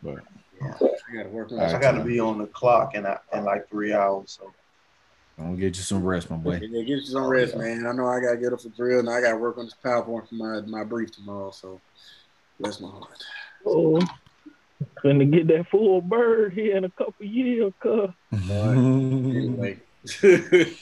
But 0.03 0.19
I 0.61 1.15
gotta 1.15 1.29
work 1.29 1.51
on 1.51 1.59
All 1.59 1.75
I 1.75 1.79
got 1.79 1.93
to 1.93 2.03
be 2.03 2.19
on 2.19 2.37
the 2.37 2.47
clock 2.47 2.93
in, 2.95 3.05
uh, 3.05 3.17
in 3.33 3.45
like 3.45 3.69
three 3.69 3.93
hours. 3.93 4.37
So 4.39 4.53
I'm 5.37 5.45
gonna 5.45 5.57
get 5.57 5.77
you 5.77 5.83
some 5.83 6.03
rest, 6.03 6.29
my 6.29 6.35
boy. 6.35 6.59
Yeah, 6.61 6.81
get 6.81 6.87
you 6.87 7.01
some 7.05 7.25
rest, 7.25 7.55
man. 7.57 7.85
I 7.87 7.91
know 7.93 8.07
I 8.07 8.19
gotta 8.19 8.37
get 8.37 8.53
up 8.53 8.61
for 8.61 8.69
drill, 8.69 8.99
and 8.99 9.09
I 9.09 9.21
gotta 9.21 9.37
work 9.37 9.57
on 9.57 9.65
this 9.65 9.75
PowerPoint 9.83 10.29
for 10.29 10.35
my 10.35 10.61
my 10.61 10.83
brief 10.83 11.11
tomorrow. 11.11 11.51
So 11.51 11.79
bless 12.59 12.79
my 12.79 12.89
heart. 12.89 13.23
oh, 13.65 14.01
gonna 15.03 15.25
get 15.25 15.47
that 15.47 15.67
full 15.69 16.01
bird 16.01 16.53
here 16.53 16.77
in 16.77 16.83
a 16.83 16.89
couple 16.89 17.25
years, 17.25 17.73
cuz. 17.81 18.09
Anyway, 18.49 19.79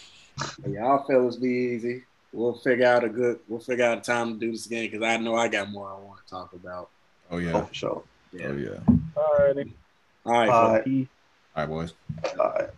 y'all 0.68 1.04
fellas 1.08 1.38
be 1.38 1.50
easy. 1.50 2.04
We'll 2.34 2.56
figure 2.56 2.88
out 2.88 3.04
a 3.04 3.10
good. 3.10 3.40
We'll 3.48 3.60
figure 3.60 3.86
out 3.86 4.00
a 4.00 4.02
time 4.02 4.34
to 4.34 4.40
do 4.40 4.52
this 4.52 4.66
again 4.66 4.90
because 4.90 5.04
I 5.04 5.18
know 5.18 5.36
I 5.36 5.48
got 5.48 5.70
more 5.70 5.88
I 5.88 5.94
want 5.94 6.20
to 6.26 6.30
talk 6.30 6.54
about. 6.54 6.90
Oh 7.30 7.36
oh, 7.36 7.36
oh, 7.36 7.38
yeah. 7.38 7.66
for 7.66 7.74
sure. 7.74 8.04
Oh 8.44 8.54
yeah. 8.54 8.70
Alrighty. 9.16 9.72
All 10.26 10.34
right, 10.34 10.50
All 10.50 10.62
fellas. 10.62 10.74
right. 10.74 10.84
Peace. 10.84 11.08
All 11.56 11.64
right, 11.64 11.70
boys. 11.70 11.94
All 12.40 12.50
right. 12.50 12.70